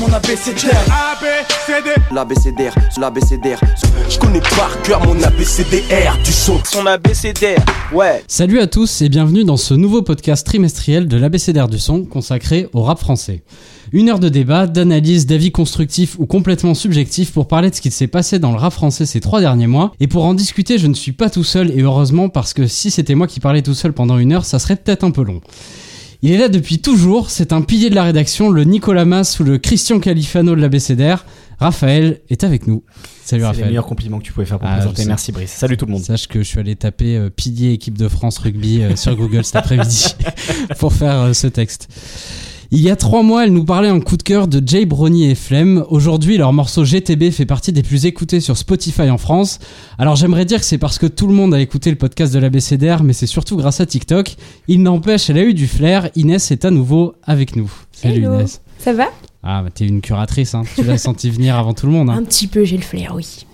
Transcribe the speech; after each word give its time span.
mon 0.00 0.12
abécédaire. 0.14 0.82
L'abécédaire, 2.10 2.74
l'abécédaire. 2.98 3.60
Je 4.08 4.18
connais 4.18 4.40
par 4.40 4.80
cœur 4.82 5.04
mon 5.06 5.22
abécédaire 5.22 6.18
du 6.24 6.32
son. 6.32 6.58
Son 6.64 6.86
abécédaire, 6.86 7.62
ouais. 7.92 8.24
Salut 8.26 8.60
à 8.60 8.66
tous 8.66 9.02
et 9.02 9.10
bienvenue 9.10 9.44
dans 9.44 9.58
ce 9.58 9.74
nouveau 9.74 10.00
podcast 10.00 10.46
trimestriel 10.46 11.06
de 11.06 11.18
l'abécédaire 11.18 11.68
du 11.68 11.78
son 11.78 12.04
consacré 12.04 12.68
au 12.72 12.82
rap 12.82 12.98
français. 12.98 13.42
Une 13.92 14.08
heure 14.08 14.20
de 14.20 14.30
débat, 14.30 14.66
d'analyse, 14.66 15.26
d'avis 15.26 15.52
constructifs 15.52 16.16
ou 16.18 16.24
complètement 16.24 16.74
subjectifs 16.74 17.32
pour 17.32 17.46
parler 17.46 17.68
de 17.68 17.74
ce 17.74 17.82
qui 17.82 17.90
s'est 17.90 18.06
passé 18.06 18.38
dans 18.38 18.52
le 18.52 18.58
rap 18.58 18.72
français 18.72 19.04
ces 19.04 19.20
trois 19.20 19.40
derniers 19.40 19.66
mois. 19.66 19.92
Et 20.00 20.06
pour 20.06 20.24
en 20.24 20.32
discuter, 20.32 20.78
je 20.78 20.86
ne 20.86 20.94
suis 20.94 21.12
pas 21.12 21.28
tout 21.28 21.44
seul 21.44 21.70
et 21.72 21.82
heureusement 21.82 22.30
parce 22.30 22.54
que 22.54 22.66
si 22.66 22.90
c'était 22.90 23.14
moi 23.14 23.26
qui 23.26 23.40
parlais 23.40 23.62
tout 23.62 23.74
seul 23.74 23.92
pendant 23.92 24.16
une 24.16 24.32
heure, 24.32 24.46
ça 24.46 24.58
serait 24.58 24.76
peut-être 24.76 25.04
un 25.04 25.10
peu 25.10 25.24
long. 25.24 25.42
Il 26.22 26.32
est 26.32 26.38
là 26.38 26.48
depuis 26.48 26.80
toujours, 26.80 27.30
c'est 27.30 27.52
un 27.52 27.62
pilier 27.62 27.88
de 27.88 27.94
la 27.94 28.02
rédaction, 28.04 28.50
le 28.50 28.64
Nicolas 28.64 29.06
Mas 29.06 29.40
ou 29.40 29.44
le 29.44 29.56
Christian 29.58 30.00
Califano 30.00 30.54
de 30.54 30.60
l'abécédaire. 30.60 31.24
Raphaël 31.58 32.20
est 32.30 32.44
avec 32.44 32.66
nous. 32.66 32.82
Salut 32.94 33.04
C'est 33.24 33.38
le 33.38 33.46
Raphaël. 33.46 33.66
meilleur 33.68 33.86
compliment 33.86 34.18
que 34.18 34.24
tu 34.24 34.32
pouvais 34.32 34.46
faire 34.46 34.58
pour 34.58 34.68
Ah, 34.70 34.76
présenter. 34.78 35.04
Merci 35.06 35.32
Brice. 35.32 35.50
Salut 35.50 35.76
tout 35.76 35.86
le 35.86 35.92
monde. 35.92 36.02
Sache 36.02 36.26
que 36.26 36.40
je 36.42 36.48
suis 36.48 36.58
allé 36.58 36.76
taper 36.76 37.16
euh, 37.16 37.30
pilier 37.30 37.72
équipe 37.72 37.96
de 37.96 38.08
France 38.08 38.38
rugby 38.38 38.82
euh, 38.82 38.96
sur 38.96 39.14
Google 39.16 39.44
cet 39.44 39.56
après-midi 39.56 40.14
pour 40.78 40.92
faire 40.92 41.20
euh, 41.20 41.32
ce 41.32 41.46
texte. 41.46 41.88
Il 42.72 42.78
y 42.80 42.88
a 42.90 42.94
trois 42.94 43.24
mois, 43.24 43.44
elle 43.44 43.52
nous 43.52 43.64
parlait 43.64 43.88
un 43.88 43.98
coup 43.98 44.16
de 44.16 44.22
cœur 44.22 44.46
de 44.46 44.62
Jay 44.64 44.84
Brony 44.86 45.28
et 45.28 45.34
Flemme. 45.34 45.84
Aujourd'hui, 45.88 46.36
leur 46.36 46.52
morceau 46.52 46.84
GTB 46.84 47.32
fait 47.32 47.44
partie 47.44 47.72
des 47.72 47.82
plus 47.82 48.06
écoutés 48.06 48.38
sur 48.38 48.56
Spotify 48.56 49.10
en 49.10 49.18
France. 49.18 49.58
Alors 49.98 50.14
j'aimerais 50.14 50.44
dire 50.44 50.60
que 50.60 50.64
c'est 50.64 50.78
parce 50.78 50.96
que 50.96 51.06
tout 51.06 51.26
le 51.26 51.34
monde 51.34 51.52
a 51.52 51.60
écouté 51.60 51.90
le 51.90 51.96
podcast 51.96 52.32
de 52.32 52.38
l'ABCDR, 52.38 53.02
mais 53.02 53.12
c'est 53.12 53.26
surtout 53.26 53.56
grâce 53.56 53.80
à 53.80 53.86
TikTok. 53.86 54.36
Il 54.68 54.82
n'empêche, 54.82 55.28
elle 55.30 55.38
a 55.38 55.42
eu 55.42 55.52
du 55.52 55.66
flair. 55.66 56.10
Inès 56.14 56.52
est 56.52 56.64
à 56.64 56.70
nouveau 56.70 57.14
avec 57.24 57.56
nous. 57.56 57.68
Salut 57.90 58.22
Hello. 58.22 58.34
Inès. 58.34 58.60
Ça 58.78 58.92
va? 58.92 59.06
Ah, 59.42 59.62
bah 59.64 59.70
t'es 59.74 59.86
une 59.86 60.00
curatrice, 60.00 60.54
hein. 60.54 60.62
tu 60.76 60.84
l'as 60.84 60.98
senti 60.98 61.28
venir 61.28 61.56
avant 61.56 61.74
tout 61.74 61.86
le 61.86 61.92
monde. 61.92 62.08
hein. 62.08 62.18
Un 62.18 62.22
petit 62.22 62.46
peu, 62.46 62.64
j'ai 62.64 62.76
le 62.76 62.82
flair, 62.84 63.14
oui. 63.16 63.46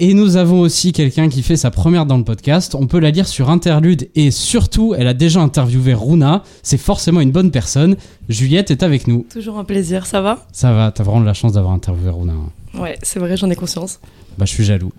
Et 0.00 0.12
nous 0.12 0.36
avons 0.36 0.60
aussi 0.60 0.92
quelqu'un 0.92 1.28
qui 1.28 1.40
fait 1.42 1.56
sa 1.56 1.70
première 1.70 2.04
dans 2.04 2.18
le 2.18 2.24
podcast. 2.24 2.74
On 2.74 2.88
peut 2.88 2.98
la 2.98 3.12
lire 3.12 3.28
sur 3.28 3.48
Interlude 3.48 4.08
et 4.16 4.32
surtout, 4.32 4.92
elle 4.98 5.06
a 5.06 5.14
déjà 5.14 5.40
interviewé 5.40 5.94
Runa. 5.94 6.42
C'est 6.64 6.78
forcément 6.78 7.20
une 7.20 7.30
bonne 7.30 7.52
personne. 7.52 7.96
Juliette 8.28 8.72
est 8.72 8.82
avec 8.82 9.06
nous. 9.06 9.24
Toujours 9.32 9.56
un 9.56 9.62
plaisir, 9.62 10.06
ça 10.06 10.20
va? 10.20 10.46
Ça 10.50 10.72
va, 10.72 10.90
t'as 10.90 11.04
vraiment 11.04 11.20
de 11.20 11.26
la 11.26 11.34
chance 11.34 11.52
d'avoir 11.52 11.72
interviewé 11.72 12.10
Runa. 12.10 12.32
Ouais, 12.76 12.98
c'est 13.02 13.20
vrai, 13.20 13.36
j'en 13.36 13.48
ai 13.50 13.54
conscience. 13.54 14.00
Bah, 14.36 14.46
je 14.46 14.50
suis 14.50 14.64
jaloux. 14.64 14.90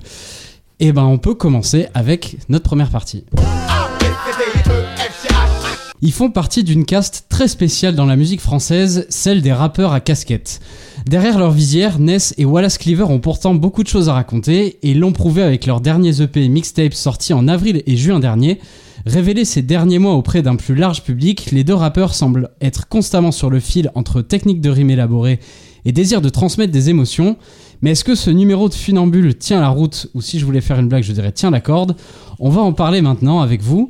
Et 0.80 0.94
ben, 0.94 1.04
on 1.04 1.18
peut 1.18 1.36
commencer 1.36 1.88
avec 1.94 2.38
notre 2.48 2.64
première 2.64 2.90
partie. 2.90 3.26
Ils 6.02 6.14
font 6.14 6.30
partie 6.30 6.64
d'une 6.64 6.86
caste 6.86 7.26
très 7.30 7.48
spéciale 7.48 7.96
dans 7.96 8.06
la 8.06 8.16
musique 8.16 8.42
française, 8.42 9.06
celle 9.10 9.42
des 9.42 9.52
rappeurs 9.52 9.92
à 9.92 10.00
casquette. 10.00 10.62
Derrière 11.06 11.38
leur 11.38 11.52
visière, 11.52 12.00
Ness 12.00 12.34
et 12.40 12.46
Wallace 12.46 12.80
Cleaver 12.80 13.04
ont 13.04 13.20
pourtant 13.20 13.54
beaucoup 13.54 13.84
de 13.84 13.88
choses 13.88 14.10
à 14.10 14.14
raconter 14.14 14.80
et 14.82 14.96
l'ont 14.96 15.12
prouvé 15.12 15.44
avec 15.44 15.68
leurs 15.68 15.80
derniers 15.80 16.20
EP 16.20 16.44
et 16.44 16.50
mixtapes 16.50 16.96
sortis 16.96 17.34
en 17.34 17.48
avril 17.48 17.84
et 17.86 17.96
juin 17.96 18.20
dernier. 18.20 18.60
Révélés 19.06 19.46
ces 19.46 19.62
derniers 19.62 20.00
mois 20.00 20.16
auprès 20.16 20.42
d'un 20.42 20.56
plus 20.56 20.74
large 20.74 21.04
public, 21.04 21.52
les 21.52 21.64
deux 21.64 21.76
rappeurs 21.76 22.16
semblent 22.16 22.50
être 22.60 22.88
constamment 22.88 23.32
sur 23.32 23.52
le 23.52 23.60
fil 23.60 23.92
entre 23.94 24.24
technique 24.24 24.62
de 24.62 24.72
rime 24.72 24.90
élaborée 24.90 25.40
et 25.86 25.92
désir 25.92 26.22
de 26.22 26.30
transmettre 26.30 26.74
des 26.74 26.90
émotions. 26.90 27.38
Mais 27.84 27.92
est-ce 27.92 28.04
que 28.04 28.16
ce 28.16 28.32
numéro 28.32 28.68
de 28.68 28.74
funambule 28.74 29.38
tient 29.38 29.62
la 29.62 29.70
route? 29.70 30.08
Ou 30.16 30.22
si 30.22 30.40
je 30.40 30.46
voulais 30.46 30.62
faire 30.62 30.80
une 30.80 30.88
blague, 30.88 31.04
je 31.04 31.12
dirais 31.12 31.32
tient 31.32 31.52
la 31.52 31.62
corde 31.62 31.96
On 32.40 32.50
va 32.50 32.62
en 32.62 32.74
parler 32.74 33.02
maintenant 33.02 33.42
avec 33.42 33.62
vous 33.62 33.90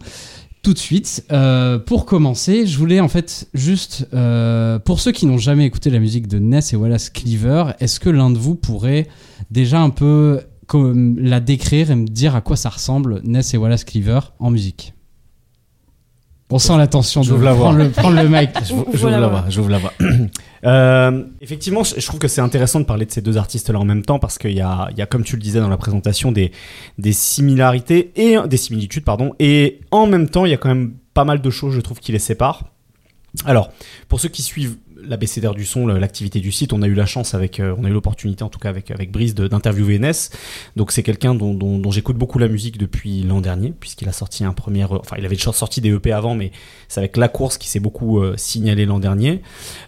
tout 0.66 0.74
de 0.74 0.80
suite. 0.80 1.24
Euh, 1.32 1.78
pour 1.78 2.08
commencer, 2.08 2.66
je 2.66 2.76
voulais 2.80 3.00
en 3.00 3.08
fait 3.08 3.48
juste, 3.54 4.08
euh, 4.16 4.80
pour 4.80 5.00
ceux 5.00 5.12
qui 5.12 5.28
n'ont 5.28 5.38
jamais 5.38 5.64
écouté 5.64 5.92
la 5.92 6.00
musique 6.00 6.28
de 6.28 6.40
Ness 6.40 6.74
et 6.74 6.76
Wallace 6.76 7.12
Cleaver, 7.12 7.74
est-ce 7.80 8.00
que 8.00 8.10
l'un 8.10 8.32
de 8.32 8.40
vous 8.40 8.56
pourrait 8.56 9.08
déjà 9.52 9.80
un 9.80 9.92
peu 9.92 10.42
comme 10.66 11.20
la 11.20 11.40
décrire 11.40 11.92
et 11.92 11.96
me 11.96 12.08
dire 12.08 12.36
à 12.36 12.42
quoi 12.42 12.56
ça 12.56 12.70
ressemble 12.70 13.22
Ness 13.24 13.54
et 13.54 13.58
Wallace 13.58 13.84
Cleaver 13.84 14.22
en 14.40 14.50
musique? 14.50 14.95
On 16.56 16.58
sent 16.58 16.78
l'attention 16.78 17.20
de 17.20 17.26
J'ouvre 17.26 17.44
la 17.44 17.52
voix. 17.52 17.66
prendre 17.66 17.80
le, 17.80 17.90
prendre 17.90 18.16
le 18.16 18.30
mic. 18.30 18.50
J'ouvre 18.66 18.88
Ouvre 18.88 18.98
j'ouvre 18.98 19.10
la 19.10 19.20
la 19.20 19.28
voix. 19.28 19.44
J'ouvre 19.50 19.70
la 19.70 19.78
voix. 19.78 19.94
Euh, 20.64 21.24
effectivement, 21.42 21.84
je 21.84 22.04
trouve 22.08 22.20
que 22.20 22.28
c'est 22.28 22.42
intéressant 22.42 22.80
de 22.80 22.86
parler 22.86 23.06
de 23.06 23.12
ces 23.12 23.22
deux 23.22 23.38
artistes-là 23.38 23.78
en 23.78 23.86
même 23.86 24.02
temps 24.04 24.18
parce 24.18 24.40
qu'il 24.40 24.54
y 24.54 24.62
a, 24.62 24.88
il 24.90 24.98
y 24.98 25.02
a, 25.04 25.06
comme 25.06 25.24
tu 25.24 25.36
le 25.36 25.42
disais 25.44 25.60
dans 25.60 25.70
la 25.70 25.78
présentation, 25.78 26.32
des, 26.32 26.52
des 26.98 27.14
similarités 27.14 28.12
et 28.16 28.38
des 28.48 28.58
similitudes, 28.58 29.04
pardon. 29.04 29.36
Et 29.38 29.82
en 29.92 30.08
même 30.08 30.28
temps, 30.28 30.44
il 30.44 30.50
y 30.50 30.56
a 30.56 30.58
quand 30.58 30.70
même 30.70 30.96
pas 31.14 31.24
mal 31.24 31.40
de 31.40 31.50
choses, 31.52 31.76
je 31.76 31.82
trouve, 31.82 32.00
qui 32.00 32.12
les 32.14 32.18
séparent. 32.18 32.64
Alors, 33.46 33.70
pour 34.10 34.20
ceux 34.20 34.30
qui 34.30 34.42
suivent 34.42 34.78
l'abécédaire 35.08 35.54
du 35.54 35.66
son, 35.66 35.88
l'activité 35.88 36.40
du 36.40 36.52
site, 36.52 36.74
on 36.74 36.82
a 36.82 36.88
eu 36.88 36.94
la 36.94 37.06
chance 37.06 37.34
avec, 37.34 37.60
euh, 37.60 37.76
on 37.78 37.84
a 37.86 37.90
eu 37.90 37.94
l'opportunité 37.94 38.44
en 38.44 38.50
tout 38.50 38.60
cas 38.60 38.70
avec, 38.70 38.92
avec 38.92 39.12
Brice 39.12 39.36
de- 39.36 39.48
d'interviewer 39.48 40.00
Ness. 40.00 40.32
Donc 40.76 40.92
c'est 40.92 41.04
quelqu'un 41.04 41.36
dont, 41.36 41.54
dont, 41.54 41.92
j'écoute 41.92 42.18
beaucoup 42.18 42.40
la 42.40 42.48
musique 42.48 42.78
depuis 42.78 43.24
l'an 43.24 43.42
dernier, 43.42 43.74
puisqu'il 43.80 44.10
a 44.10 44.12
sorti 44.12 44.44
un 44.44 44.54
premier, 44.54 44.84
euh, 44.84 44.98
enfin 45.00 45.16
il 45.20 45.26
avait 45.26 45.36
déjà 45.36 45.52
sorti 45.54 45.82
des 45.82 45.90
EP 45.94 46.12
avant, 46.12 46.36
mais 46.36 46.52
c'est 46.88 47.00
avec 47.00 47.18
La 47.18 47.28
Course 47.28 47.58
qui 47.58 47.70
s'est 47.70 47.80
beaucoup 47.80 48.20
euh, 48.22 48.34
signalé 48.38 48.86
l'an 48.86 49.00
dernier. 49.00 49.42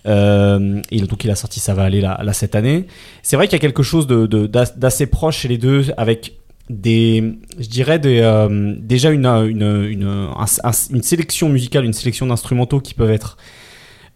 Euh, 0.05 0.81
et 0.91 0.99
donc 1.01 1.23
il 1.23 1.31
a 1.31 1.35
sorti 1.35 1.59
Ça 1.59 1.73
va 1.73 1.83
aller 1.83 2.01
là, 2.01 2.19
cette 2.33 2.55
année. 2.55 2.87
C'est 3.23 3.35
vrai 3.35 3.47
qu'il 3.47 3.53
y 3.53 3.57
a 3.57 3.59
quelque 3.59 3.83
chose 3.83 4.07
de- 4.07 4.25
de- 4.27 4.47
d'assez 4.47 5.07
proche 5.07 5.39
chez 5.39 5.47
les 5.47 5.57
deux, 5.57 5.85
avec 5.97 6.33
des, 6.69 7.23
je 7.57 7.67
dirais 7.67 7.99
euh, 8.05 8.75
déjà 8.79 9.11
une, 9.11 9.25
une, 9.25 9.85
une, 9.89 10.03
un- 10.03 10.45
un- 10.63 10.71
une 10.93 11.01
sélection 11.03 11.49
musicale, 11.49 11.85
une 11.85 11.93
sélection 11.93 12.27
d'instrumentaux 12.27 12.79
qui 12.81 12.93
peuvent 12.93 13.09
être 13.11 13.37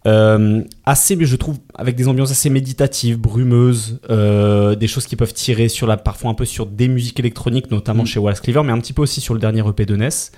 euh, 0.08 0.64
assez, 0.86 1.18
je 1.20 1.36
trouve, 1.36 1.58
avec 1.76 1.96
des 1.96 2.08
ambiances 2.08 2.32
assez 2.32 2.50
méditatives, 2.50 3.18
brumeuses, 3.18 4.00
euh, 4.10 4.76
des 4.76 4.88
choses 4.88 5.06
qui 5.06 5.16
peuvent 5.16 5.34
tirer 5.34 5.70
sur 5.70 5.88
la, 5.88 5.98
parfois 5.98 6.32
un 6.32 6.34
peu 6.34 6.46
sur 6.46 6.66
des 6.66 6.88
musiques 6.88 7.20
électroniques, 7.20 7.70
notamment 7.72 8.04
Mm. 8.04 8.08
chez 8.08 8.20
Wallace 8.20 8.42
Cleaver, 8.42 8.64
mais 8.64 8.72
un 8.72 8.80
petit 8.80 8.94
peu 8.94 9.02
aussi 9.02 9.22
sur 9.22 9.34
le 9.34 9.40
dernier 9.40 9.68
EP 9.68 9.86
de 9.86 9.96
Ness, 9.96 10.32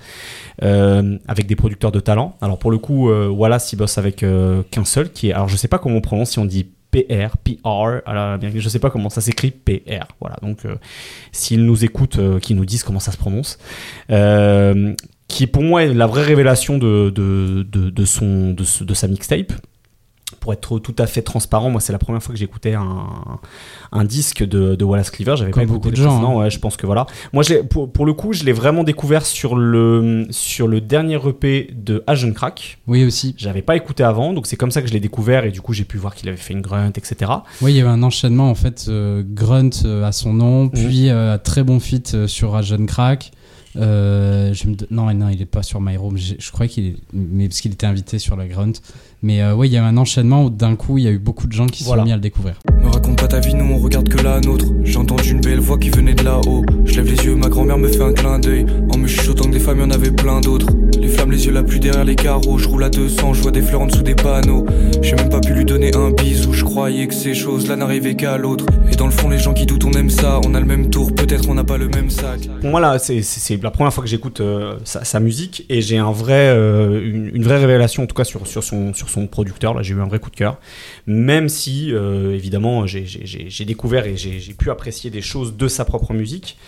euh, 0.62 1.18
avec 1.26 1.46
des 1.46 1.56
producteurs 1.56 1.92
de 1.92 2.00
talent. 2.00 2.36
Alors 2.40 2.58
pour 2.58 2.70
le 2.70 2.78
coup, 2.78 3.10
euh, 3.10 3.28
Wallace, 3.28 3.72
il 3.72 3.76
bosse 3.76 3.98
avec 3.98 4.16
qu'un 4.70 4.84
seul, 4.84 5.10
qui 5.10 5.28
est, 5.28 5.32
alors 5.32 5.48
je 5.48 5.56
sais 5.56 5.68
pas 5.68 5.78
comment 5.78 5.96
on 5.96 6.00
prononce, 6.00 6.30
si 6.30 6.38
on 6.38 6.44
dit 6.44 6.66
PR, 6.94 7.36
PR, 7.38 8.02
que 8.40 8.60
je 8.60 8.68
sais 8.68 8.78
pas 8.78 8.90
comment 8.90 9.10
ça 9.10 9.20
s'écrit, 9.20 9.50
PR. 9.50 10.06
Voilà, 10.20 10.36
donc 10.42 10.64
euh, 10.64 10.76
s'ils 11.32 11.64
nous 11.64 11.84
écoutent, 11.84 12.18
euh, 12.18 12.38
qu'ils 12.38 12.56
nous 12.56 12.64
disent 12.64 12.84
comment 12.84 13.00
ça 13.00 13.10
se 13.10 13.16
prononce. 13.16 13.58
Euh, 14.10 14.94
qui 15.34 15.46
pour 15.46 15.62
moi 15.62 15.82
est 15.84 15.92
la 15.92 16.06
vraie 16.06 16.22
révélation 16.22 16.78
de, 16.78 17.10
de, 17.10 17.66
de, 17.70 17.90
de 17.90 18.04
son, 18.04 18.52
de, 18.52 18.64
ce- 18.64 18.84
de 18.84 18.94
sa 18.94 19.08
mixtape. 19.08 19.52
Pour 20.40 20.52
être 20.52 20.78
tout 20.78 20.94
à 20.98 21.06
fait 21.06 21.22
transparent, 21.22 21.70
moi 21.70 21.80
c'est 21.80 21.92
la 21.92 21.98
première 21.98 22.22
fois 22.22 22.34
que 22.34 22.38
j'écoutais 22.38 22.74
un, 22.74 23.06
un 23.92 24.04
disque 24.04 24.42
de, 24.42 24.74
de 24.74 24.84
Wallace 24.84 25.10
Cleaver. 25.10 25.36
J'avais 25.36 25.50
pas 25.52 25.64
beaucoup 25.64 25.90
de 25.90 25.96
gens, 25.96 26.10
précédents, 26.18 26.38
ouais, 26.40 26.50
je 26.50 26.58
pense 26.58 26.76
que 26.76 26.86
voilà. 26.86 27.06
Moi 27.32 27.42
je 27.42 27.54
pour, 27.62 27.90
pour 27.90 28.04
le 28.04 28.12
coup, 28.14 28.32
je 28.32 28.42
l'ai 28.44 28.52
vraiment 28.52 28.84
découvert 28.84 29.24
sur 29.24 29.54
le, 29.56 30.26
sur 30.30 30.66
le 30.66 30.80
dernier 30.80 31.18
EP 31.26 31.70
de 31.74 32.02
Agent 32.06 32.32
Crack. 32.32 32.78
Oui 32.86 33.04
aussi. 33.04 33.34
J'avais 33.38 33.62
pas 33.62 33.76
écouté 33.76 34.02
avant, 34.02 34.32
donc 34.32 34.46
c'est 34.46 34.56
comme 34.56 34.70
ça 34.70 34.82
que 34.82 34.88
je 34.88 34.92
l'ai 34.92 35.00
découvert 35.00 35.44
et 35.44 35.50
du 35.50 35.60
coup 35.62 35.72
j'ai 35.72 35.84
pu 35.84 35.96
voir 35.98 36.14
qu'il 36.14 36.28
avait 36.28 36.36
fait 36.38 36.52
une 36.54 36.62
grunt, 36.62 36.88
etc. 36.94 37.30
Oui, 37.62 37.72
il 37.72 37.76
y 37.76 37.80
avait 37.80 37.90
un 37.90 38.02
enchaînement 38.02 38.50
en 38.50 38.54
fait. 38.54 38.86
euh, 38.88 39.22
Grunt 39.26 39.70
euh, 39.84 40.04
à 40.04 40.12
son 40.12 40.32
nom, 40.34 40.68
puis 40.68 41.08
euh, 41.10 41.38
très 41.38 41.62
bon 41.62 41.80
fit 41.80 42.02
sur 42.26 42.54
Agent 42.56 42.84
Crack. 42.86 43.30
Euh, 43.76 44.54
je 44.54 44.68
me... 44.68 44.76
Non, 44.90 45.12
non, 45.14 45.28
il 45.28 45.40
est 45.42 45.46
pas 45.46 45.62
sur 45.62 45.80
My 45.80 45.96
Room. 45.96 46.16
Je, 46.16 46.34
je 46.38 46.50
croyais 46.52 46.70
qu'il 46.70 46.86
est... 46.86 46.96
mais 47.12 47.48
parce 47.48 47.60
qu'il 47.60 47.72
était 47.72 47.86
invité 47.86 48.18
sur 48.18 48.36
la 48.36 48.46
Grunt. 48.46 48.72
Mais 49.24 49.40
euh, 49.40 49.54
oui, 49.54 49.68
il 49.68 49.72
y 49.72 49.78
a 49.78 49.80
eu 49.80 49.84
un 49.84 49.96
enchaînement 49.96 50.44
où 50.44 50.50
d'un 50.50 50.76
coup, 50.76 50.98
il 50.98 51.04
y 51.04 51.08
a 51.08 51.10
eu 51.10 51.18
beaucoup 51.18 51.46
de 51.46 51.52
gens 51.52 51.64
qui 51.66 51.82
Voilà. 51.82 52.02
sont 52.02 52.06
mis 52.06 52.12
à 52.12 52.16
le 52.16 52.20
découvrir. 52.20 52.56
Ne 52.82 52.88
raconte 52.90 53.18
pas 53.18 53.26
ta 53.26 53.40
vie, 53.40 53.54
nous 53.54 53.64
on 53.64 53.78
regarde 53.78 54.06
que 54.06 54.22
la 54.22 54.38
nôtre. 54.40 54.66
J'ai 54.82 54.98
entendu 54.98 55.30
une 55.30 55.40
belle 55.40 55.60
voix 55.60 55.78
qui 55.78 55.88
venait 55.88 56.12
de 56.12 56.22
là-haut. 56.22 56.62
Je 56.84 56.94
lève 56.96 57.06
les 57.10 57.24
yeux, 57.24 57.34
ma 57.34 57.48
grand-mère 57.48 57.78
me 57.78 57.88
fait 57.88 58.02
un 58.02 58.12
clin 58.12 58.38
d'œil. 58.38 58.66
En 58.92 58.98
me 58.98 59.06
chuchotant 59.08 59.44
que 59.46 59.52
des 59.52 59.60
femmes, 59.60 59.80
y 59.80 59.82
en 59.82 59.90
avait 59.90 60.10
plein 60.10 60.42
d'autres. 60.42 60.66
Les 61.00 61.08
flammes, 61.08 61.30
les 61.32 61.46
yeux 61.46 61.52
la 61.52 61.62
pluie 61.62 61.80
derrière 61.80 62.04
les 62.04 62.16
carreaux. 62.16 62.58
Je 62.58 62.68
roule 62.68 62.84
à 62.84 62.90
200, 62.90 63.32
je 63.32 63.40
vois 63.40 63.50
des 63.50 63.62
fleurs 63.62 63.80
en 63.80 63.86
dessous 63.86 64.02
des 64.02 64.14
panneaux. 64.14 64.66
J'ai 65.00 65.14
même 65.16 65.30
pas 65.30 65.40
pu 65.40 65.54
lui 65.54 65.64
donner 65.64 65.94
un 65.96 66.10
bisou. 66.10 66.52
Je 66.52 66.64
croyais 66.64 67.06
que 67.06 67.14
ces 67.14 67.32
choses-là 67.32 67.76
n'arrivaient 67.76 68.16
qu'à 68.16 68.36
l'autre. 68.36 68.66
Et 68.92 68.96
dans 68.96 69.06
le 69.06 69.10
fond, 69.10 69.30
les 69.30 69.38
gens 69.38 69.54
qui 69.54 69.64
doutent, 69.64 69.84
on 69.86 69.92
aime 69.92 70.10
ça. 70.10 70.38
On 70.46 70.54
a 70.54 70.60
le 70.60 70.66
même 70.66 70.90
tour, 70.90 71.14
peut-être 71.14 71.48
on 71.48 71.54
n'a 71.54 71.64
pas 71.64 71.78
le 71.78 71.88
même 71.88 72.10
sac. 72.10 72.48
Pour 72.60 72.68
moi, 72.70 72.80
là, 72.80 72.98
c'est 72.98 73.62
la 73.62 73.70
première 73.70 73.92
fois 73.92 74.04
que 74.04 74.10
j'écoute 74.10 74.40
euh, 74.42 74.74
sa, 74.84 75.02
sa 75.04 75.18
musique 75.18 75.64
et 75.70 75.80
j'ai 75.80 75.96
un 75.96 76.12
vrai, 76.12 76.48
euh, 76.50 77.00
une, 77.02 77.30
une 77.34 77.42
vraie 77.42 77.58
révélation, 77.58 78.02
en 78.02 78.06
tout 78.06 78.14
cas, 78.14 78.24
sur, 78.24 78.46
sur, 78.46 78.62
son, 78.62 78.92
sur 78.92 79.08
son 79.14 79.26
producteur. 79.26 79.74
Là, 79.74 79.82
j'ai 79.82 79.94
eu 79.94 80.00
un 80.00 80.06
vrai 80.06 80.18
coup 80.18 80.30
de 80.30 80.36
cœur. 80.36 80.58
Même 81.06 81.48
si, 81.48 81.92
euh, 81.92 82.34
évidemment, 82.34 82.86
j'ai- 82.86 83.64
découvert 83.64 84.06
et 84.06 84.16
j'ai 84.16 84.52
pu 84.54 84.70
apprécier 84.70 85.10
des 85.10 85.22
choses 85.22 85.56
de 85.56 85.68
sa 85.68 85.84
propre 85.84 86.12
musique. 86.12 86.58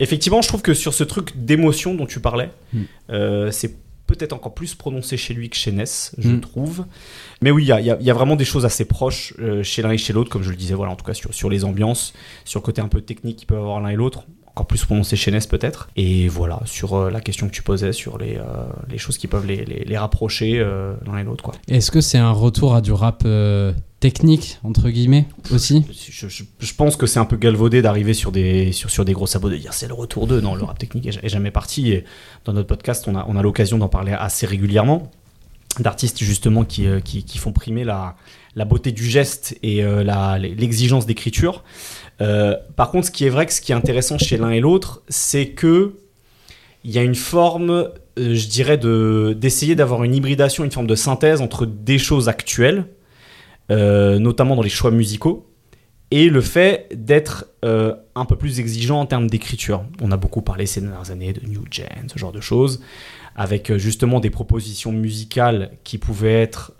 Effectivement, 0.00 0.42
je 0.42 0.48
trouve 0.48 0.62
que 0.62 0.74
sur 0.74 0.94
ce 0.94 1.04
truc 1.04 1.32
d'émotion 1.36 1.94
dont 1.94 2.06
tu 2.06 2.20
parlais, 2.20 2.50
Mm. 2.72 2.80
euh, 3.10 3.50
c'est 3.50 3.74
peut-être 4.06 4.32
encore 4.32 4.54
plus 4.54 4.74
prononcé 4.76 5.16
chez 5.16 5.34
lui 5.34 5.50
que 5.50 5.56
chez 5.56 5.72
Ness, 5.72 6.12
je 6.18 6.28
Mm. 6.28 6.40
trouve. 6.40 6.84
Mais 7.42 7.50
oui, 7.50 7.64
il 7.64 7.68
y 7.68 7.72
a, 7.72 7.80
y 7.80 8.04
y 8.04 8.10
vraiment 8.12 8.36
des 8.36 8.44
choses 8.44 8.64
assez 8.64 8.84
proches 8.84 9.34
euh, 9.40 9.64
chez 9.64 9.82
l'un 9.82 9.90
et 9.90 9.98
chez 9.98 10.12
l'autre, 10.12 10.30
comme 10.30 10.44
je 10.44 10.50
le 10.50 10.56
disais, 10.56 10.74
voilà, 10.74 10.92
en 10.92 10.96
tout 10.96 11.04
cas 11.04 11.14
sur, 11.14 11.34
sur 11.34 11.50
les 11.50 11.64
ambiances, 11.64 12.12
sur 12.44 12.60
le 12.60 12.64
côté 12.64 12.80
un 12.80 12.88
peu 12.88 13.00
technique 13.00 13.38
qu'ils 13.38 13.48
peuvent 13.48 13.58
avoir 13.58 13.80
l'un 13.80 13.88
et 13.88 13.96
l'autre. 13.96 14.24
Encore 14.56 14.68
plus 14.68 14.82
prononcé 14.86 15.16
chez 15.16 15.30
Ness 15.30 15.46
peut-être. 15.46 15.90
Et 15.96 16.28
voilà, 16.28 16.62
sur 16.64 16.94
euh, 16.94 17.10
la 17.10 17.20
question 17.20 17.46
que 17.46 17.52
tu 17.52 17.62
posais, 17.62 17.92
sur 17.92 18.16
les, 18.16 18.36
euh, 18.38 18.42
les 18.88 18.96
choses 18.96 19.18
qui 19.18 19.26
peuvent 19.26 19.44
les, 19.46 19.66
les, 19.66 19.84
les 19.84 19.98
rapprocher 19.98 20.58
euh, 20.58 20.94
l'un 21.04 21.18
et 21.18 21.24
l'autre. 21.24 21.44
quoi. 21.44 21.52
Est-ce 21.68 21.90
que 21.90 22.00
c'est 22.00 22.16
un 22.16 22.30
retour 22.32 22.74
à 22.74 22.80
du 22.80 22.90
rap 22.92 23.22
technique 24.00 24.58
entre 24.64 24.88
guillemets 24.88 25.26
aussi? 25.52 25.84
Je, 25.92 26.28
je- 26.28 26.44
je 26.58 26.74
pense 26.74 26.96
que 26.96 27.06
c'est 27.06 27.18
un 27.18 27.26
peu 27.26 27.36
galvaudé 27.36 27.82
d'arriver 27.82 28.14
sur 28.14 28.32
des, 28.32 28.72
sur, 28.72 28.88
sur 28.90 29.04
des 29.04 29.12
gros 29.12 29.26
sabots, 29.26 29.50
de 29.50 29.56
dire 29.56 29.74
c'est 29.74 29.88
le 29.88 29.94
retour 29.94 30.26
d'eux. 30.26 30.40
Non, 30.40 30.54
le 30.54 30.64
rap 30.64 30.78
technique 30.78 31.06
est, 31.06 31.22
est 31.22 31.28
jamais 31.28 31.50
parti. 31.50 31.92
Et 31.92 32.04
dans 32.46 32.54
notre 32.54 32.68
podcast, 32.68 33.04
on 33.08 33.14
a, 33.14 33.26
on 33.28 33.36
a 33.36 33.42
l'occasion 33.42 33.76
d'en 33.76 33.88
parler 33.88 34.12
assez 34.12 34.46
régulièrement. 34.46 35.10
D'artistes 35.80 36.24
justement 36.24 36.64
qui, 36.64 36.86
qui, 37.04 37.24
qui 37.24 37.36
font 37.36 37.52
primer 37.52 37.84
la, 37.84 38.16
la 38.54 38.64
beauté 38.64 38.92
du 38.92 39.04
geste 39.04 39.58
et 39.62 39.84
euh, 39.84 40.02
l'exigence 40.38 41.04
d'écriture. 41.04 41.62
Euh, 42.20 42.56
par 42.76 42.90
contre, 42.90 43.06
ce 43.06 43.10
qui 43.10 43.24
est 43.24 43.28
vrai 43.28 43.46
que 43.46 43.52
ce 43.52 43.60
qui 43.60 43.72
est 43.72 43.74
intéressant 43.74 44.18
chez 44.18 44.36
l'un 44.36 44.50
et 44.50 44.60
l'autre, 44.60 45.02
c'est 45.08 45.48
que 45.48 45.96
il 46.84 46.90
y 46.90 46.98
a 46.98 47.02
une 47.02 47.16
forme, 47.16 47.70
euh, 47.70 47.90
je 48.16 48.48
dirais, 48.48 48.78
de- 48.78 49.34
d'essayer 49.36 49.74
d'avoir 49.74 50.04
une 50.04 50.14
hybridation, 50.14 50.64
une 50.64 50.70
forme 50.70 50.86
de 50.86 50.94
synthèse 50.94 51.40
entre 51.40 51.66
des 51.66 51.98
choses 51.98 52.28
actuelles, 52.28 52.86
euh, 53.70 54.18
notamment 54.18 54.54
dans 54.56 54.62
les 54.62 54.68
choix 54.70 54.90
musicaux, 54.90 55.50
et 56.12 56.28
le 56.30 56.40
fait 56.40 56.88
d'être 56.94 57.46
un 58.14 58.24
peu 58.24 58.36
plus 58.36 58.60
exigeant 58.60 59.00
en 59.00 59.06
termes 59.06 59.28
d'écriture. 59.28 59.84
On 60.00 60.12
a 60.12 60.16
beaucoup 60.16 60.40
parlé 60.40 60.66
ces 60.66 60.80
dernières 60.80 61.10
années 61.10 61.32
de 61.32 61.44
New 61.44 61.64
Gen, 61.68 62.06
ce 62.06 62.16
genre 62.16 62.30
de 62.30 62.40
choses, 62.40 62.80
avec 63.34 63.76
justement 63.76 64.20
des 64.20 64.30
propositions 64.30 64.92
musicales 64.92 65.72
qui 65.82 65.98
pouvaient 65.98 66.40
être 66.42 66.74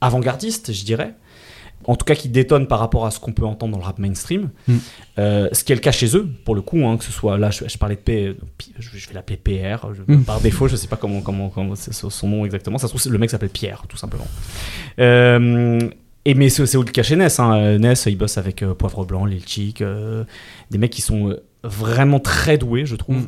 avant-gardistes, 0.00 0.72
je 0.72 0.84
dirais. 0.84 1.14
En 1.86 1.96
tout 1.96 2.04
cas, 2.04 2.14
qui 2.14 2.28
détonnent 2.28 2.66
par 2.66 2.78
rapport 2.78 3.06
à 3.06 3.10
ce 3.10 3.18
qu'on 3.20 3.32
peut 3.32 3.44
entendre 3.44 3.72
dans 3.72 3.78
le 3.78 3.84
rap 3.84 3.98
mainstream. 3.98 4.50
Mm. 4.68 4.74
Euh, 5.18 5.48
ce 5.52 5.64
qui 5.64 5.72
est 5.72 5.74
le 5.74 5.80
cas 5.80 5.92
chez 5.92 6.16
eux, 6.16 6.28
pour 6.44 6.54
le 6.54 6.62
coup, 6.62 6.84
hein, 6.86 6.96
que 6.96 7.04
ce 7.04 7.12
soit 7.12 7.38
là, 7.38 7.50
je, 7.50 7.64
je 7.68 7.78
parlais 7.78 7.96
de 7.96 8.00
P, 8.00 8.36
je, 8.78 8.88
je 8.96 9.08
vais 9.08 9.14
l'appeler 9.14 9.36
PR, 9.36 9.88
je- 9.94 10.02
Mm. 10.14 10.24
par 10.24 10.40
défaut, 10.40 10.68
je 10.68 10.76
sais 10.76 10.88
pas 10.88 10.96
comment, 10.96 11.20
comment, 11.20 11.48
comment 11.48 11.74
c'est 11.74 11.92
son 11.92 12.28
nom 12.28 12.44
exactement. 12.44 12.78
Ça 12.78 12.86
se 12.86 12.92
trouve, 12.92 13.00
c'est- 13.00 13.10
le 13.10 13.18
mec 13.18 13.30
s'appelle 13.30 13.48
Pierre, 13.50 13.82
tout 13.88 13.96
simplement. 13.96 14.26
Euh, 14.98 15.80
et 16.24 16.34
mais 16.34 16.48
c'est 16.50 16.66
c'est 16.66 16.78
le 16.78 16.84
cas 16.84 17.02
chez 17.02 17.16
Ness. 17.16 17.40
Hein. 17.40 17.54
Euh, 17.56 17.78
Ness, 17.78 18.04
il 18.06 18.16
bosse 18.16 18.38
avec 18.38 18.62
euh, 18.62 18.74
Poivre 18.74 19.04
Blanc, 19.04 19.24
Lil 19.24 19.42
Chic, 19.46 19.80
euh, 19.82 20.24
des 20.70 20.78
mecs 20.78 20.92
qui 20.92 21.02
sont 21.02 21.30
euh, 21.30 21.42
vraiment 21.64 22.20
très 22.20 22.58
doués, 22.58 22.86
je 22.86 22.96
trouve. 22.96 23.16
Mm. 23.16 23.26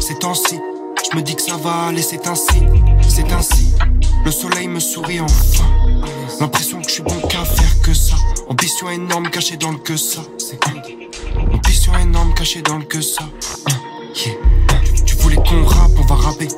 Ces 0.00 0.18
temps-ci, 0.18 0.56
je 1.10 1.16
me 1.16 1.22
dis 1.22 1.34
que 1.34 1.42
ça 1.42 1.56
va 1.56 1.86
aller, 1.88 2.02
c'est 2.02 2.26
ainsi, 2.26 2.58
c'est 3.08 3.30
ainsi. 3.32 3.72
Le 4.24 4.30
soleil 4.30 4.68
me 4.68 4.80
sourit 4.80 5.20
enfin. 5.20 5.64
L'impression 6.40 6.80
que 6.82 6.88
je 6.88 6.94
suis 6.94 7.02
bon 7.02 7.14
Ambition 8.76 8.90
énorme 8.90 9.30
cachée 9.30 9.56
dans 9.56 9.72
le 9.72 9.78
que 9.78 9.96
ça. 9.96 10.20
Un. 10.66 11.54
Ambition 11.54 11.96
énorme 11.96 12.34
cachée 12.34 12.60
dans 12.60 12.76
le 12.76 12.84
que 12.84 13.00
ça. 13.00 13.24
Tu, 14.12 15.16
voulais 15.16 15.36
qu'on 15.36 15.64
rappe, 15.64 15.92
on 15.96 16.02
va 16.02 16.14
rapper. 16.14 16.48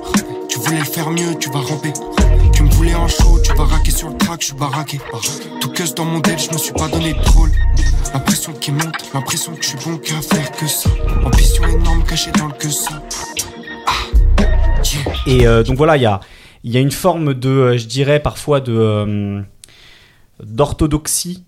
Tu 0.48 0.58
voulais 0.58 0.84
faire 0.84 1.10
mieux, 1.10 1.38
tu 1.38 1.48
vas 1.50 1.60
ramper. 1.60 1.92
Tu 2.52 2.64
me 2.64 2.70
voulais 2.70 2.96
en 2.96 3.06
chaud, 3.06 3.38
tu 3.44 3.54
vas 3.54 3.66
raquer 3.66 3.92
sur 3.92 4.08
le 4.08 4.16
track, 4.16 4.40
je 4.40 4.46
suis 4.46 4.56
baraqué. 4.56 4.98
Tout 5.60 5.68
que 5.68 5.94
dans 5.94 6.06
mon 6.06 6.18
deal, 6.18 6.36
je 6.40 6.52
me 6.52 6.58
suis 6.58 6.72
pas 6.72 6.88
donné 6.88 7.12
de 7.12 7.22
drôle. 7.22 7.52
L'impression 8.12 8.52
qui 8.52 8.72
monte, 8.72 9.14
l'impression 9.14 9.54
que 9.54 9.62
je 9.62 9.68
suis 9.68 9.78
bon 9.88 9.96
qu'à 9.98 10.20
faire 10.20 10.50
que 10.50 10.66
ça. 10.66 10.90
Ambition 11.24 11.68
énorme 11.68 12.02
cachée 12.02 12.32
dans 12.32 12.48
le 12.48 12.54
que 12.54 12.68
ça. 12.68 13.00
Ah. 13.86 14.42
Et 15.24 15.46
euh, 15.46 15.62
donc 15.62 15.76
voilà, 15.76 15.96
il 15.96 16.02
y 16.02 16.06
a, 16.06 16.18
il 16.64 16.72
y 16.72 16.78
a 16.78 16.80
une 16.80 16.90
forme 16.90 17.34
de, 17.34 17.48
euh, 17.48 17.78
je 17.78 17.86
dirais 17.86 18.18
parfois 18.18 18.58
de 18.58 18.72
euh, 18.72 19.42
d'orthodoxie, 20.42 21.44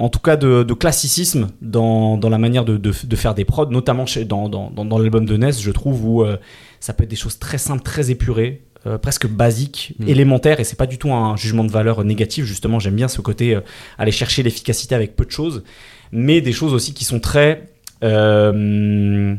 en 0.00 0.08
tout 0.08 0.18
cas 0.18 0.36
de, 0.36 0.62
de 0.62 0.74
classicisme 0.74 1.48
dans, 1.60 2.16
dans 2.16 2.28
la 2.28 2.38
manière 2.38 2.64
de, 2.64 2.76
de, 2.76 2.92
de 3.04 3.16
faire 3.16 3.34
des 3.34 3.44
prods, 3.44 3.66
notamment 3.70 4.06
chez, 4.06 4.24
dans, 4.24 4.48
dans, 4.48 4.70
dans, 4.70 4.84
dans 4.84 4.98
l'album 4.98 5.26
de 5.26 5.36
Ness, 5.36 5.60
je 5.62 5.70
trouve, 5.70 6.04
où 6.04 6.22
euh, 6.22 6.36
ça 6.80 6.92
peut 6.94 7.04
être 7.04 7.10
des 7.10 7.16
choses 7.16 7.38
très 7.38 7.58
simples, 7.58 7.82
très 7.82 8.10
épurées. 8.10 8.62
euh, 8.86 8.96
presque 8.96 9.26
basiques, 9.28 9.92
Mm. 9.98 10.08
élémentaires, 10.08 10.58
et 10.58 10.64
c'est 10.64 10.78
pas 10.78 10.86
du 10.86 10.96
tout 10.96 11.12
un 11.12 11.36
jugement 11.36 11.64
de 11.64 11.70
valeur 11.70 12.02
négatif. 12.02 12.46
Justement, 12.46 12.78
j'aime 12.78 12.94
bien 12.96 13.08
ce 13.08 13.20
côté 13.20 13.54
euh, 13.54 13.60
aller 13.98 14.10
chercher 14.10 14.42
l'efficacité 14.42 14.94
avec 14.94 15.16
peu 15.16 15.26
de 15.26 15.30
choses, 15.30 15.64
mais 16.12 16.40
des 16.40 16.52
choses 16.52 16.72
aussi 16.72 16.94
qui 16.94 17.04
sont 17.04 17.20
très 17.20 17.68
euh, 18.02 19.34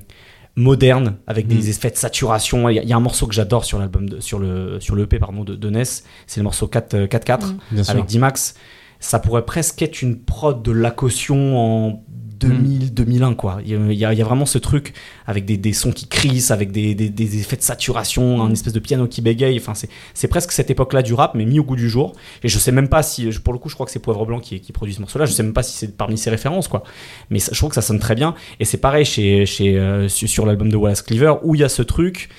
moderne 0.55 1.15
avec 1.27 1.47
des 1.47 1.55
Mm. 1.55 1.69
effets 1.69 1.89
de 1.91 1.95
saturation. 1.95 2.69
Il 2.69 2.75
y, 2.75 2.79
a- 2.79 2.83
il 2.83 2.89
y 2.89 2.93
a 2.93 2.97
un 2.97 2.99
morceau 2.99 3.25
que 3.25 3.33
j'adore 3.33 3.65
sur 3.65 3.79
l'album, 3.79 4.07
de- 4.09 4.19
sur 4.19 4.37
le 4.37 4.79
sur 4.79 4.95
le 4.95 5.03
EP 5.03 5.17
pardon 5.17 5.43
de, 5.43 5.55
de 5.55 5.69
Ness, 5.69 6.03
c'est 6.27 6.39
le 6.39 6.43
morceau 6.43 6.67
4 6.67 6.93
euh, 6.93 7.07
4-4 7.07 7.53
Mm. 7.71 7.81
Avec 7.87 8.05
D-Max. 8.05 8.53
Ça 9.01 9.19
pourrait 9.19 9.45
presque 9.45 9.81
être 9.81 10.01
une 10.01 10.17
prod 10.17 10.63
de 10.63 10.71
la 10.71 10.91
caution 10.91 11.57
en 11.59 12.03
2000 12.39 12.93
2001 12.93 13.33
quoi. 13.35 13.59
Il 13.63 13.93
y, 13.93 14.03
a, 14.05 14.13
y 14.13 14.21
vraiment 14.23 14.47
ce 14.47 14.57
truc 14.57 14.93
avec 15.27 15.45
des, 15.45 15.57
des 15.57 15.73
sons 15.73 15.91
qui 15.91 16.07
crissent, 16.07 16.49
avec 16.49 16.71
des, 16.71 16.95
des, 16.95 17.09
des 17.09 17.39
effets 17.39 17.55
de 17.55 17.61
saturation, 17.61 18.41
un 18.41 18.51
espèce 18.51 18.73
de 18.73 18.79
piano 18.79 19.07
qui 19.07 19.21
bégaye. 19.21 19.57
Enfin 19.59 19.73
c'est 20.13 20.27
presque 20.27 20.51
cette 20.51 20.71
époque-là 20.71 21.03
du 21.03 21.13
rap 21.13 21.35
mais 21.35 21.45
mis 21.45 21.59
au 21.59 21.63
goût 21.63 21.75
du 21.75 21.87
jour. 21.89 22.13
Et 22.43 22.47
je 22.47 22.57
sais 22.57 22.71
même 22.71 22.89
pas 22.89 23.03
si 23.03 23.27
pour 23.43 23.53
le 23.53 23.59
coup 23.59 23.69
je 23.69 23.75
crois 23.75 23.85
que 23.85 23.91
c'est 23.91 23.99
Poivre 23.99 24.25
Blanc 24.25 24.39
qui, 24.39 24.59
qui 24.59 24.71
produit 24.71 24.93
ce 24.95 25.01
morceau-là. 25.01 25.25
Je 25.25 25.33
sais 25.33 25.43
même 25.43 25.53
pas 25.53 25.63
si 25.63 25.77
c'est 25.77 25.95
parmi 25.95 26.17
ses 26.17 26.29
références 26.31 26.67
quoi. 26.67 26.83
Mais 27.29 27.37
ça- 27.39 27.51
je 27.53 27.57
trouve 27.59 27.69
que 27.69 27.75
ça 27.75 27.81
sonne 27.83 27.99
très 27.99 28.15
bien. 28.15 28.33
Et 28.59 28.65
c'est 28.65 28.77
pareil 28.79 29.05
chez, 29.05 29.45
chez, 29.45 29.77
euh, 29.77 30.07
sur, 30.09 30.45
l'album 30.45 30.69
de 30.69 30.75
Wallace 30.77 31.03
Cleaver, 31.03 31.35
où 31.43 31.53
il 31.55 31.61
y 31.61 31.63
a 31.63 31.69
ce 31.69 31.83
truc 31.83 32.29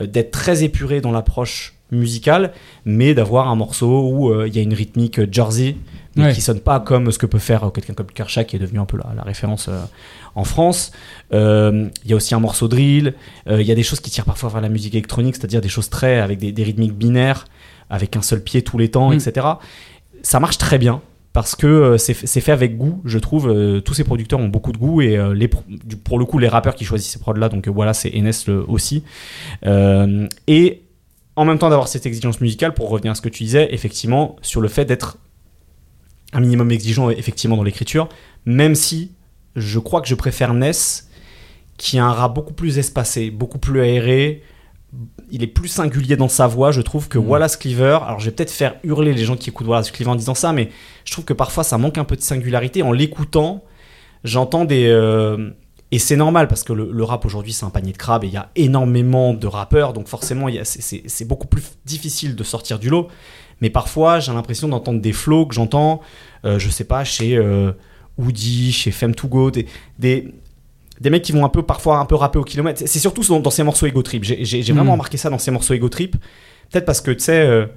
euh, 0.00 0.06
d'être 0.06 0.30
très 0.30 0.62
épuré 0.62 1.00
dans 1.00 1.10
l'approche 1.10 1.74
musicale, 1.90 2.52
mais 2.84 3.14
d'avoir 3.14 3.48
un 3.48 3.56
morceau 3.56 4.08
où 4.08 4.30
euh, 4.30 4.46
il 4.46 4.54
y 4.54 4.58
a 4.58 4.62
une 4.62 4.74
rythmique 4.74 5.20
Jersey, 5.32 5.74
mais 6.18 6.26
Ouais. 6.26 6.32
qui 6.34 6.40
sonne 6.40 6.60
pas 6.60 6.80
comme 6.80 7.10
ce 7.12 7.18
que 7.18 7.26
peut 7.26 7.38
faire 7.38 7.70
quelqu'un 7.72 7.94
comme 7.94 8.06
Kershak, 8.06 8.48
qui 8.48 8.56
est 8.56 8.58
devenu 8.58 8.78
un 8.80 8.84
peu 8.84 8.96
la, 8.98 9.14
la 9.14 9.22
référence 9.22 9.68
euh, 9.68 9.80
en 10.34 10.44
France. 10.44 10.92
Euh, 11.32 11.88
Il 12.04 12.10
y 12.10 12.12
a 12.12 12.16
aussi 12.16 12.34
un 12.34 12.40
morceau 12.40 12.68
drill. 12.68 13.14
Euh, 13.48 13.60
Il 13.62 13.66
y 13.66 13.72
a 13.72 13.74
des 13.74 13.82
choses 13.82 14.00
qui 14.00 14.10
tirent 14.10 14.24
parfois 14.26 14.48
vers 14.50 14.60
la 14.60 14.68
musique 14.68 14.94
électronique, 14.94 15.36
c'est-à-dire 15.36 15.60
des 15.60 15.68
choses 15.68 15.88
très 15.88 16.18
avec 16.20 16.38
des, 16.38 16.52
des 16.52 16.62
rythmiques 16.64 16.94
binaires, 16.94 17.46
avec 17.90 18.16
un 18.16 18.22
seul 18.22 18.42
pied 18.42 18.62
tous 18.62 18.76
les 18.78 18.90
temps, 18.90 19.10
Mm. 19.10 19.14
etc. 19.14 19.46
Ça 20.22 20.40
marche 20.40 20.58
très 20.58 20.78
bien 20.78 21.00
parce 21.32 21.54
que 21.54 21.96
c'est 21.98 22.14
fait 22.14 22.50
avec 22.52 22.76
goût, 22.76 23.00
je 23.04 23.18
trouve. 23.18 23.80
Tous 23.84 23.94
ces 23.94 24.02
producteurs 24.02 24.40
ont 24.40 24.48
beaucoup 24.48 24.72
de 24.72 24.78
goût 24.78 25.00
et 25.02 25.16
les, 25.34 25.46
pour 25.48 26.18
le 26.18 26.24
coup, 26.24 26.38
les 26.38 26.48
rappeurs 26.48 26.74
qui 26.74 26.84
choisissent 26.84 27.12
ces 27.12 27.20
prods-là, 27.20 27.48
donc 27.48 27.68
voilà, 27.68 27.94
c'est 27.94 28.10
Enes 28.12 28.32
aussi. 28.66 29.04
Euh, 29.66 30.26
et 30.48 30.82
en 31.36 31.44
même 31.44 31.58
temps 31.58 31.68
d'avoir 31.70 31.86
cette 31.86 32.06
exigence 32.06 32.40
musicale, 32.40 32.74
pour 32.74 32.88
revenir 32.88 33.12
à 33.12 33.14
ce 33.14 33.20
que 33.20 33.28
tu 33.28 33.44
disais, 33.44 33.72
effectivement, 33.72 34.34
sur 34.42 34.60
le 34.60 34.66
fait 34.66 34.84
d'être 34.84 35.18
un 36.32 36.40
minimum 36.40 36.70
exigeant, 36.70 37.10
effectivement, 37.10 37.56
dans 37.56 37.62
l'écriture, 37.62 38.08
même 38.44 38.74
si 38.74 39.12
je 39.56 39.78
crois 39.78 40.00
que 40.00 40.08
je 40.08 40.14
préfère 40.14 40.54
Ness, 40.54 41.08
qui 41.78 41.98
a 41.98 42.04
un 42.04 42.12
rap 42.12 42.34
beaucoup 42.34 42.54
plus 42.54 42.78
espacé, 42.78 43.30
beaucoup 43.30 43.58
plus 43.58 43.80
aéré. 43.80 44.42
Il 45.30 45.42
est 45.42 45.46
plus 45.48 45.68
singulier 45.68 46.16
dans 46.16 46.28
sa 46.28 46.46
voix, 46.46 46.70
je 46.72 46.80
trouve, 46.80 47.08
que 47.08 47.18
Mhm. 47.18 47.28
Wallace 47.28 47.56
Cleaver. 47.56 47.98
Alors, 48.06 48.18
je 48.20 48.24
vais 48.26 48.30
peut-être 48.30 48.50
faire 48.50 48.76
hurler 48.84 49.12
les 49.14 49.24
gens 49.24 49.36
qui 49.36 49.50
écoutent 49.50 49.66
Wallace 49.66 49.90
Cleaver 49.90 50.10
en 50.12 50.16
disant 50.16 50.34
ça, 50.34 50.52
mais 50.52 50.70
je 51.04 51.12
trouve 51.12 51.24
que 51.24 51.34
parfois 51.34 51.64
ça 51.64 51.78
manque 51.78 51.98
un 51.98 52.04
peu 52.04 52.16
de 52.16 52.22
singularité. 52.22 52.82
En 52.82 52.92
l'écoutant, 52.92 53.64
j'entends 54.24 54.64
des. 54.64 54.86
euh, 54.86 55.50
et 55.90 55.98
c'est 55.98 56.16
normal 56.16 56.48
parce 56.48 56.64
que 56.64 56.74
le, 56.74 56.90
le 56.92 57.04
rap 57.04 57.24
aujourd'hui 57.24 57.54
c'est 57.54 57.64
un 57.64 57.70
panier 57.70 57.92
de 57.92 57.96
crabes 57.96 58.22
et 58.24 58.26
il 58.26 58.32
y 58.34 58.36
a 58.36 58.50
énormément 58.56 59.32
de 59.32 59.46
rappeurs, 59.46 59.94
donc 59.94 60.06
forcément 60.06 60.46
c'est 60.62 61.24
beaucoup 61.26 61.46
plus 61.46 61.62
difficile 61.86 62.36
de 62.36 62.44
sortir 62.44 62.78
du 62.78 62.90
lot. 62.90 63.08
Mais 63.60 63.70
parfois 63.70 64.20
j'ai 64.20 64.32
l'impression 64.32 64.68
d'entendre 64.68 65.00
des 65.00 65.12
flows 65.12 65.46
que 65.46 65.54
j'entends, 65.54 66.00
euh, 66.44 66.58
je 66.58 66.68
sais 66.70 66.84
pas, 66.84 67.04
chez 67.04 67.36
euh, 67.36 67.72
Woody, 68.18 68.72
chez 68.72 68.90
Fem2Go, 68.90 69.50
des, 69.50 69.66
des, 69.98 70.32
des 71.00 71.10
mecs 71.10 71.22
qui 71.22 71.32
vont 71.32 71.44
un 71.44 71.48
peu 71.48 71.62
parfois 71.62 71.98
un 71.98 72.04
peu 72.04 72.14
rapper 72.14 72.38
au 72.38 72.44
kilomètre. 72.44 72.82
C'est 72.86 72.98
surtout 72.98 73.22
dans, 73.22 73.40
dans 73.40 73.50
ces 73.50 73.62
morceaux 73.62 73.86
Ego 73.86 74.02
Trip. 74.02 74.24
J'ai 74.24 74.62
vraiment 74.72 74.84
Mm. 74.84 74.90
remarqué 74.92 75.16
ça 75.16 75.30
dans 75.30 75.38
ces 75.38 75.50
morceaux 75.50 75.74
Ego 75.74 75.88
Trip. 75.88 76.16
Peut-être 76.70 76.84
parce 76.84 77.00
que 77.00 77.10
tu 77.12 77.20
sais. 77.24 77.68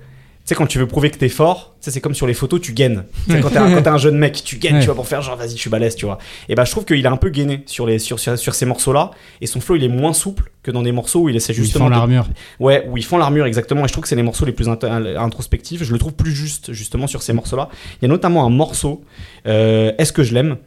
Tu 0.43 0.49
sais, 0.49 0.55
quand 0.55 0.65
tu 0.65 0.79
veux 0.79 0.87
prouver 0.87 1.11
que 1.11 1.17
t'es 1.17 1.29
fort, 1.29 1.75
c'est 1.81 2.01
comme 2.01 2.15
sur 2.15 2.25
les 2.25 2.33
photos, 2.33 2.59
tu 2.59 2.73
gaines. 2.73 3.03
Quand 3.29 3.49
t'es 3.49 3.57
un, 3.59 3.85
un 3.85 3.97
jeune 3.97 4.17
mec, 4.17 4.41
tu 4.43 4.57
gaines, 4.57 4.79
tu 4.79 4.85
vois, 4.87 4.95
pour 4.95 5.07
faire 5.07 5.21
genre, 5.21 5.35
vas-y, 5.35 5.51
je 5.51 5.55
suis 5.57 5.69
balèze, 5.69 5.95
tu 5.95 6.05
vois. 6.05 6.17
Et 6.49 6.55
bah, 6.55 6.65
je 6.65 6.71
trouve 6.71 6.83
qu'il 6.85 7.05
a 7.05 7.11
un 7.11 7.17
peu 7.17 7.29
gainé 7.29 7.61
sur, 7.67 7.85
les, 7.85 7.99
sur, 7.99 8.19
sur, 8.19 8.37
sur 8.37 8.55
ces 8.55 8.65
morceaux-là. 8.65 9.11
Et 9.39 9.45
son 9.47 9.61
flow, 9.61 9.75
il 9.75 9.83
est 9.83 9.87
moins 9.87 10.13
souple 10.13 10.51
que 10.63 10.71
dans 10.71 10.81
des 10.81 10.91
morceaux 10.91 11.21
où 11.21 11.29
il 11.29 11.35
essaie 11.35 11.53
Où 11.53 11.57
ils 11.57 11.63
justement. 11.63 11.85
font 11.85 11.89
de- 11.91 11.95
l'armure. 11.95 12.27
Ouais, 12.59 12.85
où 12.89 12.97
ils 12.97 13.05
font 13.05 13.17
l'armure, 13.19 13.45
exactement. 13.45 13.83
Et 13.85 13.87
je 13.87 13.93
trouve 13.93 14.01
que 14.03 14.07
c'est 14.09 14.15
les 14.15 14.23
morceaux 14.23 14.45
les 14.45 14.51
plus 14.51 14.67
int- 14.67 15.17
introspectifs. 15.17 15.83
Je 15.83 15.91
le 15.93 15.99
trouve 15.99 16.13
plus 16.13 16.31
juste, 16.33 16.73
justement, 16.73 17.05
sur 17.07 17.21
ces 17.21 17.33
morceaux-là. 17.33 17.69
Il 18.01 18.05
y 18.05 18.05
a 18.05 18.09
notamment 18.09 18.45
un 18.45 18.49
morceau, 18.49 19.03
euh, 19.47 19.91
Est-ce 19.97 20.11
que 20.13 20.23
je 20.23 20.33
l'aime? 20.33 20.57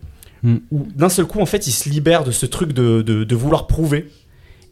Mm. 0.44 0.56
Où 0.72 0.86
d'un 0.94 1.08
seul 1.08 1.24
coup, 1.26 1.40
en 1.40 1.46
fait, 1.46 1.66
il 1.66 1.72
se 1.72 1.88
libère 1.88 2.22
de 2.24 2.30
ce 2.30 2.46
truc 2.46 2.72
de, 2.72 3.02
de, 3.02 3.24
de 3.24 3.34
vouloir 3.36 3.66
prouver. 3.66 4.08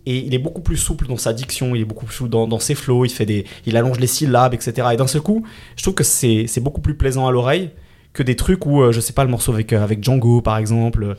Et 0.04 0.18
il 0.18 0.35
est 0.35 0.38
beaucoup 0.38 0.62
plus 0.62 0.76
souple 0.76 1.06
dans 1.06 1.16
sa 1.16 1.32
diction, 1.32 1.75
il 1.76 1.82
est 1.82 1.85
beaucoup 1.85 2.06
plus 2.06 2.14
souple 2.16 2.30
dans, 2.30 2.49
dans 2.49 2.59
ses 2.59 2.75
flows, 2.75 3.04
il, 3.04 3.11
fait 3.11 3.25
des, 3.26 3.44
il 3.66 3.76
allonge 3.76 4.00
les 4.00 4.09
syllabes, 4.09 4.52
etc. 4.52 4.88
Et 4.92 4.97
d'un 4.97 5.06
seul 5.06 5.21
coup, 5.21 5.44
je 5.76 5.82
trouve 5.82 5.94
que 5.94 6.02
c'est 6.04 6.47
c'est 6.49 6.61
beaucoup 6.61 6.80
plus 6.80 6.97
plaisant 6.97 7.26
à 7.28 7.30
l'oreille 7.30 7.71
que 8.12 8.23
des 8.25 8.35
trucs 8.37 8.66
où, 8.66 8.82
euh, 8.82 8.90
je 8.92 9.00
sais 9.00 9.12
pas, 9.12 9.25
le 9.25 9.30
morceau 9.30 9.52
avec, 9.52 9.73
euh, 9.73 9.82
avec 9.82 10.02
Django, 10.02 10.40
par 10.42 10.56
exemple, 10.59 11.04
euh, 11.04 11.14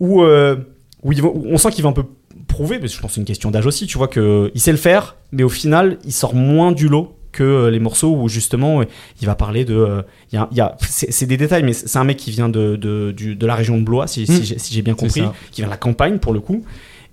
où, 0.00 0.22
euh, 0.22 0.56
où, 1.02 1.12
il 1.12 1.20
va- 1.22 1.28
où 1.28 1.44
on 1.50 1.58
sent 1.58 1.70
qu'il 1.70 1.82
va 1.82 1.90
un 1.90 1.92
peu 1.92 2.04
prouver, 2.46 2.78
parce 2.78 2.92
que 2.92 2.96
je 2.96 3.02
pense 3.02 3.10
que 3.10 3.14
c'est 3.16 3.20
une 3.20 3.26
question 3.26 3.50
d'âge 3.50 3.66
aussi, 3.66 3.86
tu 3.86 3.98
vois, 3.98 4.08
qu'il 4.08 4.50
sait 4.56 4.70
le 4.72 4.78
faire, 4.78 5.16
mais 5.32 5.42
au 5.42 5.48
final, 5.48 5.98
il 6.04 6.12
sort 6.12 6.34
moins 6.34 6.72
du 6.72 6.88
lot 6.88 7.16
que 7.32 7.66
les 7.66 7.80
morceaux 7.80 8.14
où 8.16 8.28
justement 8.28 8.82
il 9.20 9.26
va 9.26 9.34
parler 9.34 9.64
de. 9.64 9.74
euh, 9.74 10.02
y 10.32 10.36
a, 10.36 10.48
il 10.52 10.56
y 10.56 10.60
a- 10.60 10.76
c'est 10.88 11.26
des 11.26 11.36
détails, 11.36 11.64
mais 11.64 11.72
c'est 11.72 11.98
un 11.98 12.04
mec 12.04 12.16
qui 12.16 12.30
vient 12.30 12.48
de, 12.48 12.76
de, 12.76 13.10
du- 13.10 13.34
de 13.34 13.46
la 13.46 13.56
région 13.56 13.76
de 13.76 13.82
Blois, 13.82 14.06
si, 14.06 14.24
si 14.24 14.32
Mm. 14.32 14.42
j'ai- 14.44 14.58
si 14.60 14.82
bien 14.82 14.94
compris, 14.94 15.20
qui 15.50 15.60
vient 15.62 15.66
de 15.66 15.70
la 15.72 15.76
campagne 15.76 16.18
pour 16.18 16.32
le 16.32 16.38
coup. 16.40 16.64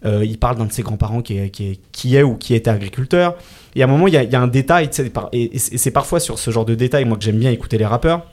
Euh, 0.03 0.25
il 0.25 0.39
parle 0.39 0.58
d'un 0.58 0.65
de 0.65 0.72
ses 0.72 0.81
grands-parents 0.81 1.22
qui 1.22 1.38
est, 1.38 1.50
qui, 1.50 1.72
est, 1.72 1.79
qui 1.91 2.15
est 2.15 2.24
ou 2.24 2.36
qui 2.36 2.55
était 2.55 2.72
agriculteur. 2.72 3.36
Et 3.75 3.84
à 3.84 3.86
un 3.86 3.88
moment, 3.88 4.08
il 4.08 4.13
y 4.13 4.17
a, 4.17 4.24
il 4.24 4.31
y 4.31 4.36
a 4.36 4.41
un 4.41 4.48
détail, 4.48 4.89
et, 5.31 5.58
c'est 5.58 5.91
parfois 5.91 6.20
sur 6.20 6.39
ce 6.39 6.50
genre 6.51 6.65
de 6.65 6.75
détails, 6.75 7.05
moi, 7.05 7.17
que 7.17 7.24
j'aime 7.24 7.38
bien 7.38 7.51
écouter 7.51 7.77
les 7.77 7.86
rappeurs. 7.86 8.25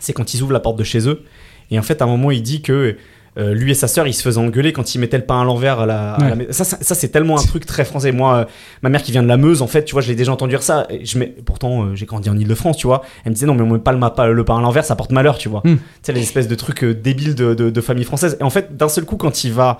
c'est 0.00 0.12
quand 0.12 0.34
ils 0.34 0.42
ouvrent 0.42 0.52
la 0.52 0.60
porte 0.60 0.78
de 0.78 0.84
chez 0.84 1.06
eux. 1.08 1.22
Et 1.70 1.78
en 1.78 1.82
fait, 1.82 2.00
à 2.00 2.04
un 2.04 2.08
moment, 2.08 2.30
il 2.30 2.42
dit 2.42 2.62
que 2.62 2.96
euh, 3.36 3.52
lui 3.52 3.72
et 3.72 3.74
sa 3.74 3.88
sœur, 3.88 4.06
ils 4.06 4.14
se 4.14 4.22
faisaient 4.22 4.38
engueuler 4.38 4.72
quand 4.72 4.94
ils 4.94 4.98
mettaient 4.98 5.18
le 5.18 5.24
pain 5.24 5.40
à 5.40 5.44
l'envers 5.44 5.80
à 5.80 5.86
la, 5.86 6.14
à 6.14 6.28
la 6.30 6.36
Ouais. 6.36 6.46
Ça, 6.50 6.64
ça, 6.64 6.78
ça, 6.80 6.94
c'est 6.94 7.08
tellement 7.08 7.38
un 7.38 7.42
truc 7.42 7.66
très 7.66 7.84
français. 7.84 8.12
Moi, 8.12 8.34
euh, 8.34 8.44
ma 8.82 8.88
mère 8.88 9.02
qui 9.02 9.12
vient 9.12 9.22
de 9.22 9.28
la 9.28 9.36
Meuse, 9.36 9.60
en 9.60 9.66
fait, 9.66 9.84
tu 9.84 9.92
vois, 9.92 10.02
je 10.02 10.08
l'ai 10.08 10.14
déjà 10.14 10.32
entendu 10.32 10.50
dire 10.50 10.62
ça. 10.62 10.86
Et 10.88 11.04
je 11.04 11.18
mets, 11.18 11.34
pourtant, 11.44 11.84
euh, 11.84 11.94
j'ai 11.94 12.06
grandi 12.06 12.30
en 12.30 12.38
Ile-de-France, 12.38 12.76
tu 12.76 12.86
vois. 12.86 13.02
Elle 13.24 13.30
me 13.30 13.34
disait 13.34 13.46
non, 13.46 13.54
mais 13.54 13.62
on 13.62 13.70
met 13.70 13.78
pas 13.78 13.92
le, 13.92 14.44
pain 14.44 14.58
à 14.58 14.60
l'envers, 14.60 14.84
ça 14.84 14.94
porte 14.94 15.10
malheur, 15.10 15.36
tu 15.36 15.48
vois. 15.48 15.62
Hmm. 15.64 15.76
Tu 15.76 15.82
sais, 16.02 16.12
les 16.12 16.22
espèces 16.22 16.48
de 16.48 16.54
trucs 16.54 16.84
débiles 16.84 17.34
de, 17.34 17.54
de, 17.54 17.70
de 17.70 17.80
famille 17.80 18.04
française. 18.04 18.36
Et 18.40 18.44
en 18.44 18.50
fait, 18.50 18.76
d'un 18.76 18.88
seul 18.88 19.04
coup, 19.04 19.16
quand 19.16 19.42
il 19.42 19.52
va 19.52 19.78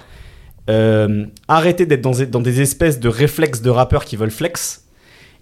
euh, 0.70 1.26
arrêter 1.48 1.86
d'être 1.86 2.00
dans, 2.00 2.12
dans 2.30 2.40
des 2.40 2.60
espèces 2.60 3.00
de 3.00 3.08
réflexes 3.08 3.60
de 3.60 3.70
rappeurs 3.70 4.04
qui 4.04 4.16
veulent 4.16 4.30
flex 4.30 4.84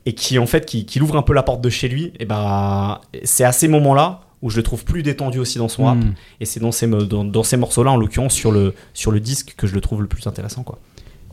et 0.04 0.14
qui 0.14 0.38
en 0.38 0.46
fait 0.46 0.66
qui, 0.66 0.84
qui 0.84 1.00
ouvre 1.00 1.16
un 1.16 1.22
peu 1.22 1.32
la 1.32 1.42
porte 1.42 1.60
de 1.60 1.70
chez 1.70 1.88
lui 1.88 2.12
et 2.18 2.24
ben 2.24 3.00
c'est 3.22 3.44
à 3.44 3.52
ces 3.52 3.68
moments 3.68 3.94
là 3.94 4.22
où 4.42 4.50
je 4.50 4.56
le 4.56 4.64
trouve 4.64 4.84
plus 4.84 5.04
détendu 5.04 5.38
aussi 5.38 5.58
dans 5.58 5.68
son 5.68 5.84
rap 5.84 5.98
Hmm. 5.98 6.14
et 6.40 6.44
c'est 6.44 6.58
dans 6.58 6.72
ces 6.72 6.88
dans, 6.88 7.24
dans 7.24 7.42
ces 7.44 7.56
morceaux 7.56 7.84
là 7.84 7.92
en 7.92 7.96
l'occurrence 7.96 8.34
sur 8.34 8.50
le 8.50 8.74
sur 8.94 9.12
le 9.12 9.20
disque 9.20 9.54
que 9.56 9.68
je 9.68 9.74
le 9.74 9.80
trouve 9.80 10.00
le 10.00 10.08
plus 10.08 10.26
intéressant 10.26 10.64
quoi 10.64 10.78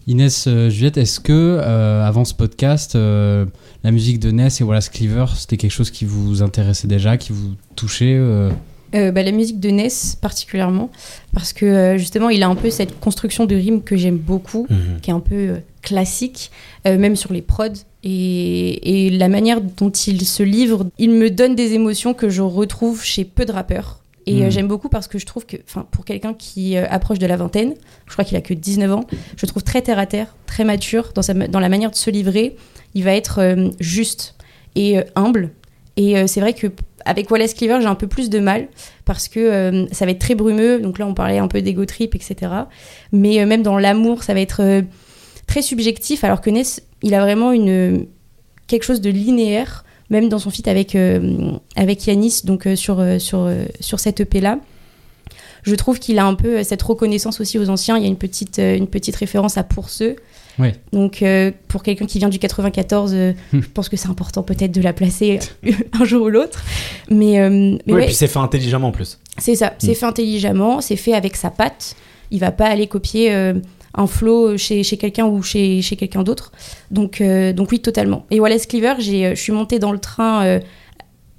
Inès, 0.08 0.46
euh, 0.48 0.70
Juliette, 0.72 0.98
est-ce 0.98 1.20
que 1.20 1.32
euh, 1.34 2.04
avant 2.04 2.26
ce 2.26 2.34
podcast, 2.34 2.96
euh, 2.96 3.46
la 3.84 3.92
musique 3.92 4.20
de 4.20 4.32
Ness 4.32 4.60
et 4.60 4.64
Wallace 4.64 4.90
Cleaver, 4.90 5.26
c'était 5.36 5.58
quelque 5.58 5.72
chose 5.72 5.92
qui 5.92 6.04
vous 6.04 6.42
intéressait 6.42 6.88
déjà, 6.88 7.16
qui 7.18 7.32
vous 7.32 7.54
touchait 7.76 8.20
euh, 8.96 9.12
bah, 9.12 9.24
la 9.24 9.32
musique 9.32 9.60
de 9.60 9.70
Ness 9.70 10.16
particulièrement, 10.20 10.90
parce 11.34 11.54
que 11.54 11.66
euh, 11.66 11.98
justement, 11.98 12.30
il 12.30 12.44
a 12.44 12.48
un 12.48 12.56
peu 12.56 12.70
cette 12.70 13.00
construction 13.00 13.46
de 13.46 13.56
rime 13.56 13.82
que 13.84 13.96
j'aime 13.98 14.18
beaucoup, 14.18 14.68
qui 15.02 15.10
est 15.10 15.14
un 15.14 15.20
peu 15.20 15.36
euh, 15.36 15.58
classique, 15.82 16.52
même 16.86 17.16
sur 17.16 17.34
les 17.34 17.42
prods. 17.42 17.68
Et, 18.04 19.06
et 19.08 19.10
la 19.10 19.28
manière 19.28 19.60
dont 19.62 19.90
il 19.90 20.26
se 20.26 20.42
livre, 20.44 20.88
il 20.98 21.12
me 21.12 21.30
donne 21.30 21.56
des 21.56 21.74
émotions 21.74 22.14
que 22.14 22.30
je 22.30 22.42
retrouve 22.42 23.04
chez 23.04 23.26
peu 23.26 23.46
de 23.46 23.52
rappeurs. 23.52 24.00
Et 24.26 24.44
Mhm. 24.44 24.52
j'aime 24.52 24.68
beaucoup 24.68 24.90
parce 24.90 25.08
que 25.08 25.18
je 25.20 25.26
trouve 25.26 25.46
que, 25.46 25.58
enfin, 25.68 25.86
pour 25.92 26.06
quelqu'un 26.06 26.34
qui 26.34 26.78
approche 26.78 27.20
de 27.20 27.26
la 27.28 27.36
vingtaine, 27.36 27.74
je 28.08 28.14
crois 28.14 28.24
qu'il 28.24 28.38
a 28.38 28.42
que 28.42 28.54
19 28.54 28.92
ans, 28.94 29.06
je 29.38 29.46
trouve 29.46 29.64
très 29.64 29.82
terre 29.82 30.00
à 30.00 30.06
terre, 30.06 30.36
très 30.46 30.64
mature 30.64 31.12
dans, 31.16 31.22
sa, 31.22 31.34
dans 31.34 31.60
la 31.60 31.70
manière 31.70 31.92
de 31.92 31.96
se 31.96 32.10
livrer. 32.10 32.56
Il 32.94 33.04
va 33.04 33.14
être 33.14 33.56
juste 33.80 34.36
et 34.76 34.98
humble. 35.16 35.52
Et 35.98 36.28
c'est 36.28 36.40
vrai 36.42 36.54
que 36.54 36.68
avec 37.06 37.30
Wallace 37.32 37.54
Cleaver, 37.54 37.82
j'ai 37.82 37.88
un 37.88 37.96
peu 37.96 38.08
plus 38.08 38.30
de 38.30 38.40
mal 38.40 38.68
parce 39.06 39.28
que 39.28 39.40
euh, 39.40 39.86
ça 39.92 40.06
va 40.06 40.12
être 40.12 40.20
très 40.20 40.36
brumeux. 40.36 40.80
Donc 40.80 41.00
là, 41.00 41.08
on 41.08 41.14
parlait 41.14 41.38
un 41.38 41.48
peu 41.48 41.62
d'ego 41.62 41.86
trip, 41.86 42.16
etc. 42.16 42.52
Mais 43.12 43.42
euh, 43.42 43.46
même 43.46 43.64
dans 43.64 43.78
l'amour, 43.78 44.24
ça 44.24 44.34
va 44.34 44.42
être 44.42 44.62
euh, 44.62 44.82
très 45.48 45.62
subjectif. 45.62 46.24
Alors 46.24 46.42
que 46.42 46.50
Ness, 46.50 46.82
il 47.02 47.14
a 47.14 47.22
vraiment 47.22 47.52
une 47.52 48.08
quelque 48.68 48.84
chose 48.84 49.02
de 49.02 49.10
linéaire, 49.10 49.84
même 50.10 50.30
dans 50.30 50.40
son 50.40 50.52
feat 50.52 50.68
avec 50.68 50.96
avec 51.76 52.06
Yanis, 52.06 52.42
donc 52.44 52.68
sur 52.76 53.04
sur 53.20 53.52
sur 53.80 54.00
cette 54.00 54.20
EP 54.20 54.42
là. 54.42 54.60
Je 55.70 55.76
trouve 55.76 56.00
qu'il 56.00 56.18
a 56.20 56.26
un 56.26 56.34
peu 56.34 56.58
euh, 56.60 56.64
cette 56.64 56.82
reconnaissance 56.82 57.40
aussi 57.40 57.60
aux 57.60 57.70
anciens. 57.70 57.98
Il 57.98 58.04
y 58.04 58.06
a 58.06 58.10
une 58.10 58.18
petite 58.18 58.60
euh, 58.60 58.76
une 58.76 58.88
petite 58.88 59.16
référence 59.16 59.58
à 59.58 59.64
pour 59.64 59.90
ceux. 59.90 60.16
Ouais. 60.58 60.76
Donc 60.92 61.22
euh, 61.22 61.52
pour 61.68 61.84
quelqu'un 61.84 62.06
qui 62.06 62.20
vient 62.20 62.28
du 62.30 62.40
94, 62.40 63.14
euh, 63.14 63.34
Hmm. 63.54 63.62
je 63.62 63.68
pense 63.74 63.88
que 63.88 63.96
c'est 63.98 64.10
important 64.10 64.44
peut-être 64.44 64.72
de 64.72 64.82
la 64.82 64.92
placer 64.94 65.40
un 65.94 66.04
jour 66.06 66.26
ou 66.26 66.30
l'autre. 66.30 66.64
Mais, 67.10 67.40
euh, 67.40 67.78
ouais, 67.88 68.04
et 68.04 68.06
puis 68.08 68.16
c'est 68.16 68.28
fait 68.28 68.40
intelligemment 68.40 68.88
en 68.88 68.92
plus 68.92 69.20
c'est 69.38 69.56
ça, 69.56 69.74
c'est 69.78 69.94
fait 69.94 70.06
intelligemment, 70.06 70.82
c'est 70.82 70.98
fait 70.98 71.14
avec 71.14 71.38
sa 71.38 71.50
patte. 71.50 71.96
Il 72.30 72.40
va 72.40 72.52
pas 72.52 72.66
aller 72.66 72.88
copier 72.88 73.34
euh, 73.34 73.54
un 73.96 74.06
flow 74.06 74.58
chez, 74.58 74.84
chez 74.84 74.98
quelqu'un 74.98 75.26
ou 75.26 75.42
chez, 75.42 75.82
chez 75.82 75.96
quelqu'un 75.96 76.24
d'autre. 76.24 76.52
Donc, 76.92 77.22
euh, 77.22 77.54
donc 77.54 77.72
oui, 77.72 77.80
totalement. 77.80 78.26
Et 78.32 78.40
Wallace 78.42 78.66
Cleaver, 78.68 78.96
j'ai, 79.00 79.36
je 79.36 79.42
suis 79.42 79.54
montée 79.54 79.80
dans 79.80 79.92
le 79.94 80.00
train 80.00 80.44
euh, 80.44 80.60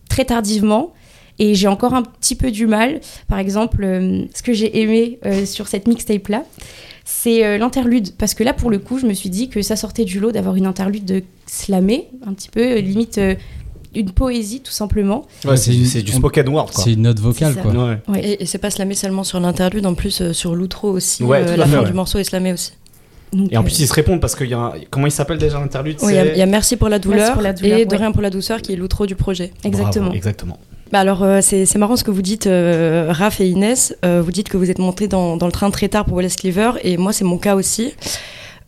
très 0.08 0.24
tardivement 0.24 0.92
et 1.40 1.54
j'ai 1.56 1.66
encore 1.66 1.94
un 1.94 2.02
petit 2.02 2.36
peu 2.36 2.50
du 2.52 2.66
mal. 2.68 3.00
Par 3.26 3.38
exemple, 3.40 3.82
euh, 3.82 4.24
ce 4.34 4.42
que 4.42 4.52
j'ai 4.52 4.80
aimé 4.80 5.18
euh, 5.26 5.44
sur 5.46 5.66
cette 5.66 5.88
mixtape-là, 5.88 6.44
c'est 7.04 7.44
euh, 7.44 7.58
l'interlude. 7.58 8.14
Parce 8.16 8.34
que 8.34 8.44
là, 8.44 8.52
pour 8.52 8.70
le 8.70 8.78
coup, 8.78 8.98
je 9.00 9.06
me 9.06 9.14
suis 9.14 9.30
dit 9.30 9.48
que 9.48 9.62
ça 9.62 9.74
sortait 9.74 10.04
du 10.04 10.20
lot 10.20 10.30
d'avoir 10.30 10.54
une 10.54 10.66
interlude 10.66 11.04
de 11.04 11.22
slammer, 11.46 12.06
un 12.26 12.32
petit 12.34 12.48
peu, 12.50 12.76
limite 12.78 13.18
euh, 13.18 13.34
une 13.94 14.12
poésie, 14.12 14.60
tout 14.60 14.70
simplement. 14.70 15.26
ouais, 15.44 15.56
c'est 15.56 16.02
du 16.02 16.12
spoken 16.12 16.48
word 16.48 16.70
quoi 16.72 16.84
C'est 16.84 16.92
une 16.92 17.02
note 17.02 17.18
vocale, 17.18 17.56
quoi. 17.56 17.72
ouais. 17.72 17.96
Ouais. 18.06 18.24
Et, 18.24 18.42
et 18.42 18.46
c'est 18.46 18.58
pas 18.58 18.70
slamé 18.70 18.94
seulement 18.94 19.24
sur 19.24 19.40
l'interlude, 19.40 19.84
en 19.86 19.94
plus 19.94 20.20
euh, 20.20 20.32
sur 20.32 20.54
l'outro 20.54 20.90
aussi. 20.90 21.24
Euh, 21.24 21.56
la 21.56 21.66
fin 21.66 21.80
ouais. 21.80 21.86
du 21.86 21.92
morceau 21.92 22.18
est 22.18 22.24
slamée 22.24 22.52
aussi. 22.52 22.72
Donc, 23.32 23.52
et 23.52 23.56
en 23.56 23.60
euh, 23.60 23.64
plus 23.64 23.78
ils 23.80 23.86
se 23.88 23.92
répondent 23.94 24.20
parce 24.20 24.34
qu'il 24.36 24.48
y 24.48 24.54
a 24.54 24.58
un- 24.58 24.72
comment 24.90 25.06
il 25.06 25.12
s'appelle 25.12 25.38
déjà 25.38 25.58
l'interlude? 25.60 25.96
Il 26.02 26.10
y 26.14 26.18
a- 26.18 26.36
y, 26.36 26.46
Merci 26.48 26.76
pour 26.76 26.88
la 26.88 26.98
douleur, 26.98 27.32
pour 27.32 27.42
la 27.42 27.52
douleur, 27.52 27.78
et 27.78 27.84
De 27.86 27.96
rien 27.96 28.12
pour 28.12 28.22
la 28.22 28.30
douceur 28.30 28.60
qui 28.60 28.72
est 28.72 28.76
l'outro 28.76 29.06
du 29.06 29.14
projet. 29.16 29.52
exactement. 29.64 30.04
Bravo, 30.06 30.16
exactement 30.16 30.58
Bah 30.92 30.98
alors 31.00 31.22
euh, 31.22 31.40
c'est 31.40 31.76
marrant 31.76 31.96
ce 31.96 32.02
que 32.02 32.10
vous 32.10 32.22
dites, 32.22 32.48
euh, 32.48 33.12
Raph 33.12 33.40
et 33.40 33.48
Inès. 33.48 33.96
Euh, 34.04 34.20
vous 34.22 34.32
dites 34.32 34.48
que 34.48 34.56
vous 34.56 34.70
êtes 34.70 34.80
montés 34.80 35.06
dans, 35.06 35.36
dans 35.36 35.46
le 35.46 35.52
train 35.52 35.70
très 35.70 35.88
tard 35.88 36.04
pour 36.04 36.16
Wallace 36.16 36.34
Cleaver 36.34 36.72
et 36.82 36.96
moi 36.96 37.12
c'est 37.12 37.24
mon 37.24 37.38
cas 37.38 37.54
aussi. 37.54 37.94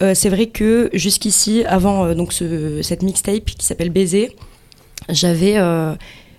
Euh, 0.02 0.14
c'est 0.14 0.28
vrai 0.28 0.46
que 0.46 0.90
jusqu'ici, 0.92 1.64
avant 1.64 2.04
euh, 2.04 2.14
donc 2.14 2.32
ce, 2.32 2.82
cette 2.82 3.02
mixtape 3.02 3.44
qui 3.44 3.64
s'appelle 3.64 3.90
Baiser, 3.90 4.36
j'avais 5.08 5.58
euh, 5.58 5.94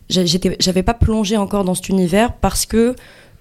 j'avais 0.09 0.83
pas 0.83 0.93
plongé 0.93 1.37
encore 1.37 1.63
dans 1.63 1.73
cet 1.73 1.89
univers 1.89 2.33
parce 2.33 2.65
que 2.65 2.95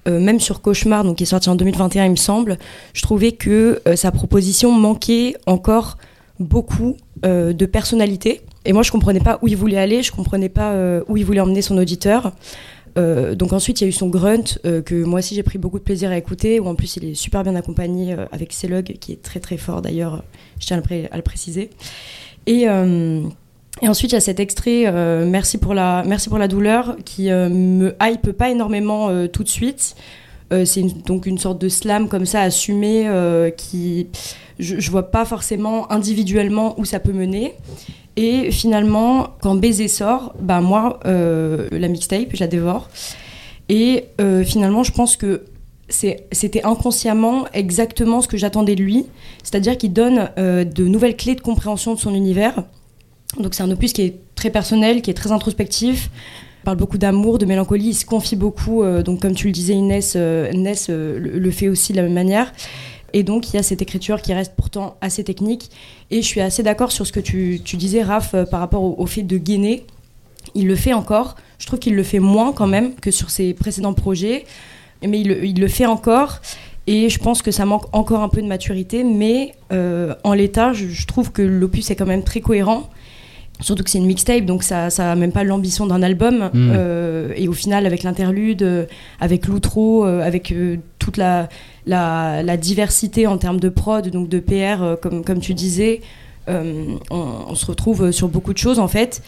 même 0.07 0.41
sur 0.41 0.63
Cauchemar, 0.63 1.05
donc 1.05 1.19
qui 1.19 1.23
est 1.25 1.27
sorti 1.27 1.49
en 1.49 1.55
2021 1.55 2.07
il 2.07 2.11
me 2.13 2.17
semble, 2.17 2.59
je 2.93 3.03
trouvais 3.03 3.33
que 3.33 3.81
sa 3.95 4.11
proposition 4.11 4.73
manquait 4.73 5.37
encore 5.47 5.97
beaucoup 6.41 6.97
de 7.23 7.67
personnalité. 7.67 8.41
Et 8.65 8.73
moi, 8.73 8.83
je 8.83 8.91
comprenais 8.91 9.21
pas 9.21 9.39
où 9.43 9.49
il 9.49 9.57
voulait 9.57 9.79
aller, 9.79 10.03
je 10.03 10.13
comprenais 10.13 10.49
pas 10.49 10.73
euh, 10.73 11.03
où 11.09 11.17
il 11.17 11.25
voulait 11.25 11.41
emmener 11.41 11.63
son 11.63 11.77
auditeur. 11.79 12.33
Euh, 12.99 13.35
donc 13.35 13.53
ensuite, 13.53 13.81
il 13.81 13.85
y 13.85 13.87
a 13.87 13.89
eu 13.89 13.93
son 13.93 14.09
Grunt, 14.09 14.59
euh, 14.67 14.83
que 14.83 15.03
moi 15.05 15.21
aussi 15.21 15.35
j'ai 15.35 15.43
pris 15.43 15.59
beaucoup 15.59 15.79
de 15.79 15.85
plaisir 15.85 16.11
à 16.11 16.17
écouter, 16.17 16.61
où 16.61 16.67
en 16.67 16.75
plus 16.75 16.97
il 16.97 17.05
est 17.05 17.15
super 17.15 17.43
bien 17.43 17.55
accompagné 17.55 18.13
euh, 18.13 18.27
avec 18.33 18.53
Celug, 18.53 18.97
qui 19.01 19.13
est 19.13 19.23
très 19.23 19.41
très 19.41 19.57
fort 19.57 19.83
d'ailleurs, 19.83 20.23
je 20.61 20.67
tiens 20.67 20.83
à 21.11 21.17
le, 21.17 21.23
préciser. 21.23 21.71
Et, 22.47 22.69
ensuite, 22.69 24.13
il 24.13 24.15
y 24.15 24.19
a 24.19 24.21
cet 24.21 24.41
extrait 24.41 24.91
Merci, 25.27 25.59
pour 25.59 25.75
la, 25.75 26.03
Merci 26.07 26.29
pour 26.29 26.39
la 26.39 26.49
douleur, 26.49 26.97
qui 27.05 27.31
me 27.31 27.95
hype 28.03 28.33
pas 28.33 28.51
énormément 28.51 29.27
tout 29.29 29.45
de 29.45 29.49
suite. 29.49 29.95
C'est 30.51 30.83
donc 31.07 31.27
une 31.27 31.39
sorte 31.39 31.61
de 31.61 31.69
slam 31.69 32.09
comme 32.09 32.27
ça 32.27 32.43
assumé 32.43 33.09
qui 33.57 34.09
je, 34.59 34.79
je 34.79 34.91
vois 34.91 35.11
pas 35.11 35.25
forcément 35.25 35.91
individuellement 35.91 36.79
où 36.79 36.85
ça 36.85 37.01
peut 37.01 37.13
mener. 37.13 37.55
Et 38.17 38.51
finalement, 38.51 39.29
quand 39.41 39.55
Baiser 39.55 39.89
sort, 39.89 40.35
bah 40.39 40.61
moi, 40.61 41.01
euh, 41.07 41.69
la 41.73 41.89
mixtape, 41.89 42.29
je 42.35 42.41
la 42.41 42.47
dévore. 42.47 42.91
Et 43.69 44.05
euh, 44.21 44.45
finalement, 44.45 44.83
je 44.83 44.93
pense 44.93 45.17
que 45.17 45.45
c'était 45.89 46.65
inconsciemment 46.65 47.45
exactement 47.53 48.23
ce 48.23 48.29
que 48.29 48.37
j'attendais 48.37 48.75
de 48.75 48.83
lui. 48.83 49.07
C'est-à-dire 49.43 49.77
qu'il 49.77 49.93
donne 49.93 50.31
euh, 50.39 50.65
de 50.65 50.85
nouvelles 50.85 51.17
clés 51.17 51.35
de 51.35 51.41
compréhension 51.41 51.95
de 51.95 51.99
son 51.99 52.15
univers. 52.15 52.65
Donc 53.39 53.55
c'est 53.55 53.63
un 53.63 53.71
opus 53.71 53.93
qui 53.93 54.03
est 54.03 54.17
très 54.35 54.51
personnel, 54.51 55.03
qui 55.03 55.11
est 55.11 55.15
très 55.15 55.33
introspectif. 55.33 56.11
Il 56.61 56.65
parle 56.65 56.77
beaucoup 56.77 56.99
d'amour, 56.99 57.39
de 57.39 57.45
mélancolie, 57.45 57.89
il 57.89 57.95
se 57.95 58.07
confie 58.07 58.37
beaucoup. 58.37 58.85
donc 59.03 59.21
comme 59.21 59.35
tu 59.35 59.49
le 59.49 59.53
disais, 59.53 59.75
Inès, 59.75 60.17
le, 60.17 61.19
le 61.19 61.51
fait 61.51 61.69
aussi 61.69 61.93
de 61.93 61.97
la 61.97 62.05
même 62.05 62.13
manière. 62.13 62.53
Et 63.13 63.23
donc 63.23 63.51
il 63.53 63.57
y 63.57 63.59
a 63.59 63.63
cette 63.63 63.83
écriture 63.83 64.23
qui 64.23 64.33
reste 64.33 64.55
pourtant 64.57 64.97
assez 65.01 65.25
technique. 65.25 65.71
Et 66.11 66.23
je 66.23 66.27
suis 66.27 66.41
assez 66.41 66.63
d'accord 66.63 66.93
sur 66.93 67.07
ce 67.07 67.13
que 67.13 67.21
tu, 67.21 67.61
tu 67.65 67.77
disais, 67.77 68.03
Raph, 68.03 68.35
euh, 68.35 68.45
par 68.45 68.61
rapport 68.61 68.83
au, 68.83 68.95
au 68.99 69.07
fait 69.07 69.23
de 69.23 69.37
gainer. 69.39 69.85
Il 70.55 70.67
le 70.67 70.75
fait 70.77 70.93
encore. 70.93 71.37
Je 71.59 71.67
trouve 71.67 71.79
qu'il 71.79 71.95
le 71.95 72.03
fait 72.03 72.19
moins 72.19 72.53
quand 72.53 72.67
même 72.67 72.95
que 72.97 73.11
sur 73.11 73.31
ses 73.31 73.55
précédents 73.55 73.95
projets. 73.95 74.45
Mais 75.07 75.21
il, 75.21 75.29
le- 75.29 75.45
il 75.45 75.61
le 75.61 75.69
fait 75.69 75.87
encore. 75.87 76.41
Et 76.89 77.09
je 77.09 77.19
pense 77.19 77.43
que 77.43 77.51
ça 77.53 77.65
manque 77.65 77.85
encore 77.93 78.23
un 78.23 78.29
peu 78.29 78.43
de 78.43 78.47
maturité. 78.49 79.05
Mais 79.05 79.53
euh, 79.73 80.15
en 80.25 80.33
l'état, 80.33 80.73
je, 80.73 80.89
je 80.89 81.07
trouve 81.07 81.31
que 81.33 81.43
l'opus 81.43 81.91
est 81.91 81.97
quand 81.97 82.07
même 82.07 82.25
très 82.25 82.41
cohérent. 82.41 82.89
Surtout 83.61 83.85
que 83.85 83.91
c'est 83.91 83.99
une 83.99 84.07
mixtape, 84.07 84.45
donc 84.45 84.65
ça 84.65 84.89
n'a 84.99 85.15
même 85.15 85.31
pas 85.31 85.45
l'ambition 85.45 85.87
d'un 85.87 86.03
album. 86.03 86.51
Mm. 86.53 86.73
Euh, 86.75 87.33
et 87.37 87.47
au 87.47 87.53
final, 87.53 87.87
avec 87.87 88.03
l'interlude, 88.03 88.63
euh, 88.63 88.87
avec 89.21 89.47
l'outro, 89.47 90.03
avec 90.05 90.53
toute 90.99 91.17
la, 91.17 91.49
la, 91.87 92.43
la 92.43 92.57
diversité 92.57 93.27
en 93.27 93.39
termes 93.39 93.61
de 93.61 93.69
prod, 93.69 94.09
donc 94.09 94.29
de 94.29 94.39
PR, 94.41 94.83
euh, 94.83 94.97
comme, 94.97 95.25
comme 95.25 95.41
tu 95.41 95.55
disais, 95.55 96.01
euh, 96.49 96.97
on, 97.11 97.25
on 97.49 97.55
se 97.55 97.67
retrouve 97.67 98.11
sur 98.13 98.29
beaucoup 98.29 98.53
de 98.53 98.59
choses 98.59 98.79
en 98.79 98.89
fait. 98.89 99.23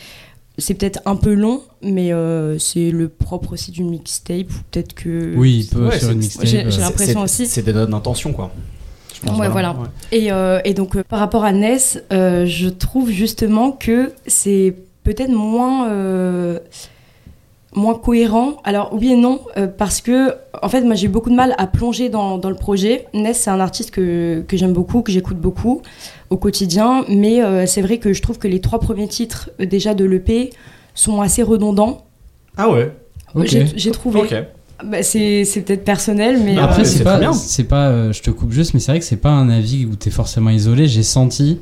C'est 0.56 0.74
peut-être 0.74 1.00
un 1.04 1.16
peu 1.16 1.34
long, 1.34 1.62
mais 1.82 2.12
euh, 2.12 2.58
c'est 2.60 2.92
le 2.92 3.08
propre 3.08 3.54
aussi 3.54 3.72
d'une 3.72 3.90
mixtape. 3.90 4.50
ou 4.50 4.54
Peut-être 4.70 4.94
que. 4.94 5.34
Oui, 5.36 5.64
il 5.64 5.66
peut 5.68 5.88
Ouais, 5.88 5.98
c'est- 5.98 6.12
une 6.12 6.18
mixtape. 6.18 6.46
j'ai- 6.46 6.64
euh, 6.66 6.70
j'ai 6.70 6.80
l'impression 6.80 7.26
C'est- 7.26 7.42
aussi. 7.42 7.46
c'est 7.52 7.62
des 7.62 7.72
notes 7.72 7.90
d'intention 7.90 8.32
quoi 8.32 8.52
Je 9.12 9.20
pense, 9.20 9.36
Ouais, 9.38 9.48
voilà. 9.48 9.74
Et, 10.12 10.30
euh, 10.30 10.60
et 10.64 10.72
donc, 10.74 10.94
euh, 10.94 11.02
par 11.08 11.18
rapport 11.18 11.44
à 11.44 11.50
Ness, 11.50 12.00
euh, 12.12 12.46
je 12.46 12.68
trouve 12.68 13.10
justement 13.10 13.72
que 13.72 14.12
c'est 14.28 14.76
peut-être 15.02 15.32
moins, 15.32 15.88
euh, 15.90 16.60
moins 17.74 17.94
cohérent. 17.94 18.56
Alors, 18.64 18.90
oui 18.92 19.12
et 19.12 19.16
non, 19.16 19.40
euh, 19.56 19.66
parce 19.66 20.00
que, 20.00 20.34
en 20.62 20.68
fait, 20.68 20.82
moi, 20.82 20.94
j'ai 20.94 21.06
eu 21.06 21.10
beaucoup 21.10 21.30
de 21.30 21.34
mal 21.34 21.54
à 21.58 21.66
plonger 21.66 22.08
dans, 22.08 22.38
dans 22.38 22.50
le 22.50 22.56
projet. 22.56 23.06
Ness, 23.14 23.40
c'est 23.40 23.50
un 23.50 23.60
artiste 23.60 23.90
que, 23.90 24.44
que 24.46 24.56
j'aime 24.56 24.72
beaucoup, 24.72 25.02
que 25.02 25.12
j'écoute 25.12 25.38
beaucoup 25.38 25.82
au 26.30 26.36
quotidien, 26.36 27.04
mais 27.08 27.42
euh, 27.42 27.66
c'est 27.66 27.82
vrai 27.82 27.98
que 27.98 28.12
je 28.12 28.22
trouve 28.22 28.38
que 28.38 28.48
les 28.48 28.60
trois 28.60 28.80
premiers 28.80 29.08
titres, 29.08 29.50
euh, 29.60 29.66
déjà 29.66 29.94
de 29.94 30.04
l'EP, 30.04 30.50
sont 30.94 31.20
assez 31.20 31.42
redondants. 31.42 32.06
ah 32.56 32.70
ouais. 32.70 32.92
J'ai 33.44 33.90
trouvé. 33.90 34.20
Ok. 34.20 34.34
Bah, 34.84 35.02
c'est 35.02 35.44
c'est 35.44 35.62
peut-être 35.62 35.84
personnel, 35.84 36.40
mais. 36.44 36.58
Après, 36.58 36.84
c'est 36.84 37.04
pas, 37.04 37.12
très 37.12 37.20
bien. 37.20 37.32
c'est 37.32 37.64
pas, 37.64 37.88
euh, 37.88 38.12
je 38.12 38.22
te 38.22 38.30
coupe 38.30 38.52
juste, 38.52 38.74
mais 38.74 38.80
c'est 38.80 38.92
vrai 38.92 38.98
que 38.98 39.04
c'est 39.04 39.16
pas 39.16 39.30
un 39.30 39.48
avis 39.48 39.86
où 39.86 39.94
t'es 39.94 40.10
forcément 40.10 40.50
isolé. 40.50 40.88
J'ai 40.88 41.02
senti, 41.02 41.58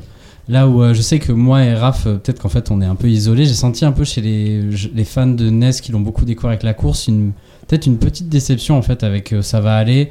là 0.48 0.68
où 0.68 0.82
euh, 0.82 0.94
je 0.94 1.02
sais 1.02 1.18
que 1.18 1.32
moi 1.32 1.62
et 1.64 1.74
Raph, 1.74 2.06
euh, 2.06 2.14
peut-être 2.16 2.40
qu'en 2.40 2.48
fait 2.48 2.70
on 2.70 2.80
est 2.80 2.86
un 2.86 2.94
peu 2.94 3.08
isolés, 3.08 3.44
j'ai 3.44 3.54
senti 3.54 3.84
un 3.84 3.92
peu 3.92 4.04
chez 4.04 4.20
les, 4.20 4.60
les 4.94 5.04
fans 5.04 5.26
de 5.26 5.50
NES 5.50 5.72
qui 5.82 5.92
l'ont 5.92 6.00
beaucoup 6.00 6.24
découvert 6.24 6.50
avec 6.50 6.62
la 6.62 6.74
course, 6.74 7.06
une, 7.08 7.32
peut-être 7.68 7.86
une 7.86 7.98
petite 7.98 8.28
déception 8.28 8.76
en 8.76 8.82
fait 8.82 9.02
avec 9.04 9.32
euh, 9.32 9.42
Ça 9.42 9.60
va 9.60 9.76
aller. 9.76 10.08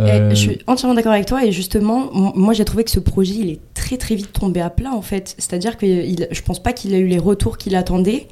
Eh, 0.00 0.28
je 0.30 0.34
suis 0.36 0.58
entièrement 0.68 0.94
d'accord 0.94 1.12
avec 1.12 1.26
toi 1.26 1.44
et 1.44 1.50
justement, 1.50 2.10
moi 2.12 2.54
j'ai 2.54 2.64
trouvé 2.64 2.84
que 2.84 2.90
ce 2.90 3.00
projet 3.00 3.34
il 3.34 3.50
est 3.50 3.60
très 3.74 3.96
très 3.96 4.14
vite 4.14 4.32
tombé 4.32 4.60
à 4.60 4.70
plat 4.70 4.92
en 4.92 5.02
fait. 5.02 5.34
C'est-à-dire 5.38 5.76
que 5.76 5.86
il, 5.86 6.28
je 6.30 6.42
pense 6.42 6.62
pas 6.62 6.72
qu'il 6.72 6.94
a 6.94 6.98
eu 6.98 7.08
les 7.08 7.18
retours 7.18 7.58
qu'il 7.58 7.74
attendait 7.74 8.28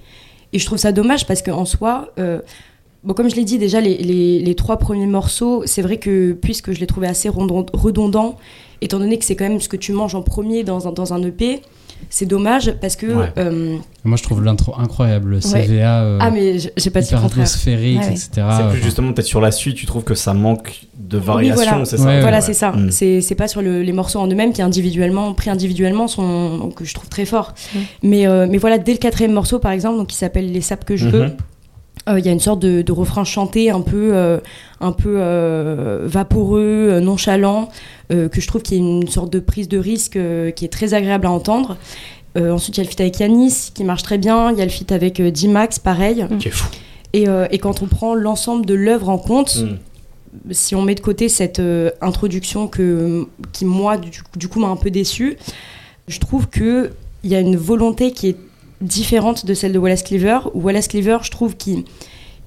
et 0.52 0.60
je 0.60 0.64
trouve 0.66 0.78
ça 0.78 0.92
dommage 0.92 1.26
parce 1.26 1.42
qu'en 1.42 1.64
soi, 1.64 2.12
bon, 3.02 3.14
comme 3.14 3.28
je 3.28 3.34
l'ai 3.34 3.44
dit 3.44 3.58
déjà, 3.58 3.80
les, 3.80 3.96
les- 3.96 4.38
les 4.38 4.54
trois 4.54 4.76
premiers 4.78 5.06
morceaux, 5.06 5.62
c'est 5.66 5.82
vrai 5.82 5.96
que 5.96 6.34
puisque 6.34 6.70
je 6.72 6.78
les 6.78 6.86
trouvais 6.86 7.08
assez 7.08 7.28
redondants, 7.28 8.36
étant 8.80 8.98
donné 8.98 9.18
que 9.18 9.24
c'est 9.24 9.36
quand 9.36 9.48
même 9.48 9.60
ce 9.60 9.68
que 9.68 9.76
tu 9.76 9.92
manges 9.92 10.14
en 10.14 10.22
premier 10.22 10.64
dans 10.64 10.86
un, 10.88 10.92
dans 10.92 11.12
un 11.12 11.22
EP, 11.22 11.62
c'est 12.10 12.26
dommage 12.26 12.72
parce 12.80 12.94
que. 12.96 13.06
Ouais. 13.06 13.32
euh, 13.38 13.76
Moi 14.04 14.16
je 14.18 14.22
trouve 14.22 14.44
l'intro 14.44 14.74
incroyable, 14.78 15.40
CVA, 15.40 16.02
euh, 16.02 16.18
ah, 16.20 16.30
mais 16.30 16.58
j'ai 16.58 16.90
pas 16.90 17.00
dit 17.00 17.08
hyper 17.08 17.24
atmosphérique, 17.24 18.00
Ouais, 18.00 18.08
etc. 18.08 18.28
C'est 18.58 18.68
plus 18.70 18.82
justement 18.82 19.12
peut-être 19.12 19.26
sur 19.26 19.40
la 19.40 19.50
suite, 19.50 19.76
tu 19.76 19.86
trouves 19.86 20.04
que 20.04 20.14
ça 20.14 20.34
manque 20.34 20.82
de 20.98 21.16
variation, 21.18 21.54
voilà. 21.64 21.84
c'est 21.86 21.96
ça 21.96 22.04
Ouais, 22.04 22.20
Voilà, 22.20 22.36
ouais. 22.38 22.42
c'est 22.42 22.52
ça. 22.54 22.72
Mm. 22.72 22.90
C'est 22.90 23.20
c'est 23.22 23.34
pas 23.34 23.48
sur 23.48 23.62
le- 23.62 23.82
les 23.82 23.92
morceaux 23.92 24.18
en 24.20 24.26
eux-mêmes 24.28 24.52
qui 24.52 24.60
individuellement, 24.60 25.32
pris 25.32 25.48
individuellement, 25.50 26.06
sont 26.06 26.70
que 26.76 26.84
je 26.84 26.92
trouve 26.94 27.08
très 27.08 27.24
forts. 27.24 27.54
Mm. 27.74 27.78
Mais 28.02 28.26
euh, 28.26 28.46
mais 28.50 28.58
voilà, 28.58 28.76
dès 28.78 28.92
le 28.92 28.98
quatrième 28.98 29.32
morceau 29.32 29.58
par 29.58 29.72
exemple, 29.72 29.96
donc 29.96 30.08
qui 30.08 30.16
s'appelle 30.16 30.52
Les 30.52 30.60
sapes 30.60 30.84
que 30.84 30.96
je 30.96 31.08
veux, 31.08 31.20
Mhm. 31.22 31.30
euh, 31.30 31.36
il 32.08 32.24
y 32.24 32.28
a 32.28 32.32
une 32.32 32.40
sorte 32.40 32.60
de, 32.60 32.82
de 32.82 32.92
refrain 32.92 33.24
chanté 33.24 33.70
un 33.70 33.80
peu 33.80 34.10
euh, 34.14 34.38
un 34.80 34.92
peu 34.92 35.16
euh, 35.18 36.02
vaporeux, 36.04 36.88
euh, 36.90 37.00
nonchalant, 37.00 37.68
euh, 38.12 38.28
que 38.28 38.40
je 38.40 38.46
trouve 38.46 38.62
qui 38.62 38.74
est 38.74 38.78
une 38.78 39.08
sorte 39.08 39.32
de 39.32 39.40
prise 39.40 39.68
de 39.68 39.78
risque 39.78 40.16
euh, 40.16 40.50
qui 40.52 40.64
est 40.64 40.72
très 40.72 40.94
agréable 40.94 41.26
à 41.26 41.30
entendre. 41.30 41.76
Euh, 42.36 42.52
ensuite, 42.52 42.76
il 42.76 42.80
y 42.80 42.82
a 42.82 42.84
le 42.84 42.90
feat 42.90 43.00
avec 43.00 43.18
Yanis 43.18 43.70
qui 43.74 43.82
marche 43.82 44.02
très 44.02 44.18
bien. 44.18 44.52
Il 44.52 44.58
y 44.58 44.62
a 44.62 44.64
le 44.64 44.70
feat 44.70 44.92
avec 44.92 45.20
euh, 45.20 45.30
D-Max, 45.30 45.78
pareil. 45.78 46.26
Qui 46.38 46.48
est 46.48 46.50
fou. 46.52 46.68
Et, 47.12 47.28
euh, 47.28 47.46
et 47.50 47.58
quand 47.58 47.82
on 47.82 47.86
prend 47.86 48.14
l'ensemble 48.14 48.66
de 48.66 48.74
l'œuvre 48.74 49.08
en 49.08 49.18
compte, 49.18 49.64
Mm. 49.64 50.52
si 50.52 50.74
on 50.74 50.82
met 50.82 50.94
de 50.94 51.00
côté 51.00 51.30
cette 51.30 51.60
euh, 51.60 51.90
introduction 52.02 52.68
que, 52.68 53.26
qui, 53.52 53.64
moi, 53.64 53.96
du, 53.96 54.10
du 54.36 54.48
coup, 54.48 54.60
m'a 54.60 54.68
un 54.68 54.76
peu 54.76 54.90
déçue, 54.90 55.38
je 56.08 56.20
trouve 56.20 56.48
qu'il 56.50 56.90
y 57.24 57.34
a 57.34 57.40
une 57.40 57.56
volonté 57.56 58.12
qui 58.12 58.28
est 58.28 58.36
différente 58.80 59.46
de 59.46 59.54
celle 59.54 59.72
de 59.72 59.78
Wallace 59.78 60.02
Cleaver. 60.02 60.38
Où 60.54 60.62
Wallace 60.62 60.88
Cleaver, 60.88 61.18
je 61.22 61.30
trouve 61.30 61.56
qu'il 61.56 61.84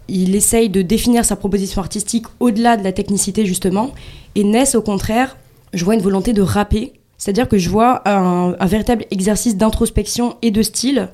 il 0.07 0.35
essaye 0.35 0.69
de 0.69 0.81
définir 0.81 1.23
sa 1.23 1.35
proposition 1.35 1.81
artistique 1.81 2.25
au-delà 2.39 2.77
de 2.77 2.83
la 2.83 2.91
technicité, 2.91 3.45
justement. 3.45 3.91
Et 4.35 4.43
Ness, 4.43 4.73
au 4.75 4.81
contraire, 4.81 5.37
je 5.73 5.85
vois 5.85 5.93
une 5.95 6.01
volonté 6.01 6.33
de 6.33 6.41
rapper. 6.41 6.93
C'est-à-dire 7.17 7.47
que 7.47 7.57
je 7.57 7.69
vois 7.69 8.01
un, 8.09 8.55
un 8.59 8.65
véritable 8.65 9.05
exercice 9.11 9.55
d'introspection 9.57 10.35
et 10.41 10.51
de 10.51 10.61
style. 10.63 11.09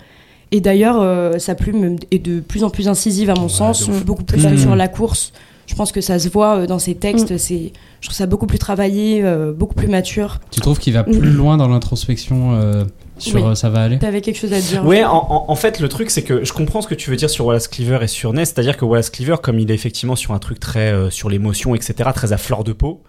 Et 0.51 0.61
d'ailleurs, 0.61 1.01
euh, 1.01 1.39
sa 1.39 1.55
plume 1.55 1.97
est 2.11 2.19
de 2.19 2.39
plus 2.39 2.63
en 2.63 2.69
plus 2.69 2.87
incisive, 2.87 3.29
à 3.29 3.33
mon 3.35 3.49
sens, 3.49 3.87
de 3.87 3.91
ouf. 3.91 4.05
beaucoup 4.05 4.23
plus 4.23 4.45
Mhm. 4.45 4.57
sur 4.57 4.75
la 4.75 4.87
course. 4.87 5.33
Je 5.65 5.73
pense 5.73 5.91
que 5.91 5.99
ça 5.99 6.19
se 6.19 6.29
voit 6.29 6.59
euh, 6.59 6.67
dans 6.67 6.77
ses 6.79 6.93
textes. 6.95 7.37
C'est, 7.37 7.73
je 7.99 8.07
trouve 8.07 8.15
ça 8.15 8.27
beaucoup 8.27 8.45
plus 8.45 8.59
travaillé, 8.59 9.23
euh, 9.23 9.51
beaucoup 9.51 9.73
plus 9.73 9.87
mature. 9.87 10.39
Tu 10.51 10.61
trouves 10.61 10.77
qu'il 10.79 10.93
va 10.93 11.03
plus 11.03 11.17
Mm. 11.19 11.35
loin 11.35 11.57
dans 11.57 11.67
l'introspection 11.67 12.51
euh, 12.53 12.85
sur 13.17 13.35
Oui. 13.35 13.43
euh, 13.43 13.55
Ça 13.55 13.69
va 13.69 13.83
aller 13.83 13.97
T'avais 13.99 14.21
quelque 14.21 14.37
chose 14.39 14.53
à 14.53 14.59
dire 14.59 14.85
Ouais, 14.85 15.03
en, 15.03 15.13
en- 15.15 15.45
en 15.47 15.55
fait, 15.55 15.79
le 15.79 15.87
truc, 15.89 16.09
c'est 16.09 16.23
que 16.23 16.43
je 16.43 16.53
comprends 16.53 16.81
ce 16.81 16.87
que 16.87 16.95
tu 16.95 17.09
veux 17.09 17.15
dire 17.15 17.29
sur 17.29 17.45
Wallace 17.45 17.67
Cleaver 17.67 17.99
et 18.03 18.07
sur 18.07 18.33
Ness. 18.33 18.49
C'est-à-dire 18.49 18.77
que 18.77 18.85
Wallace 18.85 19.09
Cleaver, 19.09 19.37
comme 19.41 19.59
il 19.59 19.71
est 19.71 19.73
effectivement 19.75 20.15
sur 20.15 20.31
un 20.33 20.39
truc 20.39 20.59
très 20.59 20.91
euh, 20.91 21.09
sur 21.09 21.29
l'émotion, 21.29 21.75
etc., 21.75 22.09
très 22.13 22.33
à 22.33 22.37
fleur 22.37 22.63
de 22.63 22.73
peau, 22.73 23.03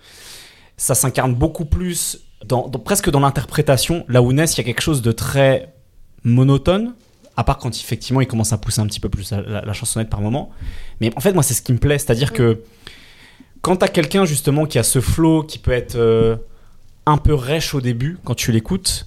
ça 0.76 0.94
s'incarne 0.94 1.35
beaucoup 1.35 1.64
plus 1.64 2.20
dans, 2.44 2.68
dans- 2.68 2.78
presque 2.78 3.11
dans 3.11 3.20
l'interprétation. 3.20 4.04
Là 4.09 4.22
où 4.22 4.33
Ness, 4.33 4.54
il 4.54 4.59
y 4.59 4.61
a 4.61 4.64
quelque 4.64 4.83
chose 4.83 5.02
de 5.02 5.12
très 5.12 5.72
monotone, 6.24 6.94
à 7.37 7.44
part 7.44 7.59
quand 7.59 7.74
effectivement 7.74 8.20
il 8.20 8.26
commence 8.26 8.52
à 8.52 8.59
pousser 8.59 8.80
un 8.80 8.87
petit 8.87 9.00
peu 9.00 9.09
plus 9.09 9.30
la, 9.30 9.40
la- 9.42 9.61
la 9.62 9.72
chansonnette 9.72 10.11
par 10.11 10.20
moment. 10.20 10.50
Mais 11.00 11.11
en 11.16 11.20
fait, 11.20 11.33
moi, 11.33 11.42
c'est 11.42 11.54
ce 11.54 11.62
qui 11.62 11.72
me 11.72 11.78
plaît. 11.78 11.98
C'est-à-dire 11.98 12.33
que 12.33 12.61
quand 13.62 13.76
t'as 13.76 13.88
quelqu'un 13.88 14.24
justement 14.24 14.66
qui 14.66 14.78
a 14.78 14.83
ce 14.83 15.00
flow, 15.00 15.42
qui 15.42 15.59
peut 15.59 15.72
être 15.72 15.96
euh, 15.96 16.37
un 17.07 17.16
peu 17.16 17.35
rêche 17.35 17.74
au 17.74 17.80
début 17.80 18.18
quand 18.24 18.35
tu 18.35 18.52
l'écoutes, 18.52 19.07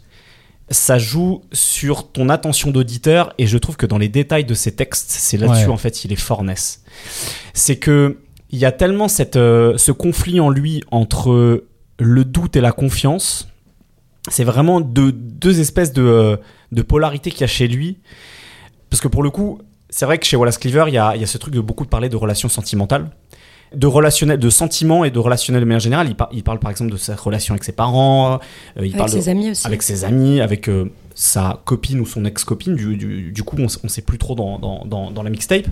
ça 0.71 0.97
joue 0.99 1.41
sur 1.51 2.12
ton 2.12 2.29
attention 2.29 2.71
d'auditeur 2.71 3.34
et 3.38 3.47
je 3.47 3.58
trouve 3.58 3.75
que 3.77 3.86
dans 3.86 3.97
les 3.97 4.10
détails 4.10 4.45
de 4.45 4.53
ces 4.53 4.75
textes, 4.75 5.10
c'est 5.10 5.38
là-dessus 5.38 5.65
Ouais. 5.65 5.71
en 5.73 5.77
fait 5.77 6.03
il 6.05 6.12
est 6.13 6.15
fort 6.19 6.43
Ness. 6.43 6.84
C'est 7.53 7.77
que 7.77 8.19
il 8.51 8.60
y 8.60 8.65
a 8.65 8.71
tellement 8.71 9.08
cette, 9.08 9.36
euh, 9.36 9.77
ce 9.77 9.91
conflit 9.91 10.39
en 10.39 10.49
lui 10.49 10.82
entre 10.91 11.65
le 11.99 12.25
doute 12.25 12.55
et 12.55 12.62
la 12.62 12.71
confiance. 12.71 13.47
C'est 14.29 14.43
vraiment 14.43 14.82
deux, 14.82 15.12
deux 15.12 15.60
espèces 15.60 15.93
de, 15.93 16.01
euh, 16.01 16.38
de 16.71 16.82
polarité 16.82 17.29
qu'il 17.32 17.41
y 17.41 17.43
a 17.43 17.47
chez 17.47 17.67
lui. 17.67 17.97
Parce 18.89 19.01
que 19.01 19.08
pour 19.08 19.21
le 19.23 19.29
coup, 19.29 19.60
c'est 19.89 20.05
vrai 20.05 20.17
que 20.17 20.25
chez 20.25 20.36
Wallace 20.36 20.58
Cleaver, 20.58 20.86
il 20.88 20.93
y 20.93 20.97
a, 20.97 21.15
il 21.15 21.21
y 21.21 21.23
a 21.23 21.27
ce 21.27 21.38
truc 21.38 21.53
de 21.53 21.62
beaucoup 21.62 21.86
parler 21.86 22.10
de 22.10 22.15
relations 22.15 22.49
sentimentales 22.49 23.10
de 23.75 23.88
relationnel, 23.88 24.39
de 24.39 24.49
sentiments 24.49 25.03
et 25.03 25.12
de 25.12 25.19
relationnel 25.19 25.62
de 25.62 25.65
manière 25.67 25.79
générale. 25.79 26.08
Il, 26.10 26.15
par- 26.15 26.29
il 26.32 26.43
parle 26.43 26.60
par 26.60 26.71
exemple 26.71 26.91
de 26.91 26.97
sa 26.97 27.15
relation 27.15 27.53
avec 27.53 27.63
ses 27.63 27.71
parents, 27.71 28.34
euh, 28.34 28.38
il 28.77 28.79
Avec 28.79 28.97
parle 28.97 29.12
de- 29.12 29.15
ses 29.21 29.29
amis 29.29 29.51
aussi. 29.51 29.67
avec 29.67 29.84
ses 29.84 30.03
amis, 30.05 30.41
avec 30.41 30.67
euh, 30.69 30.91
sa 31.15 31.62
copine 31.65 31.99
ou 31.99 32.05
son 32.05 32.25
ex-copine. 32.25 32.75
Du, 32.75 32.97
du, 32.97 33.32
du 33.32 33.43
coup, 33.43 33.58
on, 33.60 33.67
on 33.84 33.88
sait 33.88 34.01
plus 34.01 34.17
trop 34.17 34.34
dans, 34.36 34.58
dans, 34.60 34.86
dans, 34.86 35.12
dans 35.12 35.21
la 35.23 35.29
mixtape. 35.29 35.65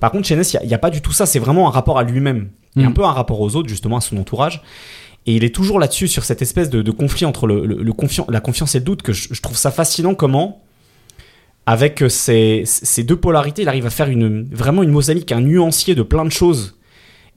Par 0.00 0.10
contre, 0.10 0.26
chez 0.26 0.34
Ness, 0.36 0.56
il 0.60 0.66
n'y 0.66 0.74
a, 0.74 0.78
pas 0.78 0.90
du 0.90 1.00
tout 1.02 1.12
ça. 1.12 1.24
C'est 1.26 1.38
vraiment 1.38 1.68
un 1.68 1.70
rapport 1.70 1.98
à 1.98 2.02
lui-même. 2.02 2.48
Et 2.76 2.80
Mm. 2.82 2.86
un 2.88 2.92
peu 2.92 3.04
un 3.04 3.12
rapport 3.12 3.40
aux 3.40 3.56
autres, 3.56 3.68
justement, 3.68 3.96
à 3.96 4.00
son 4.00 4.16
entourage. 4.18 4.62
Et 5.26 5.34
il 5.34 5.44
est 5.44 5.54
toujours 5.54 5.78
là-dessus, 5.78 6.08
sur 6.08 6.24
cette 6.24 6.42
espèce 6.42 6.68
de, 6.70 6.82
de 6.82 6.90
conflit 6.90 7.24
entre 7.26 7.46
le, 7.46 7.64
le- 7.64 7.82
la 8.28 8.40
confiance 8.40 8.74
et 8.74 8.78
le 8.80 8.84
doute, 8.84 9.02
que 9.02 9.12
je, 9.12 9.28
je 9.32 9.40
trouve 9.40 9.56
ça 9.56 9.70
fascinant 9.70 10.14
comment, 10.14 10.62
avec 11.64 12.02
euh, 12.02 12.08
ces, 12.08 12.62
ces 12.64 13.02
deux 13.02 13.16
polarités, 13.16 13.62
il 13.62 13.68
arrive 13.68 13.86
à 13.86 13.90
faire 13.90 14.08
une, 14.08 14.44
vraiment 14.52 14.82
une 14.82 14.90
mosaïque, 14.90 15.32
un 15.32 15.40
nuancier 15.40 15.94
de 15.94 16.02
plein 16.02 16.24
de 16.24 16.30
choses. 16.30 16.76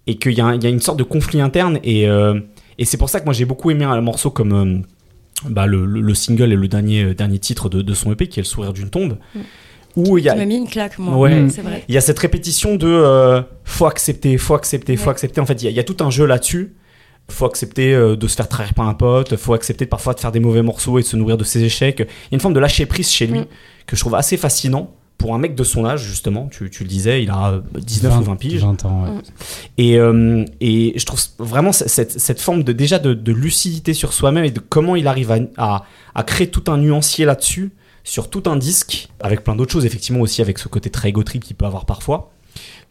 Et 0.08 0.18
qu'il 0.18 0.32
y, 0.34 0.38
y 0.38 0.42
a 0.42 0.54
une 0.70 0.80
sorte 0.80 0.98
de 1.00 1.04
conflit 1.04 1.42
interne. 1.42 1.80
Et, 1.84 2.08
euh, 2.08 2.40
et 2.78 2.86
c'est 2.86 2.98
pour 2.98 3.10
ça 3.10 3.20
que 3.20 3.26
moi 3.26 3.34
j'ai 3.34 3.46
beaucoup 3.46 3.70
aimé 3.72 3.86
un 3.86 4.02
morceau 4.02 4.32
comme 4.32 4.54
euh, 4.54 4.80
bah, 5.50 5.68
le, 5.68 5.86
le- 5.86 6.02
le 6.02 6.14
single 6.16 6.52
et 6.52 6.56
le 6.56 6.68
dernier, 6.68 7.04
euh, 7.04 7.14
dernier 7.14 7.40
titre 7.40 7.70
de, 7.70 7.82
de 7.82 7.94
son 7.94 8.12
EP, 8.12 8.28
qui 8.28 8.40
est 8.40 8.44
Le 8.44 8.48
sourire 8.48 8.74
d'une 8.74 8.90
tombe. 8.90 9.18
Où 9.96 10.18
il 10.18 10.24
y 10.24 10.30
a, 10.30 10.36
mis 10.46 10.56
une 10.56 10.68
claque, 10.68 10.98
moi. 11.00 11.18
Ouais. 11.18 11.42
Vrai. 11.48 11.84
il 11.88 11.96
y 11.96 11.98
a 11.98 12.02
cette 12.02 12.20
répétition 12.20 12.76
de 12.76 12.88
euh, 12.88 13.42
faut 13.64 13.86
accepter, 13.88 14.38
faut 14.38 14.54
accepter, 14.54 14.96
faut 14.98 15.10
accepter. 15.10 15.42
En 15.42 15.46
fait, 15.46 15.62
il 15.62 15.66
y, 15.66 15.68
a- 15.68 15.72
il 15.72 15.76
y 15.76 15.80
a 15.80 15.84
tout 15.84 15.98
un 16.04 16.10
jeu 16.10 16.26
là-dessus. 16.26 16.76
Faut 17.30 17.46
accepter 17.46 17.94
euh, 17.94 18.16
de 18.16 18.28
se 18.28 18.36
faire 18.36 18.48
trahir 18.48 18.74
par 18.74 18.88
un 18.88 18.96
pote, 18.96 19.36
faut 19.36 19.54
accepter 19.54 19.86
parfois 19.86 20.14
de 20.16 20.20
faire 20.20 20.32
des 20.32 20.40
mauvais 20.40 20.64
morceaux 20.64 20.98
et 20.98 21.04
de 21.04 21.08
se 21.08 21.16
nourrir 21.16 21.38
de 21.38 21.44
ses 21.44 21.64
échecs. 21.64 22.00
Il 22.00 22.04
y 22.32 22.34
a 22.34 22.36
une 22.36 22.40
forme 22.40 22.56
de 22.56 22.60
lâcher 22.60 22.86
prise 22.88 23.10
chez 23.12 23.28
lui 23.28 23.40
Mm. 23.42 23.46
que 23.86 23.96
je 23.96 24.02
trouve 24.02 24.16
assez 24.16 24.36
fascinant 24.38 24.96
pour 25.20 25.36
un 25.36 25.38
mec 25.38 25.54
de 25.54 25.64
son 25.64 25.86
âge, 25.86 26.02
justement. 26.02 26.48
Tu, 26.48 26.70
tu 26.72 26.84
le 26.84 26.90
disais, 26.90 27.22
il 27.22 27.30
a 27.30 27.52
euh, 27.52 27.62
19 27.78 28.20
ou 28.20 28.24
20 28.24 28.36
piges. 28.38 28.62
20 28.64 28.86
ans, 28.86 29.04
ouais. 29.04 29.10
Mm. 29.12 29.22
Et, 29.78 29.98
euh, 30.00 30.46
et 30.62 30.94
je 30.98 31.06
trouve 31.06 31.20
vraiment 31.38 31.72
cette, 31.74 32.20
cette 32.20 32.40
forme 32.42 32.64
de 32.64 32.72
déjà 32.72 32.98
de, 32.98 33.14
de 33.14 33.32
lucidité 33.34 33.94
sur 33.94 34.14
soi-même 34.14 34.46
et 34.46 34.52
de 34.52 34.60
comment 34.62 34.96
il 34.96 35.08
arrive 35.08 35.32
à, 35.32 35.38
à, 35.58 35.84
à 36.16 36.24
créer 36.24 36.50
tout 36.50 36.72
un 36.72 36.78
nuancier 36.78 37.26
là-dessus, 37.26 37.72
sur 38.06 38.30
tout 38.30 38.44
un 38.48 38.56
disque, 38.56 39.10
avec 39.20 39.44
plein 39.44 39.56
d'autres 39.56 39.74
choses, 39.74 39.86
effectivement 39.86 40.22
aussi 40.22 40.42
avec 40.42 40.58
ce 40.58 40.68
côté 40.70 40.90
très 40.90 41.10
égo 41.10 41.22
trip 41.22 41.44
qu'il 41.44 41.56
peut 41.58 41.66
avoir 41.66 41.86
parfois. 41.86 42.32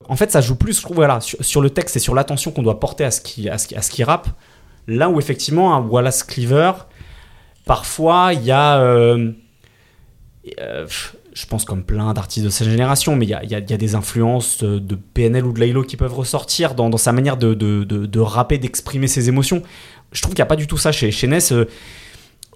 En 0.09 0.15
fait, 0.17 0.31
ça 0.31 0.41
joue 0.43 0.55
plus, 0.55 0.77
je 0.77 0.83
trouve, 0.83 0.97
voilà, 0.97 1.21
sur, 1.21 1.43
sur 1.43 1.61
le 1.63 1.71
texte 1.71 1.97
et 1.97 1.99
sur 1.99 2.15
l'attention 2.15 2.51
qu'on 2.53 2.63
doit 2.63 2.79
porter 2.79 3.05
à 3.05 3.11
ce 3.11 3.21
qui, 3.23 3.49
à 3.49 3.57
ce 3.59 3.75
à 3.75 3.83
ce 3.83 3.91
qui 3.91 4.05
rappe. 4.05 4.29
Là 4.87 5.09
où 5.09 5.19
effectivement, 5.19 5.75
un 5.75 5.81
Wallace 5.81 6.23
Cleaver, 6.25 6.73
parfois, 7.65 8.33
il 8.35 8.45
y 8.45 8.51
a. 8.51 8.81
euh, 8.81 9.33
euh, 10.61 10.87
je 11.39 11.47
pense 11.47 11.65
comme 11.65 11.85
plein 11.85 12.13
d'artistes 12.13 12.45
de 12.45 12.51
cette 12.51 12.69
génération, 12.69 13.15
mais 13.15 13.25
il 13.27 13.31
y 13.31 13.55
a, 13.55 13.61
des 13.61 13.95
influences 13.95 14.65
euh, 14.65 14.81
de 14.81 14.97
PNL 14.97 15.47
ou 15.47 15.53
de 15.53 15.61
Laylo 15.61 15.85
qui 15.85 15.97
peuvent 15.97 16.15
ressortir 16.15 16.75
dans, 16.75 16.95
sa 16.97 17.13
manière 17.13 17.37
de, 17.37 18.19
rapper, 18.19 18.59
d'exprimer 18.59 19.07
ses 19.07 19.29
émotions. 19.29 19.63
Je 20.13 20.21
trouve 20.21 20.35
qu'il 20.35 20.43
n'y 20.43 20.47
a 20.47 20.51
pas 20.51 20.57
du 20.57 20.67
tout 20.67 20.79
ça 20.79 20.91
chez, 20.91 21.13
chez 21.13 21.29
Ness. 21.29 21.53
euh, 21.53 21.67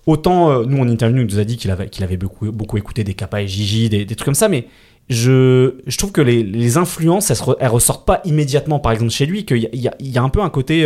autant, 0.07 0.51
euh, 0.51 0.65
nous 0.65 0.79
en 0.79 0.89
interview, 0.89 1.21
il 1.21 1.27
nous 1.27 1.39
a 1.39 1.45
dit 1.45 1.57
qu'il 1.57 1.71
avait, 1.71 2.17
beaucoup, 2.17 2.77
écouté 2.77 3.05
des 3.05 3.15
Kappa 3.15 3.43
et 3.43 3.47
Gigi, 3.47 3.89
des, 3.89 4.07
trucs 4.07 4.25
comme 4.25 4.35
ça, 4.35 4.49
mais 4.49 4.67
je, 5.09 5.75
trouve 5.97 6.11
que 6.11 6.21
les, 6.21 6.77
influences, 6.77 7.31
elles, 7.31 7.39
elles 7.61 7.69
ressortent 7.69 8.07
pas 8.07 8.21
immédiatement, 8.25 8.81
par 8.81 8.91
exemple, 8.91 9.13
chez 9.13 9.27
lui, 9.27 9.45
qu'il 9.45 9.59
y 9.59 10.19
a, 10.19 10.23
un 10.23 10.29
peu 10.29 10.43
un 10.43 10.51
côté. 10.51 10.85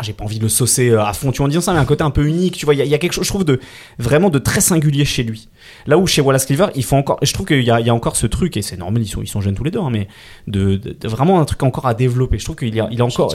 Ah, 0.00 0.02
j'ai 0.02 0.14
pas 0.14 0.24
envie 0.24 0.38
de 0.38 0.42
le 0.42 0.48
saucer 0.48 0.88
euh, 0.88 1.04
à 1.04 1.12
fond, 1.12 1.30
tu 1.30 1.38
vois, 1.38 1.44
en 1.44 1.48
disant 1.48 1.60
ça, 1.60 1.72
mais 1.74 1.78
un 1.78 1.84
côté 1.84 2.02
un 2.02 2.10
peu 2.10 2.26
unique, 2.26 2.56
tu 2.56 2.64
vois. 2.64 2.74
Il 2.74 2.78
y, 2.78 2.82
a- 2.82 2.86
y 2.86 2.94
a 2.94 2.98
quelque 2.98 3.12
chose, 3.12 3.24
je 3.24 3.28
trouve, 3.28 3.44
de 3.44 3.60
vraiment 3.98 4.30
de 4.30 4.38
très 4.38 4.60
singulier 4.62 5.04
chez 5.04 5.22
lui. 5.22 5.48
Là 5.86 5.98
où 5.98 6.06
chez 6.06 6.22
Wallace 6.22 6.46
Cleaver, 6.46 6.68
il 6.74 6.84
faut 6.84 6.96
encore. 6.96 7.18
Je 7.22 7.32
trouve 7.34 7.44
qu'il 7.46 7.62
y 7.62 7.70
a, 7.70 7.80
y 7.80 7.90
a 7.90 7.94
encore 7.94 8.16
ce 8.16 8.26
truc, 8.26 8.56
et 8.56 8.62
c'est 8.62 8.76
normal, 8.78 9.02
ils 9.02 9.06
sont, 9.08 9.20
ils 9.22 9.26
sont 9.28 9.40
jeunes 9.42 9.54
tous 9.54 9.64
les 9.64 9.70
deux, 9.70 9.78
hein, 9.80 9.90
mais 9.92 10.08
de, 10.46 10.76
de- 10.76 10.96
de 10.98 11.08
vraiment 11.08 11.40
un 11.40 11.44
truc 11.44 11.62
encore 11.62 11.86
à 11.86 11.92
développer. 11.94 12.38
Je 12.38 12.44
trouve 12.44 12.56
qu'il 12.56 12.74
y 12.74 12.80
a, 12.80 12.88
il 12.90 13.00
a 13.02 13.04
Je 13.04 13.10
suis 13.10 13.20
encore. 13.22 13.30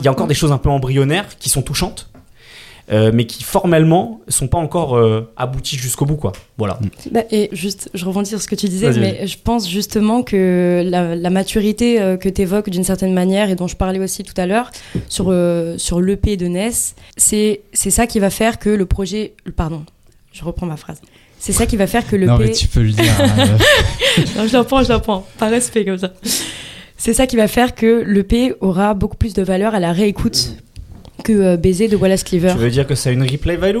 Il 0.00 0.04
y 0.04 0.08
a 0.08 0.10
encore 0.12 0.26
des 0.26 0.34
choses 0.34 0.52
un 0.52 0.58
peu 0.58 0.68
embryonnaires 0.68 1.26
qui 1.38 1.48
sont 1.48 1.62
touchantes. 1.62 2.09
Euh, 2.92 3.10
mais 3.14 3.26
qui 3.26 3.42
formellement 3.44 4.20
sont 4.28 4.48
pas 4.48 4.58
encore 4.58 4.96
euh, 4.96 5.30
aboutis 5.36 5.76
jusqu'au 5.76 6.06
bout, 6.06 6.16
quoi. 6.16 6.32
Voilà. 6.58 6.78
Bah, 7.10 7.22
et 7.30 7.48
juste, 7.52 7.88
je 7.94 8.04
rebondis 8.04 8.30
sur 8.30 8.40
ce 8.42 8.48
que 8.48 8.54
tu 8.54 8.68
disais, 8.68 8.90
mais 8.98 9.26
je 9.26 9.36
pense 9.42 9.68
justement 9.68 10.22
que 10.22 10.82
la, 10.84 11.14
la 11.14 11.30
maturité 11.30 12.00
euh, 12.00 12.16
que 12.16 12.28
tu 12.28 12.42
évoques 12.42 12.70
d'une 12.70 12.84
certaine 12.84 13.12
manière 13.14 13.50
et 13.50 13.54
dont 13.54 13.68
je 13.68 13.76
parlais 13.76 13.98
aussi 13.98 14.22
tout 14.24 14.34
à 14.36 14.46
l'heure 14.46 14.70
sur, 15.08 15.26
euh, 15.28 15.78
sur 15.78 16.00
l'EP 16.00 16.36
de 16.36 16.46
Ness, 16.46 16.94
c'est 17.16 17.60
c'est 17.72 17.90
ça 17.90 18.06
qui 18.06 18.18
va 18.18 18.30
faire 18.30 18.58
que 18.58 18.70
le 18.70 18.86
projet. 18.86 19.34
Pardon, 19.56 19.84
je 20.32 20.44
reprends 20.44 20.66
ma 20.66 20.76
phrase. 20.76 21.00
C'est 21.38 21.52
ça 21.52 21.64
qui 21.64 21.76
va 21.76 21.86
faire 21.86 22.06
que 22.06 22.16
le 22.16 22.26
Non, 22.26 22.36
mais 22.38 22.50
tu 22.50 22.68
peux 22.68 22.82
le 22.82 22.90
dire. 22.90 23.12
hein, 23.18 23.46
Non, 24.36 24.46
je 24.46 24.52
l'apprends, 24.52 24.82
je 24.82 24.90
l'apprends. 24.90 25.26
Par 25.38 25.48
respect, 25.48 25.86
comme 25.86 25.96
ça. 25.96 26.12
C'est 26.98 27.14
ça 27.14 27.26
qui 27.26 27.36
va 27.36 27.48
faire 27.48 27.74
que 27.74 28.04
l'EP 28.06 28.52
aura 28.60 28.92
beaucoup 28.92 29.16
plus 29.16 29.32
de 29.32 29.42
valeur 29.42 29.74
à 29.74 29.80
la 29.80 29.92
réécoute 29.92 30.56
que 31.20 31.32
euh, 31.32 31.56
Baiser 31.56 31.88
de 31.88 31.96
Wallace 31.96 32.24
Cleaver. 32.24 32.52
Tu 32.52 32.58
veux 32.58 32.70
dire 32.70 32.86
que 32.86 32.94
ça 32.94 33.10
a 33.10 33.12
une 33.12 33.22
replay 33.22 33.56
value 33.56 33.78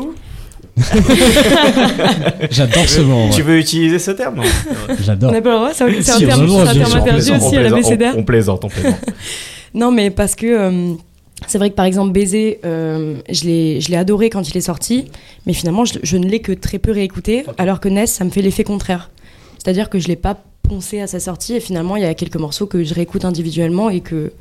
J'adore 2.50 2.88
ce 2.88 3.00
mot. 3.00 3.28
Tu 3.30 3.36
ouais. 3.36 3.42
veux 3.42 3.58
utiliser 3.58 3.98
ce 3.98 4.12
terme 4.12 4.36
non 4.36 4.42
J'adore. 5.02 5.30
On 5.30 5.32
n'a 5.32 5.42
pas 5.42 5.50
le 5.50 5.56
droit, 5.56 5.70
c'est 5.74 5.84
un, 5.84 6.02
Si, 6.02 6.24
terme, 6.24 6.42
un 6.42 6.72
terme 6.72 6.92
interdit 6.92 7.32
aussi 7.32 7.56
à 7.56 7.62
la 7.62 7.72
on 7.72 7.76
BCDR. 7.76 8.12
on, 8.14 8.20
on 8.20 8.24
plaisante, 8.24 8.64
on 8.64 8.68
plaisante. 8.68 8.96
Non, 9.74 9.92
mais 9.92 10.10
parce 10.10 10.34
que 10.34 10.46
euh, 10.46 10.94
c'est 11.46 11.58
vrai 11.58 11.70
que 11.70 11.76
par 11.76 11.84
exemple, 11.84 12.12
Baiser, 12.12 12.58
euh, 12.64 13.16
je 13.30 13.44
l'ai 13.44 13.80
je 13.80 13.88
l'ai 13.90 13.96
adoré 13.96 14.30
quand 14.30 14.48
il 14.48 14.56
est 14.56 14.62
sorti, 14.62 15.04
mais 15.46 15.52
finalement, 15.52 15.84
je, 15.84 15.94
je 16.02 16.16
ne 16.16 16.26
l'ai 16.26 16.40
que 16.40 16.50
très 16.52 16.78
peu 16.80 16.90
réécouté, 16.90 17.44
alors 17.56 17.78
que 17.78 17.88
Ness, 17.88 18.10
ça 18.10 18.24
me 18.24 18.30
fait 18.30 18.42
l'effet 18.42 18.64
contraire. 18.64 19.10
C'est-à-dire 19.58 19.88
que 19.88 19.98
je 20.00 20.08
l'ai 20.08 20.16
pas 20.16 20.36
poncé 20.68 21.00
à 21.00 21.06
sa 21.06 21.20
sortie, 21.20 21.54
et 21.54 21.60
finalement, 21.60 21.96
il 21.96 22.02
y 22.02 22.06
a 22.06 22.14
quelques 22.14 22.36
morceaux 22.36 22.66
que 22.66 22.82
je 22.82 22.94
réécoute 22.94 23.24
individuellement 23.24 23.90
et 23.90 24.00
que, 24.00 24.32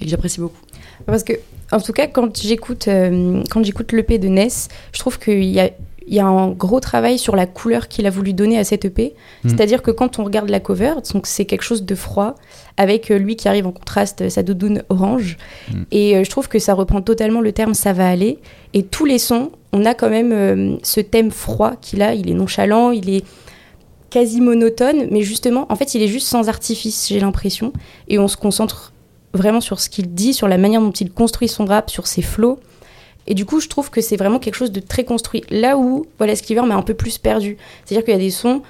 et 0.00 0.04
que 0.04 0.10
j'apprécie 0.10 0.40
beaucoup. 0.40 0.60
Parce 1.06 1.22
que, 1.22 1.34
en 1.72 1.80
tout 1.80 1.92
cas, 1.92 2.06
quand 2.06 2.40
j'écoute 2.40 2.88
euh, 2.88 3.42
quand 3.50 3.62
j'écoute 3.62 3.92
l'EP 3.92 4.18
de 4.18 4.28
Ness, 4.28 4.68
je 4.92 4.98
trouve 4.98 5.18
qu'il 5.18 5.44
y 5.44 5.60
a, 5.60 5.70
il 6.08 6.14
y 6.14 6.20
a 6.20 6.26
un 6.26 6.48
gros 6.50 6.80
travail 6.80 7.18
sur 7.18 7.36
la 7.36 7.46
couleur 7.46 7.86
qu'il 7.86 8.06
a 8.06 8.10
voulu 8.10 8.32
donner 8.32 8.58
à 8.58 8.64
cette 8.64 8.84
EP. 8.84 9.14
Mm. 9.44 9.48
C'est-à-dire 9.50 9.82
que 9.82 9.90
quand 9.90 10.18
on 10.18 10.24
regarde 10.24 10.48
la 10.48 10.58
cover, 10.58 10.94
donc 11.12 11.26
c'est 11.26 11.44
quelque 11.44 11.62
chose 11.62 11.84
de 11.84 11.94
froid, 11.94 12.34
avec 12.76 13.10
euh, 13.10 13.18
lui 13.18 13.36
qui 13.36 13.46
arrive 13.46 13.66
en 13.66 13.72
contraste, 13.72 14.28
sa 14.28 14.42
doudoune 14.42 14.82
orange. 14.88 15.36
Mm. 15.70 15.82
Et 15.92 16.16
euh, 16.16 16.24
je 16.24 16.30
trouve 16.30 16.48
que 16.48 16.58
ça 16.58 16.74
reprend 16.74 17.02
totalement 17.02 17.40
le 17.40 17.52
terme 17.52 17.74
ça 17.74 17.92
va 17.92 18.08
aller. 18.08 18.38
Et 18.72 18.82
tous 18.82 19.04
les 19.04 19.18
sons, 19.18 19.52
on 19.72 19.84
a 19.84 19.94
quand 19.94 20.08
même 20.08 20.32
euh, 20.32 20.76
ce 20.82 21.00
thème 21.00 21.30
froid 21.30 21.74
qu'il 21.80 22.02
a. 22.02 22.14
Il 22.14 22.30
est 22.30 22.34
nonchalant, 22.34 22.90
il 22.90 23.10
est 23.10 23.24
quasi 24.10 24.40
monotone, 24.40 25.08
mais 25.10 25.20
justement, 25.20 25.66
en 25.70 25.76
fait, 25.76 25.94
il 25.94 26.02
est 26.02 26.08
juste 26.08 26.26
sans 26.26 26.48
artifice, 26.48 27.08
j'ai 27.08 27.20
l'impression. 27.20 27.74
Et 28.08 28.18
on 28.18 28.28
se 28.28 28.38
concentre 28.38 28.94
vraiment 29.34 29.60
sur 29.60 29.80
ce 29.80 29.88
qu'il 29.88 30.14
dit, 30.14 30.32
sur 30.32 30.48
la 30.48 30.58
manière 30.58 30.80
dont 30.80 30.90
il 30.90 31.12
construit 31.12 31.48
son 31.48 31.64
rap, 31.64 31.90
sur 31.90 32.06
ses 32.06 32.22
flows. 32.22 32.58
Et 33.26 33.34
du 33.34 33.44
coup, 33.44 33.60
je 33.60 33.68
trouve 33.68 33.90
que 33.90 34.00
c'est 34.00 34.16
vraiment 34.16 34.38
quelque 34.38 34.54
chose 34.54 34.72
de 34.72 34.80
très 34.80 35.04
construit. 35.04 35.44
Là 35.50 35.76
où 35.76 36.06
Wallace 36.18 36.40
Cleaver 36.40 36.66
m'a 36.66 36.76
un 36.76 36.82
peu 36.82 36.94
plus 36.94 37.18
perdu. 37.18 37.58
C'est-à-dire 37.84 38.04
qu'il 38.04 38.14
y 38.14 38.16
a 38.16 38.20
des 38.20 38.30
sons, 38.30 38.62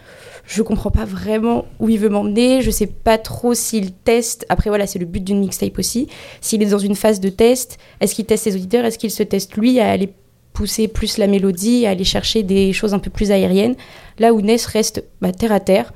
je 0.49 0.63
comprends 0.63 0.91
pas 0.91 1.05
vraiment 1.05 1.67
où 1.79 1.89
il 1.89 1.99
veut 1.99 2.09
m'emmener, 2.09 2.63
je 2.63 2.71
sais 2.71 2.87
pas 2.87 3.19
trop 3.19 3.55
s'il 3.55 3.93
teste. 3.93 4.47
Après, 4.49 4.69
voilà, 4.69 4.87
c'est 4.87 4.99
le 4.99 5.07
but 5.07 5.23
d'une 5.23 5.39
mixtape 5.39 5.79
aussi. 5.79 6.09
S'il 6.41 6.63
est 6.63 6.67
dans 6.67 6.79
une 6.79 6.97
phase 6.97 7.21
de 7.21 7.29
test, 7.29 7.79
est-ce 8.01 8.15
qu'il 8.15 8.25
teste 8.25 8.45
ses 8.45 8.57
auditeurs? 8.57 8.85
Est-ce 8.85 8.99
qu'il 8.99 9.11
se 9.11 9.23
teste 9.23 9.57
lui 9.57 9.79
à 9.79 9.91
aller 9.91 10.13
pousser 10.55 10.89
plus 10.89 11.19
la 11.19 11.29
mélodie, 11.29 11.87
à 11.87 11.91
aller 11.91 12.03
chercher 12.03 12.43
des 12.43 12.73
choses 12.73 12.95
un 12.95 12.99
peu 12.99 13.11
plus 13.11 13.31
aériennes? 13.31 13.77
Là 14.19 14.33
où 14.33 14.41
Ness 14.41 14.67
reste 14.67 15.05
bah, 15.21 15.31
terre 15.31 15.53
à 15.53 15.61
terre, 15.61 15.93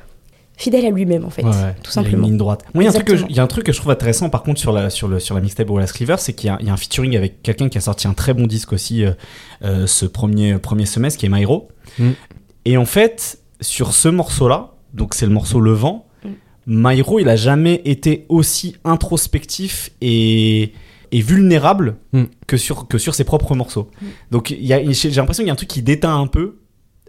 fidèle 0.62 0.86
à 0.86 0.90
lui-même 0.90 1.24
en 1.24 1.30
fait, 1.30 1.42
Ouais, 1.42 1.50
tout 1.50 1.56
il 1.56 1.60
y 1.60 1.64
a 1.64 1.72
une 1.76 1.84
simplement. 1.90 2.26
ligne 2.26 2.36
droite. 2.36 2.64
Moi, 2.74 2.82
il 2.82 2.86
y 2.86 2.88
a 2.88 2.90
un 2.90 2.92
truc 2.94 3.06
que 3.06 3.10
je- 3.12 3.14
Exactement. 3.24 3.30
il 3.30 3.36
y 3.36 3.40
a 3.40 3.42
un 3.42 3.46
truc 3.46 3.64
que 3.64 3.72
je 3.72 3.78
trouve 3.78 3.92
intéressant 3.92 4.30
par 4.30 4.42
contre 4.42 4.60
sur 4.60 4.72
la, 4.72 4.90
sur 4.90 5.08
le, 5.08 5.18
sur 5.20 5.34
la 5.34 5.40
mixtape 5.40 5.68
Wallace 5.70 5.92
Cleaver, 5.92 6.16
c'est 6.18 6.32
qu'il 6.32 6.48
y, 6.48 6.50
a- 6.50 6.58
il 6.60 6.66
y 6.66 6.70
a 6.70 6.72
un 6.72 6.76
featuring 6.76 7.16
avec 7.16 7.42
quelqu'un 7.42 7.68
qui 7.68 7.78
a 7.78 7.80
sorti 7.80 8.06
un 8.08 8.14
très 8.14 8.32
bon 8.34 8.46
disque 8.46 8.72
aussi 8.72 9.04
euh, 9.04 9.12
euh, 9.64 9.86
ce 9.86 10.06
premier, 10.06 10.58
premier 10.58 10.86
semestre, 10.86 11.18
qui 11.20 11.26
est 11.26 11.28
Myro. 11.28 11.68
Mm. 11.98 12.10
Et 12.64 12.76
en 12.76 12.84
fait, 12.84 13.38
sur 13.60 13.92
ce 13.92 14.08
morceau-là, 14.08 14.70
donc 14.94 15.14
c'est 15.14 15.26
le 15.26 15.32
morceau 15.32 15.60
Le 15.60 15.72
Vent, 15.72 16.06
Mm. 16.24 16.88
Myro, 16.88 17.18
il 17.18 17.28
a 17.28 17.34
jamais 17.34 17.82
été 17.84 18.24
aussi 18.28 18.76
introspectif 18.84 19.90
et, 20.00 20.72
et 21.10 21.20
vulnérable 21.20 21.96
Mm. 22.12 22.24
que, 22.46 22.56
sur, 22.56 22.86
que 22.88 22.98
sur 22.98 23.14
ses 23.14 23.24
propres 23.24 23.54
morceaux. 23.56 23.90
Mm. 24.00 24.06
Donc 24.30 24.54
j'ai 24.58 25.10
l'impression 25.10 25.42
qu'il 25.42 25.46
y 25.48 25.50
a 25.50 25.52
un 25.52 25.56
truc 25.56 25.68
qui 25.68 25.82
déteint 25.82 26.16
un 26.16 26.26
peu 26.28 26.58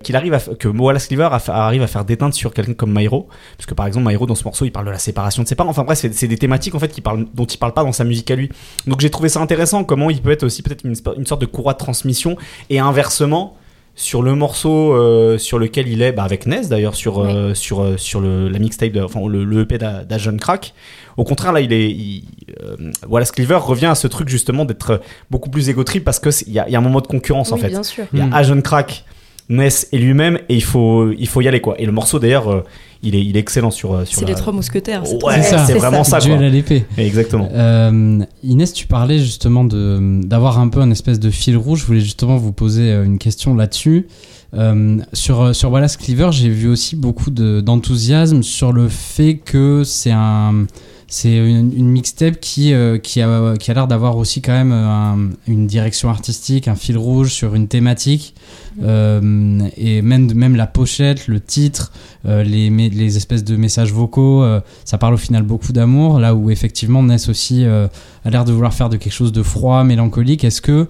qu'il 0.01 0.15
arrive 0.15 0.34
à 0.34 0.39
que 0.39 0.67
Wallace 0.67 1.08
Cleaver 1.08 1.29
arrive 1.47 1.82
à 1.82 1.88
faire 1.88 2.03
déteindre 2.03 2.34
sur 2.34 2.53
quelqu'un 2.53 2.73
comme 2.73 2.93
Myro 2.97 3.27
parce 3.58 3.65
que 3.67 3.73
par 3.73 3.88
exemple 3.88 4.08
Myro 4.10 4.25
dans 4.25 4.36
ce 4.36 4.43
morceau 4.43 4.65
il 4.65 4.71
parle 4.71 4.86
de 4.88 4.91
la 4.91 4.97
séparation 4.99 5.43
de 5.43 5.47
ses 5.47 5.56
parents. 5.56 5.69
Enfin 5.69 5.84
bref 5.84 5.99
c'est- 5.99 6.27
des 6.27 6.38
thématiques 6.38 6.75
en 6.75 6.79
fait 6.79 6.89
qui 6.89 7.01
dont 7.01 7.45
il 7.45 7.58
parle 7.58 7.73
pas 7.73 7.84
dans 7.84 7.91
sa 7.93 8.03
musique 8.03 8.29
à 8.32 8.36
lui. 8.36 8.49
Donc 8.88 8.99
j'ai 9.01 9.10
trouvé 9.10 9.29
ça 9.29 9.39
intéressant 9.39 9.84
comment 9.84 10.10
il 10.10 10.21
peut 10.21 10.32
être 10.32 10.43
aussi 10.43 10.62
peut-être 10.62 10.84
une, 10.86 10.95
sorte 11.25 11.39
de 11.41 11.45
courroie 11.45 11.73
de 11.73 11.77
transmission. 11.77 12.36
Et 12.69 12.79
inversement 12.79 13.56
sur 13.95 14.23
le 14.23 14.34
morceau 14.34 14.93
euh, 14.93 15.38
sur 15.38 15.60
lequel 15.60 15.88
il 15.88 16.01
est 16.01 16.12
bah, 16.12 16.23
avec 16.23 16.47
Ness 16.47 16.67
d'ailleurs 16.67 16.95
sur 16.95 17.19
euh, 17.19 17.53
sur 17.53 17.82
euh, 17.82 17.95
sur 17.95 18.19
le, 18.21 18.49
la 18.49 18.58
mixtape 18.58 18.91
de- 18.91 19.01
enfin 19.01 19.19
le, 19.27 19.43
le 19.45 19.62
EP 19.62 19.77
d'A- 19.77 20.03
d'Ajon 20.03 20.36
Crack 20.38 20.73
au 21.15 21.23
contraire 21.23 21.51
là 21.53 21.62
il 21.62 21.71
est 21.71 21.91
il, 21.91 22.23
euh, 22.63 22.91
Wallace 23.08 23.32
Cleaver 23.32 23.58
revient 23.62 23.86
à 23.86 23.95
ce 23.95 24.08
truc 24.08 24.29
justement 24.29 24.65
d'être 24.65 24.99
beaucoup 25.29 25.51
plus 25.51 25.69
égotrip 25.69 26.03
parce 26.03 26.19
que 26.19 26.32
c'est- 26.32 26.45
il 26.47 26.53
y, 26.53 26.60
a- 26.60 26.67
il 26.67 26.71
y 26.71 26.75
a 26.75 26.79
un 26.79 26.82
moment 26.82 27.01
de 27.01 27.08
concurrence 27.08 27.51
en 27.51 27.58
fait. 27.58 27.67
bien 27.69 27.84
sûr. 27.84 28.06
il 28.13 28.19
y 28.19 28.21
a 28.23 28.25
Mm. 28.25 28.34
Ajon 28.34 28.62
Crack, 28.62 29.06
Ness 29.54 29.88
et 29.92 29.98
lui-même, 29.98 30.38
et 30.50 30.56
il 30.56 30.63
faut, 30.63 31.12
il 31.12 31.28
faut 31.28 31.42
y 31.42 31.48
aller 31.48 31.62
quoi. 31.62 31.76
Et 31.80 31.86
le 31.86 31.92
morceau 31.92 32.20
d'ailleurs, 32.20 32.50
euh, 32.50 32.62
il, 33.04 33.16
est, 33.16 33.24
il 33.24 33.36
est 33.38 33.39
excellent 33.39 33.72
sur. 33.72 33.94
euh, 33.94 34.06
sur 34.06 34.20
C'est 34.20 34.26
la- 34.26 34.32
les 34.32 34.36
trois 34.36 34.54
mousquetaires. 34.54 35.04
c'est 35.06 35.24
Ouais, 35.24 35.36
C'est 35.42 35.44
ça. 35.50 35.66
c'est 35.66 35.74
C'est 35.74 35.80
vraiment 35.80 36.04
ça, 36.04 36.20
Duel 36.20 36.38
quoi. 36.38 36.46
à 36.46 36.50
l'épée. 36.50 36.86
Exactement. 36.98 37.50
Euh, 37.54 38.20
Inès, 38.44 38.74
tu 38.74 38.88
parlais 38.88 39.20
justement 39.20 39.63
de 39.63 40.22
d'avoir 40.24 40.60
un 40.60 40.68
peu 40.70 40.80
un 40.82 40.92
espèce 40.92 41.20
de 41.20 41.30
fil 41.30 41.56
rouge. 41.58 41.82
Je 41.82 41.86
voulais 41.86 42.00
justement 42.02 42.38
vous 42.38 42.52
poser 42.54 42.92
une 42.92 43.18
question 43.18 43.56
là-dessus. 43.56 44.08
Euh, 44.56 44.98
sur, 45.13 45.56
sur 45.56 45.72
Wallace 45.72 45.98
Cleaver, 45.98 46.30
j'ai 46.32 46.50
vu 46.50 46.68
aussi 46.70 46.96
beaucoup 46.96 47.32
de- 47.32 47.60
d'enthousiasme 47.62 48.44
sur 48.44 48.72
le 48.72 48.88
fait 48.88 49.36
que 49.44 49.84
c'est 49.84 50.12
un 50.12 50.66
c'est 51.08 51.36
une, 51.36 51.72
une 51.76 51.88
mixtape 51.89 52.39
qui, 52.39 52.74
euh, 52.74 52.98
qui 52.98 53.22
a, 53.22 53.56
qui 53.58 53.70
a 53.72 53.74
l'air 53.74 53.88
d'avoir 53.88 54.18
aussi 54.18 54.42
quand 54.42 54.54
même 54.54 54.72
euh, 54.72 54.88
un- 54.88 55.30
une 55.48 55.68
direction 55.68 56.10
artistique, 56.10 56.68
un 56.68 56.76
fil 56.76 56.98
rouge 56.98 57.32
sur 57.32 57.56
une 57.56 57.68
thématique. 57.68 58.36
Euh, 58.82 59.60
et 59.78 60.02
même, 60.02 60.34
même 60.34 60.56
la 60.56 60.66
pochette, 60.68 61.28
le 61.28 61.39
titre, 61.39 61.92
euh, 62.26 62.44
les, 62.44 62.70
les 62.70 63.18
espèces 63.18 63.44
de 63.44 63.56
messages 63.56 63.94
vocaux, 63.94 64.44
ça 64.86 64.98
parle 64.98 65.13
au 65.13 65.18
final 65.18 65.44
beaucoup 65.44 65.74
d'amour. 65.74 66.20
Là 66.20 66.34
où 66.34 66.50
effectivement 66.50 67.04
Ness 67.04 67.30
aussi 67.30 67.66
a 67.66 67.89
l'air 68.30 68.46
de 68.46 68.52
vouloir 68.52 68.74
faire 68.74 68.89
de 68.89 68.98
quelque 68.98 69.13
chose 69.13 69.32
de 69.32 69.44
froid, 69.44 69.84
mélancolique. 69.84 70.44
Est-ce 70.44 70.62
que 70.62 70.88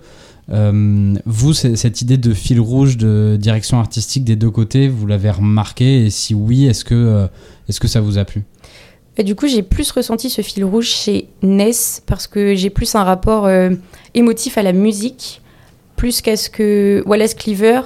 euh, 0.51 1.13
vous, 1.25 1.53
cette 1.53 2.01
idée 2.01 2.17
de 2.17 2.33
fil 2.33 2.59
rouge 2.59 2.97
de 2.97 3.37
direction 3.39 3.79
artistique 3.79 4.25
des 4.25 4.35
deux 4.35 4.51
côtés, 4.51 4.87
vous 4.87 5.07
l'avez 5.07 5.31
remarqué? 5.31 6.05
Et 6.05 6.09
si 6.09 6.33
oui, 6.33 6.65
est-ce 6.65 6.83
que, 6.85 6.93
euh, 6.95 7.27
est-ce 7.69 7.79
que 7.79 7.87
ça 7.87 8.01
vous 8.01 8.17
a 8.17 8.25
plu? 8.25 8.43
Du 9.21 9.35
coup, 9.35 9.47
j'ai 9.47 9.61
plus 9.61 9.91
ressenti 9.91 10.29
ce 10.29 10.41
fil 10.41 10.65
rouge 10.65 10.87
chez 10.87 11.27
Ness 11.43 12.01
parce 12.07 12.25
que 12.25 12.55
j'ai 12.55 12.71
plus 12.71 12.95
un 12.95 13.03
rapport 13.03 13.45
euh, 13.45 13.69
émotif 14.15 14.57
à 14.57 14.63
la 14.63 14.73
musique, 14.73 15.41
plus 15.95 16.21
qu'à 16.21 16.35
ce 16.35 16.49
que 16.49 17.03
Wallace 17.05 17.35
Cleaver. 17.35 17.81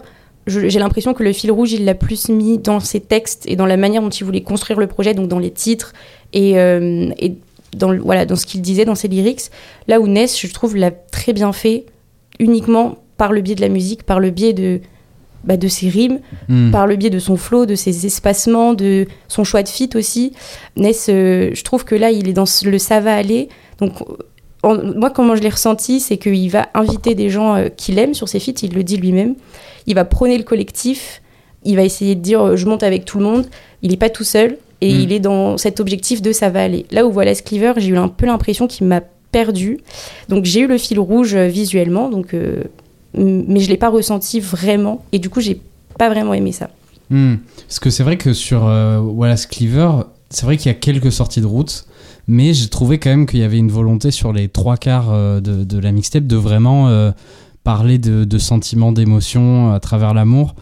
J'ai 0.46 0.80
l'impression 0.80 1.13
que 1.13 1.24
le 1.24 1.34
fil 1.34 1.52
rouge, 1.52 1.74
il 1.74 1.84
l'a 1.84 1.96
plus 1.96 2.30
mis 2.30 2.58
dans 2.58 2.80
ses 2.80 3.02
textes 3.02 3.44
et 3.48 3.58
dans 3.58 3.66
la 3.66 3.76
manière 3.76 4.02
dont 4.02 4.10
il 4.10 4.24
voulait 4.24 4.44
construire 4.44 4.80
le 4.80 4.88
projet, 4.88 5.13
donc 5.13 5.28
dans 5.28 5.40
les 5.40 5.52
titres 5.52 5.92
et, 6.32 6.58
euh, 6.58 7.10
dans, 7.76 7.94
voilà, 7.98 8.26
dans 8.26 8.38
ce 8.38 8.46
qu'il 8.46 8.62
disait, 8.62 8.86
dans 8.86 8.96
ses 8.96 9.10
lyrics. 9.10 9.52
Là 9.90 10.00
où 10.00 10.08
Ness, 10.08 10.40
je 10.40 10.48
trouve, 10.54 10.78
l'a 10.78 10.92
très 10.92 11.34
bien 11.34 11.52
fait 11.52 11.86
uniquement 12.40 13.00
par 13.18 13.34
le 13.34 13.42
biais 13.42 13.56
de 13.56 13.62
la 13.62 13.68
musique, 13.68 14.04
par 14.04 14.22
le 14.22 14.30
biais 14.30 14.54
de, 14.54 14.80
bah, 15.43 15.58
de 15.58 15.67
ses 15.67 15.89
rimes 15.89 16.19
Hmm. 16.50 16.71
par 16.71 16.88
le 16.88 16.95
biais 16.95 17.10
de 17.10 17.19
son 17.19 17.38
flow, 17.38 17.65
de 17.65 17.76
ses 17.76 18.06
espacements, 18.06 18.73
de 18.73 19.06
son 19.28 19.43
choix 19.43 19.63
de 19.63 19.69
fit 19.69 19.89
aussi. 19.95 20.34
Ness, 20.76 21.08
euh, 21.10 21.52
je 21.54 21.63
trouve 21.63 21.86
que 21.86 21.95
là, 21.95 22.12
il 22.12 22.28
est 22.30 22.34
dans 22.34 22.45
le 22.65 22.78
ça 22.78 23.00
va 23.00 23.15
aller. 23.15 23.50
Donc, 23.80 23.93
en- 24.63 24.78
moi, 24.95 25.10
comment 25.10 25.36
je 25.36 25.41
l'ai 25.41 25.50
ressenti, 25.50 26.00
c'est 26.00 26.17
qu'il 26.17 26.50
va 26.50 26.67
inviter 26.73 27.15
des 27.15 27.30
gens 27.30 27.56
euh, 27.56 27.69
qu'il 27.69 28.00
aime 28.00 28.13
sur 28.13 28.28
ses 28.28 28.39
feats, 28.39 28.62
il 28.63 28.73
le 28.73 28.84
dit 28.84 28.97
lui-même. 28.97 29.36
Il 29.86 29.95
va 29.95 30.04
prôner 30.06 30.38
le 30.38 30.43
collectif, 30.43 31.21
il 31.63 31.76
va 31.76 31.84
essayer 31.84 32.15
de 32.15 32.21
dire 32.21 32.41
euh, 32.41 32.56
je 32.56 32.65
monte 32.65 32.84
avec 32.84 33.06
tout 33.06 33.19
le 33.19 33.26
monde. 33.26 33.45
Il 33.84 33.91
n'est 33.91 33.97
pas 33.97 34.10
tout 34.10 34.23
seul 34.23 34.58
et 34.82 34.91
Mm. 34.93 35.00
il 35.00 35.12
est 35.13 35.19
dans 35.19 35.58
cet 35.58 35.80
objectif 35.80 36.21
de 36.21 36.32
ça 36.32 36.50
va 36.50 36.63
aller. 36.63 36.86
Là 36.91 37.06
où 37.06 37.12
voilà 37.12 37.34
Cleaver, 37.36 37.73
j'ai 37.78 37.89
eu 37.89 37.97
un 37.97 38.08
peu 38.10 38.26
l'impression 38.26 38.67
qu'il 38.67 38.88
m'a 38.88 39.02
perdu. 39.32 39.80
Donc, 40.30 40.45
j'ai 40.45 40.62
eu 40.62 40.67
le 40.67 40.78
fil 40.78 41.00
rouge 41.00 41.36
euh, 41.36 41.47
visuellement, 41.47 42.10
donc, 42.10 42.34
euh, 42.34 42.63
mais 43.13 43.60
je 43.60 43.70
l'ai 43.70 43.78
pas 43.78 43.89
ressenti 43.89 44.39
vraiment. 44.39 45.04
Et 45.12 45.20
du 45.20 45.30
coup, 45.30 45.41
j'ai 45.41 45.62
pas 45.98 46.10
vraiment 46.10 46.34
aimé 46.34 46.52
ça. 46.52 46.70
Hmm. 47.10 47.36
Parce 47.67 47.80
que 47.80 47.89
c'est 47.89 48.04
vrai 48.04 48.17
que 48.17 48.34
sur 48.34 48.65
euh, 48.65 49.00
Wallace 49.00 49.46
Cleaver, 49.46 50.04
c'est 50.30 50.46
vrai 50.46 50.58
qu'il 50.58 50.67
y 50.67 50.76
a 50.76 50.78
quelques 50.78 51.12
sorties 51.12 51.41
de 51.41 51.46
route, 51.46 51.86
mais 52.28 52.54
j'ai 52.54 52.67
trouvé 52.67 53.00
quand 53.00 53.10
même 53.10 53.26
qu'il 53.26 53.39
y 53.39 53.43
avait 53.43 53.58
une 53.58 53.72
volonté 53.72 54.12
sur 54.12 54.34
les 54.34 54.50
trois 54.50 54.78
quarts 54.78 55.12
euh, 55.12 55.39
de, 55.39 55.63
de 55.63 55.80
la 55.80 55.91
mixtape 55.91 56.28
de 56.28 56.36
vraiment 56.36 56.89
euh, 56.89 57.12
parler 57.67 57.97
de, 57.97 58.38
sentiments, 58.38 58.93
d'émotions 58.93 59.73
à 59.73 59.82
travers 59.82 60.13
l'amour. 60.13 60.56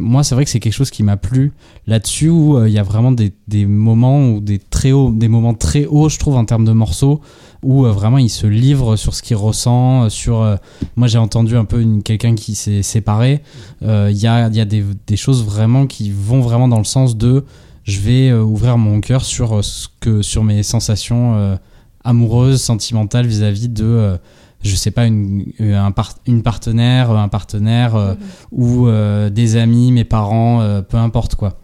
Moi, 0.00 0.24
c'est 0.24 0.34
vrai 0.34 0.44
que 0.44 0.50
c'est 0.50 0.58
quelque 0.58 0.72
chose 0.72 0.90
qui 0.90 1.04
m'a 1.04 1.16
plu 1.16 1.52
là-dessus, 1.86 2.30
où 2.30 2.56
euh, 2.56 2.68
il 2.68 2.74
y 2.74 2.80
a 2.80 2.82
vraiment 2.82 3.12
des, 3.12 3.32
moments 3.64 4.28
ou 4.28 4.40
des 4.40 4.58
très 4.58 4.90
hauts, 4.90 5.12
des 5.12 5.28
moments 5.28 5.54
très 5.54 5.86
hauts, 5.86 6.08
je 6.08 6.18
trouve, 6.18 6.34
en 6.34 6.44
termes 6.44 6.64
de 6.64 6.72
morceaux, 6.72 7.20
où 7.62 7.86
euh, 7.86 7.92
vraiment 7.92 8.18
il 8.18 8.28
se 8.28 8.48
livre 8.48 8.96
sur 8.96 9.14
ce 9.14 9.22
qu'il 9.22 9.36
ressent. 9.36 10.06
euh, 10.06 10.08
Sur, 10.08 10.42
euh, 10.42 10.56
moi, 10.96 11.06
j'ai 11.06 11.18
entendu 11.18 11.56
un 11.56 11.64
peu 11.64 11.80
quelqu'un 12.04 12.34
qui 12.34 12.56
s'est 12.56 12.82
séparé. 12.82 13.40
Euh, 13.84 14.10
Il 14.10 14.18
y 14.18 14.26
a, 14.26 14.48
des, 14.50 15.16
choses 15.16 15.44
vraiment 15.44 15.86
qui 15.86 16.10
vont 16.10 16.40
vraiment 16.40 16.66
dans 16.66 16.78
le 16.78 16.90
sens 16.96 17.16
de 17.16 17.44
je 17.84 18.00
vais 18.00 18.30
euh, 18.30 18.42
ouvrir 18.42 18.78
mon 18.78 19.00
cœur 19.00 19.24
sur 19.24 19.58
euh, 19.58 19.62
ce 19.62 19.86
que 20.00 20.22
sur 20.22 20.42
mes 20.42 20.64
sensations 20.64 21.36
euh, 21.36 21.56
amoureuses, 22.04 22.60
sentimentales 22.60 23.26
vis-à-vis 23.26 23.68
de 23.68 23.84
euh, 23.84 24.16
je 24.62 24.74
sais 24.76 24.90
pas 24.90 25.06
une 25.06 25.52
euh, 25.60 25.76
un 25.78 25.90
par- 25.92 26.14
une 26.26 26.42
partenaire, 26.42 27.10
un 27.10 27.28
partenaire 27.28 27.94
euh, 27.96 28.14
ou 28.52 28.86
euh, 28.88 29.30
des 29.30 29.56
amis, 29.56 29.92
mes 29.92 30.04
parents, 30.04 30.60
euh, 30.62 30.82
peu 30.82 30.96
importe 30.96 31.34
quoi. 31.34 31.58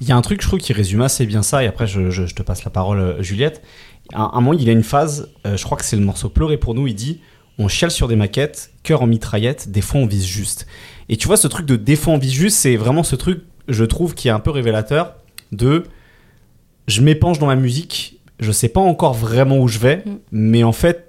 Il 0.00 0.08
y 0.08 0.12
a 0.12 0.16
un 0.16 0.20
truc, 0.22 0.42
je 0.42 0.48
trouve, 0.48 0.58
qui 0.60 0.72
résume 0.72 1.00
assez 1.02 1.24
bien 1.24 1.42
ça, 1.42 1.62
et 1.64 1.66
après, 1.66 1.86
je, 1.86 2.10
je- 2.10 2.26
je 2.26 2.34
te 2.34 2.42
passe 2.42 2.64
la 2.64 2.70
parole, 2.70 2.98
euh, 2.98 3.22
Juliette. 3.22 3.62
À 4.12 4.36
un, 4.36 4.40
moment, 4.40 4.52
il 4.52 4.62
y 4.62 4.68
a 4.68 4.72
une 4.72 4.82
phase, 4.82 5.30
euh, 5.46 5.56
je 5.56 5.64
crois 5.64 5.78
que 5.78 5.84
c'est 5.84 5.96
le 5.96 6.04
morceau 6.04 6.28
Pleurer 6.28 6.58
pour 6.58 6.74
nous, 6.74 6.86
il 6.86 6.94
dit 6.94 7.20
On 7.58 7.68
chiale 7.68 7.90
sur 7.90 8.08
des 8.08 8.16
maquettes, 8.16 8.72
cœur 8.82 9.00
en 9.02 9.06
mitraillette, 9.06 9.70
des 9.70 9.80
fois 9.80 10.00
on 10.00 10.06
vise 10.06 10.26
juste. 10.26 10.66
Et 11.08 11.16
tu 11.16 11.26
vois, 11.28 11.36
ce 11.38 11.46
truc 11.48 11.64
de 11.64 11.76
des 11.76 11.96
fois 11.96 12.12
on 12.12 12.18
vise 12.18 12.32
juste, 12.32 12.56
c'est 12.58 12.76
vraiment 12.76 13.02
ce 13.04 13.16
truc, 13.16 13.44
je 13.68 13.84
trouve, 13.84 14.14
qui 14.14 14.28
est 14.28 14.32
un 14.32 14.40
peu 14.40 14.50
révélateur 14.50 15.14
de 15.52 15.84
je 16.88 17.00
m'épanche 17.00 17.38
dans 17.38 17.46
la 17.46 17.56
musique, 17.56 18.20
je 18.40 18.52
sais 18.52 18.68
pas 18.68 18.80
encore 18.80 19.14
vraiment 19.14 19.58
où 19.58 19.68
je 19.68 19.78
vais, 19.78 20.02
Mm. 20.04 20.10
mais 20.32 20.64
en 20.64 20.72
fait, 20.72 21.03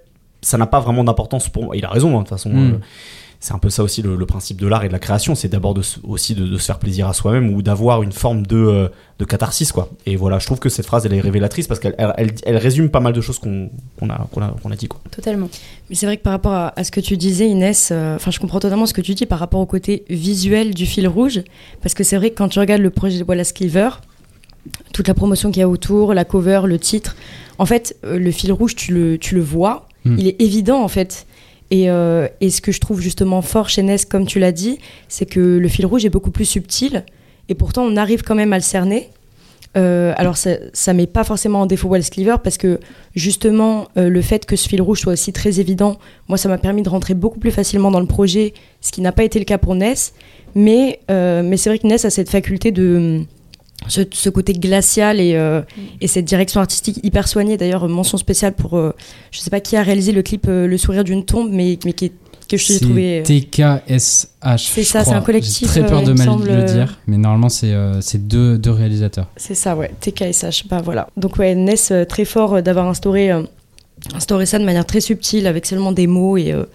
ça 0.46 0.58
n'a 0.58 0.68
pas 0.68 0.80
vraiment 0.80 1.04
d'importance 1.04 1.50
pour 1.50 1.64
moi. 1.66 1.76
Il 1.76 1.84
a 1.86 1.90
raison, 1.90 2.10
hein, 2.10 2.20
de 2.24 2.28
toute 2.28 2.30
façon. 2.30 2.50
Mm. 2.50 2.74
euh, 2.74 2.78
c'est 3.42 3.54
un 3.54 3.60
peu 3.60 3.70
ça 3.70 3.84
aussi 3.84 4.02
le, 4.02 4.16
le 4.16 4.26
principe 4.26 4.60
de 4.60 4.66
l'art 4.66 4.84
et 4.86 4.88
de 4.88 4.94
la 4.94 4.98
création, 4.98 5.36
c'est 5.36 5.50
d'abord 5.50 5.74
de 5.76 5.82
aussi 6.04 6.34
de, 6.34 6.48
de 6.48 6.58
se 6.58 6.66
faire 6.66 6.80
plaisir 6.80 7.08
à 7.08 7.14
soi-même 7.14 7.54
ou 7.54 7.62
d'avoir 7.62 8.02
une 8.02 8.12
forme 8.14 8.48
de, 8.48 8.56
euh, 8.58 8.88
de 9.20 9.26
catharsis, 9.26 9.72
quoi. 9.72 9.90
Et 10.08 10.16
voilà, 10.16 10.40
je 10.40 10.46
trouve 10.48 10.58
que 10.60 10.70
cette 10.70 10.86
phrase, 10.86 11.06
elle 11.06 11.14
est 11.14 11.20
révélatrice 11.22 11.68
parce 11.68 11.80
qu'elle 11.80 11.94
elle, 12.00 12.14
elle- 12.18 12.34
elle 12.44 12.58
résume 12.58 12.90
pas 12.90 13.02
mal 13.02 13.14
de 13.14 13.22
choses 13.22 13.38
qu'on 13.38 13.70
qu'on 14.00 14.10
a, 14.10 14.28
qu'on 14.32 14.42
a, 14.42 14.56
qu'on 14.64 14.72
a 14.72 14.76
dit, 14.76 14.88
quoi. 14.88 15.00
Totalement. 15.12 15.50
Mais 15.90 15.96
c'est 15.96 16.08
vrai 16.08 16.18
que 16.18 16.24
par 16.24 16.34
rapport 16.34 16.54
à, 16.54 16.74
à 16.80 16.84
ce 16.84 16.90
que 16.92 17.02
tu 17.02 17.18
disais, 17.18 17.48
Inès, 17.48 17.90
euh, 17.92 18.16
enfin, 18.16 18.32
je 18.32 18.40
comprends 18.40 18.60
totalement 18.62 18.88
ce 18.88 18.94
que 18.94 19.02
tu 19.02 19.14
dis 19.14 19.26
par 19.28 19.38
rapport 19.40 19.60
au 19.60 19.66
côté 19.68 20.06
visuel 20.10 20.74
du 20.74 20.86
fil 20.88 21.08
rouge, 21.08 21.42
parce 21.84 21.94
que 21.94 22.04
c'est 22.04 22.18
vrai 22.18 22.30
que 22.32 22.36
quand 22.38 22.48
tu 22.50 22.60
regardes 22.60 22.82
le 22.82 22.90
projet 22.90 23.20
de 23.20 23.24
Wallace 23.26 23.52
Cleaver, 23.54 23.90
toute 24.94 25.08
la 25.08 25.14
promotion 25.14 25.52
qu'il 25.52 25.60
y 25.60 25.64
a 25.64 25.70
autour, 25.70 26.14
la 26.16 26.26
cover, 26.26 26.62
le 26.66 26.80
titre, 26.80 27.16
en 27.60 27.66
fait, 27.68 27.96
euh, 28.06 28.18
le 28.18 28.32
fil 28.32 28.52
rouge, 28.52 28.76
tu 28.76 28.92
le, 28.94 29.18
tu 29.20 29.36
le 29.36 29.42
vois, 29.42 29.88
Hmm. 30.06 30.16
il 30.20 30.28
est 30.28 30.42
évident 30.42 30.82
en 30.82 30.88
fait. 30.88 31.26
Et, 31.72 31.90
euh, 31.90 32.28
et 32.42 32.52
ce 32.52 32.62
que 32.62 32.72
je 32.72 32.80
trouve 32.80 33.02
justement 33.02 33.42
fort 33.42 33.70
chez 33.70 33.82
Ness, 33.82 34.06
comme 34.06 34.28
tu 34.28 34.40
l'as 34.40 34.52
dit, 34.52 34.78
c'est 35.08 35.26
que 35.26 35.40
le 35.40 35.68
fil 35.68 35.86
rouge 35.86 36.06
est 36.06 36.10
beaucoup 36.10 36.30
plus 36.30 36.46
subtil, 36.46 37.04
et 37.50 37.56
pourtant 37.56 37.84
on 37.84 37.98
arrive 37.98 38.22
quand 38.22 38.36
même 38.36 38.54
à 38.54 38.58
le 38.58 38.64
cerner. 38.64 39.10
Euh, 39.76 40.14
alors 40.16 40.38
ça, 40.38 40.52
ça 40.72 40.94
met 40.94 41.08
pas 41.08 41.26
forcément 41.26 41.62
en 41.62 41.66
défaut 41.66 41.90
Wallace 41.90 42.10
Cleaver 42.10 42.38
parce 42.42 42.58
que 42.58 42.80
justement 43.14 43.90
euh, 43.98 44.08
le 44.08 44.22
fait 44.22 44.46
que 44.46 44.56
ce 44.56 44.70
fil 44.70 44.82
rouge 44.82 45.02
soit 45.02 45.12
aussi 45.12 45.34
très 45.34 45.60
évident, 45.60 45.98
moi 46.30 46.38
ça 46.38 46.48
m'a 46.48 46.58
permis 46.58 46.82
de 46.82 46.88
rentrer 46.88 47.14
beaucoup 47.14 47.40
plus 47.40 47.52
facilement 47.52 47.92
dans 47.92 48.00
le 48.00 48.06
projet, 48.06 48.54
ce 48.80 48.94
qui 48.94 49.02
n'a 49.02 49.12
pas 49.12 49.26
été 49.26 49.38
le 49.38 49.44
cas 49.44 49.58
pour 49.58 49.76
Ness. 49.76 50.14
Mais, 50.58 51.02
mais 51.10 51.58
c'est 51.58 51.70
vrai 51.70 51.80
que 51.80 51.88
Ness 51.88 52.06
a 52.06 52.10
cette 52.10 52.30
faculté 52.30 52.72
de 52.72 53.26
ce, 53.88 54.02
ce 54.12 54.30
côté 54.30 54.54
glacial 54.54 55.20
et, 55.20 55.36
euh, 55.36 55.62
et 56.02 56.08
cette 56.08 56.26
direction 56.26 56.60
artistique 56.62 57.00
hyper 57.04 57.28
soignée. 57.28 57.58
D'ailleurs 57.58 57.88
mention 57.88 58.18
spéciale 58.18 58.54
pour 58.54 58.78
euh, 58.78 58.94
je 59.32 59.40
sais 59.40 59.50
pas 59.50 59.60
qui 59.60 59.76
a 59.78 59.84
réalisé 59.84 60.12
le 60.12 60.22
clip 60.22 60.46
euh, 60.48 60.68
Le 60.68 60.78
sourire 60.78 61.04
d'une 61.04 61.26
tombe, 61.26 61.50
mais, 61.52 61.78
mais 61.86 61.94
qui 61.94 62.06
est- 62.06 62.12
que 62.48 62.58
je 62.58 62.68
t'ai 62.68 62.80
trouvé. 62.80 63.20
euh, 63.22 63.24
TKSH. 63.24 64.28
C'est 64.72 64.84
ça, 64.84 65.04
c'est 65.04 65.14
un 65.14 65.22
collectif, 65.22 65.74
J'ai 65.74 65.82
très 65.82 65.90
peur 65.90 66.00
euh, 66.02 66.04
de 66.06 66.14
mal 66.14 66.28
semble, 66.28 66.46
le 66.48 66.54
euh, 66.54 66.64
dire, 66.64 67.00
mais 67.08 67.18
normalement 67.18 67.50
c'est 67.50 67.74
euh, 67.74 68.00
c'est 68.02 68.28
deux, 68.28 68.58
deux 68.60 68.70
réalisateurs. 68.72 69.28
C'est 69.36 69.56
ça, 69.56 69.76
ouais. 69.76 69.92
TKSH, 70.00 70.68
bah 70.70 70.80
voilà. 70.84 71.08
Donc 71.18 71.38
ouais, 71.40 71.56
Ness, 71.56 71.90
euh, 71.92 72.06
très 72.06 72.24
fort 72.26 72.56
euh, 72.56 72.62
d'avoir 72.62 72.88
instauré, 72.88 73.32
instauré 74.14 74.46
ça 74.46 74.60
de 74.60 74.66
manière 74.66 74.86
très 74.86 75.02
subtile, 75.02 75.48
avec 75.48 75.66
seulement 75.66 75.92
des 75.92 76.08
mots 76.08 76.38
et, 76.38 76.52
euh, 76.52 76.66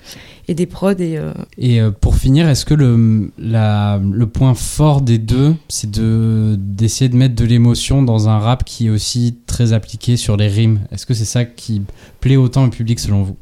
et 0.49 0.55
des 0.55 0.67
prods. 0.67 0.93
Et, 0.99 1.17
euh, 1.17 1.33
Et 1.59 1.81
euh, 1.81 1.91
pour 1.91 2.17
finir, 2.17 2.49
est-ce 2.49 2.65
que 2.65 2.75
le, 2.75 3.31
la, 3.39 4.01
le 4.03 4.27
point 4.27 4.55
fort 4.55 5.01
des 5.03 5.19
deux, 5.19 5.55
c'est 5.69 5.91
de 5.91 6.57
d'essayer 6.59 7.09
de 7.09 7.17
mettre 7.17 7.35
de 7.35 7.45
l'émotion 7.45 8.03
dans 8.03 8.29
un 8.29 8.39
rap 8.39 8.65
qui 8.65 8.87
est 8.87 8.91
aussi 8.91 9.37
très 9.47 9.73
appliqué 9.73 10.17
sur 10.17 10.37
les 10.37 10.49
rimes? 10.49 10.81
Est-ce 10.91 11.07
que 11.07 11.15
c'est 11.15 11.25
ça 11.25 11.45
qui 11.45 11.83
plaît 12.21 12.37
autant 12.37 12.65
au 12.65 12.71
public 12.71 12.99
selon 12.99 13.23
vous? 13.23 13.37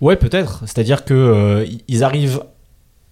Ouais, 0.00 0.16
peut-être. 0.16 0.62
C'est-à-dire 0.66 1.04
que 1.04 1.14
euh, 1.14 1.66
ils 1.88 2.04
arrivent 2.04 2.42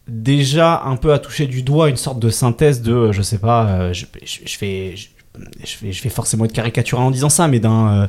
déjà 0.07 0.83
un 0.85 0.95
peu 0.95 1.13
à 1.13 1.19
toucher 1.19 1.49
du 1.49 1.63
doigt 1.65 1.91
une 1.91 1.97
sorte 1.97 2.21
de 2.21 2.31
synthèse 2.31 2.81
de, 2.81 3.11
je 3.11 3.23
sais 3.23 3.39
pas, 3.39 3.67
euh, 3.67 3.93
je, 3.93 4.07
je, 4.25 4.39
je 4.47 4.59
vais, 4.61 4.95
je, 4.95 5.09
je 5.65 5.85
vais, 5.85 5.93
je 5.93 6.03
vais 6.05 6.11
forcément 6.11 6.45
être 6.45 6.53
caricatural 6.53 7.05
en 7.05 7.11
disant 7.11 7.29
ça, 7.29 7.49
mais 7.49 7.59
d'un 7.59 8.03
euh, 8.03 8.07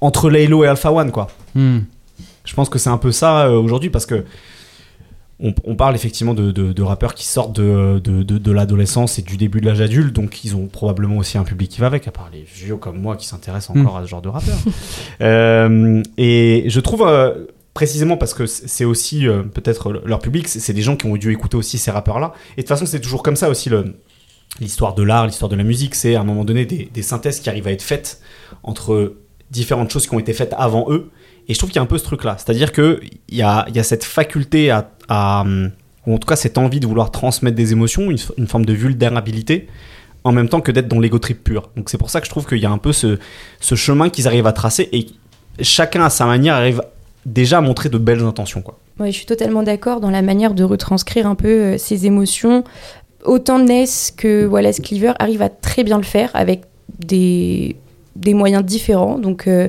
entre 0.00 0.30
Laylo 0.30 0.64
et 0.64 0.68
Alpha 0.68 0.92
One, 0.92 1.10
quoi. 1.10 1.28
Hmm. 1.54 1.78
Je 2.44 2.54
pense 2.54 2.68
que 2.68 2.78
c'est 2.78 2.90
un 2.90 2.98
peu 2.98 3.12
ça 3.12 3.46
euh, 3.46 3.58
aujourd'hui 3.58 3.90
parce 3.90 4.06
que 4.06 4.24
on, 5.40 5.54
on 5.64 5.76
parle 5.76 5.94
effectivement 5.94 6.34
de, 6.34 6.50
de- 6.50 6.72
de 6.72 6.82
rappeurs 6.82 7.14
qui 7.14 7.24
sortent 7.26 7.54
de, 7.54 8.50
l'adolescence 8.50 9.18
et 9.20 9.22
du 9.22 9.36
début 9.36 9.60
de 9.60 9.66
l'âge 9.66 9.80
adulte, 9.80 10.12
donc 10.12 10.44
ils 10.44 10.56
ont 10.56 10.66
probablement 10.66 11.18
aussi 11.18 11.38
un 11.38 11.44
public 11.44 11.70
qui 11.70 11.80
va 11.80 11.86
avec, 11.86 12.08
à 12.08 12.10
part 12.10 12.28
les 12.32 12.42
vieux 12.42 12.76
comme 12.76 12.98
moi 13.00 13.14
qui 13.16 13.26
s'intéressent 13.26 13.76
encore 13.76 13.96
à 13.98 14.02
ce 14.02 14.08
genre 14.08 14.22
de 14.22 14.28
rappeurs. 14.28 14.58
Euh, 15.20 16.02
et 16.16 16.64
je 16.68 16.80
trouve 16.80 17.02
euh, 17.06 17.46
précisément 17.74 18.16
parce 18.16 18.34
que 18.34 18.46
c'est 18.46 18.84
aussi 18.84 19.26
euh, 19.28 19.42
peut-être 19.42 19.90
le- 19.92 20.02
leur 20.04 20.18
public, 20.20 20.48
c'est 20.48 20.60
c'est 20.60 20.72
des 20.72 20.82
gens 20.82 20.96
qui 20.96 21.06
ont 21.06 21.16
dû 21.16 21.32
écouter 21.32 21.56
aussi 21.56 21.78
ces 21.78 21.90
rappeurs-là. 21.90 22.32
Et 22.56 22.56
de 22.56 22.62
toute 22.62 22.68
façon, 22.68 22.86
c'est 22.86 23.00
toujours 23.00 23.22
comme 23.22 23.36
ça 23.36 23.48
aussi 23.48 23.68
le 23.68 23.96
l'histoire 24.60 24.94
de 24.94 25.02
l'art, 25.02 25.26
l'histoire 25.26 25.48
de 25.48 25.56
la 25.56 25.62
musique, 25.64 25.94
c'est 25.94 26.14
à 26.16 26.20
un 26.20 26.24
moment 26.24 26.44
donné 26.44 26.64
des, 26.66 26.88
des 26.92 27.02
synthèses 27.02 27.38
qui 27.40 27.48
arrivent 27.50 27.68
à 27.68 27.72
être 27.72 27.82
faites 27.82 28.20
entre 28.62 29.14
différentes 29.50 29.90
choses 29.90 30.06
qui 30.06 30.14
ont 30.14 30.18
été 30.18 30.32
faites 30.32 30.54
avant 30.56 30.86
eux. 30.90 31.10
Et 31.48 31.54
je 31.54 31.58
trouve 31.58 31.70
qu'il 31.70 31.76
y 31.76 31.80
a 31.80 31.82
un 31.82 31.86
peu 31.86 31.98
ce 31.98 32.04
truc-là. 32.04 32.36
C'est-à-dire 32.38 32.72
qu'il 32.72 33.00
y 33.30 33.42
a, 33.42 33.66
y 33.72 33.78
a 33.78 33.82
cette 33.82 34.04
faculté 34.04 34.70
à, 34.70 35.44
ou 36.06 36.14
en 36.14 36.18
tout 36.18 36.26
cas 36.26 36.36
cette 36.36 36.58
envie 36.58 36.80
de 36.80 36.86
vouloir 36.86 37.10
transmettre 37.10 37.56
des 37.56 37.72
émotions, 37.72 38.10
une, 38.10 38.46
forme 38.46 38.66
de 38.66 38.72
vulnérabilité, 38.72 39.68
en 40.24 40.32
même 40.32 40.48
temps 40.48 40.60
que 40.60 40.72
d'être 40.72 40.88
dans 40.88 41.00
l'ego 41.00 41.18
trip 41.18 41.42
pur. 41.42 41.70
Donc 41.76 41.88
c'est 41.90 41.98
pour 41.98 42.10
ça 42.10 42.20
que 42.20 42.26
je 42.26 42.30
trouve 42.30 42.46
qu'il 42.46 42.58
y 42.58 42.66
a 42.66 42.70
un 42.70 42.78
peu 42.78 42.92
ce, 42.92 43.18
ce 43.60 43.74
chemin 43.74 44.10
qu'ils 44.10 44.26
arrivent 44.26 44.46
à 44.46 44.52
tracer 44.52 44.88
et 44.92 45.06
chacun 45.60 46.04
à 46.04 46.10
sa 46.10 46.26
manière 46.26 46.54
arrive 46.54 46.82
déjà 47.24 47.58
à 47.58 47.60
montrer 47.60 47.88
de 47.88 47.98
belles 47.98 48.22
intentions. 48.22 48.62
Quoi. 48.62 48.78
Ouais, 49.00 49.10
je 49.10 49.16
suis 49.16 49.26
totalement 49.26 49.62
d'accord 49.62 50.00
dans 50.00 50.10
la 50.10 50.22
manière 50.22 50.54
de 50.54 50.64
retranscrire 50.64 51.26
un 51.26 51.34
peu 51.34 51.48
euh, 51.48 51.78
ces 51.78 52.06
émotions. 52.06 52.64
Autant 53.24 53.58
Ness 53.58 54.12
que 54.16 54.46
Wallace 54.46 54.80
Cleaver 54.80 55.12
arrivent 55.18 55.42
à 55.42 55.48
très 55.48 55.84
bien 55.84 55.98
le 55.98 56.04
faire 56.04 56.30
avec 56.34 56.62
des, 56.98 57.76
des 58.18 58.34
moyens 58.34 58.64
différents. 58.64 59.18
Donc, 59.18 59.46
euh, 59.46 59.68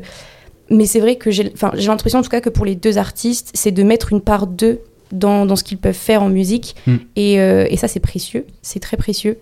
mais 0.70 0.86
c'est 0.86 1.00
vrai 1.00 1.16
que 1.16 1.32
j'ai 1.32 1.52
l'impression 1.88 2.20
en 2.20 2.22
tout 2.22 2.30
cas 2.30 2.42
que 2.42 2.50
pour 2.50 2.66
les 2.66 2.76
deux 2.76 2.98
artistes, 2.98 3.52
c'est 3.54 3.72
de 3.72 3.84
mettre 3.84 4.12
une 4.14 4.22
part 4.22 4.46
d'eux 4.48 4.80
dans, 5.12 5.46
dans 5.48 5.56
ce 5.56 5.64
qu'ils 5.64 5.78
peuvent 5.80 5.94
faire 5.96 6.22
en 6.22 6.30
musique. 6.30 6.76
Mm. 6.86 6.96
Et, 7.16 7.40
euh, 7.40 7.66
et 7.70 7.78
ça, 7.78 7.88
c'est 7.88 8.00
précieux. 8.00 8.46
C'est 8.62 8.80
très 8.80 8.98
précieux. 8.98 9.38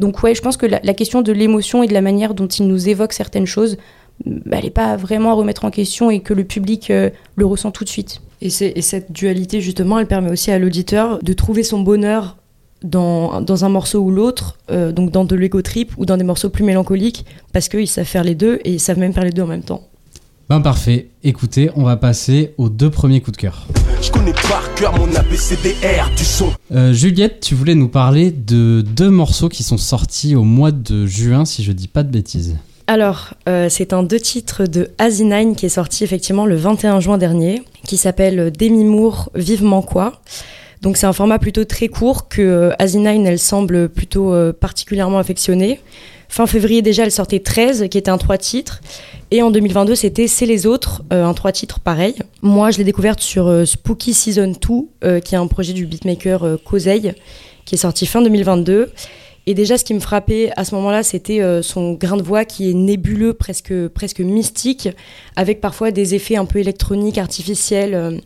Donc 0.00 0.22
ouais, 0.22 0.34
je 0.34 0.42
pense 0.42 0.56
que 0.56 0.66
la, 0.66 0.78
la 0.84 0.94
question 0.94 1.22
de 1.22 1.32
l'émotion 1.32 1.82
et 1.82 1.88
de 1.88 1.92
la 1.94 2.00
manière 2.02 2.34
dont 2.34 2.46
ils 2.46 2.66
nous 2.68 2.88
évoquent 2.88 3.12
certaines 3.14 3.46
choses, 3.46 3.76
bah, 4.24 4.58
elle 4.58 4.64
n'est 4.64 4.70
pas 4.70 4.96
vraiment 4.96 5.30
à 5.30 5.34
remettre 5.34 5.64
en 5.64 5.70
question 5.72 6.10
et 6.10 6.20
que 6.20 6.34
le 6.34 6.44
public 6.44 6.90
euh, 6.90 7.10
le 7.34 7.46
ressent 7.46 7.72
tout 7.72 7.82
de 7.84 7.88
suite. 7.88 8.20
et, 8.40 8.50
c'est- 8.50 8.72
et 8.76 8.82
cette 8.82 9.10
dualité, 9.10 9.60
justement, 9.60 9.98
elle 9.98 10.06
permet 10.06 10.30
aussi 10.30 10.52
à 10.52 10.58
l'auditeur 10.60 11.18
de 11.22 11.32
trouver 11.32 11.64
son 11.64 11.80
bonheur 11.80 12.36
dans, 12.82 13.40
dans 13.40 13.64
un 13.64 13.68
morceau 13.68 14.00
ou 14.00 14.10
l'autre, 14.10 14.56
euh, 14.70 14.92
donc 14.92 15.10
dans 15.10 15.24
de 15.24 15.34
l'ego 15.34 15.62
trip 15.62 15.92
ou 15.96 16.06
dans 16.06 16.16
des 16.16 16.24
morceaux 16.24 16.48
plus 16.48 16.64
mélancoliques, 16.64 17.24
parce 17.52 17.68
qu'ils 17.68 17.88
savent 17.88 18.04
faire 18.04 18.24
les 18.24 18.34
deux 18.34 18.60
et 18.64 18.72
ils 18.72 18.80
savent 18.80 18.98
même 18.98 19.12
faire 19.12 19.24
les 19.24 19.32
deux 19.32 19.42
en 19.42 19.46
même 19.46 19.62
temps. 19.62 19.82
Ben 20.48 20.62
parfait. 20.62 21.08
Écoutez, 21.24 21.68
on 21.76 21.82
va 21.82 21.96
passer 21.96 22.54
aux 22.56 22.70
deux 22.70 22.88
premiers 22.88 23.20
coups 23.20 23.36
de 23.36 23.42
cœur. 23.42 23.66
Je 24.00 24.10
connais 24.10 24.32
par 24.32 24.72
cœur 24.76 24.96
mon 24.96 25.14
ABCDR 25.14 26.10
du 26.16 26.24
son. 26.24 26.50
Euh, 26.72 26.94
Juliette, 26.94 27.40
tu 27.40 27.54
voulais 27.54 27.74
nous 27.74 27.88
parler 27.88 28.30
de 28.30 28.80
deux 28.80 29.10
morceaux 29.10 29.50
qui 29.50 29.62
sont 29.62 29.76
sortis 29.76 30.36
au 30.36 30.44
mois 30.44 30.72
de 30.72 31.04
juin, 31.04 31.44
si 31.44 31.62
je 31.62 31.72
dis 31.72 31.88
pas 31.88 32.02
de 32.02 32.10
bêtises. 32.10 32.56
Alors, 32.86 33.34
euh, 33.46 33.68
c'est 33.68 33.92
un 33.92 34.02
deux 34.02 34.18
titres 34.18 34.64
de 34.64 34.88
Asinine 34.96 35.54
qui 35.54 35.66
est 35.66 35.68
sorti 35.68 36.04
effectivement 36.04 36.46
le 36.46 36.56
21 36.56 37.00
juin 37.00 37.18
dernier, 37.18 37.62
qui 37.84 37.98
s'appelle 37.98 38.50
Demi 38.50 38.84
Moore, 38.84 39.30
Vivement 39.34 39.82
quoi. 39.82 40.22
Donc 40.82 40.96
c'est 40.96 41.06
un 41.06 41.12
format 41.12 41.38
plutôt 41.38 41.64
très 41.64 41.88
court 41.88 42.28
que 42.28 42.42
euh, 42.42 42.70
Asinine, 42.78 43.26
elle 43.26 43.38
semble 43.38 43.88
plutôt 43.88 44.32
euh, 44.32 44.52
particulièrement 44.52 45.18
affectionnée. 45.18 45.80
Fin 46.28 46.46
février 46.46 46.82
déjà, 46.82 47.04
elle 47.04 47.10
sortait 47.10 47.40
13, 47.40 47.88
qui 47.90 47.96
était 47.96 48.10
un 48.10 48.18
trois 48.18 48.38
titres. 48.38 48.80
Et 49.30 49.42
en 49.42 49.50
2022, 49.50 49.94
c'était 49.94 50.28
C'est 50.28 50.46
les 50.46 50.66
autres, 50.66 51.02
euh, 51.12 51.24
un 51.24 51.34
trois 51.34 51.52
titres 51.52 51.80
pareil. 51.80 52.16
Moi, 52.42 52.70
je 52.70 52.78
l'ai 52.78 52.84
découverte 52.84 53.20
sur 53.20 53.66
Spooky 53.66 54.12
Season 54.12 54.52
2, 54.52 54.74
euh, 55.04 55.20
qui 55.20 55.34
est 55.34 55.38
un 55.38 55.46
projet 55.46 55.72
du 55.72 55.86
beatmaker 55.86 56.58
Kozeil, 56.64 57.14
qui 57.64 57.74
est 57.74 57.78
sorti 57.78 58.06
fin 58.06 58.20
2022. 58.20 58.92
Et 59.46 59.54
déjà, 59.54 59.78
ce 59.78 59.84
qui 59.84 59.94
me 59.94 60.00
frappait 60.00 60.50
à 60.56 60.66
ce 60.66 60.74
moment-là, 60.74 61.02
c'était 61.02 61.40
son 61.62 61.94
grain 61.94 62.18
de 62.18 62.22
voix 62.22 62.44
qui 62.44 62.70
est 62.70 62.74
nébuleux, 62.74 63.32
presque, 63.32 63.72
presque 63.88 64.20
mystique, 64.20 64.90
avec 65.36 65.62
parfois 65.62 65.90
des 65.90 66.14
effets 66.14 66.36
un 66.36 66.44
peu 66.44 66.58
électroniques, 66.58 67.16
artificiels. 67.16 68.20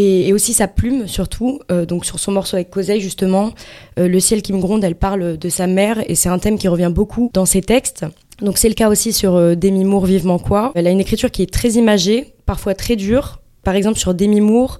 Et, 0.00 0.32
aussi 0.32 0.52
sa 0.52 0.68
plume, 0.68 1.08
surtout. 1.08 1.58
Euh, 1.72 1.84
donc 1.84 2.04
sur 2.04 2.20
son 2.20 2.30
morceau 2.30 2.54
avec 2.54 2.70
Cosey, 2.70 3.00
justement, 3.00 3.50
euh, 3.98 4.06
Le 4.06 4.20
ciel 4.20 4.42
qui 4.42 4.52
me 4.52 4.60
gronde, 4.60 4.84
elle 4.84 4.94
parle 4.94 5.36
de 5.36 5.48
sa 5.48 5.66
mère 5.66 6.08
et 6.08 6.14
c'est 6.14 6.28
un 6.28 6.38
thème 6.38 6.56
qui 6.56 6.68
revient 6.68 6.92
beaucoup 6.94 7.32
dans 7.34 7.44
ses 7.44 7.62
textes. 7.62 8.06
Donc 8.40 8.58
c'est 8.58 8.68
le 8.68 8.74
cas 8.74 8.88
aussi 8.88 9.12
sur 9.12 9.34
euh, 9.34 9.56
Demi 9.56 9.82
Moore, 9.82 10.06
Vivement 10.06 10.38
quoi. 10.38 10.70
Elle 10.76 10.86
a 10.86 10.90
une 10.90 11.00
écriture 11.00 11.32
qui 11.32 11.42
est 11.42 11.52
très 11.52 11.70
imagée, 11.70 12.32
parfois 12.46 12.74
très 12.74 12.94
dure. 12.94 13.40
Par 13.64 13.74
exemple 13.74 13.98
sur 13.98 14.14
Demi 14.14 14.40
Moore, 14.40 14.78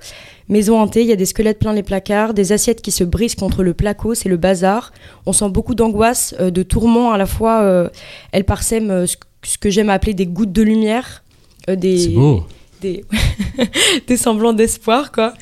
Maison 0.48 0.80
hantée, 0.80 1.02
il 1.02 1.08
y 1.08 1.12
a 1.12 1.16
des 1.16 1.26
squelettes 1.26 1.58
plein 1.58 1.72
les 1.72 1.82
placards, 1.82 2.32
des 2.32 2.52
assiettes 2.52 2.80
qui 2.80 2.92
se 2.92 3.02
brisent 3.02 3.34
contre 3.34 3.64
le 3.64 3.74
placo, 3.74 4.14
c'est 4.14 4.28
le 4.28 4.36
bazar. 4.36 4.92
On 5.26 5.32
sent 5.32 5.50
beaucoup 5.50 5.74
d'angoisse, 5.74 6.32
de 6.38 6.62
tourment 6.62 7.10
à 7.10 7.18
la 7.18 7.26
fois. 7.26 7.90
elle 8.32 8.44
parsème 8.44 9.04
ce, 9.06 9.58
que 9.58 9.68
j'aime 9.68 9.90
appeler 9.90 10.14
des 10.14 10.26
gouttes 10.26 10.52
de 10.52 10.62
lumière, 10.62 11.22
des, 11.66 11.98
C'est 11.98 12.08
beau. 12.10 12.44
des, 14.06 14.16
semblants 14.16 14.52
d'espoir, 14.52 15.12
quoi. 15.12 15.34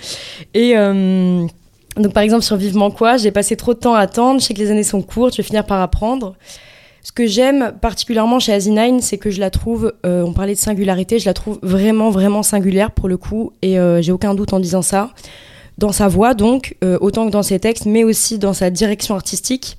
Et 0.54 0.76
euh, 0.76 1.46
donc, 1.96 2.12
par 2.12 2.22
exemple, 2.22 2.42
sur 2.42 2.56
Vivement 2.56 2.90
quoi, 2.90 3.16
j'ai 3.16 3.30
passé 3.30 3.56
trop 3.56 3.74
de 3.74 3.78
temps 3.78 3.94
à 3.94 4.00
attendre, 4.00 4.40
je 4.40 4.46
sais 4.46 4.54
que 4.54 4.58
les 4.58 4.70
années 4.70 4.82
sont 4.82 5.02
courtes, 5.02 5.32
je 5.34 5.38
vais 5.38 5.46
finir 5.46 5.64
par 5.64 5.80
apprendre. 5.80 6.34
Ce 7.02 7.12
que 7.12 7.26
j'aime 7.26 7.72
particulièrement 7.80 8.40
chez 8.40 8.52
Asinine, 8.52 9.00
c'est 9.00 9.18
que 9.18 9.30
je 9.30 9.38
la 9.38 9.50
trouve, 9.50 9.92
euh, 10.04 10.22
on 10.22 10.32
parlait 10.32 10.54
de 10.54 10.58
singularité, 10.58 11.18
je 11.18 11.26
la 11.26 11.34
trouve 11.34 11.58
vraiment, 11.62 12.10
vraiment 12.10 12.42
singulière 12.42 12.90
pour 12.90 13.08
le 13.08 13.16
coup, 13.16 13.52
et 13.62 13.78
euh, 13.78 14.02
j'ai 14.02 14.12
aucun 14.12 14.34
doute 14.34 14.52
en 14.52 14.60
disant 14.60 14.82
ça. 14.82 15.10
Dans 15.78 15.92
sa 15.92 16.08
voix, 16.08 16.32
donc, 16.32 16.74
autant 17.02 17.26
que 17.26 17.30
dans 17.30 17.42
ses 17.42 17.60
textes, 17.60 17.84
mais 17.84 18.02
aussi 18.02 18.38
dans 18.38 18.54
sa 18.54 18.70
direction 18.70 19.14
artistique. 19.14 19.76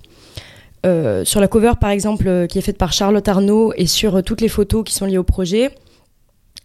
Sur 1.24 1.42
la 1.42 1.48
cover, 1.48 1.74
par 1.82 1.90
exemple, 1.90 2.46
qui 2.48 2.60
est 2.60 2.62
faite 2.62 2.78
par 2.78 2.94
Charlotte 2.94 3.28
Arnaud, 3.28 3.74
et 3.76 3.88
sur 3.88 4.24
toutes 4.24 4.40
les 4.42 4.48
photos 4.48 4.84
qui 4.86 4.94
sont 4.94 5.08
liées 5.08 5.18
au 5.18 5.24
projet, 5.24 5.72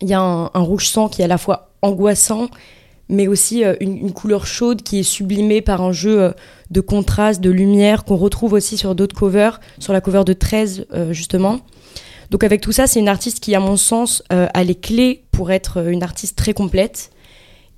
il 0.03 0.09
y 0.09 0.15
a 0.15 0.21
un, 0.21 0.61
rouge 0.61 0.89
sang 0.89 1.09
qui 1.09 1.23
est 1.23 1.25
à 1.25 1.29
la 1.29 1.39
fois 1.39 1.71
angoissant, 1.81 2.49
mais 3.09 3.29
aussi 3.29 3.65
euh, 3.65 3.75
une, 3.81 4.13
couleur 4.13 4.47
chaude 4.47 4.83
qui 4.83 4.99
est 4.99 5.05
sublimée 5.05 5.63
par 5.63 5.81
un 5.81 5.93
jeu 5.93 6.21
euh, 6.21 6.33
de 6.71 6.81
contraste, 6.81 7.41
de 7.41 7.51
lumière, 7.51 8.05
qu'on 8.05 8.17
retrouve 8.17 8.53
aussi 8.53 8.77
sur 8.77 8.95
d'autres 8.95 9.15
covers, 9.15 9.61
sur 9.79 9.93
la 9.93 10.01
cover 10.01 10.25
de 10.25 10.33
13 10.33 10.87
euh, 10.93 11.13
justement. 11.13 11.61
Donc 12.31 12.43
avec 12.43 12.61
tout 12.61 12.73
ça, 12.73 12.87
c'est 12.87 12.99
une 12.99 13.09
artiste 13.09 13.41
qui, 13.41 13.55
à 13.55 13.61
mon 13.61 13.77
sens, 13.77 14.23
a 14.31 14.65
les 14.65 14.75
clés 14.75 15.25
pour 15.33 15.53
être 15.53 15.87
une 15.87 16.03
artiste 16.03 16.35
très 16.35 16.55
complète. 16.55 17.11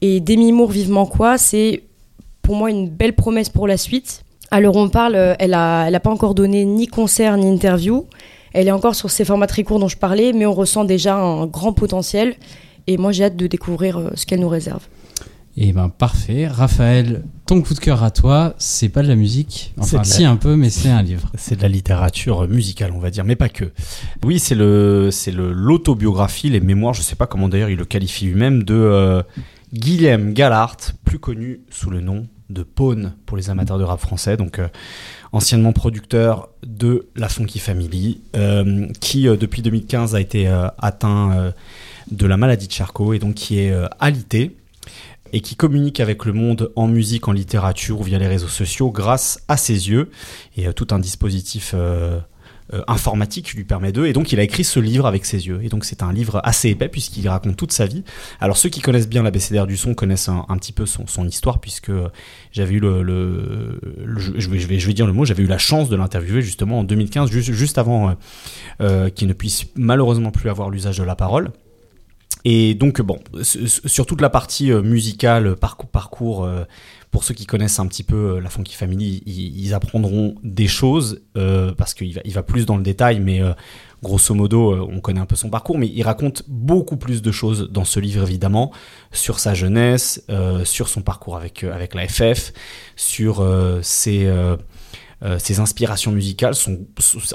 Et 0.00 0.20
Demi 0.20 0.52
Moore, 0.52 0.70
vivement 0.70 1.06
quoi, 1.06 1.38
c'est 1.38 1.82
pour 2.40 2.54
moi 2.54 2.70
une 2.70 2.88
belle 2.88 3.16
promesse 3.16 3.48
pour 3.48 3.66
la 3.66 3.76
suite. 3.76 4.22
Où 4.52 4.78
on 4.78 4.88
parle, 4.88 5.34
elle 5.40 5.54
a, 5.54 5.87
elle 5.88 5.94
a 5.96 5.98
pas 5.98 6.10
encore 6.10 6.37
donné 6.37 6.64
ni 6.64 6.87
concert 6.87 7.37
ni 7.37 7.48
interview. 7.48 8.06
Elle 8.54 8.68
est 8.68 8.72
encore 8.72 8.94
sur 8.94 9.10
ces 9.10 9.24
formats 9.24 9.46
très 9.46 9.62
courts 9.64 9.78
dont 9.80 9.88
je 9.88 9.96
parlais, 9.98 10.32
mais 10.32 10.46
on 10.46 10.54
ressent 10.54 10.84
déjà 10.84 11.16
un 11.16 11.46
grand 11.46 11.72
potentiel. 11.74 12.34
Et 12.86 12.96
moi, 12.96 13.12
j'ai 13.12 13.24
hâte 13.24 13.36
de 13.36 13.46
découvrir 13.46 13.98
euh, 13.98 14.10
ce 14.14 14.24
qu'elle 14.26 14.40
nous 14.40 14.48
réserve. 14.48 14.86
Et 15.56 15.72
ben 15.72 15.88
parfait. 15.88 16.48
Raphaël, 16.48 17.22
ton 17.46 17.62
coup 17.62 17.74
de 17.74 17.78
cœur 17.78 18.02
à 18.02 18.10
toi, 18.10 18.54
c'est 18.58 18.88
pas 18.88 19.02
de 19.02 19.08
la 19.08 19.14
musique. 19.14 19.72
Enfin, 19.78 19.98
la- 19.98 20.04
si 20.04 20.24
un 20.24 20.34
peu, 20.36 20.56
mais 20.56 20.68
c'est 20.68 20.88
un 20.90 21.00
livre. 21.02 21.30
C'est 21.36 21.56
de 21.56 21.62
la 21.62 21.68
littérature 21.68 22.48
musicale, 22.48 22.90
on 22.92 22.98
va 22.98 23.10
dire, 23.10 23.24
mais 23.24 23.36
pas 23.36 23.48
que. 23.48 23.66
Oui, 24.24 24.40
c'est 24.40 24.56
le, 24.56 25.10
c'est 25.12 25.30
le 25.30 25.52
l'autobiographie, 25.52 26.50
les 26.50 26.58
mémoires. 26.60 26.92
Je 26.94 27.02
sais 27.02 27.14
pas 27.14 27.26
comment 27.28 27.48
d'ailleurs 27.48 27.70
il 27.70 27.78
le 27.78 27.84
qualifie 27.84 28.24
lui-même 28.26 28.64
de 28.64 28.74
euh, 28.74 29.22
Guillaume 29.72 30.32
Gallart, 30.32 30.76
plus 31.04 31.20
connu 31.20 31.60
sous 31.70 31.88
le 31.90 32.00
nom 32.00 32.26
de 32.50 32.62
Pone 32.64 33.14
pour 33.24 33.36
les 33.36 33.48
amateurs 33.48 33.78
de 33.78 33.84
rap 33.84 34.00
français. 34.00 34.36
Donc 34.36 34.58
euh, 34.58 34.66
anciennement 35.34 35.72
producteur 35.72 36.48
de 36.64 37.08
la 37.16 37.28
Funky 37.28 37.58
Family, 37.58 38.20
euh, 38.36 38.86
qui 39.00 39.26
euh, 39.26 39.36
depuis 39.36 39.62
2015 39.62 40.14
a 40.14 40.20
été 40.20 40.46
euh, 40.48 40.68
atteint 40.78 41.52
de 42.10 42.26
la 42.26 42.36
maladie 42.36 42.68
de 42.68 42.72
Charcot 42.72 43.14
et 43.14 43.18
donc 43.18 43.34
qui 43.34 43.58
est 43.58 43.74
alité 43.98 44.56
et 45.32 45.40
qui 45.40 45.56
communique 45.56 45.98
avec 45.98 46.24
le 46.24 46.32
monde 46.32 46.70
en 46.76 46.86
musique, 46.86 47.26
en 47.26 47.32
littérature 47.32 48.00
ou 48.00 48.04
via 48.04 48.18
les 48.18 48.28
réseaux 48.28 48.48
sociaux 48.48 48.90
grâce 48.90 49.42
à 49.48 49.56
ses 49.56 49.90
yeux. 49.90 50.10
Et 50.56 50.72
tout 50.72 50.88
un 50.90 50.98
dispositif 50.98 51.74
euh, 52.72 52.81
informatique 52.88 53.53
lui 53.53 53.64
permet 53.64 53.92
d'eux. 53.92 54.07
Et 54.07 54.14
donc 54.14 54.33
il 54.33 54.40
a 54.40 54.42
écrit 54.42 54.64
ce 54.64 54.81
livre 54.81 55.05
avec 55.05 55.27
ses 55.27 55.46
yeux. 55.46 55.61
Et 55.62 55.68
donc 55.68 55.85
c'est 55.85 56.03
un 56.03 56.14
livre 56.14 56.40
assez 56.44 56.70
épais 56.70 56.88
puisqu'il 56.88 57.29
raconte 57.29 57.57
toute 57.57 57.72
sa 57.72 57.85
vie. 57.85 58.05
Alors 58.40 58.57
ceux 58.57 58.70
qui 58.70 58.81
connaissent 58.81 59.09
bien 59.09 59.22
l'ABCDR 59.22 59.66
du 59.66 59.77
son 59.77 59.92
connaissent 59.92 60.31
un, 60.31 60.57
petit 60.57 60.72
peu 60.72 60.87
son, 60.87 61.27
histoire 61.27 61.61
puisque 61.61 61.92
j'avais 62.53 62.72
eu 62.72 62.81
le, 62.81 63.79
je, 64.16 64.48
vais, 64.48 64.59
je, 64.59 64.87
vais, 64.87 64.92
dire 64.94 65.07
le 65.07 65.12
mot, 65.12 65.27
j'avais 65.27 65.42
eu 65.42 65.46
la 65.46 65.59
chance 65.59 65.90
de 65.90 65.96
l'interviewer 65.96 66.40
justement 66.40 66.79
en 66.79 66.85
2015, 66.85 67.31
juste, 67.31 67.53
juste 67.53 67.77
avant 67.77 68.09
euh, 68.09 68.12
euh, 68.81 69.11
qu'il 69.11 69.29
ne 69.29 69.35
puisse 69.35 69.66
malheureusement 69.74 70.31
plus 70.31 70.48
avoir 70.48 70.70
l'usage 70.70 70.96
de 70.96 71.05
la 71.05 71.16
parole. 71.16 71.50
Et 72.46 72.74
donc, 72.74 73.00
bon, 73.00 73.18
sur 73.42 74.05
toute 74.05 74.20
la 74.20 74.29
partie 74.29 74.70
musicale, 74.70 75.57
parcours, 75.57 75.88
parcours 75.88 76.48
pour 77.14 77.22
ceux 77.22 77.33
qui 77.33 77.46
connaissent 77.46 77.79
un 77.79 77.87
petit 77.87 78.03
peu 78.03 78.16
euh, 78.16 78.40
la 78.40 78.50
Funky 78.50 78.74
Family, 78.74 79.22
ils, 79.24 79.72
apprendront 79.72 80.35
des 80.42 80.66
choses, 80.66 81.22
euh, 81.38 81.72
parce 81.72 81.94
qu'il 81.94 82.12
va, 82.12 82.42
plus 82.42 82.66
dans 82.66 82.77
le 82.77 82.83
détail, 82.83 83.20
mais 83.20 83.40
euh, 83.40 83.53
grosso 84.03 84.35
modo, 84.35 84.74
on 84.90 84.98
connaît 84.98 85.20
un 85.20 85.24
peu 85.24 85.37
son 85.37 85.48
parcours, 85.48 85.79
mais 85.79 85.87
il 85.87 86.03
raconte 86.03 86.42
beaucoup 86.48 86.96
plus 86.96 87.22
de 87.22 87.31
choses 87.31 87.70
dans 87.70 87.85
ce 87.85 88.00
livre, 88.00 88.24
évidemment, 88.24 88.72
sur 89.12 89.38
sa 89.38 89.55
jeunesse, 89.55 90.27
sur 90.64 90.88
son 90.88 91.03
parcours 91.03 91.37
avec, 91.37 91.62
avec 91.62 91.94
la 91.94 92.09
FF, 92.09 92.53
sur 92.96 93.46
ses... 93.83 94.29
inspirations 95.59 96.11
musicales, 96.11 96.55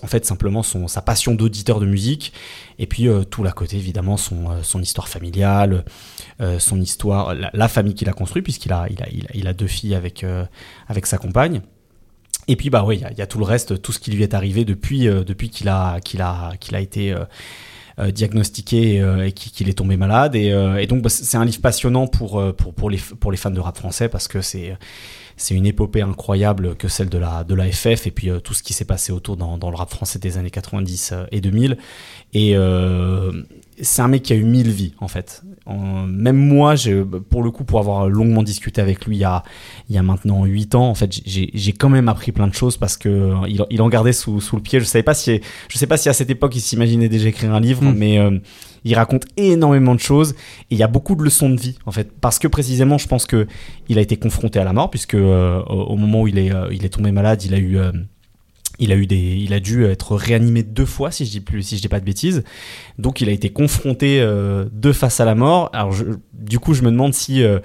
en 0.03 0.07
fait 0.07 0.25
simplement 0.25 0.61
son, 0.61 0.89
sa 0.89 1.01
passion 1.01 1.35
d'auditeur 1.35 1.79
de 1.79 1.85
musique, 1.85 2.33
et 2.79 2.85
puis 2.85 3.07
tout 3.31 3.43
l'à 3.43 3.53
côté 3.53 3.77
évidemment 3.77 4.17
son, 4.17 4.61
son 4.61 4.81
histoire 4.81 5.07
familiale, 5.07 5.85
son 6.59 6.79
histoire, 6.79 7.35
la, 7.35 7.67
famille 7.67 7.93
qu'il 7.93 8.09
a 8.09 8.13
construite 8.13 8.43
puisqu'il 8.43 8.71
a, 8.71 8.87
il 8.89 9.01
a, 9.01 9.07
il 9.33 9.47
a, 9.47 9.53
deux 9.53 9.67
filles 9.67 9.95
avec, 9.95 10.23
euh, 10.23 10.45
avec 10.87 11.05
sa 11.05 11.17
compagne. 11.17 11.61
Et 12.47 12.55
puis 12.55 12.69
bah 12.69 12.83
oui, 12.85 13.01
il 13.11 13.17
y, 13.17 13.21
a- 13.21 13.27
tout 13.27 13.37
le 13.37 13.45
reste, 13.45 13.81
tout 13.81 13.91
ce 13.91 13.99
qui 13.99 14.11
lui 14.11 14.23
est 14.23 14.33
arrivé 14.33 14.65
depuis, 14.65 15.07
euh, 15.07 15.23
depuis 15.23 15.49
qu'il 15.49 15.67
a, 15.69 15.99
qu'il 15.99 16.21
a, 16.21 16.53
qu'il 16.59 16.75
a 16.75 16.79
été 16.79 17.11
euh, 17.11 17.25
euh, 17.99 18.11
diagnostiqué 18.11 19.01
euh, 19.01 19.27
et 19.27 19.33
qu'il 19.33 19.69
est 19.69 19.77
tombé 19.77 19.97
malade. 19.97 20.35
Et, 20.35 20.51
euh, 20.51 20.83
donc 20.85 21.03
bah, 21.03 21.09
c'est 21.09 21.37
un 21.37 21.45
livre 21.45 21.61
passionnant 21.61 22.07
pour, 22.07 22.39
euh, 22.39 22.53
pour, 22.53 22.73
pour, 22.73 22.89
les, 22.89 22.97
pour 22.97 23.31
les 23.31 23.37
fans 23.37 23.51
de 23.51 23.59
rap 23.59 23.77
français 23.77 24.09
parce 24.09 24.27
que 24.27 24.41
c'est 24.41 24.77
c'est 25.39 25.55
une 25.55 25.65
épopée 25.65 26.01
incroyable 26.01 26.75
que 26.75 26.89
celle 26.89 27.09
de 27.09 27.17
la, 27.17 27.43
de 27.45 27.55
la 27.55 27.71
FF 27.71 28.05
et 28.07 28.11
puis 28.11 28.29
euh, 28.29 28.39
tout 28.39 28.53
ce 28.53 28.61
qui 28.61 28.73
s'est 28.73 28.85
passé 28.85 29.13
autour 29.13 29.37
dans, 29.37 29.69
le 29.69 29.75
rap 29.75 29.89
français 29.89 30.19
des 30.19 30.37
années 30.37 30.51
90 30.51 31.11
euh, 31.13 31.25
et 31.31 31.39
2000. 31.39 31.77
Et 32.33 32.57
euh, 32.57 33.31
c'est 33.81 34.01
un 34.01 34.09
mec 34.09 34.23
qui 34.23 34.33
a 34.33 34.35
eu 34.35 34.43
mille 34.43 34.69
vies 34.69 34.93
en 34.99 35.07
fait. 35.07 35.41
En- 35.69 36.05
même 36.07 36.35
moi, 36.37 36.75
pour 37.29 37.43
le 37.43 37.51
coup, 37.51 37.63
pour 37.63 37.79
avoir 37.79 38.09
longuement 38.09 38.43
discuté 38.43 38.81
avec 38.81 39.05
lui 39.05 39.17
il 39.17 39.19
y 39.19 39.23
a, 39.23 39.43
il 39.89 39.95
y 39.95 39.97
a 39.97 40.03
maintenant 40.03 40.43
8 40.45 40.75
ans, 40.75 40.89
en 40.89 40.95
fait, 40.95 41.11
j'ai 41.25 41.73
quand 41.73 41.89
même 41.89 42.09
appris 42.09 42.31
plein 42.31 42.47
de 42.47 42.53
choses 42.53 42.77
parce 42.77 42.97
que 42.97 43.09
euh, 43.09 43.35
il, 43.47 43.63
il 43.69 43.81
en 43.81 43.89
gardait 43.89 44.13
sous, 44.13 44.41
sous 44.41 44.55
le 44.55 44.61
pied. 44.61 44.79
Je 44.79 44.85
savais 44.85 45.03
pas 45.03 45.13
si, 45.13 45.39
je 45.69 45.77
sais 45.77 45.87
pas 45.87 45.97
si 45.97 46.09
à 46.09 46.13
cette 46.13 46.29
époque 46.29 46.55
il 46.55 46.61
s'imaginait 46.61 47.09
déjà 47.09 47.29
écrire 47.29 47.53
un 47.53 47.59
livre, 47.59 47.83
Mm. 47.83 47.93
mais 47.95 48.19
euh, 48.19 48.39
il 48.83 48.95
raconte 48.95 49.25
énormément 49.37 49.93
de 49.93 49.99
choses 49.99 50.31
et 50.31 50.75
il 50.75 50.77
y 50.77 50.83
a 50.83 50.87
beaucoup 50.87 51.15
de 51.15 51.21
leçons 51.23 51.49
de 51.49 51.59
vie 51.59 51.77
en 51.85 51.91
fait 51.91 52.09
parce 52.21 52.39
que 52.39 52.47
précisément 52.47 52.97
je 52.97 53.07
pense 53.07 53.25
que 53.25 53.45
il 53.89 53.97
a 53.97 54.01
été 54.01 54.15
confronté 54.15 54.57
à 54.57 54.63
la 54.63 54.71
mort 54.71 54.89
puisque 54.89 55.15
euh, 55.15 55.61
au, 55.63 55.97
moment 55.97 56.21
où 56.21 56.27
il 56.29 56.37
est 56.37 56.53
euh, 56.53 56.67
il 56.71 56.85
est 56.85 56.89
tombé 56.89 57.11
malade 57.11 57.43
il 57.43 57.53
a 57.53 57.57
eu 57.59 57.77
il 58.79 58.91
a 58.91 58.95
eu 58.95 59.05
des 59.07 59.17
il 59.35 59.53
a 59.53 59.59
dû 59.59 59.85
être 59.85 60.15
réanimé 60.15 60.63
deux 60.63 60.85
fois 60.85 61.11
si 61.11 61.25
je 61.25 61.31
dis 61.31 61.41
plus 61.41 61.63
si 61.63 61.77
je 61.77 61.81
dis 61.81 61.87
pas 61.87 61.99
de 61.99 62.05
bêtises 62.05 62.43
donc 62.97 63.21
il 63.21 63.29
a 63.29 63.31
été 63.31 63.49
confronté 63.49 64.19
euh, 64.21 64.65
de 64.71 64.91
face 64.91 65.19
à 65.19 65.25
la 65.25 65.35
mort 65.35 65.69
alors 65.73 65.91
je- 65.91 66.05
du 66.33 66.59
coup 66.59 66.73
je 66.73 66.81
me 66.83 66.91
demande 66.91 67.13
si 67.13 67.43
euh, 67.43 67.59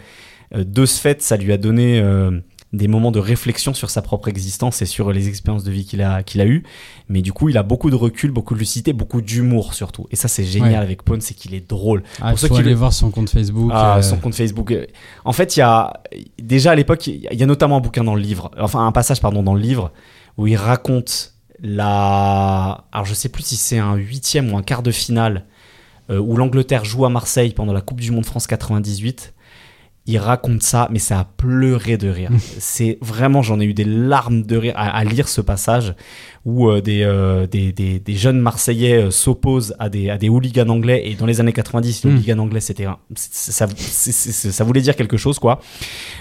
euh, 0.54 0.64
de 0.64 0.86
ce 0.86 1.00
fait 1.00 1.22
ça 1.22 1.36
lui 1.36 1.52
a 1.52 1.56
donné 1.56 2.00
euh, 2.00 2.40
des 2.72 2.88
moments 2.88 3.12
de 3.12 3.20
réflexion 3.20 3.72
sur 3.72 3.88
sa 3.88 4.02
propre 4.02 4.26
existence 4.26 4.82
et 4.82 4.86
sur 4.86 5.12
les 5.12 5.28
expériences 5.28 5.62
de 5.62 5.70
vie 5.70 5.84
qu'il 5.84 6.02
a 6.02 6.24
qu'il 6.24 6.40
a 6.40 6.46
eu 6.46 6.64
mais 7.08 7.22
du 7.22 7.32
coup 7.32 7.48
il 7.48 7.56
a 7.56 7.62
beaucoup 7.62 7.88
de 7.88 7.94
recul 7.94 8.32
beaucoup 8.32 8.54
de 8.54 8.58
lucidité 8.58 8.92
beaucoup 8.92 9.22
d'humour 9.22 9.74
surtout 9.74 10.08
et 10.10 10.16
ça 10.16 10.26
c'est 10.26 10.42
génial 10.42 10.70
Ouais. 10.70 10.76
avec 10.78 11.04
Pone 11.04 11.20
c'est 11.20 11.34
qu'il 11.34 11.54
est 11.54 11.68
drôle 11.68 12.02
Ah, 12.20 12.30
Pour 12.30 12.38
ceux 12.40 12.48
qui 12.48 12.58
aller 12.58 12.70
le- 12.70 12.74
voir 12.74 12.92
son 12.92 13.12
compte 13.12 13.30
Facebook. 13.30 13.70
ah, 13.72 13.98
euh, 13.98 14.02
son 14.02 14.16
compte 14.16 14.34
Facebook. 14.34 14.74
En 15.24 15.32
fait, 15.32 15.56
il 15.56 15.60
y 15.60 15.62
a 15.62 15.92
déjà 16.42 16.72
à 16.72 16.74
l'époque, 16.74 17.06
il 17.06 17.20
y 17.20 17.28
a- 17.28 17.32
il 17.32 17.38
y 17.38 17.44
a 17.44 17.46
notamment 17.46 17.76
un 17.76 17.80
bouquin 17.80 18.02
dans 18.02 18.16
le 18.16 18.20
livre, 18.22 18.50
enfin 18.58 18.84
un 18.84 18.90
passage 18.92 19.20
pardon 19.20 19.44
dans 19.44 19.54
le 19.54 19.60
livre 19.60 19.92
où 20.36 20.46
il 20.46 20.56
raconte 20.56 21.34
la. 21.62 22.84
Alors 22.92 23.04
je 23.06 23.14
sais 23.14 23.28
plus 23.28 23.42
si 23.44 23.56
c'est 23.56 23.78
un 23.78 23.94
huitième 23.96 24.52
ou 24.52 24.56
un 24.56 24.62
quart 24.62 24.82
de 24.82 24.90
finale 24.90 25.44
euh, 26.10 26.18
où 26.18 26.36
l'Angleterre 26.36 26.84
joue 26.84 27.04
à 27.04 27.10
Marseille 27.10 27.52
pendant 27.54 27.72
la 27.72 27.80
Coupe 27.80 28.00
du 28.00 28.10
Monde 28.10 28.26
France 28.26 28.46
98. 28.46 29.32
Il 30.06 30.18
raconte 30.18 30.62
ça, 30.62 30.86
mais 30.90 30.98
ça 30.98 31.20
a 31.20 31.24
pleuré 31.24 31.96
de 31.96 32.10
rire. 32.10 32.28
c'est 32.58 32.98
vraiment, 33.00 33.40
j'en 33.40 33.58
ai 33.58 33.64
eu 33.64 33.72
des 33.72 33.84
larmes 33.84 34.42
de 34.42 34.56
rire 34.58 34.74
à, 34.76 34.94
à 34.94 35.02
lire 35.02 35.28
ce 35.28 35.40
passage 35.40 35.94
où 36.44 36.68
euh, 36.68 36.82
des, 36.82 37.02
euh, 37.04 37.46
des, 37.46 37.72
des, 37.72 38.00
des 38.00 38.14
jeunes 38.14 38.38
Marseillais 38.38 39.10
s'opposent 39.10 39.74
à 39.78 39.88
des, 39.88 40.10
à 40.10 40.18
des 40.18 40.28
hooligans 40.28 40.68
anglais. 40.68 41.04
Et 41.06 41.14
dans 41.14 41.24
les 41.24 41.40
années 41.40 41.54
90, 41.54 42.04
les 42.04 42.10
Mm. 42.10 42.14
hooligans 42.16 42.38
anglais, 42.40 42.60
c'était 42.60 42.86
ça 43.14 44.64
voulait 44.64 44.82
dire 44.82 44.96
quelque 44.96 45.16
chose, 45.16 45.38
quoi. 45.38 45.60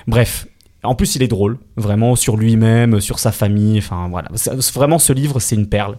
Bref. 0.07 0.47
En 0.83 0.95
plus, 0.95 1.15
il 1.15 1.23
est 1.23 1.27
drôle, 1.27 1.57
vraiment, 1.77 2.15
sur 2.15 2.35
lui-même, 2.35 2.99
sur 2.99 3.19
sa 3.19 3.31
famille. 3.31 3.77
Enfin, 3.77 4.09
voilà. 4.09 4.29
Vraiment, 4.73 4.99
ce 4.99 5.13
livre, 5.13 5.39
c'est 5.39 5.55
une 5.55 5.67
perle. 5.67 5.97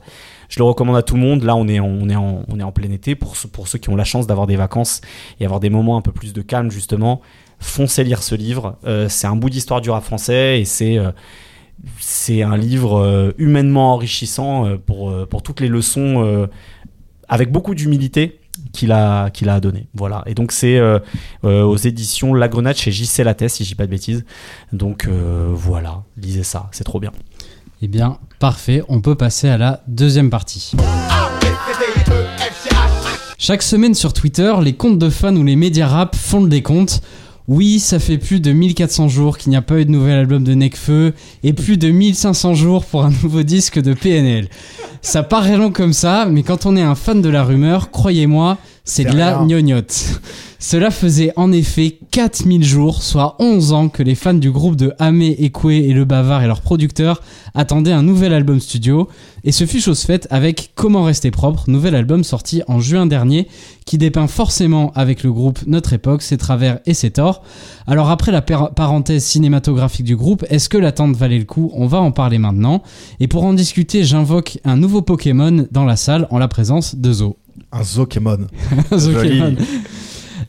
Je 0.49 0.59
le 0.59 0.65
recommande 0.65 0.97
à 0.97 1.03
tout 1.03 1.15
le 1.15 1.21
monde. 1.21 1.43
Là, 1.43 1.57
on 1.57 1.67
est 1.69 1.79
en, 1.79 2.73
plein 2.73 2.91
été. 2.91 3.15
Pour, 3.15 3.37
ceux- 3.37 3.79
qui 3.79 3.89
ont 3.89 3.97
la 3.97 4.05
chance 4.05 4.27
d'avoir 4.27 4.47
des 4.47 4.57
vacances 4.57 5.01
et 5.41 5.45
avoir 5.45 5.61
des 5.61 5.71
moments 5.71 5.97
un 5.97 6.03
peu 6.03 6.13
plus 6.13 6.33
de 6.33 6.43
calme, 6.43 6.71
justement, 6.71 7.23
foncez 7.59 8.05
lire 8.05 8.23
ce 8.23 8.35
livre. 8.35 8.77
Euh, 8.85 9.09
c'est 9.09 9.27
un 9.27 9.37
bout 9.37 9.51
d'histoire 9.51 9.81
du 9.81 9.91
rap 9.91 10.05
français 10.05 10.61
et 10.61 10.65
c'est 10.65 10.99
euh, 10.99 11.13
un 12.45 12.57
livre 12.57 12.99
euh, 12.99 13.33
humainement 13.39 13.95
enrichissant 13.95 14.77
pour, 14.87 15.43
toutes 15.43 15.61
les 15.61 15.69
leçons 15.69 16.49
avec 17.29 17.51
beaucoup 17.51 17.75
d'humilité 17.75 18.39
qu'il 18.75 18.93
a, 18.93 19.25
a 19.25 19.61
donné. 19.61 19.87
Voilà. 19.95 20.23
Et 20.27 20.35
donc, 20.35 20.53
c'est 20.53 20.77
euh, 20.77 20.99
euh, 21.45 21.63
aux 21.63 21.77
éditions 21.77 22.35
La 22.35 22.49
Grenade 22.49 22.77
chez 22.77 22.93
JC 22.93 23.25
Lattès, 23.25 23.49
si 23.49 23.65
je 23.65 23.71
dis 23.71 23.75
pas 23.75 23.87
de 23.87 23.91
bêtises. 23.91 24.25
Donc, 24.73 25.07
euh, 25.07 25.51
voilà, 25.53 26.03
lisez 26.17 26.43
ça, 26.43 26.69
c'est 26.73 26.85
trop 26.85 27.01
bien. 27.01 27.13
Eh 27.81 27.89
bien, 27.89 28.19
parfait, 28.39 28.83
on 28.89 29.01
peut 29.01 29.15
passer 29.15 29.49
à 29.49 29.57
la 29.57 29.83
deuxième 29.87 30.31
partie. 30.31 30.73
Chaque 33.39 33.63
semaine 33.63 33.95
sur 33.95 34.13
Twitter, 34.13 34.55
les 34.63 34.75
comptes 34.75 34.99
de 34.99 35.11
fans 35.11 35.37
ou 35.37 35.45
les 35.45 35.57
médias 35.57 35.87
rap 35.87 36.17
font 36.17 36.43
le 36.43 36.49
décompte. 36.49 37.03
Oui, 37.47 37.79
ça 37.79 37.99
fait 37.99 38.17
plus 38.17 38.41
de 38.41 38.53
1400 38.53 39.09
jours 39.09 39.37
qu'il 39.37 39.51
n'y 39.51 39.57
a 39.57 39.63
pas 39.63 39.79
eu 39.79 39.85
de 39.85 39.91
nouvel 39.91 40.19
album 40.19 40.45
de 40.45 40.55
Nekfeu 40.55 41.13
et 41.43 41.53
plus 41.53 41.77
de 41.77 41.91
1500 41.91 42.55
jours 42.55 42.87
pour 42.87 43.05
un 43.05 43.11
nouveau 43.23 43.43
disque 43.43 43.79
de 43.81 43.93
PNL. 43.93 44.49
Ça 45.03 45.23
paraît 45.23 45.59
long 45.59 45.71
comme 45.71 45.93
ça, 45.93 46.27
mais 46.31 46.43
quand 46.43 46.65
on 46.65 46.75
est 46.75 46.83
un 46.83 46.95
fan 46.95 47.21
de 47.21 47.29
la 47.29 47.45
rumeur, 47.45 47.91
croyez-moi, 47.91 48.57
c'est 48.85 49.05
de 49.05 49.17
la 49.17 49.39
rien. 49.39 49.47
gnognotte. 49.47 50.21
Cela 50.67 50.91
faisait 50.91 51.31
en 51.37 51.53
effet 51.53 51.99
4000 52.11 52.65
jours, 52.65 53.03
soit 53.03 53.37
11 53.39 53.75
ans, 53.75 53.89
que 53.91 54.03
les 54.03 54.15
fans 54.15 54.33
du 54.33 54.51
groupe 54.51 54.77
de 54.77 54.95
Hamé, 54.99 55.37
Ekoué 55.45 55.85
et 55.91 55.93
Le 55.93 56.07
Bavard 56.07 56.43
et 56.43 56.47
leurs 56.47 56.63
producteurs 56.63 57.21
attendaient 57.53 57.93
un 57.93 58.03
nouvel 58.03 58.33
album 58.33 58.59
studio. 58.61 59.11
Et 59.45 59.53
ce 59.53 59.67
fut 59.67 59.83
chose 59.83 60.01
faite 60.01 60.27
avec 60.31 60.71
Comment 60.75 61.03
rester 61.03 61.31
propre, 61.31 61.65
nouvel 61.67 61.95
album 61.95 62.25
sorti 62.25 62.63
en 62.67 62.81
juin 62.81 63.05
dernier, 63.05 63.47
qui 63.85 63.99
dépeint 63.99 64.27
forcément 64.27 64.91
avec 64.95 65.23
le 65.23 65.35
groupe 65.35 65.59
Notre 65.67 65.93
époque, 65.93 66.23
ses 66.23 66.39
travers 66.39 66.79
et 66.87 66.95
ses 66.95 67.11
torts. 67.11 67.43
Alors 67.87 68.09
après 68.09 68.33
la 68.33 68.41
par- 68.41 68.73
parenthèse 68.73 69.23
cinématographique 69.23 70.07
du 70.07 70.17
groupe, 70.17 70.47
est-ce 70.49 70.71
que 70.71 70.79
l'attente 70.79 71.15
valait 71.15 71.39
le 71.41 71.45
coup? 71.45 71.73
On 71.75 71.87
va 71.87 72.01
en 72.01 72.11
parler 72.11 72.39
maintenant. 72.39 72.83
Et 73.21 73.29
pour 73.29 73.45
en 73.45 73.53
discuter, 73.53 74.03
j'invoque 74.03 74.61
un 74.65 74.79
nouveau 74.79 75.03
Pokémon 75.03 75.67
dans 75.73 75.85
la 75.85 75.97
salle 75.97 76.27
en 76.31 76.39
la 76.39 76.49
présence 76.49 76.97
de 76.97 77.13
Zo. 77.13 77.37
Un 77.71 77.85
Zokemon. 77.85 78.47
Pokémon. 78.89 79.57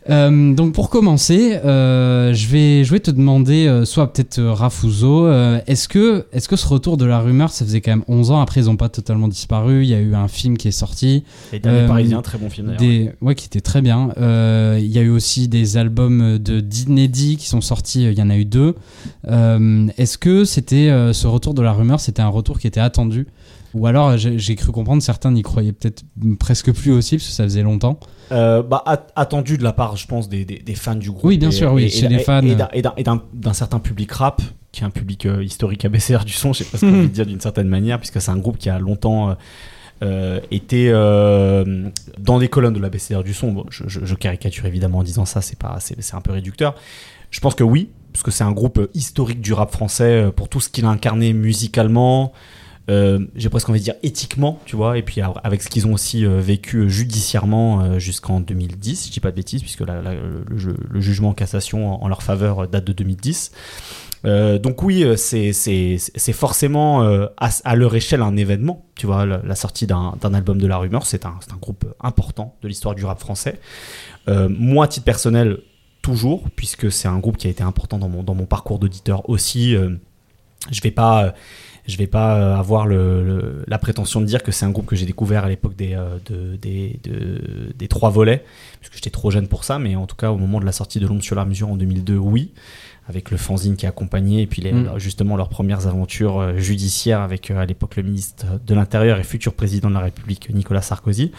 Euh, 0.10 0.54
donc 0.54 0.74
pour 0.74 0.90
commencer, 0.92 1.56
euh, 1.66 2.32
je, 2.34 2.48
vais, 2.48 2.84
je 2.84 2.92
vais 2.92 3.00
te 3.00 3.10
demander, 3.10 3.66
euh, 3.66 3.86
soit 3.86 4.12
peut-être 4.14 4.40
Raph 4.42 4.84
ou 4.84 4.90
Zo, 4.92 5.26
euh, 5.26 5.60
est-ce 5.66 5.88
que, 5.88 6.26
est 6.32 6.48
que 6.48 6.56
ce 6.56 6.68
retour 6.68 6.98
de 6.98 7.06
la 7.06 7.20
rumeur, 7.20 7.50
ça 7.50 7.66
faisait 7.66 7.82
quand 7.82 7.92
même 7.92 8.04
11 8.08 8.30
ans, 8.32 8.40
après 8.42 8.62
ils 8.62 8.66
n'ont 8.68 8.76
pas 8.78 8.90
totalement 8.90 9.28
disparu, 9.28 9.84
il 9.84 9.90
y 9.90 9.96
a 9.96 10.00
eu 10.00 10.14
un 10.14 10.28
film 10.28 10.58
qui 10.58 10.68
est 10.68 10.72
sorti, 10.72 11.24
Euh, 11.66 11.88
Parisiens, 11.88 12.22
très 12.22 12.38
bon 12.38 12.50
film 12.52 12.68
d'ailleurs. 12.68 12.80
des, 12.82 13.12
ouais, 13.22 13.34
qui 13.34 13.48
était 13.48 13.62
très 13.62 13.82
bien. 13.82 14.10
Il 14.18 14.86
y 14.92 15.00
a 15.00 15.02
eu 15.02 15.10
aussi 15.10 15.48
des 15.48 15.78
albums 15.78 16.38
de 16.38 16.60
d'inédits 16.60 17.38
qui 17.38 17.48
sont 17.48 17.62
sortis. 17.62 18.04
Il 18.04 18.18
y 18.18 18.22
en 18.22 18.30
a 18.30 18.38
eu 18.38 18.46
deux. 18.46 18.76
Est-ce 19.28 20.18
que 20.18 20.46
c'était 20.46 20.90
ce 21.14 21.28
retour 21.28 21.54
de 21.54 21.62
la 21.62 21.74
rumeur, 21.74 22.00
c'était 22.00 22.22
un 22.22 22.28
retour 22.28 22.60
qui 22.60 22.68
était 22.68 22.80
attendu, 22.80 23.28
ou 23.76 23.86
alors 23.86 24.18
j'ai 24.18 24.56
cru 24.56 24.72
comprendre 24.72 25.04
certains 25.04 25.30
n'y 25.32 25.44
croyaient 25.44 25.72
peut-être 25.74 26.04
presque 26.40 26.72
plus 26.74 26.92
aussi 26.92 27.18
parce 27.18 27.28
que 27.28 27.34
ça 27.34 27.44
faisait 27.44 27.62
longtemps. 27.62 28.00
Euh, 28.32 28.64
bah, 28.64 28.82
at- 28.88 29.06
attendu 29.16 29.58
de 29.60 29.64
la 29.64 29.74
part, 29.74 29.98
je 29.98 30.08
pense, 30.08 30.30
des, 30.30 30.46
des, 30.46 30.58
des 30.58 30.74
fans 30.76 30.96
du 30.96 31.12
groupe. 31.12 31.26
Oui, 31.26 31.38
bien 31.38 31.50
et- 31.50 31.52
sûr, 31.52 31.72
oui, 31.74 31.90
chez 31.92 32.08
les 32.08 32.20
fans. 32.20 32.42
Et 32.42 32.56
d'un- 32.56 32.70
et 32.74 32.82
d'un- 32.82 32.94
certain 33.54 33.80
public 33.80 34.12
rap, 34.14 34.42
qui 34.72 34.82
est 34.82 34.86
un 34.86 34.90
public 34.90 35.26
euh, 35.28 35.44
historique 35.44 35.86
ABCR 35.86 36.26
du 36.26 36.34
son, 36.34 36.52
je 36.54 36.64
sais 36.64 36.70
pas 36.70 36.78
ce 36.80 36.86
qu'on 36.86 37.04
de 37.04 37.08
dire 37.08 37.26
d'une 37.28 37.40
certaine 37.40 37.68
manière, 37.68 38.00
puisque 38.00 38.20
c'est 38.20 38.32
un 38.32 38.38
groupe 38.38 38.58
qui 38.58 38.70
a 38.70 38.80
longtemps 38.80 39.30
euh, 39.30 39.34
euh, 40.04 40.40
été 40.52 40.90
euh, 40.90 41.90
dans 42.18 42.38
les 42.38 42.48
colonnes 42.50 42.74
de 42.74 42.80
l'ABCR 42.80 43.24
du 43.24 43.34
son. 43.34 43.52
Bon, 43.52 43.66
je, 43.70 43.84
je- 43.88 44.04
je 44.06 44.16
caricature 44.16 44.66
évidemment 44.66 45.00
en 45.00 45.04
disant 45.04 45.26
ça, 45.26 45.42
c'est 45.42 45.58
pas, 45.60 45.78
c'est 45.80 46.16
un 46.16 46.22
peu 46.22 46.32
réducteur. 46.32 46.76
Je 47.32 47.40
pense 47.42 47.56
que 47.56 47.64
oui, 47.64 47.90
parce 48.14 48.24
que 48.24 48.32
c'est 48.32 48.44
un 48.44 48.52
groupe 48.54 48.78
euh, 48.80 48.90
historique 48.94 49.42
du 49.42 49.54
rap 49.54 49.72
français 49.72 50.26
euh, 50.28 50.32
pour 50.32 50.50
tout 50.50 50.60
ce 50.62 50.70
qu'il 50.70 50.86
a 50.86 50.90
incarné 50.90 51.34
musicalement. 51.34 52.32
Euh, 52.90 53.20
j'ai 53.36 53.50
presque 53.50 53.68
envie 53.70 53.80
de 53.80 53.84
dire 53.86 53.96
éthiquement, 54.04 54.60
tu 54.66 54.76
vois, 54.76 54.98
et 54.98 55.02
puis 55.02 55.20
avec 55.44 55.64
ce 55.64 55.70
qu'ils 55.70 55.88
ont 55.88 55.94
aussi 55.94 56.26
euh, 56.26 56.40
vécu 56.40 56.78
euh, 56.82 56.88
judiciairement 56.88 57.98
jusqu'en 58.00 58.40
2010, 58.40 58.96
si 58.96 59.08
je 59.08 59.14
dis 59.14 59.20
pas 59.20 59.32
de 59.32 59.36
bêtises, 59.36 59.62
puisque 59.62 59.82
la- 59.82 60.02
le, 60.02 60.58
ju- 60.58 60.76
le 60.90 61.02
jugement 61.02 61.30
en 61.30 61.34
cassation 61.34 62.04
en, 62.04 62.08
leur 62.08 62.22
faveur 62.24 62.68
date 62.68 62.86
de 62.86 62.94
2010. 62.94 63.52
Euh, 64.26 64.58
donc 64.60 64.82
oui, 64.84 65.06
c'est 65.18 65.54
forcément 66.34 67.04
euh, 67.04 67.28
à, 67.38 67.50
à 67.64 67.76
leur 67.76 67.96
échelle 67.96 68.22
un 68.22 68.36
événement, 68.38 68.86
tu 68.96 69.06
vois, 69.08 69.26
la, 69.26 69.56
sortie 69.56 69.88
d'un 69.88 70.14
album 70.34 70.60
de 70.60 70.68
la 70.68 70.78
rumeur, 70.78 71.06
c'est 71.06 71.26
un, 71.26 71.36
un 71.54 71.58
groupe 71.62 71.86
important 72.02 72.56
de 72.62 72.68
l'histoire 72.68 72.96
du 72.96 73.06
rap 73.06 73.20
français. 73.20 73.60
Moi, 74.28 74.86
à 74.86 74.88
titre 74.88 75.06
personnel, 75.06 75.60
toujours, 76.02 76.50
puisque 76.56 76.92
c'est 76.92 77.08
un 77.08 77.18
groupe 77.20 77.38
qui 77.38 77.48
a 77.48 77.50
été 77.50 77.64
important 77.64 77.98
dans 78.00 78.10
mon, 78.10 78.22
dans 78.24 78.36
mon 78.36 78.46
parcours 78.46 78.80
d'auditeur 78.80 79.28
aussi. 79.30 79.76
je 80.72 80.82
vais 80.82 80.92
pas, 80.92 81.34
je 81.88 81.98
vais 81.98 82.08
pas 82.08 82.36
euh, 82.38 82.56
avoir 82.58 82.88
le, 82.88 83.24
le- 83.24 83.64
la 83.68 83.78
prétention 83.78 84.20
de 84.22 84.26
dire 84.26 84.42
que 84.44 84.52
c'est 84.52 84.66
un 84.66 84.72
groupe 84.72 84.86
que 84.88 84.96
j'ai 84.96 85.06
découvert 85.06 85.46
à 85.46 85.50
l'époque 85.50 85.76
des, 85.76 85.94
euh, 85.94 86.18
de- 86.30 86.56
des, 86.56 87.00
de- 87.04 87.74
des 87.78 87.88
trois 87.88 88.10
volets, 88.10 88.44
puisque 88.80 88.96
j'étais 88.96 89.10
trop 89.12 89.30
jeune 89.32 89.48
pour 89.48 89.64
ça, 89.64 89.78
mais 89.80 89.96
en 89.96 90.06
tout 90.08 90.16
cas 90.16 90.32
au 90.32 90.38
moment 90.38 90.60
de 90.60 90.66
la 90.66 90.72
sortie 90.72 91.00
de 91.00 91.08
L'ombre 91.08 91.24
sur 91.24 91.36
la 91.36 91.46
mesure 91.46 91.70
en 91.70 91.76
2002, 91.76 92.18
oui, 92.18 92.52
avec 93.08 93.30
le 93.30 93.38
fanzine 93.38 93.76
qui 93.76 93.86
a 93.86 93.90
accompagné, 93.90 94.42
et 94.42 94.48
puis 94.48 94.64
les- 94.64 94.74
Mm. 94.74 94.98
justement 94.98 95.36
leurs 95.38 95.50
premières 95.50 95.86
aventures 95.86 96.40
euh, 96.40 96.58
judiciaires 96.58 97.22
avec 97.22 97.52
euh, 97.52 97.60
à 97.60 97.66
l'époque 97.66 97.96
le 97.98 98.04
ministre 98.04 98.46
de 98.66 98.74
l'Intérieur 98.74 99.20
et 99.20 99.24
futur 99.24 99.54
président 99.54 99.90
de 99.90 99.94
la 99.94 100.00
République 100.02 100.50
Nicolas 100.54 100.82
Sarkozy. 100.82 101.32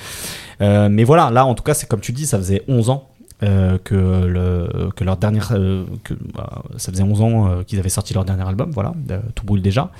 Euh, 0.60 0.88
mais 0.88 1.02
voilà, 1.02 1.30
là 1.30 1.44
en 1.44 1.54
tout 1.56 1.64
cas, 1.64 1.74
c'est 1.74 1.88
comme 1.88 2.00
tu 2.00 2.12
dis, 2.12 2.24
ça 2.26 2.38
faisait 2.38 2.62
11 2.68 2.90
ans 2.90 3.08
euh, 3.42 3.76
que, 3.84 3.94
le, 3.94 4.90
que 4.96 5.04
leur 5.04 5.18
dernière. 5.18 5.52
euh, 5.52 5.84
bah, 6.34 6.62
ça 6.78 6.90
faisait 6.90 7.02
11 7.02 7.20
ans 7.20 7.48
euh, 7.48 7.62
qu'ils 7.64 7.78
avaient 7.78 7.90
sorti 7.90 8.14
leur 8.14 8.24
dernier 8.24 8.48
album, 8.48 8.70
voilà, 8.70 8.94
Tout 9.34 9.44
brûle 9.44 9.60
déjà. 9.60 9.90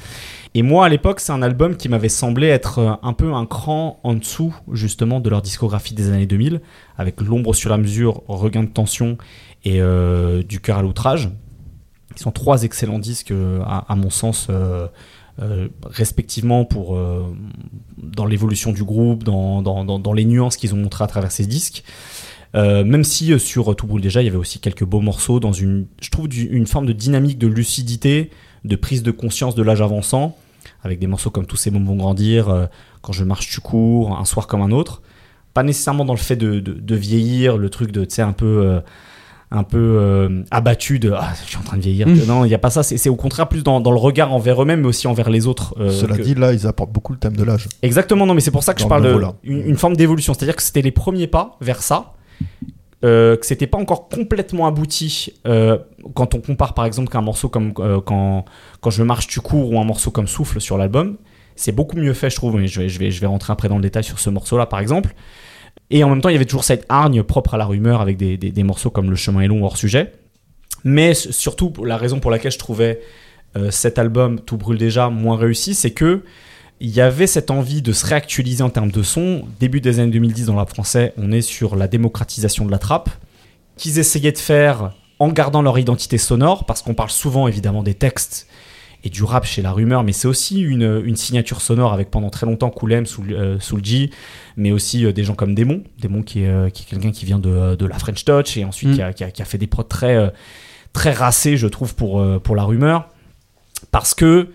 Et 0.55 0.63
moi, 0.63 0.87
à 0.87 0.89
l'époque, 0.89 1.21
c'est 1.21 1.33
un 1.33 1.43
album 1.43 1.77
qui 1.77 1.91
m'avait 1.91 2.09
semblé 2.09 2.47
être 2.47 2.79
euh, 2.79 2.93
un 3.03 3.13
peu 3.13 3.35
un 3.35 3.45
cran 3.45 4.01
en 4.05 4.15
dessous, 4.15 4.55
justement, 4.73 5.21
de 5.21 5.29
leur 5.29 5.43
discographie 5.43 5.93
des 5.93 6.09
années 6.09 6.25
2000, 6.25 6.63
avec 6.97 7.21
L'ombre 7.21 7.55
sur 7.55 7.69
la 7.69 7.77
mesure, 7.77 8.23
Regain 8.27 8.63
de 8.63 8.71
tension 8.71 9.19
et 9.65 9.81
Du 10.49 10.61
cœur 10.61 10.79
à 10.79 10.83
l'outrage. 10.83 11.29
Ils 12.15 12.21
sont 12.23 12.31
trois 12.31 12.63
excellents 12.63 13.01
disques, 13.01 13.35
à, 13.67 13.97
mon 13.97 14.11
sens. 14.11 14.49
respectivement 15.85 16.65
pour 16.65 16.97
dans 17.99 18.27
l'évolution 18.27 18.73
du 18.73 18.85
groupe, 18.85 19.25
dans 19.25 20.13
les 20.15 20.25
nuances 20.25 20.57
qu'ils 20.57 20.73
ont 20.73 20.79
montrées 20.79 21.05
à 21.05 21.09
travers 21.09 21.33
ces 21.33 21.47
disques. 21.47 21.83
Euh, 22.57 22.85
même 22.85 23.05
si 23.05 23.33
euh, 23.33 23.39
sur 23.39 23.71
euh, 23.71 23.75
Tout 23.75 23.87
brûle 23.87 24.01
déjà, 24.03 24.23
il 24.23 24.25
y 24.25 24.29
avait 24.29 24.37
aussi 24.39 24.59
quelques 24.61 24.85
beaux 24.85 25.01
morceaux 25.01 25.41
dans 25.41 25.53
une, 25.53 25.87
je 26.01 26.11
trouve, 26.11 26.29
du- 26.29 26.47
une 26.47 26.67
forme 26.67 26.87
de 26.87 26.93
dynamique, 26.93 27.39
de 27.39 27.47
lucidité, 27.47 28.31
de 28.65 28.77
prise 28.77 29.03
de 29.03 29.11
conscience 29.11 29.55
de 29.55 29.63
l'âge 29.63 29.83
avançant, 29.83 30.37
avec 30.83 30.99
des 30.99 31.07
morceaux 31.07 31.31
comme 31.31 31.47
Tous 31.47 31.57
ces 31.57 31.71
mômes 31.71 31.87
vont 31.87 31.97
grandir, 31.97 32.49
euh, 32.49 32.67
Quand 33.03 33.13
je 33.13 33.25
marche 33.25 33.49
tu 33.51 33.61
cours, 33.61 34.19
Un 34.19 34.25
soir 34.25 34.47
comme 34.47 34.63
un 34.63 34.71
autre. 34.71 35.03
Pas 35.55 35.63
nécessairement 35.63 36.05
dans 36.05 36.13
le 36.15 36.19
fait 36.19 36.37
de, 36.37 36.61
de, 36.61 36.73
de 36.73 36.95
vieillir, 36.95 37.57
le 37.59 37.69
truc 37.71 37.91
de, 37.93 38.05
tu 38.05 38.15
sais, 38.17 38.23
un 38.23 38.33
peu, 38.33 38.47
euh, 38.67 38.81
un 39.51 39.63
peu 39.63 40.45
abattu 40.51 40.99
de, 40.99 41.13
ah, 41.13 41.33
je 41.45 41.49
suis 41.51 41.57
en 41.59 41.63
train 41.63 41.77
de 41.77 41.83
vieillir. 41.83 42.09
Mm. 42.09 42.25
Non, 42.27 42.45
il 42.45 42.49
n'y 42.49 42.55
a 42.55 42.59
pas 42.59 42.69
ça. 42.71 42.83
C'est 42.83 43.09
au 43.09 43.17
contraire 43.17 43.49
plus 43.49 43.63
dans, 43.63 43.81
dans 43.81 43.91
le 43.93 43.97
regard 43.99 44.33
envers 44.35 44.61
eux-mêmes, 44.63 44.81
mais 44.81 44.89
aussi 44.89 45.07
envers 45.07 45.31
les 45.31 45.47
autres. 45.47 45.75
Cela 45.91 46.17
que- 46.17 46.23
dit, 46.23 46.35
là, 46.35 46.53
ils 46.53 46.67
apportent 46.67 46.93
beaucoup 46.93 47.13
le 47.13 47.19
thème 47.19 47.37
de 47.37 47.43
l'âge. 47.45 47.69
Exactement, 47.83 48.27
non, 48.27 48.35
mais 48.35 48.41
c'est 48.41 48.51
pour 48.51 48.65
ça 48.65 48.75
que 48.75 48.81
je 48.83 48.87
parle 48.87 49.03
le 49.03 49.09
de 49.09 49.15
nouveau, 49.15 49.25
là. 49.27 49.35
une, 49.45 49.61
une 49.69 49.77
forme 49.77 49.97
d'évolution. 49.97 50.35
C'est-à-dire 50.35 50.57
que 50.57 50.63
c'était 50.63 50.83
les 50.83 50.91
premiers 50.91 51.27
pas 51.27 51.57
vers 51.63 51.81
ça, 51.83 52.13
euh, 53.05 53.37
que 53.37 53.45
c'était 53.47 53.67
pas 53.67 53.79
encore 53.79 54.09
complètement 54.09 54.67
abouti. 54.67 55.35
euh, 55.47 55.79
quand 56.15 56.35
on 56.35 56.41
compare 56.41 56.75
par 56.75 56.85
exemple 56.87 57.11
qu'un 57.11 57.21
morceau 57.21 57.49
comme 57.49 57.73
euh, 57.79 58.01
quand, 58.01 58.45
quand 58.81 58.91
je 58.91 59.03
marche, 59.03 59.27
tu 59.27 59.41
cours 59.41 59.73
ou 59.73 59.79
un 59.79 59.85
morceau 59.85 60.11
comme 60.11 60.27
Souffle 60.27 60.61
sur 60.61 60.79
l'album, 60.79 61.17
c'est 61.57 61.73
beaucoup 61.73 61.97
mieux 61.97 62.15
fait, 62.15 62.31
je 62.31 62.37
trouve. 62.37 62.57
Mais 62.57 62.67
je 62.69 62.81
vais, 62.81 62.89
je, 62.89 62.99
vais, 62.99 63.11
je 63.11 63.21
vais 63.21 63.27
rentrer 63.27 63.53
après 63.53 63.69
dans 63.69 63.77
le 63.77 63.83
détail 63.83 64.05
sur 64.05 64.19
ce 64.19 64.31
morceau-là, 64.31 64.67
par 64.67 64.81
exemple. 64.81 65.15
Et 65.91 66.03
en 66.05 66.09
même 66.11 66.21
temps, 66.21 66.31
il 66.31 66.33
y 66.33 66.37
avait 66.37 66.47
toujours 66.47 66.65
cette 66.65 66.85
hargne 66.89 67.23
propre 67.23 67.55
à 67.55 67.59
la 67.59 67.65
rumeur 67.67 68.01
avec 68.01 68.17
des, 68.17 68.37
des- 68.37 68.51
des 68.51 68.63
morceaux 68.63 68.91
comme 68.91 69.11
Le 69.11 69.17
chemin 69.17 69.43
est 69.43 69.47
long 69.49 69.65
hors 69.65 69.77
sujet. 69.77 70.13
Mais 70.85 71.15
surtout, 71.15 71.73
la 71.85 71.97
raison 71.97 72.19
pour 72.21 72.31
laquelle 72.31 72.53
je 72.53 72.59
trouvais 72.59 73.01
euh, 73.57 73.71
cet 73.71 73.99
album 73.99 74.41
Tout 74.41 74.57
brûle 74.57 74.79
déjà 74.79 75.09
moins 75.11 75.37
réussi, 75.37 75.75
c'est 75.75 75.93
que 75.93 76.23
il 76.81 76.91
y 76.91 77.01
avait 77.01 77.27
cette 77.27 77.51
envie 77.51 77.81
de 77.83 77.93
se 77.93 78.05
réactualiser 78.07 78.63
en 78.63 78.71
termes 78.71 78.91
de 78.91 79.03
son. 79.03 79.45
Début 79.61 79.81
des 79.81 79.99
années 80.01 80.13
2010 80.13 80.47
dans 80.47 80.53
le 80.55 80.59
rap 80.59 80.71
français, 80.71 81.13
on 81.17 81.33
est 81.33 81.41
sur 81.41 81.75
la 81.77 81.89
démocratisation 81.89 82.67
de 82.67 82.71
la 82.71 82.79
trappe, 82.79 83.09
qu'ils 83.77 83.99
essayaient 83.99 84.33
de 84.33 84.39
faire 84.39 84.93
en 85.19 85.29
gardant 85.29 85.63
leur 85.63 85.79
identité 85.79 86.19
sonore, 86.19 86.67
parce 86.67 86.83
qu'on 86.83 86.93
parle 86.95 87.11
souvent 87.11 87.49
évidemment 87.49 87.83
des 87.83 87.95
textes 87.95 88.47
et 89.05 89.09
du 89.09 89.23
rap 89.23 89.45
chez 89.47 89.63
La 89.63 89.73
Rumeur, 89.73 90.03
mais 90.03 90.13
c'est 90.13 90.27
aussi 90.29 90.61
une, 90.61 91.01
une 91.05 91.17
signature 91.17 91.61
sonore 91.63 91.93
avec 91.93 92.11
pendant 92.11 92.29
très 92.29 92.45
longtemps 92.45 92.71
Koulem, 92.71 93.07
Soul, 93.07 93.33
euh, 93.33 93.61
Soul 93.61 93.83
G, 93.85 94.11
mais 94.57 94.73
aussi 94.73 95.05
euh, 95.07 95.13
des 95.13 95.23
gens 95.25 95.35
comme 95.35 95.55
Démon, 95.55 95.83
Démon 96.01 96.23
qui 96.23 96.43
est, 96.43 96.49
euh, 96.49 96.69
qui 96.71 96.83
est 96.83 96.87
quelqu'un 96.87 97.13
qui 97.13 97.25
vient 97.25 97.39
de, 97.39 97.77
de 97.77 97.87
la 97.87 97.99
French 97.99 98.25
Touch 98.25 98.57
et 98.57 98.65
ensuite 98.65 98.91
Mm. 98.91 98.95
qui, 98.95 99.03
a, 99.03 99.13
qui 99.13 99.25
a- 99.25 99.31
qui 99.31 99.43
a 99.43 99.45
fait 99.45 99.59
des 99.59 99.67
prods 99.69 99.85
très, 99.85 100.17
euh, 100.17 100.29
très 100.93 101.13
racés, 101.13 101.57
je 101.57 101.67
trouve, 101.69 101.95
pour, 101.95 102.21
euh, 102.21 102.39
pour 102.39 102.57
La 102.57 102.65
Rumeur, 102.65 103.09
parce 103.93 104.13
que 104.15 104.49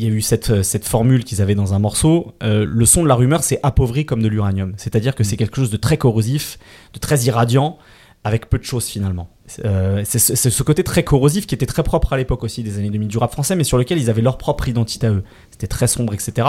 il 0.00 0.08
y 0.08 0.10
a 0.10 0.14
eu 0.14 0.22
cette, 0.22 0.62
cette 0.62 0.86
formule 0.86 1.24
qu'ils 1.24 1.42
avaient 1.42 1.54
dans 1.54 1.74
un 1.74 1.78
morceau. 1.78 2.32
euh, 2.42 2.64
le 2.66 2.86
son 2.86 3.02
de 3.02 3.08
la 3.08 3.14
rumeur, 3.14 3.42
c'est 3.42 3.60
appauvri 3.62 4.06
comme 4.06 4.22
de 4.22 4.28
l'uranium. 4.28 4.72
C'est-à-dire 4.78 5.14
que 5.14 5.24
c'est 5.24 5.36
quelque 5.36 5.56
chose 5.56 5.68
de 5.68 5.76
très 5.76 5.98
corrosif, 5.98 6.58
de 6.94 6.98
très 6.98 7.20
irradiant, 7.24 7.76
avec 8.24 8.48
peu 8.48 8.58
de 8.58 8.64
choses 8.64 8.86
finalement. 8.86 9.28
Euh, 9.66 10.00
c'est 10.06 10.18
ce, 10.18 10.34
c'est 10.36 10.48
ce 10.48 10.62
côté 10.62 10.84
très 10.84 11.02
corrosif 11.02 11.46
qui 11.46 11.54
était 11.54 11.66
très 11.66 11.82
propre 11.82 12.14
à 12.14 12.16
l'époque 12.16 12.44
aussi 12.44 12.62
des 12.62 12.78
années 12.78 12.88
2000 12.88 13.08
du 13.08 13.18
rap 13.18 13.30
français, 13.30 13.56
mais 13.56 13.64
sur 13.64 13.76
lequel 13.76 13.98
ils 13.98 14.08
avaient 14.08 14.22
leur 14.22 14.38
propre 14.38 14.68
identité 14.68 15.06
à 15.06 15.10
eux. 15.10 15.22
C'était 15.50 15.66
très 15.66 15.86
sombre, 15.86 16.14
etc. 16.14 16.48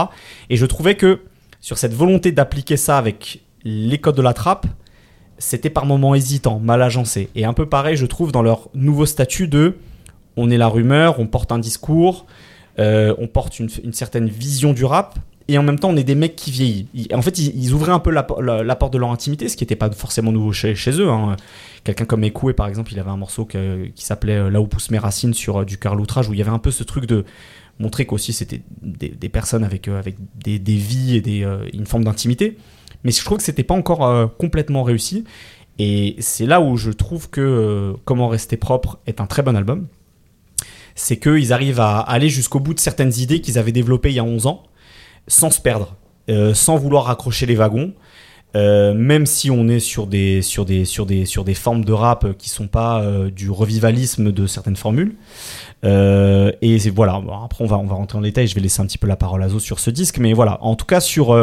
Et 0.50 0.56
je 0.56 0.66
trouvais 0.66 0.96
que 0.96 1.20
sur 1.60 1.78
cette 1.78 1.94
volonté 1.94 2.32
d'appliquer 2.32 2.78
ça 2.78 2.98
avec 2.98 3.42
les 3.66 3.98
codes 3.98 4.16
de 4.16 4.22
la 4.22 4.34
trappe, 4.34 4.66
c'était 5.40 5.70
par 5.70 5.86
moments 5.86 6.16
hésitant, 6.16 6.60
mal 6.60 6.82
agencé. 6.82 7.28
Et 7.36 7.44
un 7.44 7.54
peu 7.54 7.66
pareil, 7.66 7.98
je 7.98 8.06
trouve, 8.06 8.32
dans 8.32 8.44
leur 8.44 8.70
nouveau 8.74 9.06
statut 9.06 9.50
de 9.50 9.76
on 10.38 10.50
est 10.50 10.58
la 10.58 10.70
rumeur, 10.70 11.20
on 11.20 11.28
porte 11.28 11.52
un 11.52 11.60
discours, 11.60 12.26
euh, 12.80 13.14
on 13.18 13.28
porte 13.28 13.60
une, 13.60 13.70
certaine 13.94 14.28
vision 14.28 14.74
du 14.74 14.86
rap, 14.86 15.20
et 15.48 15.58
en 15.58 15.64
même 15.64 15.80
temps, 15.80 15.90
on 15.90 15.98
est 15.98 16.04
des 16.04 16.16
mecs 16.16 16.36
qui 16.36 16.52
vieillissent. 16.52 16.88
En 17.14 17.22
fait, 17.22 17.38
ils, 17.38 17.74
ouvraient 17.74 17.92
un 17.92 18.00
peu 18.00 18.12
la, 18.12 18.24
porte 18.24 18.94
de 18.94 18.98
leur 18.98 19.12
intimité, 19.12 19.50
ce 19.50 19.58
qui 19.58 19.64
n'était 19.64 19.76
pas 19.76 19.92
forcément 19.92 20.32
nouveau 20.32 20.54
chez, 20.54 20.74
eux. 20.92 21.10
hein. 21.10 21.36
Quelqu'un 21.84 22.06
comme 22.06 22.24
Ekoué, 22.24 22.54
par 22.54 22.68
exemple, 22.68 22.94
il 22.94 23.00
avait 23.00 23.10
un 23.10 23.18
morceau 23.18 23.46
qui 23.46 23.92
s'appelait 23.96 24.38
euh, 24.38 24.50
Là 24.50 24.62
où 24.62 24.68
poussent 24.68 24.92
mes 24.92 25.00
racines 25.00 25.34
sur 25.34 25.58
euh, 25.58 25.66
du 25.66 25.78
cœur 25.78 25.96
l'outrage, 25.96 26.30
où 26.30 26.34
il 26.34 26.40
y 26.40 26.42
avait 26.42 26.52
un 26.52 26.60
peu 26.60 26.72
ce 26.72 26.84
truc 26.84 27.06
de 27.06 27.26
montrer 27.80 28.06
qu'aussi 28.06 28.32
c'était 28.32 28.62
des, 28.84 29.30
personnes 29.30 29.64
avec, 29.64 29.88
avec 29.88 30.16
des, 30.36 30.60
vies 30.76 31.18
et 31.18 31.44
une 31.74 31.88
forme 31.88 32.04
d'intimité. 32.04 32.58
Mais 33.04 33.12
je 33.12 33.26
trouve 33.26 33.40
que 33.40 33.44
c'était 33.44 33.64
pas 33.64 33.74
encore 33.74 34.36
complètement 34.38 34.84
réussi. 34.84 35.24
Et 35.80 36.16
c'est 36.20 36.46
là 36.46 36.62
où 36.62 36.78
je 36.78 36.92
trouve 36.92 37.32
que 37.32 37.96
Comment 38.06 38.28
rester 38.28 38.56
propre 38.56 39.00
est 39.08 39.20
un 39.20 39.26
très 39.26 39.42
bon 39.42 39.56
album. 39.56 39.88
C'est 40.96 41.18
qu'ils 41.18 41.54
arrivent 41.54 41.80
à 41.80 42.00
aller 42.00 42.30
jusqu'au 42.30 42.60
bout 42.60 42.74
de 42.74 42.80
certaines 42.80 43.14
idées 43.18 43.42
qu'ils 43.42 43.58
avaient 43.58 43.72
développées 43.72 44.10
il 44.10 44.16
y 44.16 44.20
a 44.20 44.24
11 44.24 44.48
ans, 44.48 44.64
sans 45.28 45.50
se 45.50 45.62
perdre, 45.62 45.96
euh, 46.30 46.54
sans 46.54 46.78
vouloir 46.78 47.06
raccrocher 47.06 47.46
les 47.46 47.56
wagons. 47.56 47.94
Euh, 48.54 48.94
même 48.94 49.26
si 49.26 49.50
on 49.50 49.70
est 49.70 49.80
sur 49.80 50.08
des, 50.08 50.42
sur, 50.42 50.66
des, 50.66 50.84
sur, 50.84 51.06
des, 51.06 51.26
sur 51.26 51.46
des 51.46 51.54
formes 51.54 51.86
de 51.86 51.94
rap 51.94 52.38
qui 52.38 52.50
sont 52.50 52.68
pas 52.68 53.02
euh, 53.02 53.30
du 53.30 53.50
revivalisme 53.50 54.32
de 54.32 54.46
certaines 54.46 54.76
formules. 54.76 55.16
Euh, 55.86 56.52
et 56.62 56.78
voilà, 56.90 57.22
après 57.46 57.64
on 57.64 57.68
va, 57.68 57.78
on 57.78 57.86
va 57.86 57.96
rentrer 57.96 58.18
en 58.18 58.22
détail, 58.22 58.48
je 58.48 58.56
vais 58.56 58.62
laisser 58.62 58.82
un 58.82 58.86
petit 58.86 58.98
peu 58.98 59.08
la 59.08 59.16
parole 59.16 59.42
à 59.42 59.50
Zo 59.50 59.60
sur 59.60 59.80
ce 59.80 59.90
disque, 59.90 60.18
mais 60.20 60.34
voilà, 60.34 60.62
en 60.64 60.76
tout 60.76 60.86
cas 60.86 61.00
sur 61.00 61.34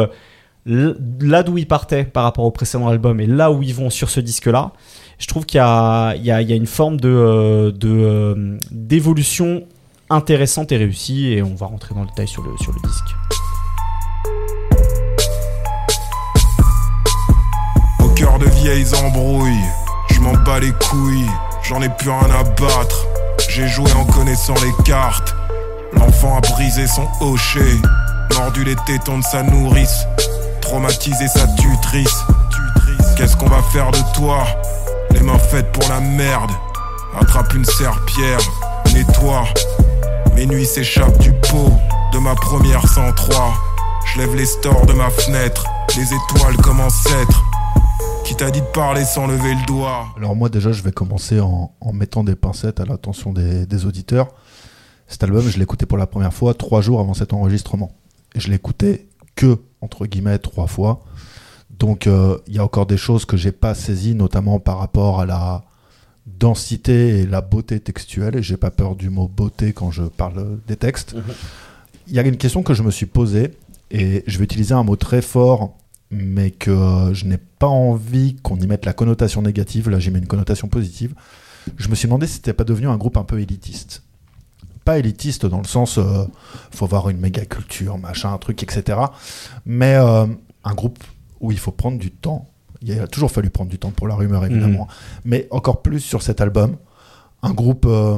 là 0.65 1.43
d'où 1.43 1.57
ils 1.57 1.67
partaient 1.67 2.03
par 2.03 2.23
rapport 2.23 2.45
au 2.45 2.51
précédent 2.51 2.87
album 2.87 3.19
et 3.19 3.25
là 3.25 3.51
où 3.51 3.63
ils 3.63 3.73
vont 3.73 3.89
sur 3.89 4.09
ce 4.09 4.19
disque-là, 4.19 4.71
je 5.19 5.27
trouve 5.27 5.45
qu'il 5.45 5.57
y 5.57 5.61
a, 5.61 6.41
une 6.41 6.65
forme 6.65 6.99
de, 6.99 7.09
euh, 7.09 7.71
euh, 7.83 8.57
d'évolution 8.71 9.63
intéressante 10.09 10.71
et 10.71 10.77
réussie, 10.77 11.33
et 11.33 11.43
on 11.43 11.53
va 11.53 11.67
rentrer 11.67 11.93
dans 11.93 12.01
le 12.01 12.07
détail 12.07 12.27
sur 12.27 12.41
le, 12.41 12.51
disque. 12.55 13.15
Au 17.99 18.09
cœur 18.15 18.39
de 18.39 18.45
vieilles 18.45 18.95
embrouilles, 18.95 19.51
je 20.09 20.21
m'en 20.21 20.33
bats 20.33 20.61
les 20.61 20.71
couilles, 20.71 21.29
j'en 21.63 21.81
ai 21.81 21.89
plus 21.89 22.09
rien 22.09 22.31
à 22.33 22.43
battre. 22.43 23.05
J'ai 23.49 23.67
joué 23.67 23.91
en 23.93 24.05
connaissant 24.05 24.55
les 24.55 24.83
cartes. 24.83 25.35
L'enfant 25.93 26.37
a 26.37 26.41
brisé 26.41 26.87
son 26.87 27.07
hocher, 27.19 27.75
mordu 28.35 28.63
les 28.63 28.75
tétons 28.87 29.19
de 29.19 29.23
sa 29.23 29.43
nourrice, 29.43 30.05
traumatisé 30.61 31.27
sa 31.27 31.45
tutrice. 31.47 32.23
Qu'est-ce 33.17 33.35
qu'on 33.35 33.49
va 33.49 33.61
faire 33.73 33.91
de 33.91 33.99
toi? 34.15 34.45
Les 35.19 35.25
mains 35.25 35.37
faites 35.37 35.69
pour 35.73 35.87
la 35.89 35.99
merde. 35.99 36.51
Attrape 37.19 37.53
une 37.53 37.65
serpillère, 37.65 38.39
nettoie. 38.93 39.43
Mes 40.33 40.45
nuits 40.45 40.65
s'échappent 40.65 41.19
du 41.19 41.33
pot 41.33 41.73
de 42.13 42.19
ma 42.19 42.35
première 42.35 42.87
103. 42.87 43.53
Je 44.05 44.19
lève 44.19 44.33
les 44.35 44.45
stores 44.45 44.85
de 44.85 44.93
ma 44.93 45.09
fenêtre, 45.09 45.65
les 45.97 46.05
étoiles 46.05 46.55
comme 46.63 46.79
ancêtres. 46.79 47.43
Qui 48.23 48.33
t'a 48.35 48.49
dit 48.49 48.61
de 48.61 48.65
parler 48.67 49.03
sans 49.03 49.27
lever 49.27 49.55
le 49.55 49.65
doigt? 49.65 50.07
Alors 50.15 50.37
moi 50.37 50.47
déjà 50.47 50.71
je 50.71 50.81
vais 50.83 50.93
commencer 50.93 51.41
en, 51.41 51.73
mettant 51.91 52.23
des 52.23 52.35
pincettes 52.35 52.79
à 52.79 52.85
l'attention 52.85 53.33
des, 53.33 53.65
des 53.65 53.85
auditeurs. 53.85 54.29
Cet 55.07 55.23
album 55.23 55.41
je 55.49 55.61
écouté 55.61 55.85
pour 55.85 55.97
la 55.97 56.07
première 56.07 56.33
fois 56.33 56.53
trois 56.53 56.79
jours 56.79 57.01
avant 57.01 57.13
cet 57.13 57.33
enregistrement. 57.33 57.91
Et 58.35 58.39
je 58.39 58.49
écouté 58.53 59.09
que, 59.35 59.57
entre 59.81 60.05
guillemets, 60.05 60.37
trois 60.39 60.67
fois. 60.67 61.01
Donc 61.79 62.07
euh, 62.07 62.37
il 62.47 62.55
y 62.55 62.59
a 62.59 62.63
encore 62.63 62.85
des 62.85 62.97
choses 62.97 63.25
que 63.25 63.37
j'ai 63.37 63.53
pas 63.53 63.73
saisies, 63.73 64.13
notamment 64.13 64.59
par 64.59 64.77
rapport 64.77 65.21
à 65.21 65.25
la 65.25 65.63
densité 66.25 67.19
et 67.19 67.25
la 67.25 67.41
beauté 67.41 67.79
textuelle. 67.79 68.35
Et 68.35 68.43
j'ai 68.43 68.57
pas 68.57 68.69
peur 68.69 68.95
du 68.95 69.09
mot 69.09 69.27
beauté 69.27 69.73
quand 69.73 69.89
je 69.89 70.03
parle 70.03 70.59
des 70.67 70.75
textes. 70.75 71.15
Il 72.07 72.13
y 72.13 72.19
a 72.19 72.21
une 72.23 72.37
question 72.37 72.63
que 72.63 72.73
je 72.73 72.83
me 72.83 72.91
suis 72.91 73.05
posée, 73.05 73.51
et 73.91 74.23
je 74.27 74.37
vais 74.37 74.43
utiliser 74.43 74.73
un 74.73 74.83
mot 74.83 74.95
très 74.95 75.21
fort, 75.21 75.77
mais 76.11 76.51
que 76.51 77.11
je 77.13 77.25
n'ai 77.25 77.37
pas 77.37 77.67
envie 77.67 78.35
qu'on 78.37 78.57
y 78.57 78.67
mette 78.67 78.85
la 78.85 78.93
connotation 78.93 79.41
négative. 79.41 79.89
Là, 79.89 79.99
j'y 79.99 80.11
mets 80.11 80.19
une 80.19 80.27
connotation 80.27 80.67
positive. 80.67 81.13
Je 81.77 81.87
me 81.87 81.95
suis 81.95 82.07
demandé 82.07 82.27
si 82.27 82.35
c'était 82.35 82.53
pas 82.53 82.63
devenu 82.63 82.87
un 82.87 82.97
groupe 82.97 83.17
un 83.17 83.23
peu 83.23 83.39
élitiste. 83.39 84.03
Pas 84.85 84.97
élitiste 84.97 85.45
dans 85.45 85.59
le 85.59 85.67
sens, 85.67 85.97
euh, 85.97 86.25
faut 86.71 86.85
avoir 86.85 87.09
une 87.09 87.19
méga 87.19 87.45
culture, 87.45 87.97
machin, 87.97 88.33
un 88.33 88.37
truc, 88.37 88.63
etc. 88.63 88.99
Mais 89.65 89.95
euh, 89.95 90.25
un 90.63 90.73
groupe 90.73 90.97
où 91.41 91.51
il 91.51 91.59
faut 91.59 91.71
prendre 91.71 91.97
du 91.97 92.11
temps. 92.11 92.47
Il 92.81 92.97
a 92.99 93.07
toujours 93.07 93.31
fallu 93.31 93.49
prendre 93.49 93.69
du 93.69 93.77
temps 93.77 93.91
pour 93.91 94.07
la 94.07 94.15
rumeur, 94.15 94.45
évidemment. 94.45 94.87
Mais 95.25 95.47
encore 95.51 95.81
plus 95.81 95.99
sur 95.99 96.21
cet 96.21 96.39
album. 96.41 96.77
Un 97.43 97.51
groupe 97.51 97.85
euh, 97.87 98.17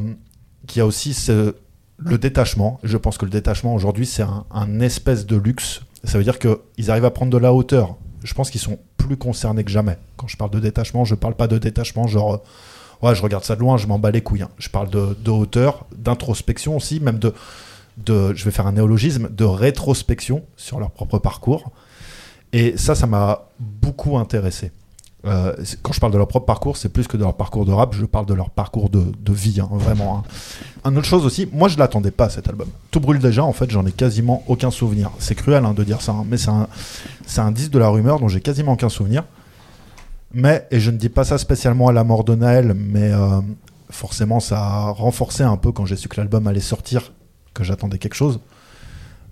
qui 0.68 0.80
a 0.80 0.86
aussi 0.86 1.14
ce- 1.14 1.56
le 1.98 2.18
détachement. 2.18 2.80
Je 2.84 2.98
pense 2.98 3.18
que 3.18 3.26
le 3.26 3.32
détachement 3.32 3.74
aujourd'hui, 3.76 4.06
c'est 4.06 4.24
un, 4.24 4.46
un 4.52 4.80
espèce 4.80 5.26
de 5.26 5.36
luxe. 5.36 5.82
Ça 6.04 6.18
veut 6.18 6.24
dire 6.24 6.38
qu'ils 6.40 6.90
arrivent 6.92 7.06
à 7.06 7.12
prendre 7.12 7.32
de 7.32 7.38
la 7.38 7.54
hauteur. 7.54 7.96
Je 8.24 8.34
pense 8.34 8.50
qu'ils 8.52 8.62
sont 8.62 8.78
plus 8.98 9.18
concernés 9.18 9.64
que 9.64 9.72
jamais. 9.72 9.98
Quand 10.18 10.28
je 10.28 10.38
parle 10.38 10.52
de 10.52 10.60
détachement, 10.60 11.06
je 11.06 11.16
parle 11.16 11.36
pas 11.36 11.48
de 11.48 11.58
détachement 11.58 12.06
genre, 12.08 12.36
euh, 12.36 13.08
ouais, 13.08 13.16
je 13.16 13.22
regarde 13.24 13.44
ça 13.44 13.56
de 13.56 13.62
loin, 13.62 13.78
je 13.78 13.88
m'en 13.88 13.98
bats 14.00 14.12
les 14.12 14.22
couilles. 14.22 14.44
hein. 14.44 14.50
Je 14.60 14.70
parle 14.70 14.90
de, 14.92 15.16
de 15.24 15.32
hauteur, 15.32 15.86
d'introspection 15.96 16.76
aussi, 16.78 17.00
même 17.00 17.18
de, 17.20 17.34
de, 17.98 18.34
je 18.36 18.46
vais 18.46 18.52
faire 18.52 18.68
un 18.68 18.74
néologisme, 18.74 19.30
de 19.30 19.44
rétrospection 19.44 20.44
sur 20.56 20.80
leur 20.80 20.92
propre 20.92 21.18
parcours. 21.20 21.72
Et 22.54 22.78
ça, 22.78 22.95
ça 22.95 23.08
m'a 23.08 23.43
beaucoup 23.60 24.18
intéressé. 24.18 24.72
Euh, 25.26 25.54
quand 25.84 25.93
je 25.93 25.99
parle 25.99 26.12
de 26.12 26.18
leur 26.18 26.28
propre 26.28 26.47
parcours, 26.47 26.78
c'est 26.78 26.89
plus 26.89 27.08
que 27.08 27.16
de 27.16 27.22
leur 27.22 27.36
parcours 27.36 27.64
de 27.66 27.72
rap, 27.72 27.93
je 27.93 28.06
parle 28.06 28.26
de 28.26 28.34
leur 28.34 28.49
parcours 28.49 28.89
de, 28.89 29.12
vie, 29.32 29.60
hein, 29.62 29.70
vraiment. 29.72 30.24
hein. 30.84 30.89
Une 30.89 30.97
autre 30.97 31.08
chose 31.08 31.26
aussi, 31.26 31.47
moi 31.54 31.68
je 31.68 31.78
l'attendais 31.78 32.10
pas 32.10 32.30
cet 32.30 32.49
album. 32.49 32.68
Tout 32.89 32.99
brûle 32.99 33.20
déjà, 33.20 33.43
en 33.43 33.54
fait, 33.54 33.70
j'en 33.70 33.86
ai 33.86 33.91
quasiment 33.91 34.43
aucun 34.47 34.72
souvenir. 34.72 35.12
C'est 35.20 35.36
cruel 35.36 35.64
hein, 35.64 35.74
de 35.74 35.84
dire 35.84 36.02
ça, 36.02 36.14
hein, 36.14 36.26
mais 36.28 36.38
c'est 36.38 36.49
un, 36.49 36.68
un 37.38 37.52
disque 37.52 37.72
de 37.72 37.78
la 37.78 37.89
rumeur 37.89 38.20
dont 38.20 38.28
j'ai 38.28 38.41
quasiment 38.41 38.74
aucun 38.74 38.89
souvenir. 38.89 39.24
Mais, 40.34 40.68
et 40.72 40.80
je 40.80 40.89
ne 40.89 40.97
dis 40.97 41.10
pas 41.10 41.24
ça 41.24 41.38
spécialement 41.38 41.89
à 41.89 41.91
la 41.91 42.04
mort 42.04 42.24
de 42.24 42.34
Naël, 42.34 42.74
mais 42.74 43.12
euh, 43.12 43.41
forcément 43.91 44.39
ça 44.39 44.60
a 44.60 44.89
renforcé 44.89 45.43
un 45.43 45.58
peu 45.58 45.72
quand 45.72 45.86
j'ai 45.86 45.97
su 45.97 46.08
que 46.08 46.18
l'album 46.20 46.47
allait 46.47 46.62
sortir, 46.62 47.12
que 47.54 47.64
j'attendais 47.64 47.99
quelque 47.99 48.16
chose. 48.16 48.39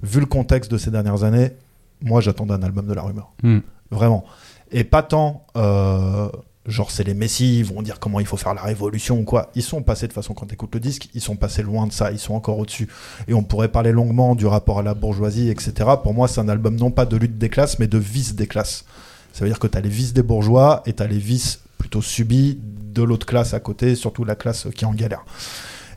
Vu 0.04 0.20
le 0.20 0.26
contexte 0.28 0.70
de 0.72 0.78
ces 0.78 0.92
dernières 0.92 1.24
années, 1.24 1.54
moi 2.02 2.22
j'attendais 2.22 2.54
un 2.54 2.64
album 2.64 2.88
de 2.88 2.94
la 2.94 3.02
rumeur. 3.02 3.34
Hmm. 3.44 3.60
Vraiment. 3.92 4.26
Et 4.72 4.84
pas 4.84 5.02
tant, 5.02 5.46
euh, 5.56 6.30
genre 6.66 6.92
c'est 6.92 7.04
les 7.04 7.14
messies, 7.14 7.60
ils 7.60 7.66
vont 7.66 7.82
dire 7.82 8.00
comment 8.00 8.20
il 8.20 8.26
faut 8.26 8.38
faire 8.38 8.54
la 8.54 8.62
révolution 8.62 9.20
ou 9.20 9.24
quoi. 9.24 9.50
Ils 9.56 9.64
sont 9.64 9.82
passés 9.82 10.08
de 10.08 10.14
façon 10.14 10.34
quand 10.34 10.46
tu 10.46 10.54
écoutes 10.54 10.74
le 10.74 10.80
disque, 10.80 11.10
ils 11.14 11.22
sont 11.22 11.36
passés 11.36 11.64
loin 11.64 11.88
de 11.88 11.92
ça, 11.92 12.12
ils 12.12 12.20
sont 12.20 12.36
encore 12.36 12.60
au-dessus. 12.60 12.88
Et 13.28 13.34
on 13.34 13.44
pourrait 13.44 13.70
parler 13.70 13.92
longuement 13.92 14.36
du 14.36 14.46
rapport 14.46 14.80
à 14.80 14.84
la 14.84 14.94
bourgeoisie, 14.94 15.50
etc. 15.50 15.74
Pour 16.04 16.14
moi, 16.14 16.28
c'est 16.28 16.40
un 16.40 16.50
album 16.50 16.76
non 16.76 16.92
pas 16.92 17.06
de 17.06 17.18
lutte 17.18 17.38
des 17.38 17.50
classes, 17.50 17.80
mais 17.80 17.88
de 17.88 17.98
vice 17.98 18.36
des 18.36 18.48
classes. 18.48 18.86
Ça 19.34 19.44
veut 19.44 19.50
dire 19.50 19.60
que 19.60 19.68
tu 19.68 19.78
as 19.78 19.82
les 19.82 19.90
vices 19.90 20.14
des 20.14 20.24
bourgeois 20.24 20.84
et 20.86 20.94
tu 20.94 21.04
as 21.04 21.08
les 21.08 21.18
vices 21.18 21.62
plutôt 21.78 22.02
subis 22.02 22.60
de 22.62 23.04
l'autre 23.04 23.26
classe 23.26 23.54
à 23.54 23.60
côté, 23.60 23.96
surtout 23.96 24.24
la 24.24 24.36
classe 24.36 24.68
qui 24.76 24.84
est 24.84 24.88
en 24.88 24.94
galère. 24.94 25.26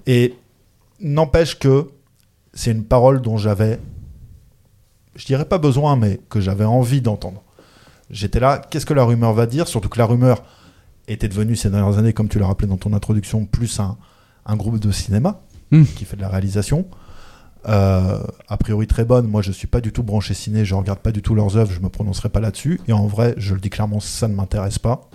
Et 0.06 0.34
n'empêche 1.00 1.58
que 1.58 1.88
c'est 2.54 2.70
une 2.70 2.84
parole 2.84 3.20
dont 3.20 3.36
j'avais, 3.36 3.78
je 5.14 5.26
dirais 5.26 5.44
pas 5.44 5.58
besoin, 5.58 5.96
mais 5.96 6.20
que 6.28 6.40
j'avais 6.40 6.64
envie 6.64 7.00
d'entendre. 7.00 7.42
J'étais 8.10 8.40
là, 8.40 8.58
qu'est-ce 8.70 8.86
que 8.86 8.94
la 8.94 9.04
rumeur 9.04 9.32
va 9.32 9.46
dire? 9.46 9.68
Surtout 9.68 9.88
que 9.88 9.98
la 9.98 10.06
rumeur 10.06 10.42
était 11.08 11.28
devenue 11.28 11.56
ces 11.56 11.70
dernières 11.70 11.98
années, 11.98 12.12
comme 12.12 12.28
tu 12.28 12.38
l'as 12.38 12.46
rappelé 12.46 12.68
dans 12.68 12.76
ton 12.76 12.92
introduction, 12.92 13.46
plus 13.46 13.80
un, 13.80 13.96
un 14.46 14.56
groupe 14.56 14.78
de 14.78 14.90
cinéma 14.90 15.40
Hmm. 15.72 15.84
qui 15.84 16.04
fait 16.04 16.16
de 16.16 16.20
la 16.20 16.28
réalisation. 16.28 16.84
Euh, 17.66 18.18
a 18.46 18.56
priori 18.58 18.86
très 18.86 19.06
bonne. 19.06 19.26
Moi, 19.26 19.40
je 19.40 19.52
suis 19.52 19.66
pas 19.66 19.80
du 19.80 19.90
tout 19.90 20.02
branché 20.02 20.34
ciné, 20.34 20.66
je 20.66 20.74
regarde 20.74 20.98
pas 20.98 21.12
du 21.12 21.22
tout 21.22 21.34
leurs 21.34 21.56
œuvres, 21.56 21.72
je 21.72 21.80
me 21.80 21.88
prononcerai 21.88 22.28
pas 22.28 22.40
là-dessus. 22.40 22.78
Et 22.88 22.92
en 22.92 23.06
vrai, 23.06 23.32
je 23.38 23.54
le 23.54 23.60
dis 23.60 23.70
clairement, 23.70 23.98
ça 23.98 24.28
ne 24.28 24.34
m'intéresse 24.34 24.78
pas. 24.78 25.08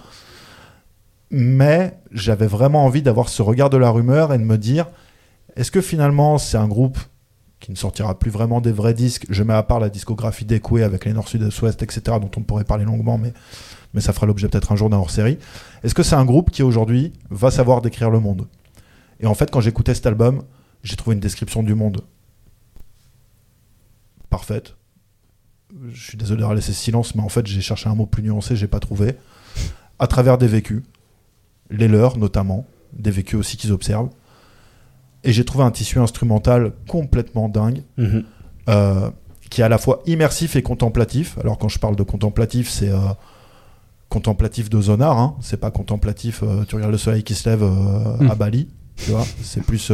Mais 1.30 2.00
j'avais 2.12 2.48
vraiment 2.48 2.86
envie 2.86 3.04
d'avoir 3.04 3.30
ce 3.30 3.44
regard 3.44 3.70
de 3.70 3.78
la 3.78 3.92
rumeur 3.92 4.34
et 4.34 4.40
de 4.40 4.44
me 4.44 4.58
dire, 4.58 4.88
est-ce 5.56 5.70
que 5.70 5.82
finalement 5.82 6.38
c'est 6.40 6.58
un 6.58 6.68
groupe 6.68 6.98
qui 7.60 7.72
ne 7.72 7.76
sortira 7.76 8.18
plus 8.18 8.32
vraiment 8.32 8.62
des 8.62 8.72
vrais 8.72 8.94
disques 8.94 9.26
Je 9.30 9.44
mets 9.44 9.54
à 9.54 9.64
part 9.64 9.80
la 9.80 9.90
discographie 9.90 10.46
d'Ekoué 10.46 10.84
avec 10.84 11.06
les 11.06 11.14
Nord, 11.14 11.28
Sud, 11.28 11.42
Est, 11.42 11.62
Ouest, 11.62 11.82
etc., 11.82 12.02
dont 12.22 12.32
on 12.38 12.42
pourrait 12.42 12.64
parler 12.64 12.86
longuement, 12.86 13.18
mais, 13.18 13.34
ça 14.00 14.14
fera 14.14 14.28
l'objet 14.28 14.48
peut-être 14.48 14.72
un 14.72 14.76
jour 14.76 14.90
d'un 14.92 14.98
hors-série. 14.98 15.40
Est-ce 15.84 15.96
que 15.96 16.04
c'est 16.04 16.16
un 16.16 16.26
groupe 16.26 16.52
qui 16.52 16.62
aujourd'hui 16.62 17.14
va 17.32 17.50
savoir 17.50 17.82
décrire 17.82 18.12
le 18.12 18.20
monde? 18.20 18.48
Et 19.20 19.26
en 19.26 19.34
fait, 19.34 19.50
quand 19.50 19.60
j'écoutais 19.60 19.96
cet 19.96 20.06
album, 20.06 20.44
j'ai 20.84 20.96
trouvé 20.96 21.16
une 21.16 21.20
description 21.20 21.64
du 21.64 21.74
monde 21.74 22.02
parfaite. 24.30 24.76
Je 25.90 26.02
suis 26.02 26.18
désolé 26.18 26.42
d'avoir 26.42 26.56
laissé 26.56 26.74
ce 26.74 26.80
silence, 26.80 27.16
mais 27.16 27.24
en 27.24 27.30
fait, 27.30 27.48
j'ai 27.48 27.62
cherché 27.62 27.90
un 27.90 27.96
mot 27.96 28.06
plus 28.06 28.22
nuancé, 28.22 28.56
j'ai 28.56 28.68
pas 28.68 28.80
trouvé. 28.80 29.16
À 29.98 30.06
travers 30.06 30.38
des 30.38 30.48
vécus. 30.48 30.84
les 31.72 31.88
leurs 31.88 32.18
notamment, 32.18 32.68
des 32.94 33.12
vécus 33.12 33.40
aussi 33.40 33.58
qu'ils 33.58 33.72
observent. 33.72 34.10
Et 35.28 35.32
j'ai 35.34 35.46
trouvé 35.46 35.64
un 35.64 35.72
tissu 35.72 36.00
instrumental 36.00 36.72
complètement 36.88 37.50
dingue, 37.50 37.84
Mhm. 37.98 38.24
euh, 38.70 39.10
qui 39.52 39.62
est 39.62 39.64
à 39.64 39.70
la 39.70 39.78
fois 39.78 40.02
immersif 40.08 40.56
et 40.56 40.64
contemplatif. 40.64 41.38
Alors 41.40 41.58
quand 41.60 41.68
je 41.70 41.78
parle 41.80 41.96
de 41.96 42.04
contemplatif, 42.04 42.70
c'est 42.70 42.90
euh, 42.90 42.98
contemplatif 44.10 44.70
de 44.70 44.80
Zonar, 44.82 45.18
hein. 45.20 45.36
c'est 45.42 45.58
pas 45.60 45.70
contemplatif, 45.72 46.42
euh, 46.44 46.64
tu 46.68 46.76
regardes 46.76 46.94
le 46.94 46.98
soleil 46.98 47.24
qui 47.24 47.36
se 47.36 47.48
lève 47.50 47.62
euh, 47.64 48.30
à 48.30 48.36
Bali, 48.36 48.68
tu 48.96 49.12
vois, 49.12 49.26
c'est 49.44 49.62
plus, 49.62 49.92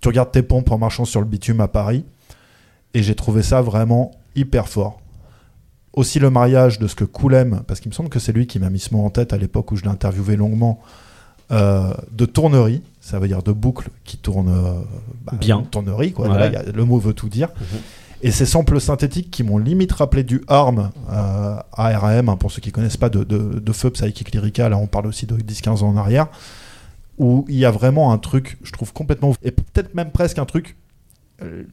tu 0.00 0.08
regardes 0.08 0.30
tes 0.30 0.42
pompes 0.42 0.70
en 0.70 0.78
marchant 0.78 1.04
sur 1.06 1.20
le 1.20 1.26
bitume 1.26 1.60
à 1.60 1.68
Paris, 1.68 2.04
et 2.94 3.02
j'ai 3.02 3.14
trouvé 3.14 3.42
ça 3.42 3.62
vraiment 3.62 4.10
hyper 4.36 4.68
fort. 4.68 5.00
Aussi 5.94 6.18
le 6.18 6.30
mariage 6.30 6.78
de 6.78 6.86
ce 6.86 6.94
que 6.94 7.04
Koulem, 7.04 7.62
parce 7.66 7.80
qu'il 7.80 7.88
me 7.90 7.94
semble 7.94 8.08
que 8.10 8.18
c'est 8.18 8.32
lui 8.32 8.46
qui 8.46 8.58
m'a 8.58 8.70
mis 8.70 8.78
ce 8.80 8.94
mot 8.94 9.04
en 9.04 9.10
tête 9.10 9.32
à 9.32 9.38
l'époque 9.38 9.72
où 9.72 9.76
je 9.76 9.82
l'ai 9.82 9.88
interviewé 9.90 10.36
longuement, 10.36 10.80
euh, 11.50 11.92
de 12.12 12.24
tournerie, 12.24 12.82
ça 13.00 13.18
veut 13.18 13.28
dire 13.28 13.42
de 13.42 13.52
boucles 13.52 13.90
qui 14.04 14.16
tournent 14.16 14.48
euh, 14.48 14.80
bah, 15.24 15.32
Bien. 15.38 15.62
tournerie, 15.62 16.12
quoi. 16.12 16.26
Ouais. 16.26 16.30
Voilà, 16.32 16.50
y 16.52 16.56
a- 16.56 16.62
le 16.72 16.84
mot 16.84 16.98
veut 16.98 17.14
tout 17.14 17.28
dire. 17.28 17.48
Mhm. 17.60 17.78
Et 18.24 18.30
ces 18.30 18.46
samples 18.46 18.80
synthétiques 18.80 19.30
qui 19.32 19.42
m'ont 19.42 19.58
limite 19.58 19.90
rappelé 19.92 20.22
du 20.22 20.42
ARM, 20.46 20.90
euh, 21.10 21.56
ARM, 21.72 22.28
hein, 22.28 22.36
pour 22.36 22.52
ceux 22.52 22.60
qui 22.60 22.70
connaissent 22.70 22.96
pas 22.96 23.08
de, 23.08 23.24
de, 23.24 23.58
de 23.58 23.72
feu 23.72 23.90
Psychic 23.90 24.30
Lyrica, 24.32 24.68
là 24.68 24.78
on 24.78 24.86
parle 24.86 25.06
aussi 25.08 25.26
de 25.26 25.36
10-15 25.36 25.82
ans 25.82 25.88
en 25.88 25.96
arrière, 25.96 26.28
où 27.18 27.44
il 27.48 27.56
y 27.56 27.64
a 27.64 27.72
vraiment 27.72 28.12
un 28.12 28.18
truc, 28.18 28.58
je 28.62 28.70
trouve 28.70 28.92
complètement 28.92 29.34
et 29.42 29.50
peut-être 29.50 29.94
même 29.96 30.12
presque 30.12 30.38
un 30.38 30.44
truc, 30.44 30.76
euh, 31.42 31.64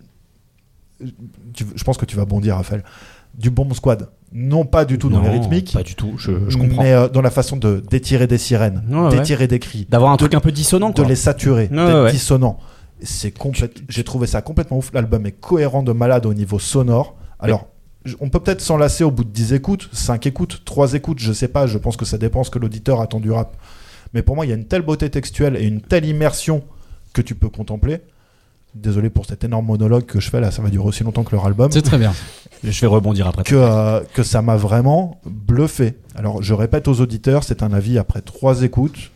tu- 1.54 1.66
je 1.76 1.84
pense 1.84 1.98
que 1.98 2.06
tu 2.06 2.16
vas 2.16 2.26
bondir 2.26 2.56
Raphaël, 2.56 2.84
du 3.40 3.50
Bomb 3.50 3.74
Squad. 3.74 4.10
Non 4.32 4.64
pas 4.66 4.86
du 4.86 5.00
tout 5.00 5.10
dans 5.10 5.22
les 5.22 5.30
rythmiques, 5.30 5.74
Pas 5.74 5.82
du 5.82 5.96
tout, 5.96 6.14
je, 6.18 6.32
je 6.50 6.58
comprends. 6.58 6.84
mais 6.84 6.94
euh, 6.94 7.08
dans 7.10 7.22
la 7.22 7.32
façon 7.32 7.58
de 7.58 7.82
d'étirer 7.90 8.28
des 8.28 8.38
sirènes, 8.38 8.84
Ouais, 8.90 9.00
ouais. 9.00 9.10
d'étirer 9.10 9.48
des 9.48 9.58
cris, 9.58 9.88
D'avoir 9.90 10.12
un 10.12 10.16
de- 10.16 10.20
truc 10.20 10.36
un 10.36 10.40
peu 10.40 10.52
dissonant, 10.52 10.92
de 10.92 11.02
les 11.04 11.16
saturer, 11.16 11.68
d'être 11.68 12.04
ouais. 12.04 12.12
dissonant. 12.12 12.60
C'est 13.02 13.32
complète. 13.32 13.82
J'ai 13.88 14.04
trouvé 14.04 14.28
ça 14.28 14.42
complètement 14.44 14.78
ouf. 14.78 14.92
L'album 14.94 15.26
est 15.26 15.32
cohérent 15.32 15.82
de 15.82 15.94
malade 15.94 16.26
au 16.28 16.34
niveau 16.36 16.60
sonore. 16.60 17.16
Alors, 17.40 17.68
on 18.20 18.30
peut 18.30 18.40
peut-être 18.40 18.62
s'en 18.62 18.78
lasser 18.78 19.04
au 19.04 19.12
bout 19.12 19.24
de 19.24 19.30
10 19.32 19.54
écoutes, 19.54 19.90
5 19.94 20.28
écoutes, 20.28 20.62
3 20.66 20.94
écoutes, 20.94 21.20
je 21.20 21.32
sais 21.32 21.48
pas. 21.48 21.66
Je 21.66 21.78
pense 21.78 21.96
que 21.98 22.06
ça 22.06 22.18
dépend 22.18 22.44
ce 22.44 22.50
que 22.52 22.60
l'auditeur 22.60 23.00
attend 23.02 23.20
du 23.22 23.32
rap. 23.32 23.56
Mais 24.14 24.22
pour 24.22 24.36
moi, 24.36 24.46
il 24.46 24.50
y 24.50 24.52
a 24.52 24.56
une 24.56 24.66
telle 24.66 24.82
beauté 24.82 25.10
textuelle 25.10 25.56
et 25.56 25.64
une 25.66 25.82
telle 25.82 26.06
immersion 26.06 26.64
que 27.14 27.22
tu 27.22 27.36
peux 27.36 27.50
contempler. 27.50 28.02
Désolé 28.76 29.10
pour 29.10 29.26
cet 29.26 29.44
énorme 29.44 29.66
monologue 29.66 30.06
que 30.06 30.20
je 30.20 30.30
fais 30.30 30.40
là, 30.40 30.52
ça 30.52 30.62
va 30.62 30.70
durer 30.70 30.86
aussi 30.88 31.04
longtemps 31.04 31.24
que 31.24 31.32
leur 31.36 31.46
album 31.46 31.72
C'est 31.72 31.82
très 31.82 31.98
bien. 31.98 32.14
Je 32.64 32.82
vais 32.82 32.88
rebondir 32.88 33.28
après. 33.28 33.44
que, 33.44 33.56
euh, 33.56 34.02
que 34.14 34.22
ça 34.24 34.42
m'a 34.42 34.58
vraiment 34.58 35.20
bluffé. 35.26 35.96
Alors, 36.16 36.42
je 36.44 36.54
répète 36.54 36.88
aux 36.88 37.02
auditeurs, 37.02 37.44
c'est 37.44 37.64
un 37.64 37.74
avis 37.74 37.98
après 37.98 38.22
trois 38.22 38.62
écoutes. 38.64 39.12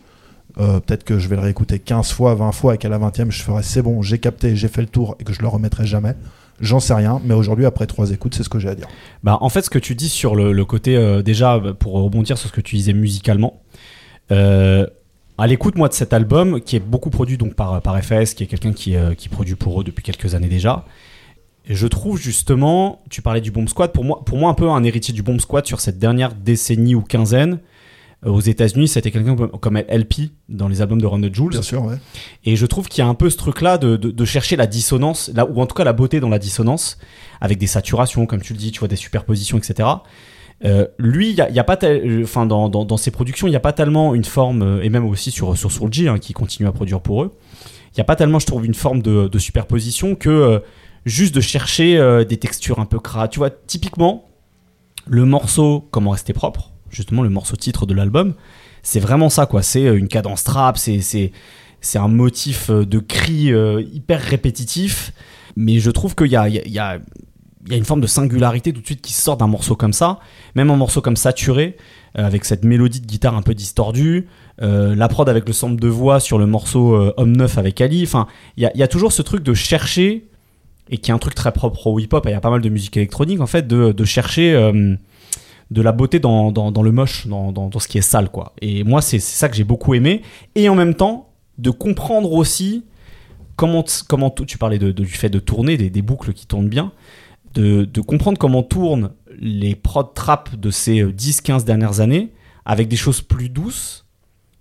Euh, 0.59 0.79
Peut-être 0.79 1.03
que 1.03 1.19
je 1.19 1.27
vais 1.27 1.35
le 1.35 1.41
réécouter 1.41 1.79
15 1.79 2.11
fois, 2.11 2.35
20 2.35 2.51
fois, 2.51 2.75
et 2.75 2.77
qu'à 2.77 2.89
la 2.89 2.97
20e, 2.99 3.31
je 3.31 3.41
ferai 3.43 3.63
c'est 3.63 3.81
bon, 3.81 4.01
j'ai 4.01 4.17
capté, 4.19 4.55
j'ai 4.55 4.67
fait 4.67 4.81
le 4.81 4.87
tour, 4.87 5.15
et 5.19 5.23
que 5.23 5.33
je 5.33 5.41
le 5.41 5.47
remettrai 5.47 5.85
jamais. 5.85 6.15
J'en 6.59 6.79
sais 6.79 6.93
rien, 6.93 7.19
mais 7.25 7.33
aujourd'hui, 7.33 7.65
après 7.65 7.87
trois 7.87 8.11
écoutes, 8.11 8.35
c'est 8.35 8.43
ce 8.43 8.49
que 8.49 8.59
j'ai 8.59 8.69
à 8.69 8.75
dire. 8.75 8.87
Bah, 9.23 9.37
en 9.41 9.49
fait, 9.49 9.63
ce 9.63 9.69
que 9.69 9.79
tu 9.79 9.95
dis 9.95 10.09
sur 10.09 10.35
le, 10.35 10.51
le 10.53 10.65
côté, 10.65 10.95
euh, 10.95 11.21
déjà, 11.21 11.59
bah, 11.59 11.73
pour 11.73 11.93
rebondir 11.93 12.37
sur 12.37 12.47
ce 12.49 12.53
que 12.53 12.61
tu 12.61 12.75
disais 12.75 12.93
musicalement, 12.93 13.61
euh, 14.31 14.85
à 15.38 15.47
l'écoute, 15.47 15.75
moi, 15.75 15.88
de 15.88 15.93
cet 15.93 16.13
album, 16.13 16.61
qui 16.61 16.75
est 16.75 16.79
beaucoup 16.79 17.09
produit 17.09 17.38
donc 17.38 17.55
par, 17.55 17.81
par 17.81 18.01
FS, 18.03 18.34
qui 18.34 18.43
est 18.43 18.47
quelqu'un 18.47 18.73
qui, 18.73 18.95
euh, 18.95 19.13
qui 19.15 19.29
produit 19.29 19.55
pour 19.55 19.81
eux 19.81 19.84
depuis 19.84 20.03
quelques 20.03 20.36
années 20.36 20.47
déjà, 20.47 20.86
et 21.65 21.75
je 21.75 21.88
trouve 21.88 22.17
justement, 22.19 23.01
tu 23.09 23.21
parlais 23.21 23.39
du 23.41 23.49
Bomb 23.51 23.67
Squad, 23.69 23.91
pour 23.93 24.03
moi, 24.03 24.23
pour 24.25 24.38
moi 24.38 24.49
un 24.51 24.53
peu 24.53 24.69
un 24.69 24.84
héritier 24.84 25.13
du 25.13 25.23
Bomb 25.23 25.39
Squad 25.39 25.65
sur 25.65 25.79
cette 25.79 25.97
dernière 25.97 26.34
décennie 26.34 26.93
ou 26.95 27.01
quinzaine. 27.01 27.59
Euh, 28.25 28.29
aux 28.31 28.41
États-Unis, 28.41 28.88
c'était 28.89 29.11
quelqu'un 29.11 29.36
comme- 29.36 29.77
LP 29.77 30.31
dans 30.49 30.67
les 30.67 30.81
albums 30.81 31.01
de 31.01 31.05
Run 31.05 31.21
the 31.21 31.34
Jules. 31.34 31.49
Bien 31.49 31.61
sûr, 31.61 31.84
ouais. 31.86 31.95
Et 32.45 32.55
je 32.55 32.65
trouve 32.65 32.88
qu'il 32.89 33.01
y 33.01 33.05
a 33.05 33.09
un 33.09 33.15
peu 33.15 33.29
ce 33.29 33.38
truc-là 33.38 33.77
de, 33.77 33.95
de, 33.97 34.11
de 34.11 34.25
chercher 34.25 34.55
la 34.57 34.67
dissonance, 34.67 35.31
là, 35.34 35.45
ou 35.49 35.61
en 35.61 35.65
tout 35.65 35.73
cas 35.75 35.84
la 35.86 35.93
beauté 35.93 36.19
dans 36.19 36.29
la 36.29 36.39
dissonance, 36.39 36.97
avec 37.41 37.57
des 37.57 37.67
saturations, 37.67 38.25
comme 38.25 38.41
tu 38.41 38.53
le 38.53 38.59
dis, 38.59 38.71
tu 38.71 38.79
vois, 38.79 38.88
des 38.89 38.95
superpositions, 38.97 39.57
etc. 39.57 39.88
Euh, 40.66 40.88
lui, 40.97 41.32
il 41.32 41.41
a, 41.41 41.64
pas, 41.64 41.78
euh, 41.84 42.24
enfin, 42.24 42.45
dans, 42.45 42.70
dans, 42.70 42.97
ses 42.97 43.11
productions, 43.11 43.47
il 43.47 43.49
n'y 43.49 43.55
a 43.55 43.61
pas 43.61 43.74
tellement 43.74 44.16
une 44.16 44.24
forme, 44.24 44.61
euh, 44.61 44.82
et 44.82 44.89
même 44.89 45.05
aussi 45.05 45.30
sur, 45.30 45.57
sur 45.57 45.72
Soulja, 45.72 46.14
hein, 46.14 46.20
qui 46.20 46.34
continue 46.34 46.68
à 46.68 46.72
produire 46.72 47.01
pour 47.01 47.24
eux, 47.24 47.36
il 47.91 47.97
n'y 47.97 48.01
a 48.01 48.05
pas 48.05 48.16
tellement, 48.16 48.39
je 48.39 48.45
trouve, 48.45 48.66
une 48.66 48.74
forme 48.74 49.01
de, 49.01 49.39
superposition 49.39 50.16
que 50.16 50.64
juste 51.05 51.36
de 51.36 51.41
chercher 51.41 52.24
des 52.28 52.38
textures 52.38 52.80
un 52.80 52.86
peu 52.86 52.97
crades. 52.97 53.30
Tu 53.30 53.38
vois, 53.38 53.51
typiquement, 53.51 54.30
le 55.05 55.26
morceau 55.26 55.88
Comment 55.91 56.09
rester 56.09 56.34
propre, 56.34 56.72
justement 56.89 57.22
le 57.22 57.30
morceau 57.30 57.55
titre 57.55 57.86
de 57.86 57.93
l'album, 57.93 58.34
c'est 58.82 58.99
vraiment 58.99 59.30
ça, 59.30 59.45
quoi. 59.45 59.61
C'est 59.61 59.84
une 59.84 60.07
cadence 60.07 60.43
trap, 60.43 60.80
c'est, 60.80 61.01
c'est, 61.01 61.99
un 61.99 62.07
motif 62.07 62.72
de 62.72 62.97
cri 62.97 63.51
hyper 63.93 64.20
répétitif, 64.20 65.11
mais 65.55 65.78
je 65.78 65.91
trouve 65.91 66.16
qu'il 66.16 66.32
y 66.32 66.36
a- 66.36 66.99
il 67.66 67.72
y 67.72 67.76
a 67.76 67.78
une 67.78 67.86
forme 67.86 68.01
de 68.01 68.07
singularité 68.07 68.74
tout 68.74 68.82
de 68.82 68.86
suite 68.86 69.01
qui 69.01 69.14
sort 69.14 69.38
d'un 69.38 69.47
morceau 69.47 69.76
comme 69.76 69.93
ça, 69.93 70.20
même 70.55 70.70
un 70.70 70.76
morceau 70.76 71.01
comme 71.01 71.16
saturé, 71.16 71.78
euh, 72.18 72.26
avec 72.26 72.45
cette 72.45 72.66
mélodie 72.66 72.99
de 72.99 73.05
guitare 73.05 73.36
un 73.36 73.41
peu 73.41 73.53
distordue, 73.53 74.28
euh, 74.61 74.95
la 74.95 75.07
prod 75.07 75.28
avec 75.30 75.47
le 75.47 75.53
sample 75.53 75.80
de 75.80 75.88
voix 75.88 76.20
sur 76.20 76.38
le 76.38 76.45
morceau 76.45 76.93
euh, 76.93 77.14
Homme 77.18 77.36
Neuf 77.36 77.57
avec 77.57 77.80
Ali, 77.82 78.03
enfin, 78.03 78.28
il 78.57 78.70
y 78.74 78.84
a, 78.84 78.88
toujours 78.88 79.11
ce 79.11 79.22
truc 79.22 79.43
de 79.43 79.53
chercher, 79.53 80.28
et 80.89 80.97
qui 80.97 81.11
est 81.11 81.14
un 81.14 81.20
truc 81.20 81.36
très 81.36 81.51
propre 81.51 81.88
au 81.88 81.99
hip-hop, 81.99 82.24
il 82.26 82.32
y 82.32 82.36
a 82.36 82.41
pas 82.41 82.49
mal 82.49 82.61
de 82.61 82.70
musique 82.70 82.97
électronique 82.97 83.39
en 83.39 83.47
fait, 83.47 83.68
de, 83.68 84.05
chercher... 84.05 84.53
euh, 84.53 84.95
de 85.72 85.82
la 85.82 85.91
beauté 85.91 86.20
dans, 86.20 86.51
le 86.51 86.91
moche, 86.91 87.28
dans, 87.28 87.80
ce 87.80 87.88
qui 87.88 87.97
est 87.97 88.01
sale, 88.01 88.30
quoi. 88.30 88.53
Et 88.61 88.84
moi, 88.84 89.01
c'est 89.01 89.20
ça 89.20 89.49
que 89.49 89.55
j'ai 89.55 89.64
beaucoup 89.64 89.95
aimé. 89.95 90.22
Et 90.55 90.70
en 90.70 90.76
même 90.76 90.93
temps, 90.93 91.30
de 91.57 91.72
comprendre 91.72 92.32
aussi 92.32 92.84
comment, 93.55 93.84
comment 94.07 94.30
tu 94.30 94.57
parlais 94.57 94.78
du 94.78 95.05
fait 95.07 95.30
de 95.30 95.39
tourner, 95.39 95.78
des, 95.78 95.89
des 95.89 96.01
boucles 96.03 96.34
qui 96.34 96.45
tournent 96.45 96.70
bien, 96.70 96.91
de, 97.53 98.01
comprendre 98.01 98.37
comment 98.37 98.63
tournent 98.63 99.11
les 99.39 99.75
prod 99.75 100.13
trap 100.13 100.55
de 100.55 100.71
ces 100.71 101.01
euh, 101.01 101.11
10-15 101.11 101.63
dernières 101.63 101.99
années, 101.99 102.33
avec 102.65 102.87
des 102.87 102.95
choses 102.95 103.21
plus 103.21 103.49
douces, 103.49 104.03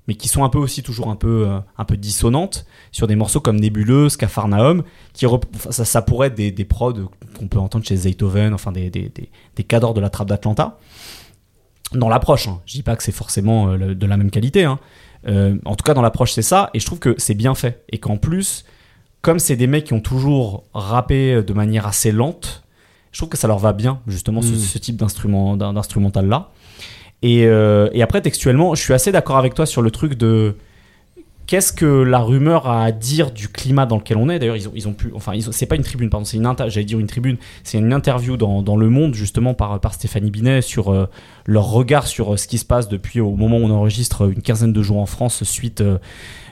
mais 0.08 0.14
qui 0.14 0.28
sont 0.28 0.44
un 0.44 0.48
peu 0.48 0.58
aussi 0.58 0.82
toujours 0.82 1.08
un 1.08 1.16
peu, 1.16 1.48
euh, 1.48 1.58
un 1.78 1.84
peu 1.84 1.96
dissonantes, 1.96 2.66
sur 2.90 3.06
des 3.06 3.16
morceaux 3.16 3.40
comme 3.40 3.60
Nébuleuse, 3.60 4.16
Cafarnaum, 4.16 4.82
qui 5.12 5.26
ça, 5.70 6.02
pourrait 6.02 6.28
être 6.28 6.34
des, 6.34 6.50
des 6.50 6.64
prods 6.64 7.10
qu'on 7.38 7.48
peut 7.48 7.58
entendre 7.58 7.84
chez 7.84 7.96
Zaytoven, 7.96 8.52
enfin 8.52 8.72
des, 8.72 8.90
des, 8.90 9.12
des, 9.56 9.64
cadors 9.64 9.94
de 9.94 10.00
la 10.00 10.10
trappe 10.10 10.28
d'Atlanta 10.28 10.78
dans 11.92 12.08
l'approche. 12.08 12.48
Hein. 12.48 12.60
Je 12.66 12.74
dis 12.74 12.82
pas 12.82 12.96
que 12.96 13.02
c'est 13.02 13.12
forcément 13.12 13.70
euh, 13.72 13.94
de 13.94 14.06
la 14.06 14.16
même 14.16 14.30
qualité. 14.30 14.64
hein. 14.64 14.78
Euh, 15.28 15.56
en 15.64 15.76
tout 15.76 15.84
cas, 15.84 15.94
dans 15.94 16.02
l'approche, 16.02 16.32
c'est 16.32 16.42
ça. 16.42 16.70
Et 16.74 16.80
je 16.80 16.86
trouve 16.86 16.98
que 16.98 17.14
c'est 17.18 17.34
bien 17.34 17.54
fait. 17.54 17.84
Et 17.90 17.98
qu'en 17.98 18.16
plus, 18.16 18.64
comme 19.20 19.38
c'est 19.38 19.56
des 19.56 19.68
mecs 19.68 19.84
qui 19.84 19.92
ont 19.92 20.00
toujours 20.00 20.64
rappé 20.74 21.42
de 21.44 21.52
manière 21.52 21.86
assez 21.86 22.10
lente, 22.10 22.61
je 23.12 23.18
trouve 23.18 23.28
que 23.28 23.36
ça 23.38 23.46
leur 23.46 23.58
va 23.58 23.72
bien, 23.72 24.00
justement, 24.08 24.42
ce, 24.42 24.52
Mm. 24.52 24.56
ce 24.58 24.78
type 24.78 24.96
d'instrument, 24.96 25.56
d'in- 25.56 25.72
d'instrumental-là. 25.74 26.50
Et, 27.22 27.46
euh, 27.46 27.88
et 27.92 28.02
après, 28.02 28.20
textuellement, 28.20 28.74
je 28.74 28.82
suis 28.82 28.94
assez 28.94 29.12
d'accord 29.12 29.36
avec 29.38 29.54
toi 29.54 29.64
sur 29.66 29.80
le 29.82 29.90
truc 29.92 30.14
de 30.14 30.56
qu'est-ce 31.46 31.72
que 31.72 31.84
la 32.02 32.18
rumeur 32.20 32.66
a 32.66 32.84
à 32.84 32.90
dire 32.92 33.30
du 33.30 33.48
climat 33.48 33.84
dans 33.86 33.96
lequel 33.98 34.16
on 34.16 34.28
est. 34.28 34.38
D'ailleurs, 34.38 34.56
ils 34.56 34.68
ont, 34.68 34.72
ils 34.74 34.88
ont 34.88 34.92
pu. 34.92 35.12
Enfin, 35.14 35.32
c'est 35.52 35.66
pas 35.66 35.76
une 35.76 35.82
tribune, 35.82 36.08
pardon, 36.08 36.24
c'est 36.24 36.36
une 36.38 36.46
inter- 36.46 36.64
J'allais 36.68 36.86
dire 36.86 36.98
une 36.98 37.06
tribune. 37.06 37.36
C'est 37.62 37.78
une 37.78 37.92
interview 37.92 38.36
dans, 38.36 38.62
dans 38.62 38.76
Le 38.76 38.88
Monde, 38.88 39.14
justement, 39.14 39.52
par, 39.54 39.78
par 39.78 39.92
Stéphanie 39.94 40.30
Binet 40.30 40.62
sur 40.62 40.88
euh, 40.92 41.06
leur 41.46 41.70
regard 41.70 42.06
sur 42.06 42.32
euh, 42.32 42.36
ce 42.36 42.48
qui 42.48 42.58
se 42.58 42.64
passe 42.64 42.88
depuis 42.88 43.20
au 43.20 43.36
moment 43.36 43.58
où 43.58 43.64
on 43.64 43.70
enregistre 43.70 44.30
une 44.32 44.40
quinzaine 44.42 44.72
de 44.72 44.82
jours 44.82 44.98
en 44.98 45.06
France 45.06 45.44
suite, 45.44 45.82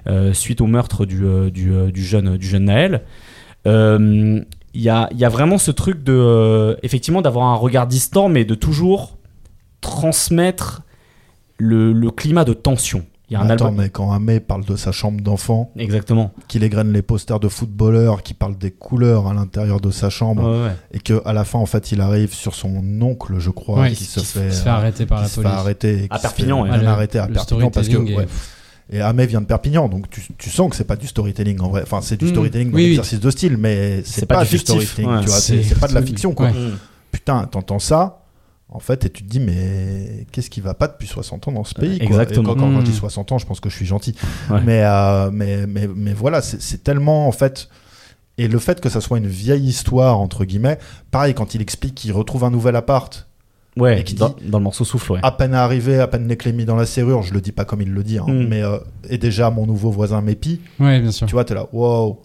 euh, 0.09 0.33
suite 0.35 0.61
au 0.61 0.67
meurtre 0.67 1.07
du, 1.07 1.23
du, 1.51 1.73
du 1.91 2.05
jeune, 2.05 2.37
du 2.37 2.47
jeune 2.47 2.65
Naël. 2.67 3.03
Il 4.75 4.83
y, 4.83 4.89
a, 4.89 5.09
il 5.11 5.18
y 5.18 5.25
a 5.25 5.29
vraiment 5.29 5.59
ce 5.59 5.71
truc 5.73 6.03
de. 6.05 6.12
euh, 6.12 6.77
effectivement, 6.85 7.23
d'avoir 7.23 7.47
un 7.49 7.57
regard 7.57 7.87
distant, 7.89 8.29
mais 8.29 8.45
de 8.45 8.55
toujours 8.55 9.16
transmettre 9.81 10.83
le, 11.59 11.93
le 11.93 12.11
climat 12.11 12.45
de 12.45 12.53
tension. 12.53 13.05
Il 13.29 13.35
y 13.35 13.37
a 13.37 13.41
un 13.41 13.49
Attends, 13.51 13.66
album. 13.66 13.81
mais 13.85 13.91
quand 13.91 14.18
mec 14.18 14.45
parle 14.49 14.64
de 14.64 14.75
sa 14.75 14.91
chambre 14.91 15.21
d'enfant, 15.21 15.71
Exactement. 15.77 16.33
qu'il 16.49 16.64
égrène 16.64 16.93
les 16.93 17.03
posters 17.03 17.39
de 17.39 17.49
footballeurs, 17.49 18.25
qui 18.25 18.35
parle 18.35 18.59
des 18.59 18.73
couleurs 18.73 19.29
à 19.29 19.35
l'intérieur 19.35 19.81
de 19.81 19.93
sa 19.93 20.11
chambre, 20.11 20.43
Ouais, 20.43 20.64
ouais. 20.66 20.77
et 20.93 20.99
que 20.99 21.23
à 21.25 21.33
la 21.33 21.45
fin, 21.45 21.61
en 21.61 21.66
fait, 21.66 21.93
il 21.93 22.01
arrive 22.01 22.35
sur 22.35 22.57
son 22.57 22.83
oncle, 23.01 23.35
je 23.39 23.51
crois, 23.51 23.83
Ouais, 23.83 23.93
qui, 23.93 24.05
se 24.05 24.18
qui 24.18 24.27
fait, 24.27 24.51
se 24.51 24.62
fait 24.64 24.68
arrêter 24.68 25.07
par 25.07 25.21
la 25.21 25.29
se 25.29 25.37
fait 25.37 25.43
police. 25.43 25.59
arrêter, 25.59 26.07
À 26.11 26.16
qui 26.16 26.23
se 26.23 26.23
Perpignan, 26.23 26.64
fait 26.64 26.87
arrêter 26.87 27.18
à 27.21 27.29
le 27.29 27.35
Perpignan 27.35 27.71
parce 27.71 27.89
que 27.89 27.99
Et 28.93 29.01
Amé 29.01 29.26
vient 29.26 29.41
de 29.41 29.47
Perpignan, 29.47 29.88
donc 29.88 30.11
tu, 30.11 30.20
tu 30.36 30.51
sens 30.51 30.68
que 30.68 30.74
c'est 30.76 30.84
pas 30.84 30.97
du 30.97 31.07
storytelling 31.07 31.61
en 31.61 31.68
vrai. 31.68 31.82
Enfin, 31.82 32.01
c'est 32.03 32.16
du 32.16 32.24
Mm. 32.24 32.30
storytelling 32.30 32.70
dans 32.70 32.76
Oui, 32.76 32.82
oui. 32.82 32.88
l'exercice 32.88 33.20
de 33.20 33.30
style, 33.30 33.57
mais 33.57 34.03
c'est 34.05 34.26
pas, 34.26 34.36
pas 34.38 34.43
du 34.43 34.49
fictif, 34.51 34.62
storytelling, 34.82 35.11
ouais. 35.11 35.20
tu 35.20 35.26
vois. 35.28 35.38
C'est 35.41 35.78
pas 35.78 35.86
de 35.88 35.95
la 35.95 36.03
fiction, 36.03 36.34
quoi. 36.34 36.47
ouais. 36.47 36.55
Putain, 37.12 37.45
t'entends 37.45 37.78
ça, 37.78 38.24
en 38.68 38.80
fait, 38.80 39.05
et 39.05 39.11
tu 39.11 39.22
te 39.22 39.28
dis, 39.28 39.38
mais 39.41 40.26
qu'est-ce 40.32 40.51
qui 40.51 40.61
va 40.61 40.74
pas 40.74 40.88
depuis 40.88 41.07
60 41.07 41.47
ans 41.49 41.53
dans 41.53 41.62
ce 41.64 41.74
pays, 41.74 41.99
quoi. 41.99 42.07
Exactement. 42.07 42.43
Et 42.43 42.47
quand, 42.47 42.55
quand- 42.61 42.72
quand 42.72 42.80
je 42.80 42.84
dis 42.84 42.91
Mm. 42.91 42.95
60 42.95 43.32
ans, 43.32 43.38
je 43.38 43.47
pense 43.47 43.61
que 43.61 43.68
je 43.70 43.76
suis 43.76 43.86
gentil. 43.86 44.14
Ouais. 44.51 44.61
Mais, 44.64 44.82
euh, 44.84 45.30
mais, 45.32 45.66
mais, 45.68 45.88
mais 45.95 46.12
voilà, 46.12 46.43
c'est 46.43 46.61
c'est 46.61 46.82
tellement, 46.82 47.28
en 47.28 47.32
fait. 47.32 47.68
Et 48.38 48.49
le 48.49 48.59
fait 48.59 48.80
que 48.80 48.88
ça 48.88 49.01
soit 49.01 49.18
une 49.18 49.26
vieille 49.26 49.66
histoire, 49.68 50.18
entre 50.18 50.45
guillemets, 50.45 50.78
pareil, 51.11 51.34
quand 51.34 51.55
il 51.55 51.61
explique 51.62 51.95
qu'il 51.95 52.12
retrouve 52.12 52.43
un 52.45 52.51
nouvel 52.51 52.74
appart, 52.74 53.28
Ouais, 53.77 54.01
Et 54.01 54.05
qui 54.05 54.14
dans, 54.16 54.31
dit- 54.31 54.49
dans 54.49 54.59
le 54.59 54.64
morceau 54.64 54.85
souffle, 54.85 55.12
ouais. 55.12 55.21
à 55.23 55.31
peine 55.31 55.55
arrivé, 55.55 56.01
à 56.01 56.09
peine 56.09 56.27
les 56.27 56.37
clés 56.37 56.53
mis 56.53 56.64
dans 56.64 56.75
la 56.77 56.87
serrure, 56.87 57.23
je 57.23 57.33
le 57.33 57.41
dis 57.41 57.53
pas 57.53 57.64
comme 57.64 57.81
il 57.81 57.93
le 57.93 58.03
dit, 58.03 58.18
hein, 58.18 58.25
Mm. 58.27 58.47
mais 58.49 58.62
euh, 58.62 58.79
et 59.09 59.16
déjà 59.16 59.49
mon 59.51 59.64
nouveau 59.66 59.91
voisin 59.91 60.21
m'épie, 60.23 60.61
Ouais, 60.81 61.01
bien 61.01 61.12
sûr. 61.12 61.27
tu 61.29 61.33
vois, 61.35 61.45
t'es 61.45 61.55
là, 61.55 61.66
wow. 61.73 62.21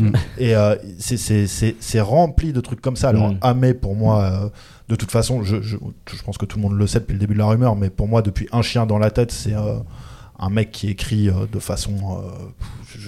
Mm. 0.00 0.10
Et 0.38 0.54
euh, 0.54 0.74
c'est- 0.98 1.16
c'est 1.16 1.46
c'est- 1.46 1.76
c'est 1.80 2.00
rempli 2.00 2.52
de 2.52 2.60
trucs 2.60 2.80
comme 2.82 2.96
ça. 2.96 3.08
Alors, 3.08 3.30
Mm. 3.30 3.38
Amé, 3.40 3.74
pour 3.74 3.94
moi, 3.94 4.22
euh, 4.22 4.48
de 4.88 4.96
toute 4.96 5.10
façon, 5.10 5.42
je, 5.42 5.62
je, 5.62 5.76
je 6.14 6.22
pense 6.22 6.36
que 6.38 6.44
tout 6.46 6.58
le 6.58 6.62
monde 6.62 6.74
le 6.78 6.86
sait 6.86 7.00
depuis 7.00 7.14
le 7.14 7.18
début 7.18 7.34
de 7.34 7.38
la 7.38 7.46
rumeur, 7.46 7.74
mais 7.74 7.88
pour 7.88 8.06
moi, 8.08 8.20
depuis 8.22 8.46
Un 8.52 8.60
chien 8.62 8.84
dans 8.86 8.98
la 8.98 9.10
tête, 9.10 9.32
c'est 9.32 9.54
euh, 9.54 9.76
un 10.44 10.50
mec 10.50 10.70
qui 10.72 10.88
écrit 10.90 11.28
euh, 11.30 11.46
de 11.50 11.58
façon. 11.58 11.92
euh, 12.18 12.98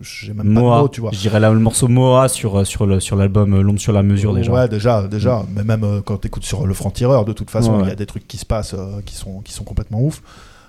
J'ai 0.00 0.28
même 0.32 0.38
pas 0.38 0.42
de 0.44 0.48
Moa, 0.48 0.80
mots, 0.80 0.88
tu 0.88 1.00
vois. 1.00 1.10
je 1.12 1.18
dirais 1.18 1.38
le 1.38 1.58
morceau 1.58 1.86
Moa 1.88 2.28
sur, 2.28 2.60
euh, 2.60 2.64
sur 2.64 2.86
le- 2.86 2.98
sur 3.00 3.14
l'album 3.16 3.54
euh, 3.54 3.62
L'ombre 3.62 3.78
sur 3.80 3.92
la 3.92 4.02
mesure 4.02 4.34
déjà. 4.34 4.52
Ouais, 4.52 4.68
déjà, 4.68 5.06
déjà. 5.06 5.44
Mais 5.54 5.64
même 5.64 6.02
quand 6.04 6.16
tu 6.18 6.26
écoutes 6.28 6.44
sur 6.44 6.66
le 6.66 6.74
franc-tireur, 6.74 7.24
de 7.24 7.32
toute 7.32 7.50
façon, 7.50 7.74
Ouais, 7.76 7.82
il 7.84 7.88
y 7.88 7.92
a 7.92 7.96
des 7.96 8.06
trucs 8.06 8.26
qui 8.26 8.38
se 8.38 8.46
passent 8.46 8.74
qui, 9.06 9.14
sont, 9.14 9.40
qui 9.40 9.52
sont 9.52 9.64
complètement 9.64 10.00
ouf. 10.02 10.22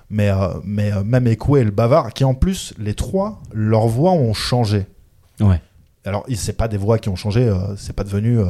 Mais, 0.09 0.29
mais 0.63 0.91
même 1.03 1.25
Ekwe 1.27 1.57
et 1.57 1.63
le 1.63 1.71
Bavard, 1.71 2.13
qui 2.13 2.23
en 2.23 2.35
plus, 2.35 2.73
les 2.77 2.93
trois, 2.93 3.41
leurs 3.53 3.87
voix 3.87 4.11
ont 4.11 4.33
changé. 4.33 4.85
Ouais. 5.39 5.59
Alors, 6.05 6.25
c'est 6.35 6.57
pas 6.57 6.67
des 6.67 6.75
voix 6.77 6.97
qui 6.99 7.07
ont 7.07 7.15
changé, 7.15 7.47
euh, 7.47 7.55
c'est 7.77 7.93
pas 7.95 8.03
devenu. 8.03 8.39
euh, 8.39 8.45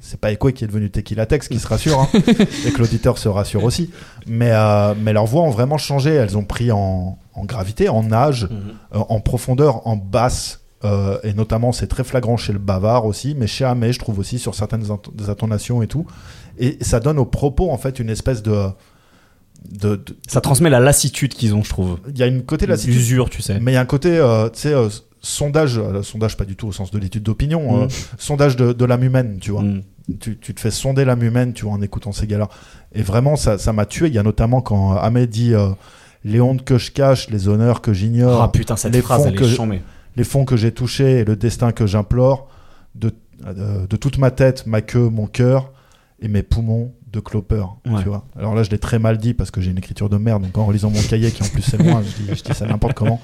c'est 0.00 0.20
pas 0.20 0.32
Ekwe 0.32 0.52
qui 0.52 0.64
est 0.64 0.66
devenu 0.66 0.90
Tequila 0.90 1.24
Tex 1.24 1.48
qui 1.48 1.58
se 1.58 1.66
rassure, 1.66 1.98
hein, 1.98 2.08
et 2.66 2.72
que 2.72 2.78
l'auditeur 2.78 3.16
se 3.16 3.28
rassure 3.28 3.64
aussi. 3.64 3.90
Mais, 4.26 4.50
euh, 4.52 4.94
mais 5.00 5.12
leurs 5.14 5.24
voix 5.26 5.42
ont 5.42 5.50
vraiment 5.50 5.78
changé, 5.78 6.10
elles 6.10 6.36
ont 6.36 6.44
pris 6.44 6.70
en, 6.72 7.18
en 7.34 7.44
gravité, 7.46 7.88
en 7.88 8.12
âge, 8.12 8.48
euh, 8.94 8.98
en 9.08 9.20
profondeur, 9.20 9.86
en 9.86 9.96
basse. 9.96 10.60
et 11.24 11.32
notamment, 11.34 11.72
c'est 11.72 11.86
très 11.86 12.04
flagrant 12.04 12.36
chez 12.36 12.52
le 12.52 12.58
bavard 12.58 13.06
aussi, 13.06 13.34
mais 13.34 13.46
chez 13.46 13.64
Amé, 13.64 13.92
je 13.94 13.98
trouve 13.98 14.18
aussi 14.18 14.38
sur 14.38 14.54
certaines 14.54 14.82
des 15.14 15.30
intonations 15.30 15.80
et 15.82 15.86
tout. 15.86 16.06
Et 16.58 16.76
ça 16.82 17.00
donne 17.00 17.18
aux 17.18 17.24
propos, 17.26 17.70
en 17.70 17.78
fait, 17.78 17.98
une 17.98 18.10
espèce 18.10 18.42
de. 18.42 18.66
de- 19.70 19.96
de- 19.96 20.16
Ça 20.28 20.40
transmet 20.42 20.68
la 20.70 20.80
lassitude 20.80 21.32
qu'ils 21.34 21.54
ont, 21.54 21.62
je 21.62 21.70
trouve. 21.70 21.98
Il 22.08 22.18
y 22.18 22.22
a 22.22 22.26
une 22.26 22.42
côté 22.42 22.66
lassitude, 22.66 22.94
L'usure, 22.94 23.30
tu 23.30 23.40
sais. 23.40 23.58
mais 23.60 23.72
il 23.72 23.74
y 23.74 23.78
a 23.78 23.80
un 23.80 23.86
côté, 23.86 24.10
tu 24.52 24.60
sais, 24.60 24.74
sondage, 25.20 25.78
euh, 25.78 26.02
sondage 26.02 26.36
pas 26.36 26.44
du 26.44 26.56
tout 26.56 26.68
au 26.68 26.72
sens 26.72 26.90
de 26.90 26.98
l'étude 26.98 27.22
d'opinion, 27.22 27.78
Mm. 27.78 27.82
euh, 27.82 27.88
sondage 28.18 28.56
de, 28.56 28.72
de 28.72 28.84
l'âme 28.84 29.02
humaine, 29.04 29.38
tu 29.40 29.50
vois. 29.50 29.62
Mm. 29.62 29.82
Tu, 30.18 30.38
tu 30.38 30.54
te 30.54 30.60
fais 30.60 30.70
sonder 30.72 31.04
l'âme 31.04 31.22
humaine, 31.22 31.52
tu 31.52 31.64
vois, 31.66 31.74
en 31.74 31.82
écoutant 31.82 32.10
ces 32.10 32.26
gars-là. 32.26 32.48
Et 32.94 33.02
vraiment, 33.02 33.36
ça 33.36 33.58
ça 33.58 33.72
m'a 33.72 33.86
tué. 33.86 34.08
Il 34.08 34.14
y 34.14 34.18
a 34.18 34.22
notamment 34.24 34.60
quand 34.60 34.96
Ahmed 34.96 35.30
dit 35.30 35.54
euh, 35.54 35.68
les 36.24 36.40
hontes 36.40 36.64
que 36.64 36.78
je 36.78 36.90
cache, 36.90 37.30
les 37.30 37.46
honneurs 37.48 37.80
que 37.80 37.92
j'ignore, 37.92 38.42
Ah 38.42 38.50
putain, 38.50 38.74
cette 38.76 38.92
les 38.92 39.02
phrase, 39.02 39.22
fonds 39.22 39.28
elle 39.28 39.36
que 39.36 39.44
je- 39.44 39.56
les 40.16 40.24
fonds 40.24 40.44
que 40.44 40.56
j'ai 40.56 40.72
touchés 40.72 41.20
et 41.20 41.24
le 41.24 41.36
destin 41.36 41.70
que 41.70 41.86
j'implore, 41.86 42.48
de, 42.96 43.12
euh, 43.46 43.86
de 43.86 43.96
toute 43.96 44.18
ma 44.18 44.30
tête, 44.32 44.66
ma 44.66 44.80
queue, 44.80 45.08
mon 45.08 45.26
cœur 45.26 45.70
et 46.22 46.28
mes 46.28 46.42
poumons 46.42 46.92
de 47.12 47.18
clopeur. 47.18 47.76
Ouais. 47.86 48.00
Tu 48.02 48.08
vois 48.08 48.24
Alors 48.38 48.54
là, 48.54 48.62
je 48.62 48.70
l'ai 48.70 48.78
très 48.78 49.00
mal 49.00 49.18
dit 49.18 49.34
parce 49.34 49.50
que 49.50 49.60
j'ai 49.60 49.72
une 49.72 49.78
écriture 49.78 50.08
de 50.08 50.16
merde. 50.16 50.42
Donc 50.44 50.56
en 50.56 50.64
relisant 50.66 50.90
mon 50.90 51.00
cahier, 51.02 51.32
qui 51.32 51.42
en 51.42 51.46
plus 51.46 51.60
c'est 51.62 51.82
moi, 51.82 52.02
je 52.04 52.22
dis, 52.22 52.28
je 52.38 52.44
dis 52.44 52.54
ça 52.56 52.66
n'importe 52.66 52.94
comment. 52.94 53.20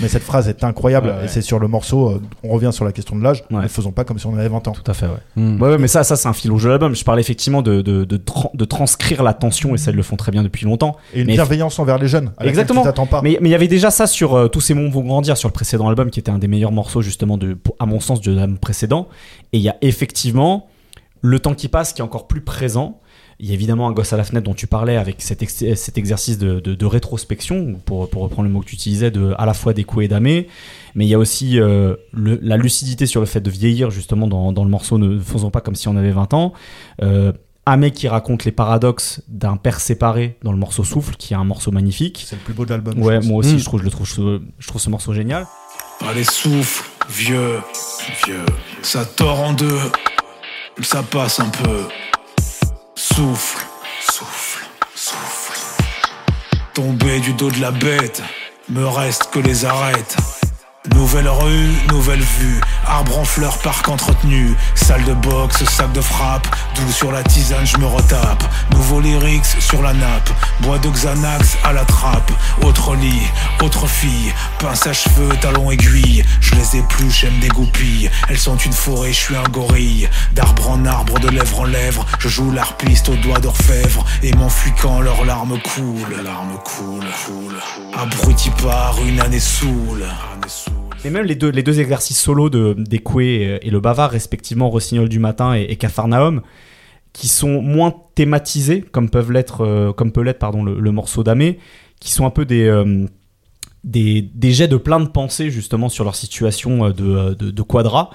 Mais 0.00 0.08
cette 0.08 0.22
phrase 0.22 0.48
est 0.48 0.64
incroyable 0.64 1.08
Ouais, 1.08 1.12
ouais. 1.16 1.24
et 1.26 1.28
c'est 1.28 1.42
sur 1.42 1.58
le 1.58 1.68
morceau. 1.68 2.08
euh, 2.12 2.22
on 2.42 2.48
revient 2.48 2.70
sur 2.72 2.86
la 2.86 2.92
question 2.92 3.14
de 3.14 3.22
l'âge. 3.22 3.44
Ouais. 3.50 3.62
Ne 3.64 3.68
faisons 3.68 3.92
pas 3.92 4.04
comme 4.04 4.18
si 4.18 4.26
on 4.26 4.32
avait 4.38 4.48
20 4.48 4.68
ans. 4.68 4.72
Tout 4.72 4.90
à 4.90 4.94
fait, 4.94 5.04
ouais. 5.06 5.18
Mm. 5.36 5.60
Ouais, 5.60 5.68
ouais, 5.68 5.78
mais 5.78 5.86
ça, 5.88 6.02
ça 6.02 6.16
c'est 6.16 6.28
un 6.28 6.32
fil 6.32 6.50
rouge 6.50 6.62
de 6.64 6.70
l'album. 6.70 6.94
Je 6.94 7.04
parlais 7.04 7.20
effectivement 7.20 7.60
de, 7.60 7.82
de, 7.82 8.04
de, 8.04 8.16
tran- 8.16 8.50
de 8.54 8.64
transcrire 8.64 9.22
la 9.22 9.34
tension, 9.34 9.74
et 9.74 9.78
ça, 9.78 9.90
ils 9.90 9.96
le 9.98 10.02
font 10.02 10.16
très 10.16 10.32
bien 10.32 10.42
depuis 10.42 10.64
longtemps. 10.64 10.96
Et 11.12 11.20
une 11.20 11.26
Mais- 11.26 11.34
bienveillance 11.34 11.78
envers 11.78 11.98
les 11.98 12.08
jeunes. 12.08 12.32
À 12.38 12.46
Exactement. 12.46 12.90
Tu 12.90 13.06
pas. 13.08 13.20
Mais 13.22 13.36
mais 13.42 13.50
il 13.50 13.52
y 13.52 13.54
avait 13.56 13.68
déjà 13.68 13.90
ça 13.90 14.06
sur 14.06 14.34
euh, 14.34 14.48
Tous 14.48 14.62
ces 14.62 14.72
mondes 14.72 14.92
vont 14.92 15.02
grandir, 15.02 15.36
sur 15.36 15.48
le 15.50 15.52
précédent 15.52 15.88
album, 15.90 16.10
qui 16.10 16.20
était 16.20 16.30
un 16.30 16.38
des 16.38 16.48
meilleurs 16.48 16.72
morceaux, 16.72 17.02
justement, 17.02 17.36
de, 17.36 17.58
à 17.80 17.84
mon 17.84 18.00
sens, 18.00 18.22
de 18.22 18.32
l'album 18.32 18.56
précédent. 18.56 19.08
Et 19.52 19.58
il 19.58 19.62
y 19.62 19.68
a 19.68 19.76
effectivement 19.82 20.68
le 21.22 21.38
temps 21.40 21.54
qui 21.54 21.68
passe 21.68 21.92
qui 21.92 22.00
est 22.00 22.04
encore 22.04 22.26
plus 22.28 22.40
présent. 22.42 23.00
Il 23.38 23.46
y 23.46 23.50
a 23.50 23.54
évidemment 23.54 23.86
un 23.86 23.92
gosse 23.92 24.14
à 24.14 24.16
la 24.16 24.24
fenêtre 24.24 24.46
dont 24.46 24.54
tu 24.54 24.66
parlais 24.66 24.96
avec 24.96 25.20
cet, 25.20 25.42
ex- 25.42 25.62
cet 25.74 25.98
exercice 25.98 26.38
de, 26.38 26.58
de- 26.58 26.74
de 26.74 26.86
rétrospection, 26.86 27.74
pour, 27.84 28.08
pour 28.08 28.22
reprendre 28.22 28.48
le 28.48 28.52
mot 28.54 28.60
que 28.60 28.66
tu 28.66 28.74
utilisais, 28.76 29.10
de, 29.10 29.34
à 29.36 29.44
la 29.44 29.52
fois 29.52 29.74
des 29.74 29.84
coups 29.84 30.06
et 30.06 30.08
d'amé. 30.08 30.48
Mais 30.94 31.04
il 31.04 31.08
y 31.08 31.14
a 31.14 31.18
aussi 31.18 31.60
euh, 31.60 31.96
le- 32.12 32.38
la 32.42 32.56
lucidité 32.56 33.04
sur 33.04 33.20
le 33.20 33.26
fait 33.26 33.40
de 33.40 33.50
vieillir, 33.50 33.90
justement, 33.90 34.26
dans, 34.26 34.52
dans 34.52 34.64
le 34.64 34.70
morceau 34.70 34.96
Ne 34.96 35.18
faisons 35.18 35.50
pas 35.50 35.60
comme 35.60 35.74
si 35.74 35.86
on 35.88 35.96
avait 35.96 36.12
20 36.12 36.32
ans. 36.34 36.54
Euh, 37.02 37.32
Amé 37.68 37.90
qui 37.90 38.06
raconte 38.06 38.44
les 38.44 38.52
paradoxes 38.52 39.22
d'un 39.28 39.56
père 39.56 39.80
séparé 39.80 40.38
dans 40.44 40.52
le 40.52 40.58
morceau 40.58 40.84
Souffle, 40.84 41.16
qui 41.16 41.34
est 41.34 41.36
un 41.36 41.42
morceau 41.44 41.72
magnifique. 41.72 42.24
C'est 42.26 42.36
le 42.36 42.42
plus 42.42 42.54
beau 42.54 42.64
de 42.64 42.70
l'album. 42.70 42.98
Ouais, 43.02 43.18
moi 43.20 43.38
aussi, 43.38 43.54
Mm. 43.54 43.58
je 43.58 43.64
trouve, 43.64 43.80
je 43.80 43.84
le 43.84 43.90
trouve, 43.90 44.06
je, 44.06 44.40
je 44.58 44.68
trouve 44.68 44.80
ce 44.80 44.88
morceau 44.88 45.12
génial. 45.12 45.46
Allez, 46.08 46.22
souffle, 46.24 46.84
vieux, 47.10 47.58
vieux. 48.24 48.44
Ça 48.82 49.04
tord 49.04 49.40
en 49.40 49.52
deux, 49.52 49.78
ça 50.84 51.02
passe 51.02 51.40
un 51.40 51.48
peu. 51.48 51.88
Souffle, 52.94 53.64
souffle, 54.00 54.64
souffle. 54.94 55.58
Tombé 56.74 57.20
du 57.20 57.32
dos 57.32 57.50
de 57.50 57.60
la 57.60 57.70
bête, 57.70 58.22
me 58.68 58.86
reste 58.86 59.30
que 59.30 59.38
les 59.38 59.64
arêtes. 59.64 60.16
Nouvelle 60.94 61.28
rue, 61.28 61.72
nouvelle 61.90 62.20
vue, 62.20 62.60
arbre 62.86 63.18
en 63.18 63.24
fleurs, 63.24 63.58
parc 63.58 63.88
entretenu, 63.88 64.54
salle 64.74 65.04
de 65.04 65.14
boxe, 65.14 65.64
sac 65.64 65.92
de 65.92 66.00
frappe, 66.00 66.46
doux 66.74 66.92
sur 66.92 67.12
la 67.12 67.22
tisane, 67.22 67.66
je 67.66 67.76
me 67.78 67.86
retape. 67.86 68.44
Nouveau 68.72 69.00
lyrics 69.00 69.46
sur 69.60 69.82
la 69.82 69.92
nappe, 69.92 70.30
bois 70.60 70.78
de 70.78 70.88
Xanax 70.88 71.58
à 71.64 71.72
la 71.72 71.84
trappe, 71.84 72.30
autre 72.62 72.94
lit, 72.94 73.22
autre 73.62 73.86
fille, 73.86 74.32
pince 74.58 74.86
à 74.86 74.92
cheveux, 74.92 75.34
talons 75.40 75.70
aiguilles, 75.70 76.24
je 76.40 76.54
les 76.54 76.76
épluche, 76.76 77.24
elles 77.24 77.32
me 77.32 77.40
dégoupillent, 77.40 78.10
elles 78.28 78.38
sont 78.38 78.56
une 78.56 78.72
forêt, 78.72 79.12
je 79.12 79.20
suis 79.20 79.36
un 79.36 79.48
gorille, 79.50 80.08
d'arbre 80.32 80.70
en 80.70 80.84
arbre, 80.86 81.18
de 81.18 81.28
lèvre 81.28 81.60
en 81.60 81.64
lèvre, 81.64 82.06
je 82.18 82.28
joue 82.28 82.50
l'arpiste 82.52 83.08
aux 83.08 83.16
doigts 83.16 83.40
d'orfèvre, 83.40 84.04
et 84.22 84.32
m'enfuis 84.34 84.72
quand 84.80 85.00
leurs 85.00 85.24
larmes 85.24 85.58
coulent, 85.60 86.22
larmes 86.22 86.58
coulent, 86.64 87.04
coulent, 87.24 87.98
abruti 87.98 88.50
par 88.62 88.96
une 89.04 89.20
année 89.20 89.40
saoule, 89.40 90.06
Et 91.04 91.10
même 91.10 91.24
les 91.24 91.36
deux, 91.36 91.50
les 91.50 91.62
deux 91.62 91.78
exercices 91.78 92.18
solo 92.18 92.50
de 92.50 92.74
d'Ekwe 92.76 93.20
et 93.62 93.70
le 93.70 93.80
Bavard, 93.80 94.10
respectivement 94.10 94.68
Rossignol 94.70 95.08
du 95.08 95.18
matin 95.18 95.54
et, 95.54 95.62
et 95.70 95.76
qui 97.16 97.28
sont 97.28 97.62
moins 97.62 97.94
thématisés, 98.14 98.82
comme 98.82 99.08
peuvent 99.08 99.32
l'être, 99.32 99.62
euh, 99.64 99.92
comme 99.94 100.12
peut 100.12 100.20
l'être 100.20 100.38
pardon, 100.38 100.62
le, 100.62 100.92
morceau 100.92 101.22
d'Amé, 101.22 101.58
qui 101.98 102.10
sont 102.10 102.26
un 102.26 102.30
peu 102.30 102.44
des, 102.44 102.66
euh, 102.66 103.06
des, 103.84 104.20
des 104.20 104.52
jets 104.52 104.68
de 104.68 104.76
plein 104.76 105.00
de 105.00 105.08
pensées 105.08 105.48
justement 105.48 105.88
sur 105.88 106.04
leur 106.04 106.14
situation 106.14 106.84
euh, 106.84 106.92
de, 106.92 107.50
de, 107.50 107.62
quadra, 107.62 108.10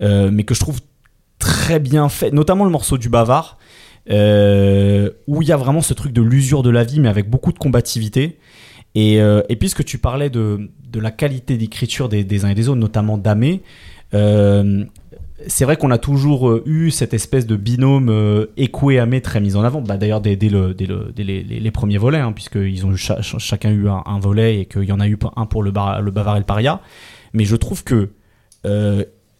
mais 0.00 0.44
que 0.44 0.54
je 0.54 0.60
trouve 0.60 0.80
très 1.40 1.80
bien 1.80 2.08
fait, 2.08 2.30
notamment 2.30 2.64
le 2.64 2.70
morceau 2.70 2.96
du 2.96 3.08
Bavard, 3.08 3.58
où 4.06 4.12
il 5.42 5.48
y 5.48 5.52
a 5.52 5.56
vraiment 5.56 5.80
ce 5.80 5.94
truc 5.94 6.12
de 6.12 6.22
l'usure 6.22 6.62
de 6.62 6.70
la 6.70 6.84
vie, 6.84 7.00
mais 7.00 7.08
avec 7.08 7.28
beaucoup 7.28 7.52
de 7.52 7.58
combativité. 7.58 8.38
Et, 8.94 9.20
euh, 9.20 9.42
et 9.48 9.56
puisque 9.56 9.84
tu 9.84 9.98
parlais 9.98 10.30
de, 10.30 10.70
de 10.92 11.00
la 11.00 11.10
qualité 11.10 11.56
d'écriture 11.56 12.08
des, 12.08 12.22
des 12.24 12.44
uns 12.44 12.50
et 12.50 12.54
des 12.54 12.68
autres, 12.68 12.78
notamment 12.80 13.18
d'Amé, 13.18 13.62
euh, 14.14 14.84
c'est 15.48 15.64
vrai 15.64 15.76
qu'on 15.76 15.90
a 15.90 15.98
toujours 15.98 16.48
euh, 16.48 16.62
eu 16.64 16.90
cette 16.92 17.12
espèce 17.12 17.44
de 17.46 17.56
binôme 17.56 18.08
euh, 18.08 18.46
Ekwe-Amé 18.56 19.20
très 19.20 19.40
mis 19.40 19.56
en 19.56 19.64
avant. 19.64 19.80
Bah, 19.82 19.96
D'ailleurs, 19.96 20.20
dès, 20.20 20.36
dès 20.36 20.48
le- 20.48 20.74
dès 20.74 20.86
le- 20.86 21.12
dès 21.14 21.24
les, 21.24 21.42
les- 21.42 21.58
les 21.58 21.70
premiers 21.72 21.98
volets, 21.98 22.20
hein, 22.20 22.30
puisqu'ils 22.32 22.86
ont 22.86 22.92
eu 22.92 22.96
chacun 22.96 23.72
eu 23.72 23.88
un, 23.88 24.02
un 24.06 24.20
volet 24.20 24.60
et 24.60 24.66
qu'il 24.66 24.84
y 24.84 24.92
en 24.92 25.00
a 25.00 25.08
eu 25.08 25.18
un 25.36 25.46
pour 25.46 25.62
le, 25.64 25.72
bar- 25.72 26.00
le 26.00 26.10
Bavard 26.12 26.36
et 26.36 26.40
le 26.40 26.44
Paria. 26.44 26.80
Mais 27.32 27.44
je 27.44 27.56
trouve 27.56 27.82
que 27.82 28.10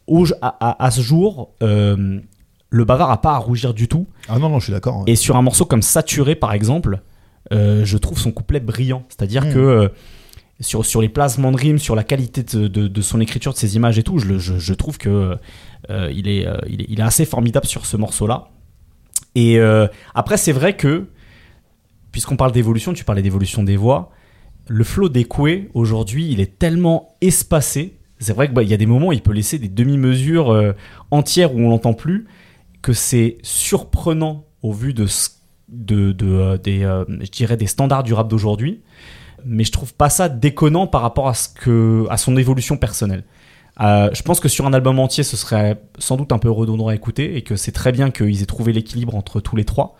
au- 0.07 0.27
à, 0.43 0.49
à- 0.71 0.85
à 0.85 0.91
ce 0.91 1.01
jour, 1.01 1.53
le 1.61 2.85
Bavard 2.85 3.11
a 3.13 3.21
pas 3.21 3.35
à 3.35 3.39
rougir 3.39 3.73
du 3.73 3.87
tout. 3.87 4.07
Ah 4.29 4.39
non, 4.41 4.49
non, 4.49 4.59
je 4.59 4.65
suis 4.65 4.73
d'accord. 4.73 4.99
ouais. 4.99 5.05
Et 5.13 5.17
sur 5.17 5.37
un 5.37 5.43
morceau 5.43 5.65
comme 5.65 5.81
Saturé, 5.83 6.35
par 6.35 6.53
exemple, 6.53 7.01
je 7.53 7.97
trouve 7.99 8.19
son 8.19 8.33
couplet 8.33 8.61
brillant. 8.61 9.05
C'est-à-dire 9.09 9.45
Mm. 9.45 9.53
que 9.53 9.59
euh, 9.59 9.89
sur, 10.61 10.87
sur 10.87 11.01
les 11.03 11.09
placements 11.09 11.51
de 11.53 11.57
rimes, 11.57 11.79
sur 11.79 11.97
la 11.97 12.05
qualité 12.05 12.43
de, 12.43 12.69
de- 12.69 12.87
de 12.89 13.03
son 13.03 13.21
écriture, 13.21 13.53
de 13.53 13.59
ses 13.59 13.77
images 13.77 13.99
et 13.99 14.03
tout, 14.03 14.19
je, 14.19 14.39
je- 14.39 14.59
je 14.59 14.75
trouve 14.75 14.99
que 14.99 15.37
euh, 15.91 16.11
il, 16.15 16.29
est, 16.29 16.47
euh, 16.47 16.57
il, 16.69 16.83
est, 16.83 16.87
il 16.89 17.01
est 17.01 17.03
assez 17.03 17.25
formidable 17.25 17.67
sur 17.67 17.85
ce 17.87 17.97
morceau-là. 17.97 18.49
Et 19.35 19.59
euh, 19.59 19.87
après, 20.15 20.37
c'est 20.37 20.53
vrai 20.53 20.77
que, 20.77 21.07
puisqu'on 22.13 22.37
parle 22.37 22.53
d'évolution, 22.53 22.93
tu 22.93 23.05
parlais 23.05 23.23
d'évolution 23.23 23.63
des 23.65 23.77
voix, 23.77 24.11
le 24.69 24.85
flow 24.85 25.09
d'Ekwe, 25.09 25.69
aujourd'hui, 25.75 26.31
il 26.31 26.41
est 26.41 26.59
tellement 26.59 27.17
espacé. 27.21 27.99
C'est 28.21 28.33
vrai 28.33 28.49
qu'il 28.51 28.69
y 28.69 28.73
a 28.75 28.77
des 28.79 28.87
moments 28.87 29.09
où 29.09 29.13
il 29.13 29.21
peut 29.23 29.33
laisser 29.33 29.59
des 29.59 29.69
demi-mesures 29.69 30.51
euh, 30.53 30.73
entières 31.11 31.55
où 31.55 31.59
on 31.59 31.69
l'entend 31.69 31.93
plus, 31.95 32.27
que 32.81 32.93
c'est 32.93 33.39
surprenant 33.43 34.47
au 34.63 34.73
vu 34.73 34.95
de, 34.95 35.07
ce- 35.07 35.31
de, 35.69 36.13
de, 36.13 36.27
euh, 36.27 36.57
des, 36.59 36.85
euh, 36.85 37.05
je 37.21 37.31
dirais 37.31 37.57
des 37.57 37.67
standards 37.67 38.03
du 38.03 38.13
rap 38.15 38.29
d'aujourd'hui. 38.29 38.83
Mais 39.47 39.65
je 39.65 39.73
trouve 39.73 39.93
pas 39.95 40.09
ça 40.09 40.29
déconnant 40.31 40.87
par 40.87 41.03
rapport 41.03 41.29
à, 41.29 41.35
ce 41.35 41.49
que, 41.51 42.07
à 42.09 42.17
son 42.17 42.37
évolution 42.37 42.77
personnelle. 42.79 43.25
Euh, 43.81 44.09
je 44.15 44.23
pense 44.23 44.41
que 44.41 44.49
sur 44.49 44.67
un 44.67 44.73
album 44.73 44.99
entier, 44.99 45.23
ce 45.25 45.37
serait 45.37 45.83
sans 45.99 46.17
doute 46.17 46.33
un 46.33 46.39
peu 46.39 46.49
redondant 46.51 46.89
à 46.89 46.95
écouter 46.95 47.37
et 47.37 47.43
que 47.43 47.57
c'est 47.57 47.73
très 47.73 47.93
bien 47.93 48.11
qu'ils 48.11 48.41
aient 48.43 48.47
trouvé 48.47 48.73
l'équilibre 48.73 49.15
entre 49.17 49.41
tous 49.41 49.57
les 49.57 49.65
trois. 49.65 49.97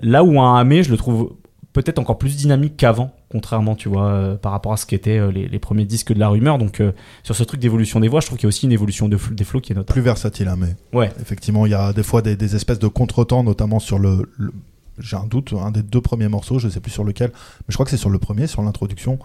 Là 0.00 0.24
où 0.24 0.40
un 0.40 0.56
Amé, 0.56 0.82
je 0.84 0.90
le 0.90 0.96
trouve 0.96 1.34
peut-être 1.74 1.98
encore 1.98 2.16
plus 2.16 2.36
dynamique 2.36 2.76
qu'avant, 2.78 3.14
contrairement, 3.30 3.74
tu 3.74 3.88
vois, 3.90 4.06
euh, 4.06 4.36
par 4.36 4.52
rapport 4.52 4.72
à 4.72 4.76
ce 4.78 4.86
qu'étaient 4.86 5.18
euh, 5.18 5.30
les, 5.30 5.48
les 5.48 5.58
premiers 5.58 5.84
disques 5.84 6.12
de 6.14 6.18
la 6.18 6.28
rumeur. 6.28 6.56
Donc, 6.58 6.82
sur 7.24 7.36
ce 7.36 7.42
truc 7.44 7.60
d'évolution 7.60 8.00
des 8.00 8.08
voix, 8.08 8.20
je 8.20 8.26
trouve 8.26 8.38
qu'il 8.38 8.46
y 8.46 8.48
a 8.48 8.48
aussi 8.48 8.64
une 8.66 8.72
évolution 8.72 9.08
de 9.08 9.16
fl- 9.18 9.34
des 9.34 9.44
flots 9.44 9.60
qui 9.60 9.72
est 9.72 9.76
notable. 9.76 9.92
plus 9.92 10.02
versatile, 10.02 10.48
hein, 10.48 10.56
mais 10.58 10.74
Ouais. 10.98 11.10
effectivement, 11.20 11.66
il 11.66 11.72
y 11.72 11.74
a 11.74 11.92
des 11.92 12.02
fois 12.04 12.22
des, 12.22 12.36
des 12.36 12.56
espèces 12.56 12.78
de 12.78 12.88
contretemps, 12.88 13.42
notamment 13.44 13.80
sur 13.80 13.98
le, 13.98 14.30
le- 14.38 14.52
j'ai 15.00 15.16
un 15.16 15.26
doute, 15.26 15.52
un 15.52 15.70
des 15.70 15.82
deux 15.82 16.00
premiers 16.00 16.28
morceaux, 16.28 16.58
je 16.58 16.68
sais 16.68 16.80
plus 16.80 16.90
sur 16.90 17.04
lequel, 17.04 17.30
mais 17.32 17.66
je 17.68 17.74
crois 17.74 17.84
que 17.84 17.90
c'est 17.90 17.96
sur 17.96 18.10
le 18.10 18.18
premier, 18.18 18.46
sur 18.46 18.62
l'introduction, 18.62 19.18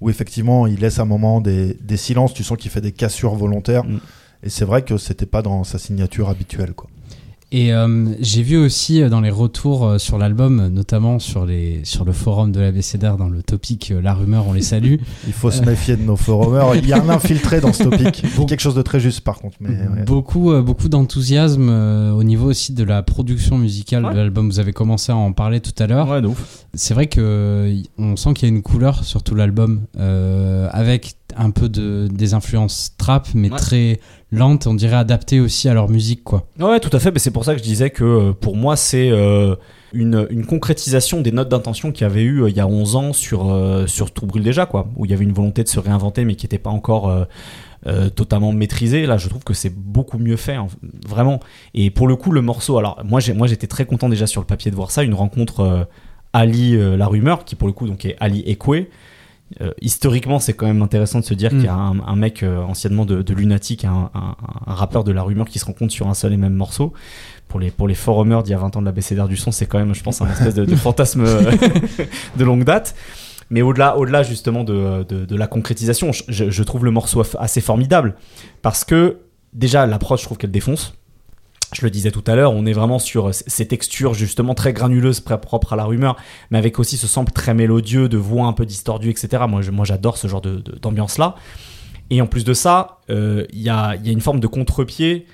où 0.00 0.10
effectivement 0.10 0.66
il 0.66 0.80
laisse 0.80 0.98
un 0.98 1.04
moment 1.04 1.40
des, 1.40 1.74
des 1.80 1.96
silences, 1.96 2.34
tu 2.34 2.44
sens 2.44 2.56
qu'il 2.58 2.70
fait 2.70 2.80
des 2.80 2.92
cassures 2.92 3.34
volontaires, 3.34 3.84
Mm. 3.84 3.98
et 4.44 4.50
c'est 4.50 4.64
vrai 4.64 4.82
que 4.82 4.96
c'était 4.96 5.26
pas 5.26 5.42
dans 5.42 5.64
sa 5.64 5.78
signature 5.78 6.28
habituelle. 6.28 6.72
Quoi. 6.74 6.88
Et 7.50 7.72
euh, 7.72 8.04
j'ai 8.20 8.42
vu 8.42 8.58
aussi 8.58 9.00
euh, 9.02 9.08
dans 9.08 9.22
les 9.22 9.30
retours 9.30 9.86
euh, 9.86 9.98
sur 9.98 10.18
l'album, 10.18 10.68
notamment 10.68 11.18
sur, 11.18 11.46
les, 11.46 11.80
sur 11.84 12.04
le 12.04 12.12
forum 12.12 12.52
de 12.52 12.60
l'ABCDR, 12.60 13.16
dans 13.16 13.30
le 13.30 13.42
topic 13.42 13.90
La 14.02 14.12
Rumeur, 14.12 14.46
on 14.46 14.52
les 14.52 14.60
salue. 14.60 14.96
Il 15.26 15.32
faut 15.32 15.50
se 15.50 15.62
méfier 15.62 15.96
de 15.96 16.02
nos 16.02 16.16
forumers, 16.16 16.74
il 16.76 16.86
y 16.86 16.92
a 16.92 17.02
un 17.02 17.08
infiltré 17.08 17.60
dans 17.62 17.72
ce 17.72 17.84
topic, 17.84 18.22
quelque 18.46 18.60
chose 18.60 18.74
de 18.74 18.82
très 18.82 19.00
juste 19.00 19.22
par 19.22 19.38
contre. 19.38 19.56
Mais, 19.60 19.70
ouais. 19.70 20.04
Beaucoup, 20.04 20.52
beaucoup 20.62 20.90
d'enthousiasme 20.90 21.70
au 22.14 22.22
niveau 22.22 22.50
aussi 22.50 22.72
de 22.74 22.84
la 22.84 23.02
production 23.02 23.56
musicale 23.56 24.04
Ouais. 24.04 24.12
de 24.12 24.16
l'album. 24.18 24.48
Vous 24.50 24.60
avez 24.60 24.72
commencé 24.72 25.10
à 25.10 25.16
en 25.16 25.32
parler 25.32 25.60
tout 25.60 25.72
à 25.82 25.86
l'heure. 25.86 26.08
Ouais, 26.08 26.20
de 26.22 26.26
ouf. 26.28 26.66
C'est 26.74 26.94
vrai 26.94 27.06
que 27.06 27.20
euh, 27.20 27.70
y- 27.72 27.88
on 27.98 28.16
sent 28.16 28.34
qu'il 28.34 28.48
y 28.48 28.52
a 28.52 28.54
une 28.54 28.62
couleur 28.62 29.02
sur 29.04 29.22
tout 29.22 29.34
l'album, 29.34 29.80
euh, 29.98 30.68
avec 30.70 31.14
un 31.36 31.50
peu 31.50 31.68
de, 31.68 32.08
des 32.10 32.34
influences 32.34 32.94
trap, 32.98 33.28
mais 33.34 33.50
Ouais. 33.50 33.58
très 33.58 34.00
lentes, 34.30 34.66
on 34.66 34.74
dirait 34.74 34.96
adaptées 34.96 35.40
aussi 35.40 35.68
à 35.68 35.74
leur 35.74 35.88
musique, 35.88 36.24
quoi. 36.24 36.46
Ouais, 36.58 36.80
tout 36.80 36.94
à 36.96 36.98
fait. 36.98 37.10
Mais 37.12 37.18
c'est 37.18 37.30
pour 37.30 37.44
ça 37.44 37.52
que 37.54 37.58
je 37.58 37.64
disais 37.64 37.90
que 37.90 38.04
euh, 38.04 38.32
pour 38.32 38.56
moi, 38.56 38.76
c'est 38.76 39.10
euh, 39.10 39.54
une, 39.92 40.26
une 40.30 40.44
concrétisation 40.46 41.20
des 41.20 41.32
notes 41.32 41.48
d'intention 41.48 41.92
qu'il 41.92 42.02
y 42.02 42.10
avait 42.10 42.22
eu 42.22 42.42
euh, 42.42 42.50
il 42.50 42.56
y 42.56 42.60
a 42.60 42.66
11 42.66 42.96
ans 42.96 43.12
sur, 43.12 43.50
euh, 43.50 43.86
sur 43.86 44.10
Tout 44.12 44.26
brûle 44.26 44.42
déjà, 44.42 44.66
quoi. 44.66 44.88
Où 44.96 45.04
il 45.04 45.10
y 45.10 45.14
avait 45.14 45.24
une 45.24 45.32
volonté 45.32 45.62
de 45.62 45.68
se 45.68 45.78
réinventer, 45.80 46.24
mais 46.24 46.34
qui 46.34 46.44
n'était 46.46 46.58
pas 46.58 46.70
encore 46.70 47.08
euh, 47.86 48.10
totalement 48.10 48.52
maîtrisée. 48.52 49.06
Là, 49.06 49.16
je 49.18 49.28
trouve 49.28 49.44
que 49.44 49.54
c'est 49.54 49.72
beaucoup 49.74 50.18
mieux 50.18 50.36
fait, 50.36 50.56
en- 50.58 50.68
vraiment. 51.06 51.40
Et 51.74 51.90
pour 51.90 52.08
le 52.08 52.16
coup, 52.16 52.32
le 52.32 52.42
morceau, 52.42 52.76
alors 52.78 53.00
moi, 53.04 53.20
j'ai- 53.20 53.32
moi 53.34 53.46
j'étais 53.46 53.66
très 53.68 53.86
content 53.86 54.08
déjà 54.08 54.26
sur 54.26 54.40
le 54.40 54.46
papier 54.46 54.70
de 54.70 54.76
voir 54.76 54.90
ça. 54.90 55.04
Une 55.04 55.14
rencontre 55.14 55.60
euh, 55.60 55.84
Ali 56.32 56.76
euh, 56.76 56.96
La 56.96 57.06
Rumeur, 57.06 57.44
qui 57.44 57.54
pour 57.54 57.68
le 57.68 57.72
coup 57.72 57.86
donc 57.86 58.04
est 58.04 58.16
Ali 58.20 58.42
Ekwe. 58.46 58.88
Euh, 59.62 59.70
historiquement, 59.80 60.38
c'est 60.40 60.52
quand 60.52 60.66
même 60.66 60.82
intéressant 60.82 61.20
de 61.20 61.24
se 61.24 61.32
dire 61.34 61.50
Mm. 61.52 61.56
qu'il 61.56 61.64
y 61.64 61.68
a 61.68 61.74
un, 61.74 61.98
un 62.00 62.16
mec 62.16 62.42
euh, 62.42 62.60
anciennement 62.62 63.06
de, 63.06 63.22
de 63.22 63.34
Lunatic, 63.34 63.84
un, 63.84 64.10
un- 64.14 64.36
un 64.66 64.74
rappeur 64.74 65.04
de 65.04 65.12
la 65.12 65.22
rumeur 65.22 65.46
qui 65.48 65.58
se 65.58 65.64
rencontre 65.64 65.92
sur 65.92 66.06
un 66.06 66.14
seul 66.14 66.32
et 66.32 66.36
même 66.36 66.52
morceau. 66.54 66.92
Pour 67.48 67.58
les, 67.58 67.70
pour 67.70 67.88
les 67.88 67.94
forumers 67.94 68.42
d'il 68.42 68.50
y 68.50 68.54
a 68.54 68.58
20 68.58 68.76
ans 68.76 68.80
de 68.80 68.84
la 68.86 68.92
BCDR 68.92 69.26
du 69.26 69.38
son, 69.38 69.50
c'est 69.50 69.64
quand 69.64 69.78
même, 69.78 69.94
je 69.94 70.02
pense, 70.02 70.20
un 70.20 70.30
espèce 70.30 70.54
de, 70.54 70.66
de 70.66 70.76
fantasme 70.76 71.24
euh, 71.26 71.50
de 72.36 72.44
longue 72.44 72.64
date. 72.64 72.94
Mais 73.50 73.62
au-delà, 73.62 73.96
au-delà 73.96 74.22
justement 74.22 74.64
de, 74.64 75.04
de, 75.08 75.24
de 75.24 75.36
la 75.36 75.46
concrétisation, 75.46 76.10
je, 76.12 76.50
je 76.50 76.62
trouve 76.62 76.84
le 76.84 76.90
morceau 76.90 77.22
assez 77.38 77.62
formidable 77.62 78.16
parce 78.60 78.84
que 78.84 79.20
déjà 79.54 79.86
l'approche, 79.86 80.20
je 80.20 80.24
trouve 80.26 80.36
qu'elle 80.36 80.50
défonce. 80.50 80.92
Je 81.74 81.82
le 81.84 81.90
disais 81.90 82.10
tout 82.10 82.24
à 82.26 82.34
l'heure, 82.34 82.52
on 82.52 82.64
est 82.64 82.72
vraiment 82.72 82.98
sur 82.98 83.34
ces 83.34 83.68
textures 83.68 84.14
justement 84.14 84.54
très 84.54 84.72
granuleuses, 84.72 85.22
très 85.22 85.38
propres 85.40 85.74
à 85.74 85.76
la 85.76 85.84
rumeur, 85.84 86.16
mais 86.50 86.56
avec 86.58 86.78
aussi 86.78 86.96
ce 86.96 87.06
sample 87.06 87.32
très 87.32 87.52
mélodieux, 87.52 88.08
de 88.08 88.16
voix 88.16 88.46
un 88.46 88.54
peu 88.54 88.64
distordue, 88.64 89.10
etc. 89.10 89.44
Moi, 89.48 89.60
je- 89.60 89.70
moi 89.70 89.84
j'adore 89.84 90.16
ce 90.16 90.28
genre 90.28 90.40
de- 90.40 90.56
de- 90.60 90.78
d'ambiance-là. 90.80 91.34
Et 92.10 92.22
en 92.22 92.26
plus 92.26 92.44
de 92.44 92.54
ça, 92.54 92.98
euh, 93.10 93.44
il 93.52 93.60
y, 93.60 93.68
a, 93.68 93.96
y 93.96 94.08
a 94.08 94.12
une 94.12 94.22
forme 94.22 94.40
de 94.40 94.46
contre-pied 94.46 95.26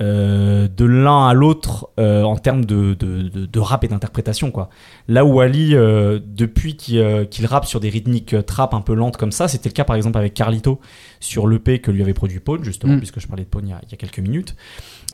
euh, 0.00 0.68
de 0.68 0.84
l'un 0.84 1.26
à 1.26 1.34
l'autre 1.34 1.88
euh, 1.98 2.22
en 2.22 2.36
termes 2.36 2.64
de, 2.64 2.94
de, 2.94 3.22
de- 3.46 3.58
rap 3.58 3.82
et 3.82 3.88
d'interprétation. 3.88 4.52
quoi. 4.52 4.68
Là 5.08 5.24
où 5.24 5.40
Ali, 5.40 5.70
depuis 5.70 6.76
qu'il 6.76 7.26
qu'il 7.30 7.46
rappe 7.46 7.64
sur 7.66 7.80
des 7.80 7.88
rythmiques 7.88 8.36
trap 8.46 8.74
un 8.74 8.80
peu 8.80 8.94
lentes 8.94 9.16
comme 9.16 9.32
ça, 9.32 9.48
c'était 9.48 9.68
le 9.70 9.72
cas 9.74 9.82
par 9.82 9.96
exemple 9.96 10.16
avec 10.18 10.34
Carlito 10.34 10.78
sur 11.18 11.48
l'EP 11.48 11.80
que 11.80 11.90
lui 11.90 12.02
avait 12.02 12.14
produit 12.14 12.38
Pone, 12.38 12.62
justement, 12.62 12.92
Mm. 12.94 12.98
puisque 12.98 13.18
je 13.18 13.26
parlais 13.26 13.42
de 13.44 13.48
il 13.60 13.72
a, 13.72 13.80
il 13.84 13.90
y 13.90 13.94
a 13.94 13.96
quelques 13.96 14.20
minutes. 14.20 14.54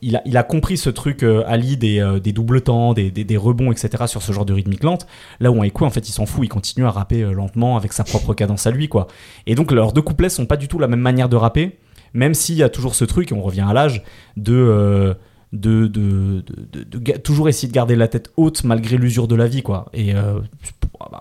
Il 0.07 0.15
a, 0.17 0.21
il 0.25 0.37
a 0.37 0.43
compris 0.43 0.77
ce 0.77 0.91
truc, 0.91 1.23
euh, 1.23 1.43
Ali, 1.47 1.77
des, 1.77 1.99
euh, 1.99 2.19
des 2.19 2.31
doubles 2.31 2.61
temps, 2.61 2.93
des, 2.93 3.09
des, 3.09 3.23
des 3.23 3.37
rebonds, 3.37 3.71
etc., 3.71 4.03
sur 4.05 4.21
ce 4.21 4.31
genre 4.31 4.45
de 4.45 4.53
rythmique 4.53 4.83
lente. 4.83 5.07
Là 5.39 5.49
où 5.51 5.63
un 5.63 5.67
en 5.81 5.89
fait, 5.89 6.07
il 6.07 6.11
s'en 6.11 6.25
fout, 6.27 6.45
il 6.45 6.49
continue 6.49 6.85
à 6.85 6.91
rapper 6.91 7.23
euh, 7.23 7.31
lentement 7.31 7.75
avec 7.75 7.91
sa 7.91 8.03
propre 8.03 8.33
cadence 8.35 8.67
à 8.67 8.71
lui, 8.71 8.87
quoi. 8.87 9.07
Et 9.47 9.55
donc, 9.55 9.71
leurs 9.71 9.93
deux 9.93 10.03
couplets 10.03 10.29
sont 10.29 10.45
pas 10.45 10.57
du 10.57 10.67
tout 10.67 10.77
la 10.77 10.87
même 10.87 10.99
manière 10.99 11.27
de 11.27 11.35
rapper, 11.35 11.79
même 12.13 12.35
s'il 12.35 12.55
y 12.55 12.61
a 12.63 12.69
toujours 12.69 12.93
ce 12.93 13.03
truc, 13.03 13.31
et 13.31 13.35
on 13.35 13.41
revient 13.41 13.65
à 13.67 13.73
l'âge, 13.73 14.03
de, 14.37 14.53
euh, 14.53 15.13
de, 15.53 15.87
de, 15.87 16.43
de, 16.45 16.67
de- 16.71 16.83
de 16.83 16.99
ga- 16.99 17.17
toujours 17.17 17.49
essayer 17.49 17.67
de 17.67 17.73
garder 17.73 17.95
la 17.95 18.07
tête 18.07 18.31
haute 18.37 18.63
malgré 18.63 18.97
l'usure 18.97 19.27
de 19.27 19.35
la 19.35 19.47
vie, 19.47 19.63
quoi. 19.63 19.87
Et 19.93 20.13
euh, 20.13 20.39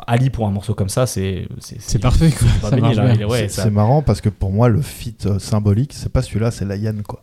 Ali, 0.06 0.28
pour 0.30 0.46
un 0.46 0.50
morceau 0.50 0.74
comme 0.74 0.88
ça, 0.88 1.06
c'est. 1.06 1.48
C'est 1.78 2.60
parfait, 2.60 2.76
ouais, 3.30 3.38
c'est 3.64 3.70
marrant 3.70 4.02
parce 4.02 4.20
que 4.20 4.28
pour 4.28 4.50
moi, 4.52 4.68
le 4.68 4.80
euh, 5.26 5.38
symbolique, 5.38 5.92
c'est 5.94 6.12
pas 6.12 6.20
celui-là, 6.22 6.50
c'est 6.50 6.64
la 6.66 6.76
hyène, 6.76 7.02
quoi. 7.02 7.22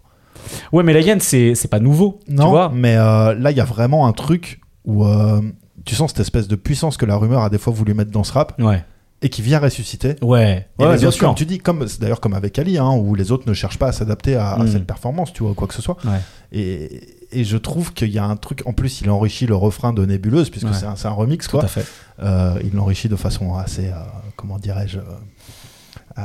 Ouais, 0.71 0.83
mais 0.83 0.93
la 0.93 0.99
hyène, 1.01 1.19
c'est 1.19 1.55
c'est 1.55 1.67
pas 1.67 1.79
nouveau. 1.79 2.19
tu 2.25 2.33
Non, 2.33 2.49
vois 2.49 2.71
mais 2.73 2.95
euh, 2.97 3.33
là, 3.35 3.51
il 3.51 3.57
y 3.57 3.61
a 3.61 3.65
vraiment 3.65 4.07
un 4.07 4.13
truc 4.13 4.59
où 4.85 5.05
euh, 5.05 5.41
tu 5.85 5.95
sens 5.95 6.11
cette 6.11 6.19
espèce 6.21 6.47
de 6.47 6.55
puissance 6.55 6.97
que 6.97 7.05
la 7.05 7.15
rumeur 7.15 7.41
a 7.43 7.49
des 7.49 7.57
fois 7.57 7.73
voulu 7.73 7.93
mettre 7.93 8.11
dans 8.11 8.23
ce 8.23 8.33
rap 8.33 8.53
Ouais. 8.59 8.83
et 9.21 9.29
qui 9.29 9.41
vient 9.41 9.59
ressusciter. 9.59 10.15
Ouais. 10.21 10.67
Et 10.79 10.83
Ouais, 10.83 10.91
les 10.93 10.97
bien 10.99 11.07
autres, 11.07 11.17
sûr. 11.17 11.27
comme 11.27 11.35
tu 11.35 11.45
dis, 11.45 11.57
comme 11.59 11.87
c'est 11.87 12.01
d'ailleurs 12.01 12.19
comme 12.21 12.33
avec 12.33 12.57
Ali, 12.59 12.77
hein, 12.77 12.91
où 12.91 13.13
les 13.15 13.31
autres 13.31 13.47
ne 13.47 13.53
cherchent 13.53 13.77
pas 13.79 13.87
à 13.87 13.91
s'adapter 13.91 14.35
à, 14.35 14.51
à 14.53 14.63
Mm. 14.63 14.67
cette 14.67 14.85
performance, 14.87 15.33
tu 15.33 15.43
vois, 15.43 15.53
quoi 15.53 15.67
que 15.67 15.73
ce 15.73 15.81
soit. 15.81 15.97
Ouais. 16.05 16.19
Et, 16.51 17.01
et 17.31 17.43
je 17.43 17.57
trouve 17.57 17.93
qu'il 17.93 18.09
y 18.09 18.17
a 18.19 18.25
un 18.25 18.35
truc. 18.35 18.61
En 18.65 18.73
plus, 18.73 19.01
il 19.01 19.09
enrichit 19.09 19.45
le 19.45 19.55
refrain 19.55 19.93
de 19.93 20.05
Nébuleuse, 20.05 20.49
puisque 20.49 20.67
Ouais. 20.67 20.73
c'est 20.73 20.85
un, 20.85 20.95
c'est 20.95 21.07
un 21.07 21.11
remix, 21.11 21.45
Tout 21.47 21.57
quoi. 21.57 21.63
à 21.65 21.67
fait. 21.67 21.85
Euh, 22.21 22.55
il 22.63 22.73
l'enrichit 22.75 23.07
de 23.09 23.15
façon 23.15 23.55
assez, 23.55 23.87
euh, 23.87 23.93
comment 24.35 24.57
dirais-je, 24.59 24.97
euh, 24.99 26.21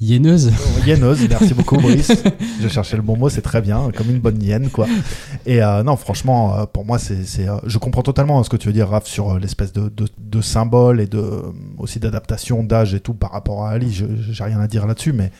Hyéneuse. 0.00 0.52
Hyéneuse, 0.86 1.26
merci 1.28 1.54
beaucoup 1.54 1.76
Brice. 1.80 2.12
Je 2.60 2.68
cherchais 2.68 2.96
le 2.96 3.02
bon 3.02 3.16
mot, 3.16 3.28
c'est 3.28 3.42
très 3.42 3.60
bien, 3.60 3.90
comme 3.96 4.10
une 4.10 4.20
bonne 4.20 4.40
hyène 4.40 4.70
quoi. 4.70 4.86
Et 5.44 5.60
euh, 5.62 5.82
non, 5.82 5.96
franchement, 5.96 6.56
euh, 6.56 6.66
pour 6.66 6.84
moi, 6.84 6.98
c'est, 7.00 7.24
euh, 7.40 7.56
je 7.66 7.78
comprends 7.78 8.02
totalement 8.02 8.38
hein, 8.38 8.44
ce 8.44 8.48
que 8.48 8.56
tu 8.56 8.68
veux 8.68 8.72
dire, 8.72 8.88
Raph, 8.88 9.06
sur 9.06 9.32
euh, 9.32 9.38
l'espèce 9.40 9.72
de, 9.72 9.88
de, 9.88 10.06
de 10.18 10.40
symbole 10.40 11.00
et 11.00 11.06
de 11.08 11.18
euh, 11.18 11.42
aussi 11.78 11.98
d'adaptation 11.98 12.62
d'âge 12.62 12.94
et 12.94 13.00
tout 13.00 13.14
par 13.14 13.32
rapport 13.32 13.64
à 13.66 13.70
Ali. 13.70 13.92
J'ai 13.92 14.44
rien 14.44 14.60
à 14.60 14.68
dire 14.68 14.86
là-dessus, 14.86 15.12
mais 15.12 15.32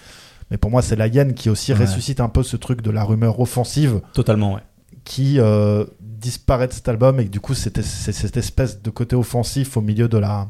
mais 0.51 0.57
pour 0.57 0.71
moi, 0.71 0.83
c'est 0.83 0.97
la 0.97 1.07
hyène 1.07 1.35
qui 1.35 1.51
aussi 1.51 1.73
Ouais. 1.73 1.81
ressuscite 1.81 2.21
un 2.21 2.29
peu 2.29 2.43
ce 2.43 2.57
truc 2.57 2.81
de 2.83 2.91
la 2.91 3.05
rumeur 3.05 3.39
offensive 3.39 4.01
Totalement, 4.15 4.55
ouais. 4.55 4.63
qui 5.05 5.39
euh, 5.39 5.85
disparaît 6.01 6.67
de 6.69 6.73
cet 6.73 6.89
album 6.89 7.21
et 7.21 7.27
que 7.27 7.31
du 7.31 7.39
coup, 7.39 7.55
c'était 7.55 7.83
c'est 7.83 8.13
cette 8.13 8.37
espèce 8.37 8.83
de 8.83 8.91
côté 8.91 9.15
offensif 9.15 9.77
au 9.77 9.83
milieu 9.83 10.09
de 10.09 10.19
la 10.19 10.49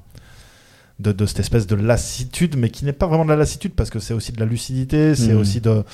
de, 0.98 1.12
de 1.12 1.26
cette 1.26 1.40
espèce 1.40 1.66
de 1.66 1.76
lassitude, 1.76 2.56
mais 2.56 2.70
qui 2.70 2.84
n'est 2.84 2.92
pas 2.92 3.06
vraiment 3.06 3.24
de 3.24 3.30
la 3.30 3.36
lassitude 3.36 3.72
parce 3.74 3.90
que 3.90 3.98
c'est 4.00 4.14
aussi 4.14 4.32
de 4.32 4.40
la 4.40 4.46
lucidité, 4.46 5.14
c'est 5.14 5.32
Mhm. 5.34 5.40
aussi 5.40 5.60
de 5.60 5.84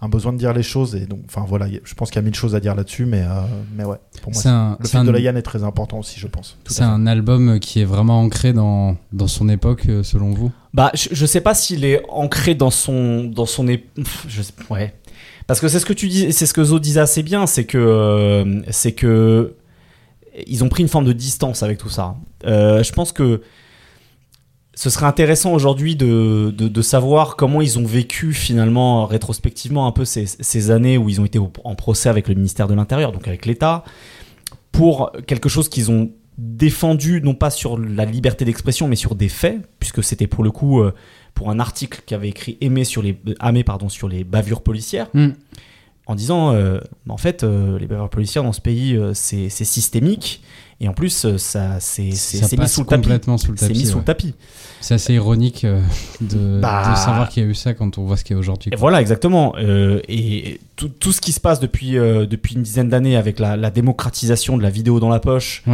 un 0.00 0.08
besoin 0.08 0.32
de 0.34 0.38
dire 0.38 0.52
les 0.52 0.62
choses 0.62 0.94
et 0.96 1.06
donc 1.06 1.20
enfin 1.28 1.44
voilà, 1.48 1.66
je 1.82 1.94
pense 1.94 2.10
qu'il 2.10 2.16
y 2.16 2.18
a 2.18 2.22
mille 2.22 2.34
choses 2.34 2.54
à 2.54 2.60
dire 2.60 2.74
là-dessus, 2.74 3.06
mais 3.06 3.22
euh, 3.22 3.40
mais 3.76 3.84
ouais, 3.84 3.96
pour 4.22 4.32
moi, 4.32 4.42
C'est 4.42 4.48
un- 4.50 4.76
le 4.80 4.86
film 4.88 5.02
un- 5.02 5.04
de 5.04 5.10
la 5.10 5.18
Yann 5.20 5.36
est 5.36 5.42
très 5.42 5.62
important 5.64 5.98
aussi, 5.98 6.18
je 6.20 6.26
pense. 6.26 6.58
C'est 6.66 6.82
un 6.82 7.06
album 7.06 7.58
qui 7.60 7.80
est 7.80 7.84
vraiment 7.86 8.20
ancré 8.20 8.52
dans, 8.52 8.96
dans 9.12 9.26
son 9.28 9.48
époque, 9.48 9.84
euh, 9.88 10.02
selon 10.02 10.32
vous? 10.32 10.50
Bah, 10.74 10.90
je, 10.94 11.08
je 11.12 11.26
sais 11.26 11.40
pas 11.40 11.54
s'il 11.54 11.84
est 11.84 12.02
ancré 12.10 12.54
dans 12.54 12.70
son 12.70 13.24
dans 13.24 13.46
son 13.46 13.66
je 14.28 14.42
sais- 14.42 14.52
ouais. 14.70 14.94
Parce 15.46 15.60
que 15.60 15.68
c'est 15.68 15.78
ce 15.78 15.86
que 15.86 15.92
tu 15.92 16.08
dis, 16.08 16.32
c'est 16.32 16.46
ce 16.46 16.54
que 16.54 16.64
Zo 16.64 16.78
disait 16.78 17.00
assez 17.00 17.22
bien, 17.22 17.46
c'est 17.46 17.64
que 17.64 17.76
euh, 17.78 18.62
c'est 18.70 18.92
que 18.92 19.54
ils 20.46 20.64
ont 20.64 20.68
pris 20.68 20.82
une 20.82 20.88
forme 20.88 21.04
de 21.04 21.12
distance 21.12 21.62
avec 21.62 21.78
tout 21.78 21.90
ça. 21.90 22.16
Euh, 22.46 22.82
je 22.82 22.92
pense 22.92 23.12
que 23.12 23.40
ce 24.76 24.90
serait 24.90 25.06
intéressant 25.06 25.52
aujourd'hui 25.52 25.94
de, 25.96 26.52
de, 26.56 26.66
de 26.68 26.82
savoir 26.82 27.36
comment 27.36 27.62
ils 27.62 27.78
ont 27.78 27.84
vécu 27.84 28.32
finalement 28.32 29.06
rétrospectivement 29.06 29.86
un 29.86 29.92
peu 29.92 30.04
ces, 30.04 30.26
ces 30.26 30.70
années 30.70 30.98
où 30.98 31.08
ils 31.08 31.20
ont 31.20 31.24
été 31.24 31.38
au- 31.38 31.52
en 31.62 31.74
procès 31.74 32.08
avec 32.08 32.28
le 32.28 32.34
ministère 32.34 32.66
de 32.68 32.74
l'Intérieur, 32.74 33.12
donc 33.12 33.28
avec 33.28 33.46
l'État, 33.46 33.84
pour 34.72 35.12
quelque 35.26 35.48
chose 35.48 35.68
qu'ils 35.68 35.90
ont 35.90 36.10
défendu 36.36 37.20
non 37.22 37.34
pas 37.34 37.50
sur 37.50 37.78
la 37.78 38.04
liberté 38.04 38.44
d'expression 38.44 38.88
mais 38.88 38.96
sur 38.96 39.14
des 39.14 39.28
faits, 39.28 39.60
puisque 39.78 40.02
c'était 40.02 40.26
pour 40.26 40.42
le 40.42 40.50
coup 40.50 40.80
euh, 40.82 40.92
pour 41.34 41.50
un 41.50 41.60
article 41.60 42.00
qu'avait 42.06 42.28
écrit 42.30 42.58
Aimé 42.60 42.82
sur 42.84 43.02
les 43.02 43.16
Amé 43.38 43.62
pardon 43.62 43.88
sur 43.88 44.08
les 44.08 44.24
bavures 44.24 44.62
policières 44.62 45.06
Mm. 45.14 45.28
en 46.06 46.14
disant 46.16 46.52
euh, 46.52 46.78
en 47.08 47.16
fait 47.16 47.44
euh, 47.44 47.78
les 47.78 47.86
bavures 47.86 48.10
policières 48.10 48.42
dans 48.42 48.52
ce 48.52 48.60
pays 48.60 48.98
c'est 49.14 49.48
c'est 49.48 49.64
systémique 49.64 50.42
et 50.84 50.88
en 50.88 50.92
plus 50.92 51.24
euh, 51.24 51.38
ça 51.38 51.78
c'est 51.80 52.02
mis 52.02 52.14
sous 52.68 52.80
le 52.82 52.86
tapis 52.86 53.02
complètement 53.02 53.38
sous 53.38 53.52
le 53.52 53.56
c'est 53.56 53.68
tapis. 53.68 53.78
mis 53.80 53.86
sous 53.86 53.94
ouais. 53.94 54.00
le 54.00 54.04
tapis 54.04 54.34
C'est 54.80 54.94
assez 54.94 55.14
ironique 55.14 55.64
euh, 55.64 55.80
de, 56.20 56.60
Bah. 56.60 56.90
de 56.92 56.96
savoir 56.98 57.28
qu'il 57.30 57.42
y 57.42 57.46
a 57.46 57.48
eu 57.48 57.54
ça 57.54 57.72
quand 57.74 57.96
on 57.98 58.04
voit 58.04 58.16
ce 58.18 58.24
qu'il 58.24 58.34
y 58.34 58.36
a 58.36 58.40
aujourd'hui. 58.40 58.70
Voilà, 58.76 59.00
exactement. 59.00 59.54
Euh, 59.56 60.00
et 60.08 60.60
tout, 60.76 60.88
tout 60.88 61.12
ce 61.12 61.20
qui 61.22 61.32
se 61.32 61.40
passe 61.40 61.58
depuis, 61.58 61.96
euh, 61.96 62.26
depuis 62.26 62.54
une 62.56 62.62
dizaine 62.62 62.88
d'années 62.90 63.16
avec 63.16 63.38
la, 63.38 63.56
la 63.56 63.70
démocratisation 63.70 64.56
de 64.58 64.62
la 64.62 64.68
vidéo 64.70 65.00
dans 65.00 65.08
la 65.08 65.20
poche, 65.20 65.64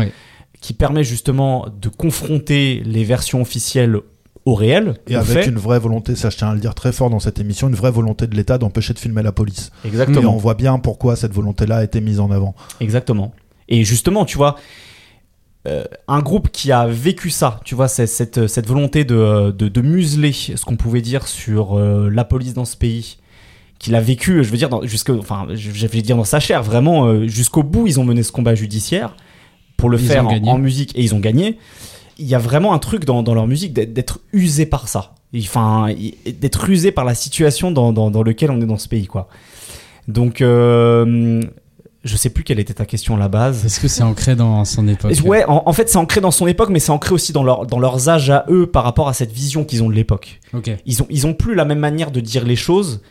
qui 0.60 0.74
permet 0.74 1.02
justement 1.04 1.66
de 1.80 1.88
confronter 1.88 2.82
les 2.84 3.02
versions 3.02 3.40
officielles 3.40 3.96
au 4.44 4.54
réel, 4.54 4.94
Et 5.08 5.16
au 5.16 5.20
avec 5.20 5.38
fait. 5.44 5.46
une 5.48 5.58
vraie 5.58 5.78
volonté, 5.78 6.14
ça 6.16 6.30
je 6.30 6.36
tiens 6.36 6.50
à 6.50 6.54
le 6.54 6.60
dire 6.60 6.74
très 6.74 6.92
fort 6.92 7.10
dans 7.10 7.18
cette 7.20 7.40
émission, 7.40 7.68
une 7.68 7.74
vraie 7.74 7.90
volonté 7.90 8.26
de 8.26 8.34
l'État 8.36 8.58
d'empêcher 8.58 8.94
de 8.94 8.98
filmer 8.98 9.22
la 9.22 9.32
police. 9.32 9.70
Et 9.84 9.88
on 9.88 9.90
Exactement. 9.90 10.36
voit 10.36 10.54
bien 10.54 10.78
pourquoi 10.78 11.16
cette 11.16 11.32
volonté-là 11.32 11.78
a 11.78 11.84
été 11.84 12.00
mise 12.00 12.20
en 12.20 12.30
avant. 12.30 12.54
Exactement. 12.80 13.32
Et 13.68 13.84
justement, 13.84 14.24
tu 14.24 14.36
vois, 14.36 14.56
euh, 15.68 15.84
un 16.08 16.20
groupe 16.20 16.48
qui 16.50 16.72
a 16.72 16.86
vécu 16.86 17.30
ça, 17.30 17.60
tu 17.64 17.74
vois, 17.74 17.88
c'est- 17.88 18.06
cette, 18.06 18.46
cette 18.46 18.66
volonté 18.66 19.04
de, 19.04 19.50
de, 19.50 19.68
de 19.68 19.80
museler 19.82 20.32
ce 20.32 20.64
qu'on 20.64 20.76
pouvait 20.76 21.02
dire 21.02 21.26
sur 21.28 21.78
euh, 21.78 22.08
la 22.10 22.24
police 22.24 22.54
dans 22.54 22.64
ce 22.64 22.76
pays, 22.76 23.18
qu'il 23.78 23.94
a 23.94 24.00
vécu, 24.00 24.42
je 24.44 24.50
veux 24.50 24.56
dire, 24.56 24.68
dans, 24.70 24.82
jusque, 24.86 25.10
enfin, 25.10 25.46
je 25.50 25.70
je 25.70 25.86
vais 25.86 26.02
dire 26.02 26.16
dans 26.16 26.24
sa 26.24 26.40
chair, 26.40 26.62
vraiment, 26.62 27.06
euh, 27.06 27.26
jusqu'au 27.26 27.62
bout, 27.62 27.86
ils 27.86 27.98
ont 28.00 28.04
mené 28.04 28.22
ce 28.22 28.32
combat 28.32 28.54
judiciaire. 28.54 29.14
pour 29.76 29.88
le 29.88 29.98
Ils 29.98 30.06
faire 30.06 30.26
en, 30.26 30.58
musique 30.58 30.92
et 30.96 31.02
ils 31.02 31.14
ont 31.14 31.20
gagné. 31.20 31.56
Il 32.18 32.26
y 32.26 32.34
a 32.34 32.38
vraiment 32.38 32.74
un 32.74 32.78
truc 32.78 33.06
dans, 33.06 33.22
dans 33.22 33.32
leur 33.32 33.46
musique 33.46 33.72
d'être- 33.72 34.20
usé 34.34 34.66
par 34.66 34.88
ça. 34.88 35.14
Enfin, 35.38 35.88
d'être 36.40 36.68
usé 36.68 36.92
par 36.92 37.04
la 37.06 37.14
situation 37.14 37.70
dans, 37.70 37.92
dans, 37.94 38.10
dans 38.10 38.22
lequel 38.22 38.50
on 38.50 38.60
est 38.60 38.66
dans 38.66 38.76
ce 38.76 38.88
pays, 38.88 39.06
quoi. 39.06 39.28
Donc, 40.08 40.42
euh, 40.42 41.40
je 42.04 42.16
sais 42.16 42.30
plus 42.30 42.44
quelle 42.44 42.58
était 42.58 42.74
ta 42.74 42.86
question 42.86 43.16
à 43.16 43.18
la 43.18 43.28
base. 43.28 43.64
Est-ce 43.66 43.78
que 43.80 43.88
c'est 43.88 44.02
ancré 44.02 44.34
dans 44.36 44.64
son 44.64 44.88
époque 44.88 45.12
Ouais, 45.24 45.44
en, 45.44 45.62
en 45.66 45.72
fait, 45.72 45.88
c'est 45.88 45.98
ancré 45.98 46.20
dans 46.20 46.30
son 46.30 46.46
époque, 46.46 46.70
mais 46.70 46.78
c'est 46.78 46.92
ancré 46.92 47.12
aussi 47.14 47.32
dans, 47.32 47.42
leur, 47.44 47.66
dans 47.66 47.78
leurs 47.78 48.08
âges 48.08 48.30
à 48.30 48.44
eux 48.48 48.66
par 48.66 48.84
rapport 48.84 49.08
à 49.08 49.12
cette 49.12 49.32
vision 49.32 49.64
qu'ils 49.64 49.82
ont 49.82 49.88
de 49.90 49.94
l'époque. 49.94 50.40
Ok. 50.54 50.70
Ils 50.86 51.02
ont, 51.02 51.06
ils 51.10 51.26
ont 51.26 51.34
plus 51.34 51.54
la 51.54 51.64
même 51.64 51.78
manière 51.78 52.10
de 52.10 52.20
dire 52.20 52.44
les 52.44 52.56
choses 52.56 53.02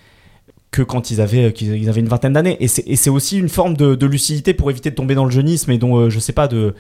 que 0.72 0.82
quand 0.82 1.12
ils 1.12 1.20
avaient, 1.22 1.52
qu'ils 1.54 1.76
ils 1.76 1.90
avaient 1.90 2.00
une 2.02 2.08
vingtaine 2.08 2.34
d'années. 2.34 2.58
Et 2.60 2.68
c'est, 2.68 2.84
et 2.88 2.96
c'est 2.96 3.10
aussi 3.10 3.38
une 3.38 3.50
forme 3.50 3.76
de, 3.76 3.96
de 3.96 4.06
lucidité 4.08 4.54
pour 4.54 4.70
éviter 4.72 4.90
de 4.92 4.96
tomber 4.96 5.16
dans 5.16 5.26
le 5.26 5.32
jeunisme 5.32 5.70
et 5.72 5.78
dont, 5.78 5.96
euh, 5.98 6.10
je 6.10 6.20
sais 6.20 6.34
pas, 6.34 6.48
de. 6.48 6.74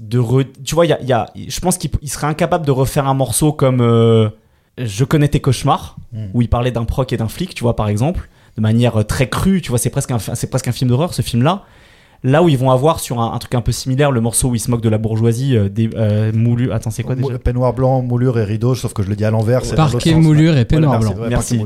de 0.00 0.18
re- 0.18 0.46
tu 0.64 0.74
vois, 0.74 0.86
il 0.86 0.90
y 0.90 0.92
a, 0.92 1.00
y 1.02 1.12
a- 1.12 1.26
je 1.36 1.60
pense 1.60 1.76
qu'il 1.78 1.90
il 2.02 2.08
serait 2.10 2.26
incapable 2.28 2.64
de 2.66 2.70
refaire 2.72 3.06
un 3.08 3.14
morceau 3.14 3.52
comme 3.52 3.80
euh, 3.80 4.28
Je 4.78 5.04
connais 5.04 5.28
tes 5.28 5.40
cauchemars, 5.40 5.96
Mm. 6.12 6.26
où 6.34 6.42
il 6.42 6.48
parlait 6.48 6.72
d'un 6.72 6.84
proc 6.84 7.12
et 7.12 7.16
d'un 7.16 7.28
flic, 7.28 7.54
tu 7.54 7.62
vois, 7.62 7.76
par 7.76 7.88
exemple, 7.88 8.28
de 8.60 8.62
manière 8.62 9.00
euh, 9.00 9.02
très 9.02 9.28
crue. 9.28 9.60
Tu 9.62 9.70
vois, 9.70 9.78
c'est 9.78 9.90
presque 9.90 10.10
un, 10.10 10.18
c'est 10.18 10.48
presque 10.48 10.68
un 10.68 10.72
film 10.72 10.90
d'horreur, 10.90 11.14
ce 11.14 11.22
film-là. 11.22 11.64
Là 12.22 12.42
où 12.42 12.48
ils 12.50 12.58
vont 12.58 12.70
avoir 12.70 13.00
sur 13.00 13.18
un, 13.20 13.32
un 13.32 13.38
truc 13.38 13.54
un 13.54 13.62
peu 13.62 13.72
similaire 13.72 14.10
le 14.10 14.20
morceau 14.20 14.48
où 14.50 14.54
ils 14.54 14.58
se 14.60 14.70
moquent 14.70 14.82
de 14.82 14.88
la 14.90 14.98
bourgeoisie 14.98 15.56
euh, 15.56 15.68
des 15.70 15.88
euh, 15.96 16.30
moulus. 16.34 16.70
Attends, 16.70 16.90
c'est 16.90 17.02
quoi 17.02 17.14
déjà 17.14 17.38
Peignoir 17.38 17.72
blanc, 17.72 18.02
moulure 18.02 18.38
et 18.38 18.44
rideau, 18.44 18.74
sauf 18.74 18.92
que 18.92 19.02
je 19.02 19.08
le 19.08 19.16
dis 19.16 19.24
à 19.24 19.30
l'envers. 19.30 19.64
c'est 19.64 19.74
Parquet, 19.74 20.14
moulure 20.14 20.56
et 20.58 20.64
peignoir 20.66 21.00
blanc. 21.00 21.14
merci. 21.28 21.60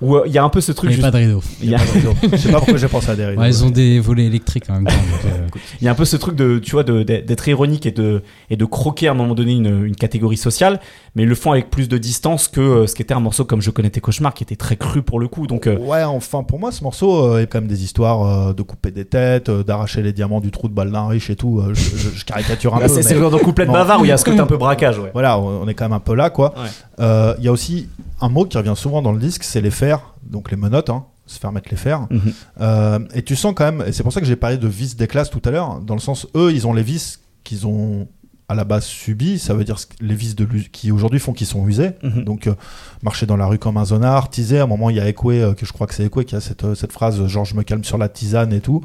Où 0.00 0.16
euh, 0.16 0.24
il 0.26 0.32
y 0.32 0.38
a 0.38 0.42
un 0.44 0.48
peu 0.48 0.60
ce 0.60 0.72
truc. 0.72 0.90
Mais 0.90 0.96
juste- 0.96 1.06
pas 1.06 1.12
de 1.12 1.24
rideau. 1.24 1.40
il 1.62 1.70
y 1.70 1.74
a- 1.74 1.78
Pas 1.78 1.84
de 1.84 1.90
rideau. 1.92 2.12
Je 2.32 2.36
sais 2.36 2.50
pas 2.50 2.58
pourquoi 2.58 2.76
j'ai 2.76 2.88
pensé 2.88 3.10
à 3.10 3.14
des 3.16 3.24
rideaux. 3.26 3.40
Ouais, 3.40 3.48
ils 3.48 3.64
ont 3.64 3.70
des 3.70 4.00
volets 4.00 4.24
électriques 4.26 4.68
même 4.68 4.86
euh, 5.24 5.46
Il 5.80 5.84
y 5.84 5.88
a 5.88 5.92
un 5.92 5.94
peu 5.94 6.04
ce 6.04 6.16
truc 6.16 6.34
de, 6.34 6.58
tu 6.58 6.72
vois, 6.72 6.82
d'être 6.82 7.48
ironique 7.48 7.86
et 7.86 7.92
de, 7.92 8.22
et 8.50 8.56
de 8.56 8.64
croquer 8.64 9.06
à 9.06 9.12
un 9.12 9.14
moment 9.14 9.34
donné 9.34 9.52
une, 9.52 9.84
une 9.84 9.94
catégorie 9.94 10.36
sociale, 10.36 10.80
mais 11.14 11.22
ils 11.22 11.28
le 11.28 11.36
font 11.36 11.52
avec 11.52 11.70
plus 11.70 11.88
de 11.88 11.96
distance 11.98 12.48
que 12.48 12.60
euh, 12.60 12.86
ce 12.88 12.96
qu'était 12.96 13.14
un 13.14 13.20
morceau 13.20 13.44
comme 13.44 13.62
Je 13.62 13.70
connais 13.70 13.90
tes 13.90 14.00
cauchemars, 14.00 14.34
qui 14.34 14.42
était 14.42 14.56
très 14.56 14.74
cru 14.76 15.02
pour 15.02 15.20
le 15.20 15.28
coup. 15.28 15.46
Donc, 15.46 15.68
euh, 15.68 15.78
Ouais, 15.78 16.02
enfin, 16.02 16.42
pour 16.42 16.58
moi, 16.58 16.72
ce 16.72 16.82
morceau 16.82 17.24
euh, 17.24 17.42
est 17.42 17.46
quand 17.46 17.60
même 17.60 17.68
des 17.68 17.84
histoires 17.84 18.48
euh, 18.48 18.52
de 18.52 18.62
couper 18.62 18.90
des 18.90 19.04
têtes, 19.04 19.48
euh, 19.48 19.62
d'arracher 19.84 20.02
les 20.02 20.12
diamants 20.12 20.40
du 20.40 20.50
trou 20.50 20.68
de 20.68 20.74
balle 20.74 20.90
d'un 20.90 21.06
riche 21.06 21.30
et 21.30 21.36
tout. 21.36 21.60
euh, 21.60 21.74
je, 21.74 21.96
je- 21.96 22.08
je 22.16 22.24
caricature 22.24 22.74
un 22.74 22.80
peu. 22.80 22.88
c'est, 22.88 23.14
de 23.14 23.36
couplet 23.38 23.66
de 23.66 23.70
bavard 23.72 24.00
où 24.00 24.04
il 24.04 24.08
y 24.08 24.12
a 24.12 24.16
ce 24.16 24.24
côté 24.24 24.38
un 24.40 24.46
peu 24.46 24.56
braquage, 24.56 24.98
ouais. 24.98 25.10
Voilà, 25.12 25.38
on 25.38 25.66
est 25.68 25.74
quand 25.74 25.84
même 25.84 25.92
un 25.92 26.00
peu 26.00 26.14
là, 26.14 26.30
quoi. 26.30 26.54
Ouais. 26.56 26.68
Euh, 27.00 27.34
Il 27.38 27.44
y 27.44 27.48
a 27.48 27.52
aussi 27.52 27.88
un 28.20 28.28
mot 28.28 28.44
qui 28.46 28.56
revient 28.56 28.74
souvent 28.76 29.02
dans 29.02 29.12
le 29.12 29.18
disque, 29.18 29.44
c'est 29.44 29.60
les 29.60 29.70
fers, 29.70 30.14
donc 30.22 30.50
les 30.50 30.56
menottes, 30.56 30.90
hein, 30.90 31.04
se 31.26 31.38
faire 31.38 31.52
mettre 31.52 31.68
les 31.70 31.76
fers. 31.76 32.02
Mhm. 32.10 32.20
Euh, 32.60 32.98
et 33.14 33.22
tu 33.22 33.36
sens 33.36 33.52
quand 33.56 33.64
même, 33.64 33.84
et 33.86 33.92
c'est 33.92 34.02
pour 34.02 34.12
ça 34.12 34.20
que 34.20 34.26
j'ai 34.26 34.36
parlé 34.36 34.56
de 34.56 34.68
vis 34.68 34.96
des 34.96 35.06
classes 35.06 35.30
tout 35.30 35.42
à 35.44 35.50
l'heure, 35.50 35.80
dans 35.80 35.94
le 35.94 36.00
sens, 36.00 36.26
eux, 36.34 36.52
ils 36.52 36.66
ont 36.66 36.72
les 36.72 36.82
vis 36.82 37.20
qu'ils 37.44 37.66
ont 37.66 38.08
à 38.46 38.54
la 38.54 38.64
base 38.64 38.84
subi, 38.84 39.38
ça 39.38 39.54
veut 39.54 39.64
dire 39.64 39.76
les 40.02 40.14
vis 40.14 40.34
de 40.34 40.44
qui 40.44 40.92
aujourd'hui 40.92 41.18
font 41.18 41.32
qu'ils 41.32 41.46
sont 41.46 41.66
usés. 41.66 41.92
Mhm. 42.02 42.24
Donc, 42.24 42.46
euh, 42.46 42.54
marcher 43.02 43.24
dans 43.24 43.38
la 43.38 43.46
rue 43.46 43.58
comme 43.58 43.78
un 43.78 43.86
zonard, 43.86 44.28
teaser. 44.28 44.58
À 44.58 44.64
un 44.64 44.66
moment, 44.66 44.90
il 44.90 44.96
y 44.96 45.00
a 45.00 45.08
Ekwe, 45.08 45.30
euh, 45.40 45.54
que 45.54 45.64
je 45.64 45.72
crois 45.72 45.86
que 45.86 45.94
c'est 45.94 46.04
Ekwe 46.04 46.24
qui 46.24 46.36
a 46.36 46.40
cette, 46.42 46.62
euh, 46.64 46.74
cette 46.74 46.92
phrase 46.92 47.26
genre 47.26 47.46
je 47.46 47.54
me 47.56 47.62
calme 47.62 47.84
sur 47.84 47.96
la 47.96 48.10
tisane 48.10 48.52
et 48.52 48.60
tout. 48.60 48.82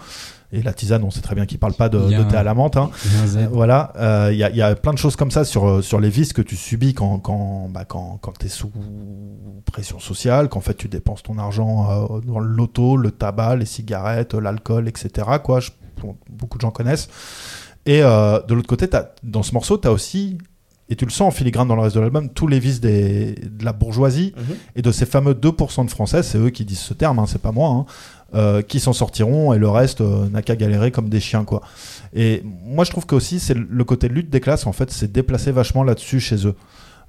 Et 0.52 0.64
la 0.64 0.74
tisane, 0.74 1.04
on 1.04 1.12
sait 1.12 1.22
très 1.22 1.36
bien 1.36 1.46
qu'il 1.46 1.60
parle 1.60 1.74
pas 1.76 1.90
de, 1.90 2.00
thé 2.24 2.36
à 2.36 2.42
la 2.44 2.56
menthe. 2.56 2.76
hein. 2.76 2.90
il 3.06 3.12
y 3.12 3.38
a. 3.38 3.42
Euh, 3.44 3.48
Voilà, 3.52 3.94
euh, 3.98 4.34
y, 4.34 4.44
a- 4.44 4.50
il 4.50 4.56
y 4.56 4.62
a 4.64 4.76
plein 4.76 4.94
de 4.94 4.98
choses 4.98 5.16
comme 5.16 5.30
ça 5.30 5.46
sur, 5.46 5.68
euh, 5.68 5.82
sur 5.84 6.00
les 6.00 6.10
vices 6.10 6.34
que 6.34 6.42
tu 6.42 6.56
subis 6.56 6.96
quand, 6.96 7.20
quand, 7.20 7.70
bah, 7.70 7.86
quand, 7.86 8.18
quand 8.22 8.36
tu 8.38 8.48
es 8.48 8.50
sous 8.50 8.72
pression 9.66 10.00
sociale, 10.00 10.50
qu'en 10.50 10.62
fait 10.62 10.74
tu 10.76 10.88
dépenses 10.88 11.22
ton 11.24 11.38
argent 11.38 11.88
euh, 12.16 12.20
dans 12.22 12.40
le 12.40 12.48
loto, 12.48 12.98
le 12.98 13.12
tabac, 13.12 13.58
les 13.58 13.66
cigarettes, 13.66 14.34
l'alcool, 14.34 14.88
etc. 14.88 15.28
Quoi, 15.44 15.60
Je- 15.60 15.70
beaucoup 16.30 16.58
de 16.58 16.62
gens 16.62 16.72
connaissent. 16.72 17.10
Et 17.86 18.02
euh, 18.04 18.40
de 18.48 18.54
l'autre 18.54 18.68
côté, 18.68 18.88
dans 19.24 19.44
ce 19.44 19.54
morceau, 19.54 19.78
tu 19.78 19.88
as 19.88 19.92
aussi, 19.92 20.38
et 20.90 20.96
tu 20.96 21.06
le 21.06 21.12
sens 21.12 21.28
en 21.28 21.32
filigrane 21.32 21.68
dans 21.68 21.76
le 21.76 21.82
reste 21.82 21.96
de 21.96 22.02
l'album, 22.02 22.30
tous 22.30 22.48
les 22.48 22.60
vices 22.60 22.80
des, 22.82 23.34
de 23.36 23.64
la 23.66 23.74
bourgeoisie 23.74 24.34
Mhm. 24.38 24.56
et 24.78 24.82
de 24.82 24.92
ces 24.92 25.06
fameux 25.06 25.34
2% 25.36 25.86
de 25.86 25.90
Français, 25.92 26.24
c'est 26.24 26.38
eux 26.38 26.50
qui 26.50 26.66
disent 26.66 26.80
ce 26.80 26.94
terme, 26.94 27.20
hein, 27.20 27.26
c'est 27.28 27.42
pas 27.42 27.52
moi, 27.52 27.70
hein, 27.70 27.86
euh, 28.36 28.62
qui 28.62 28.80
s'en 28.80 28.94
sortiront 28.94 29.54
et 29.54 29.58
le 29.58 29.70
reste 29.70 30.02
euh, 30.02 30.30
n'a 30.30 30.42
qu'à 30.42 30.56
galérer 30.56 30.92
comme 30.92 31.10
des 31.10 31.20
chiens. 31.20 31.44
quoi. 31.46 31.62
Et 32.14 32.44
moi, 32.66 32.84
je 32.86 32.92
trouve 32.92 33.06
que 33.06 33.16
aussi, 33.16 33.40
c'est 33.40 33.56
le 33.56 33.84
côté 33.84 34.08
lutte 34.08 34.30
des 34.30 34.40
classes, 34.40 34.68
en 34.68 34.72
fait, 34.72 34.92
c'est 34.92 35.12
déplacé 35.12 35.52
vachement 35.52 35.84
là-dessus 35.84 36.20
chez 36.20 36.46
eux. 36.48 36.56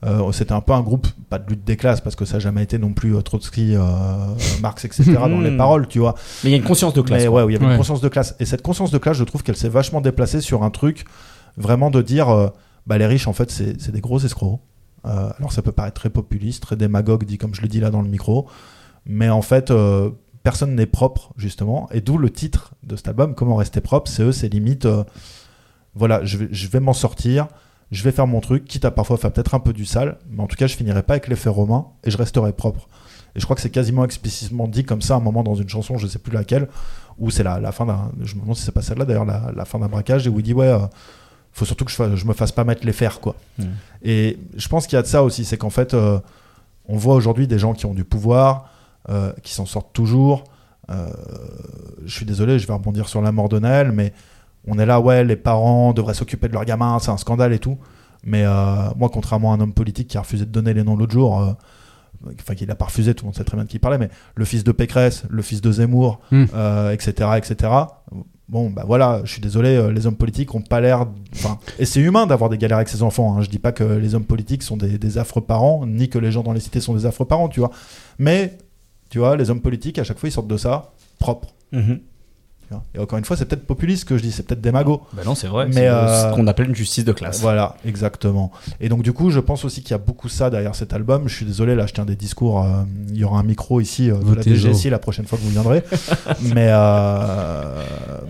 Euh, 0.06 0.32
C'était 0.32 0.52
un 0.52 0.62
peu 0.62 0.72
un 0.72 0.80
groupe, 0.80 1.06
pas 1.28 1.38
de 1.38 1.46
lutte 1.50 1.62
des 1.64 1.76
classes, 1.76 2.00
parce 2.00 2.16
que 2.16 2.24
ça 2.24 2.34
n'a 2.34 2.40
jamais 2.40 2.62
été 2.62 2.78
non 2.78 2.94
plus 2.94 3.14
euh, 3.16 3.20
Trotsky, 3.20 3.74
euh, 3.76 3.82
Marx, 4.62 4.84
etc. 4.86 5.12
dans 5.12 5.40
les 5.40 5.54
paroles, 5.56 5.86
tu 5.88 5.98
vois. 5.98 6.14
Mais 6.42 6.50
il 6.50 6.52
y 6.52 6.54
a 6.54 6.56
une 6.56 6.64
conscience 6.64 6.94
de 6.94 7.02
classe. 7.02 7.22
Mais 7.22 7.28
ouais, 7.28 7.44
il 7.48 7.52
y 7.52 7.56
avait 7.56 7.66
Ouais. 7.66 7.72
une 7.72 7.76
conscience 7.78 8.00
de 8.00 8.08
classe. 8.08 8.34
Et 8.40 8.46
cette 8.46 8.62
conscience 8.62 8.90
de 8.90 8.96
classe, 8.98 9.18
je 9.18 9.24
trouve 9.24 9.42
qu'elle 9.42 9.56
s'est 9.56 9.68
vachement 9.68 10.00
déplacée 10.00 10.40
sur 10.40 10.62
un 10.62 10.70
truc 10.70 11.04
vraiment 11.58 11.90
de 11.90 12.00
dire 12.00 12.30
euh, 12.30 12.48
bah, 12.86 12.96
les 12.96 13.04
riches, 13.06 13.28
en 13.28 13.34
fait, 13.34 13.50
c'est 13.50 13.78
c'est 13.80 13.92
des 13.92 14.00
gros 14.00 14.18
escrocs. 14.20 14.60
Euh, 15.06 15.30
alors 15.38 15.52
ça 15.52 15.60
peut 15.62 15.72
paraître 15.72 16.00
très 16.00 16.10
populiste, 16.10 16.62
très 16.62 16.76
démagogue, 16.76 17.24
dit 17.24 17.36
comme 17.38 17.54
je 17.54 17.60
le 17.62 17.68
dis 17.68 17.80
là 17.80 17.90
dans 17.90 18.00
le 18.02 18.08
micro. 18.08 18.46
Mais 19.06 19.28
en 19.30 19.42
fait, 19.42 19.70
euh, 19.70 20.10
personne 20.42 20.74
n'est 20.74 20.86
propre, 20.86 21.32
justement. 21.36 21.88
Et 21.92 22.00
d'où 22.00 22.16
le 22.18 22.30
titre 22.30 22.72
de 22.82 22.96
cet 22.96 23.08
album, 23.08 23.34
Comment 23.34 23.56
rester 23.56 23.80
propre. 23.80 24.10
C'est 24.10 24.22
eux, 24.22 24.32
c'est 24.32 24.48
limite. 24.48 24.86
euh, 24.86 25.04
voilà, 25.94 26.24
je 26.24 26.38
vais, 26.38 26.48
je 26.50 26.68
vais 26.68 26.80
m'en 26.80 26.92
sortir. 26.92 27.48
Je 27.90 28.04
vais 28.04 28.12
faire 28.12 28.28
mon 28.28 28.40
truc, 28.40 28.64
quitte 28.66 28.84
à 28.84 28.92
parfois 28.92 29.16
faire 29.16 29.32
peut-être 29.32 29.52
un 29.54 29.58
peu 29.58 29.72
du 29.72 29.84
sale, 29.84 30.18
mais 30.30 30.40
en 30.40 30.46
tout 30.46 30.54
cas, 30.54 30.68
je 30.68 30.76
finirai 30.76 31.02
pas 31.02 31.14
avec 31.14 31.26
l'effet 31.26 31.48
romain 31.50 31.86
et 32.04 32.10
je 32.12 32.16
resterai 32.16 32.52
propre. 32.52 32.86
Et 33.34 33.40
je 33.40 33.44
crois 33.44 33.56
que 33.56 33.62
c'est 33.62 33.70
quasiment 33.70 34.04
explicitement 34.04 34.68
dit 34.68 34.84
comme 34.84 35.02
ça 35.02 35.14
à 35.14 35.16
un 35.16 35.20
moment 35.20 35.42
dans 35.42 35.56
une 35.56 35.68
chanson, 35.68 35.98
je 35.98 36.06
sais 36.06 36.20
plus 36.20 36.32
laquelle, 36.32 36.68
où 37.18 37.30
c'est 37.30 37.42
la, 37.42 37.58
la 37.58 37.72
fin 37.72 37.86
d'un. 37.86 38.12
Je 38.22 38.36
me 38.36 38.42
demande 38.42 38.54
si 38.56 38.62
c'est 38.62 38.70
pas 38.70 38.82
celle-là 38.82 39.04
d'ailleurs, 39.06 39.24
la, 39.24 39.50
la 39.56 39.64
fin 39.64 39.80
d'un 39.80 39.88
braquage, 39.88 40.24
et 40.26 40.30
où 40.30 40.38
il 40.38 40.44
dit 40.44 40.54
Ouais, 40.54 40.68
euh, 40.68 40.78
faut 41.52 41.64
surtout 41.64 41.84
que 41.84 41.90
je, 41.90 41.96
fasse- 41.96 42.14
je 42.14 42.24
me 42.26 42.32
fasse 42.32 42.52
pas 42.52 42.62
mettre 42.62 42.86
les 42.86 42.92
fers, 42.92 43.18
quoi. 43.18 43.34
Mm. 43.58 43.64
Et 44.04 44.38
je 44.56 44.68
pense 44.68 44.86
qu'il 44.86 44.94
y 44.94 44.98
a 45.00 45.02
de 45.02 45.08
ça 45.08 45.24
aussi, 45.24 45.44
c'est 45.44 45.56
qu'en 45.56 45.70
fait, 45.70 45.92
euh, 45.92 46.20
on 46.86 46.96
voit 46.96 47.16
aujourd'hui 47.16 47.48
des 47.48 47.58
gens 47.58 47.72
qui 47.72 47.86
ont 47.86 47.94
du 47.94 48.04
pouvoir, 48.04 48.68
euh, 49.08 49.32
qui 49.42 49.52
s'en 49.54 49.66
sortent 49.66 49.92
toujours. 49.92 50.44
Euh, 50.90 51.06
je 52.04 52.12
suis 52.14 52.26
désolé, 52.26 52.58
je 52.58 52.66
vais 52.66 52.72
rebondir 52.72 53.08
sur 53.08 53.22
la 53.22 53.32
mort 53.32 53.48
de 53.48 53.58
Naël, 53.58 53.92
mais 53.92 54.12
on 54.66 54.78
est 54.78 54.86
là, 54.86 55.00
ouais, 55.00 55.24
les 55.24 55.36
parents 55.36 55.92
devraient 55.92 56.14
s'occuper 56.14 56.48
de 56.48 56.52
leurs 56.52 56.64
gamins, 56.64 56.98
c'est 57.00 57.10
un 57.10 57.16
scandale 57.16 57.52
et 57.52 57.58
tout. 57.58 57.78
Mais 58.24 58.44
euh, 58.44 58.90
moi, 58.96 59.08
contrairement 59.08 59.52
à 59.52 59.56
un 59.56 59.60
homme 59.60 59.72
politique 59.72 60.08
qui 60.08 60.18
a 60.18 60.20
refusé 60.20 60.44
de 60.44 60.50
donner 60.50 60.74
les 60.74 60.82
noms 60.82 60.96
l'autre 60.96 61.12
jour, 61.12 61.40
euh, 61.40 61.52
enfin 62.40 62.54
qu'il 62.54 62.68
n'a 62.68 62.74
pas 62.74 62.84
refusé, 62.86 63.14
tout 63.14 63.24
le 63.24 63.28
monde 63.28 63.36
sait 63.36 63.44
très 63.44 63.56
bien 63.56 63.64
de 63.64 63.70
qui 63.70 63.76
il 63.76 63.80
parlait, 63.80 63.96
mais 63.98 64.10
le 64.34 64.44
fils 64.44 64.62
de 64.64 64.72
Pécresse, 64.72 65.22
le 65.30 65.40
fils 65.42 65.60
de 65.62 65.72
Zemmour, 65.72 66.20
Hmm. 66.30 66.44
euh, 66.54 66.90
etc., 66.92 67.30
etc. 67.38 67.72
Bon, 68.48 68.68
bah 68.68 68.82
voilà, 68.84 69.20
je 69.24 69.30
suis 69.30 69.40
désolé, 69.40 69.92
les 69.92 70.06
hommes 70.08 70.16
politiques 70.16 70.52
ont 70.56 70.60
pas 70.60 70.80
l'air. 70.80 71.06
Et 71.78 71.84
c'est 71.86 72.00
humain 72.00 72.26
d'avoir 72.26 72.50
des 72.50 72.58
galères 72.58 72.78
avec 72.78 72.88
ses 72.88 73.04
enfants. 73.04 73.36
Hein. 73.38 73.42
Je 73.42 73.48
dis 73.48 73.60
pas 73.60 73.70
que 73.70 73.84
les 73.84 74.16
hommes 74.16 74.24
politiques 74.24 74.64
sont 74.64 74.76
des, 74.76 74.98
des 74.98 75.18
affreux 75.18 75.40
parents, 75.40 75.86
ni 75.86 76.08
que 76.08 76.18
les 76.18 76.32
gens 76.32 76.42
dans 76.42 76.52
les 76.52 76.58
cités 76.58 76.80
sont 76.80 76.94
des 76.94 77.06
affreux 77.06 77.26
parents, 77.26 77.48
tu 77.48 77.60
vois. 77.60 77.70
Mais, 78.18 78.58
tu 79.10 79.18
vois, 79.18 79.36
les 79.36 79.50
hommes 79.50 79.60
politiques, 79.60 79.98
à 79.98 80.04
chaque 80.04 80.18
fois, 80.18 80.28
ils 80.28 80.32
sortent 80.32 80.48
de 80.48 80.56
ça 80.56 80.92
propre. 81.18 81.48
Mhm. 81.72 82.00
Et 82.94 83.00
encore 83.00 83.18
une 83.18 83.24
fois, 83.24 83.36
c'est 83.36 83.46
peut-être 83.46 83.66
populiste 83.66 84.02
ce 84.02 84.04
que 84.06 84.16
je 84.16 84.22
dis, 84.22 84.30
c'est 84.30 84.44
peut-être 84.44 84.60
démago. 84.60 85.02
Bah 85.12 85.22
non, 85.26 85.34
c'est 85.34 85.48
vrai. 85.48 85.66
Mais, 85.66 85.72
c'est 85.74 85.88
euh, 85.88 86.30
ce 86.30 86.36
qu'on 86.36 86.46
appelle 86.46 86.68
une 86.68 86.74
justice 86.76 87.04
de 87.04 87.10
classe. 87.10 87.40
Voilà, 87.40 87.74
exactement. 87.84 88.52
Et 88.80 88.88
donc 88.88 89.02
du 89.02 89.12
coup, 89.12 89.30
je 89.30 89.40
pense 89.40 89.64
aussi 89.64 89.82
qu'il 89.82 89.90
y 89.90 89.94
a 89.94 89.98
beaucoup 89.98 90.28
ça 90.28 90.50
derrière 90.50 90.76
cet 90.76 90.92
album. 90.92 91.26
Je 91.28 91.34
suis 91.34 91.44
désolé, 91.44 91.74
là, 91.74 91.86
je 91.86 91.94
tiens 91.94 92.04
des 92.04 92.14
discours. 92.14 92.62
euh, 92.62 92.84
il 93.08 93.16
y 93.18 93.24
aura 93.24 93.40
un 93.40 93.42
micro 93.42 93.80
ici 93.80 94.08
euh, 94.08 94.14
de 94.18 94.20
la 94.20 94.34
Votez 94.36 94.54
Jo. 94.54 94.68
DGSI 94.68 94.88
la 94.88 95.00
prochaine 95.00 95.26
fois 95.26 95.36
que 95.36 95.42
vous 95.42 95.50
viendrez. 95.50 95.82
mais 96.54 96.68
euh, 96.70 97.82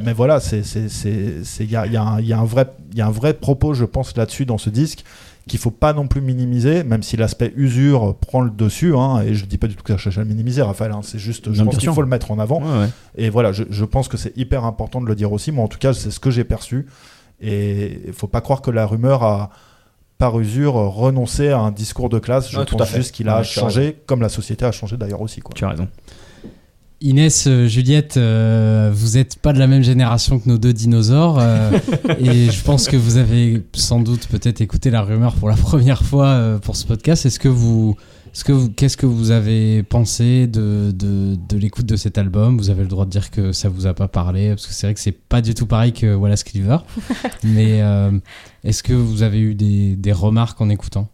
mais 0.02 0.14
voilà, 0.14 0.40
c'est 0.40 0.62
c'est 0.62 0.88
c'est 0.88 1.44
c'est- 1.44 1.64
il 1.64 1.70
y 1.70 1.76
a 1.76 1.84
il 1.86 1.92
y 1.92 1.96
a 1.98 2.02
un- 2.02 2.20
il 2.20 2.26
y 2.26 2.32
a 2.32 2.38
un 2.38 2.44
vrai 2.44 2.66
il 2.92 2.98
y 2.98 3.02
a 3.02 3.06
un 3.06 3.10
vrai 3.10 3.34
propos, 3.34 3.74
je 3.74 3.84
pense 3.84 4.16
là-dessus 4.16 4.46
dans 4.46 4.58
ce 4.58 4.70
disque 4.70 5.04
qu'il 5.48 5.58
faut 5.58 5.70
pas 5.70 5.92
non 5.92 6.06
plus 6.06 6.20
minimiser, 6.20 6.84
même 6.84 7.02
si 7.02 7.16
l'aspect 7.16 7.52
usure 7.56 8.14
prend 8.16 8.40
le 8.40 8.50
dessus. 8.50 8.94
hein, 8.96 9.22
et 9.22 9.34
je 9.34 9.46
dis 9.46 9.58
pas 9.58 9.66
du 9.66 9.74
tout 9.74 9.82
que 9.82 9.92
ça 9.92 9.98
cherche 9.98 10.18
à 10.18 10.20
le 10.22 10.26
minimiser, 10.28 10.62
Raphaël. 10.62 10.92
hein, 10.92 11.00
c'est 11.02 11.18
juste, 11.18 11.52
je 11.52 11.62
pense 11.62 11.76
qu'il 11.78 11.90
faut 11.92 12.02
le 12.02 12.08
mettre 12.08 12.30
en 12.30 12.38
avant. 12.38 12.60
Ouais, 12.62 12.78
ouais. 12.80 12.88
Et 13.16 13.30
voilà, 13.30 13.50
je, 13.52 13.64
je 13.68 13.84
pense 13.84 14.08
que 14.08 14.16
c'est 14.16 14.36
hyper 14.36 14.64
important 14.64 15.00
de 15.00 15.06
le 15.06 15.14
dire 15.14 15.32
aussi. 15.32 15.50
Moi, 15.52 15.64
en 15.64 15.68
tout 15.68 15.78
cas, 15.78 15.92
c'est 15.92 16.10
ce 16.10 16.20
que 16.20 16.30
j'ai 16.30 16.44
perçu. 16.44 16.86
Et 17.40 18.00
il 18.06 18.12
faut 18.12 18.26
pas 18.28 18.40
croire 18.42 18.60
que 18.62 18.70
la 18.70 18.86
rumeur 18.86 19.22
a, 19.22 19.50
par 20.18 20.38
usure, 20.38 20.74
renoncé 20.74 21.48
à 21.48 21.58
un 21.58 21.70
discours 21.72 22.10
de 22.10 22.18
classe. 22.18 22.50
Je 22.50 22.60
tout 22.60 22.76
pense 22.76 22.82
à 22.82 22.90
fait. 22.90 22.98
juste 22.98 23.12
qu'il 23.14 23.28
a 23.30 23.38
Ouais, 23.38 23.44
changé, 23.44 23.96
comme 24.06 24.20
la 24.20 24.28
société 24.28 24.66
a 24.66 24.72
changé 24.72 24.96
d'ailleurs 24.98 25.22
aussi. 25.22 25.40
Quoi. 25.40 25.54
Tu 25.54 25.64
as 25.64 25.70
raison. 25.70 25.88
Inès, 27.02 27.46
euh, 27.46 27.66
Juliette, 27.66 28.18
euh, 28.18 28.90
vous 28.92 29.16
n'êtes 29.16 29.36
pas 29.38 29.54
de 29.54 29.58
la 29.58 29.66
même 29.66 29.82
génération 29.82 30.38
que 30.38 30.46
nos 30.46 30.58
deux 30.58 30.74
dinosaures. 30.74 31.38
euh, 31.40 31.70
et 32.20 32.50
je 32.50 32.62
pense 32.62 32.88
que 32.88 32.96
vous 32.96 33.16
avez 33.16 33.62
sans 33.72 34.00
doute 34.00 34.26
peut-être 34.28 34.60
écouté 34.60 34.90
la 34.90 35.00
rumeur 35.00 35.34
pour 35.34 35.48
la 35.48 35.56
première 35.56 36.02
fois 36.04 36.26
euh, 36.26 36.58
pour 36.58 36.76
ce 36.76 36.86
podcast. 36.86 37.24
Est-ce 37.24 37.38
que 37.38 37.48
vous. 37.48 37.96
Est-ce 38.34 38.44
que 38.44 38.52
vous, 38.52 38.68
qu'est-ce 38.70 38.96
que 38.96 39.06
vous 39.06 39.30
avez 39.32 39.82
pensé 39.82 40.46
de, 40.46 40.92
de, 40.94 41.36
de 41.48 41.56
l'écoute 41.56 41.86
de 41.86 41.96
cet 41.96 42.16
album? 42.16 42.58
Vous 42.58 42.70
avez 42.70 42.82
le 42.82 42.88
droit 42.88 43.04
de 43.06 43.10
dire 43.10 43.30
que 43.30 43.50
ça 43.50 43.68
vous 43.68 43.86
a 43.88 43.94
pas 43.94 44.06
parlé, 44.06 44.50
parce 44.50 44.68
que 44.68 44.72
c'est 44.72 44.86
vrai 44.86 44.94
que 44.94 45.00
c'est 45.00 45.10
pas 45.10 45.40
du 45.40 45.52
tout 45.54 45.66
pareil 45.66 45.92
que 45.92 46.14
Wallace 46.14 46.44
Cleaver. 46.44 46.76
Mais 47.42 47.80
euh, 47.82 48.12
est-ce 48.62 48.84
que 48.84 48.92
vous 48.92 49.22
avez 49.24 49.40
eu 49.40 49.54
des, 49.56 49.96
des 49.96 50.12
remarques 50.12 50.60
en 50.60 50.68
écoutant? 50.68 51.08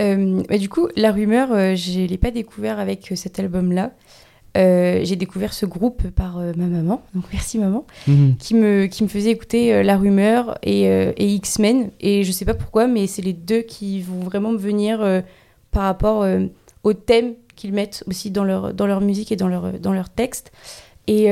Euh, 0.00 0.42
bah, 0.48 0.58
du 0.58 0.68
coup, 0.68 0.86
la 0.96 1.10
rumeur, 1.10 1.48
euh, 1.50 1.74
je 1.74 2.06
l'ai 2.06 2.18
pas 2.18 2.30
découvert 2.30 2.78
avec 2.78 3.12
cet 3.16 3.40
album-là. 3.40 3.90
Euh, 4.56 5.00
j'ai 5.04 5.16
découvert 5.16 5.52
ce 5.54 5.64
groupe 5.64 6.08
par 6.10 6.38
euh, 6.38 6.52
ma 6.56 6.66
maman, 6.66 7.02
donc 7.14 7.24
merci 7.32 7.58
maman, 7.58 7.86
Mhm. 8.06 8.36
qui 8.38 8.54
me, 8.54 8.86
qui 8.86 9.02
me 9.02 9.08
faisait 9.08 9.30
écouter 9.30 9.72
euh, 9.74 9.82
La 9.82 9.96
Rumeur 9.96 10.58
et, 10.62 10.82
et 10.84 11.26
X-Men. 11.26 11.90
Et 12.00 12.22
je 12.24 12.32
sais 12.32 12.44
pas 12.44 12.54
pourquoi, 12.54 12.86
mais 12.86 13.06
c'est 13.06 13.22
les 13.22 13.32
deux 13.32 13.62
qui 13.62 14.00
vont 14.02 14.20
vraiment 14.20 14.52
me 14.52 14.58
venir 14.58 15.22
par 15.70 15.84
rapport 15.84 16.26
au 16.84 16.92
thème 16.92 17.34
qu'ils 17.56 17.72
mettent 17.72 18.04
aussi 18.06 18.30
dans 18.30 18.44
leur, 18.44 18.74
dans 18.74 18.86
leur 18.86 19.00
musique 19.00 19.32
et 19.32 19.36
dans 19.36 19.48
leur, 19.48 19.72
dans 19.78 19.92
leur 19.92 20.08
texte. 20.10 20.52
Et, 21.06 21.26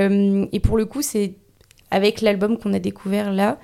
et 0.53 0.61
pour 0.61 0.77
le 0.79 0.85
coup, 0.87 1.03
c'est 1.03 1.35
avec 1.91 2.21
l'album 2.23 2.57
qu'on 2.57 2.73
a 2.73 2.79
découvert 2.79 3.33
là, 3.33 3.59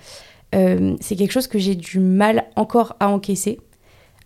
c'est 0.52 1.16
quelque 1.16 1.32
chose 1.32 1.46
que 1.46 1.58
j'ai 1.58 1.74
du 1.74 1.98
mal 1.98 2.44
encore 2.56 2.96
à 3.00 3.08
encaisser. 3.08 3.58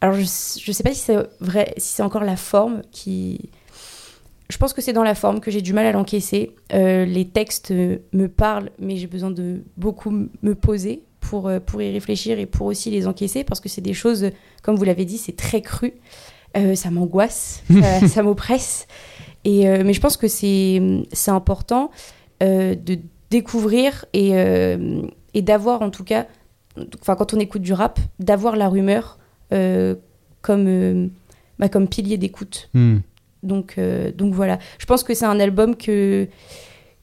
Alors 0.01 0.15
je, 0.15 0.23
je 0.23 0.73
sais 0.73 0.83
pas 0.83 0.95
si 0.95 1.01
c'est 1.01 1.17
vrai, 1.41 1.75
si 1.77 1.95
c'est 1.95 2.03
encore 2.03 2.25
la 2.25 2.37
forme 2.37 2.83
qui. 2.91 3.51
Je 4.51 4.59
pense 4.59 4.73
que 4.73 4.83
c'est 4.83 4.93
dans 4.93 5.05
la 5.05 5.15
forme 5.15 5.41
que 5.41 5.51
j'ai 5.51 5.63
du 5.63 5.73
mal 5.73 5.87
à 5.87 5.93
l'encaisser. 5.93 6.55
Euh, 6.75 7.05
les 7.05 7.29
textes 7.29 7.71
me 7.73 8.27
parlent, 8.27 8.71
mais 8.79 8.97
j'ai 8.97 9.07
besoin 9.07 9.31
de 9.31 9.63
beaucoup 9.77 10.11
me 10.11 10.55
poser 10.55 11.05
pour, 11.21 11.49
euh, 11.49 11.61
pour 11.61 11.81
y 11.81 11.93
réfléchir 11.93 12.39
et 12.39 12.47
pour 12.47 12.67
aussi 12.67 12.91
les 12.91 13.07
encaisser 13.07 13.45
parce 13.45 13.61
que 13.61 13.69
c'est 13.69 13.81
des 13.81 13.95
choses, 13.95 14.31
comme 14.63 14.77
vous 14.77 14.85
l'avez 14.85 15.05
dit, 15.05 15.19
c'est 15.19 15.37
très 15.37 15.61
cru. 15.63 15.95
Euh, 16.57 16.75
ça 16.75 16.91
m'angoisse, 16.91 17.63
ça, 17.81 18.09
ça 18.09 18.23
m'oppresse. 18.23 18.89
Et, 19.45 19.69
euh, 19.69 19.83
mais 19.85 19.93
je 19.93 20.01
pense 20.01 20.17
que 20.17 20.29
c'est 20.29 20.83
c'est 21.13 21.31
important 21.31 21.91
de 22.41 22.99
découvrir 23.31 24.07
et, 24.15 24.31
et 25.35 25.43
d'avoir 25.43 25.83
en 25.83 25.91
tout 25.91 26.05
cas, 26.05 26.27
enfin 27.03 27.15
quand 27.15 27.35
on 27.35 27.39
écoute 27.39 27.61
du 27.61 27.75
rap, 27.75 28.01
d'avoir 28.19 28.57
la 28.57 28.71
rumeur 28.71 29.19
comme, 30.41 31.11
bah, 31.59 31.69
comme 31.69 31.87
pilier 31.87 32.17
d'écoute. 32.17 32.71
Hmm. 32.73 33.01
Donc, 33.43 33.75
euh, 33.79 34.13
donc 34.13 34.35
voilà, 34.35 34.59
je 34.79 34.87
pense 34.87 35.03
que 35.03 35.15
c'est 35.15 35.25
un 35.25 35.41
album 35.41 35.77
que, 35.77 36.29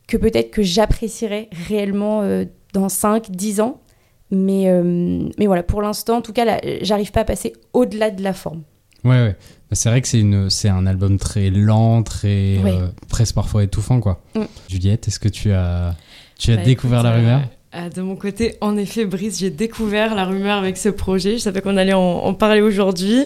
que 0.07 0.17
peut-être 0.17 0.51
que 0.51 0.61
j'apprécierais 0.61 1.49
réellement 1.67 2.21
euh, 2.21 2.45
dans 2.73 2.89
5, 2.89 3.31
10 3.31 3.61
ans. 3.61 3.81
Mais, 4.29 4.65
euh, 4.67 5.29
mais 5.39 5.45
voilà, 5.47 5.63
pour 5.63 5.81
l'instant, 5.81 6.17
en 6.17 6.21
tout 6.21 6.33
cas, 6.33 6.43
là, 6.45 6.59
j'arrive 6.81 7.11
pas 7.11 7.21
à 7.21 7.25
passer 7.25 7.53
au-delà 7.73 8.11
de 8.11 8.21
la 8.21 8.33
forme. 8.33 8.63
Ouais, 9.05 9.11
ouais. 9.11 9.35
Bah, 9.69 9.75
c'est 9.75 9.89
vrai 9.89 10.01
que 10.01 10.07
c'est 10.07 10.19
une, 10.19 10.49
c'est 10.49 10.67
un 10.69 10.85
album 10.85 11.17
très 11.17 11.49
lent, 11.49 12.03
très 12.03 12.57
Ouais. 12.63 12.73
euh, 12.73 12.87
presque 13.09 13.35
parfois 13.35 13.63
étouffant, 13.63 13.99
quoi. 14.01 14.21
Mm. 14.35 14.41
Juliette, 14.69 15.07
est-ce 15.07 15.19
que 15.19 15.29
tu 15.29 15.51
as, 15.53 15.95
tu 16.37 16.51
as 16.51 16.57
Bah, 16.57 16.63
découvert 16.63 16.99
écoute, 16.99 17.09
la 17.11 17.15
rumeur 17.17 17.39
euh, 17.75 17.85
euh, 17.85 17.89
De 17.89 18.01
mon 18.01 18.15
côté, 18.17 18.55
en 18.59 18.75
effet, 18.75 19.05
Brice, 19.05 19.39
j'ai 19.39 19.49
découvert 19.49 20.13
la 20.13 20.25
rumeur 20.25 20.57
avec 20.57 20.75
ce 20.77 20.89
projet. 20.89 21.33
Je 21.33 21.43
savais 21.43 21.61
qu'on 21.61 21.77
allait 21.77 21.93
en, 21.93 22.01
en 22.01 22.33
parler 22.33 22.61
aujourd'hui. 22.61 23.25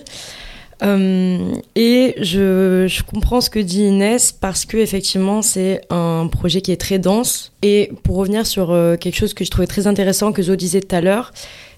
Euh, 0.84 1.54
et 1.76 2.16
je, 2.18 2.88
je 2.88 3.04
comprends 3.04 3.40
ce 3.40 3.50
que 3.50 3.60
dit 3.60 3.84
Inès 3.84 4.32
parce 4.32 4.66
que 4.66 4.78
effectivement 4.78 5.44
c'est 5.44 5.82
un 5.92 6.28
projet 6.28 6.62
qui 6.62 6.72
est 6.72 6.82
très 6.82 7.00
dense. 7.00 7.52
Et 7.62 7.92
pour 8.04 8.18
revenir 8.18 8.46
sur 8.48 8.72
euh, 8.72 8.96
quelque 8.98 9.16
chose 9.16 9.34
que 9.34 9.46
je 9.46 9.52
trouvais 9.52 9.68
très 9.68 9.88
intéressant 9.88 10.32
que 10.32 10.42
Zo 10.42 10.56
disait 10.56 10.82
tout 10.82 10.96
à 10.96 11.02
l'heure, 11.02 11.34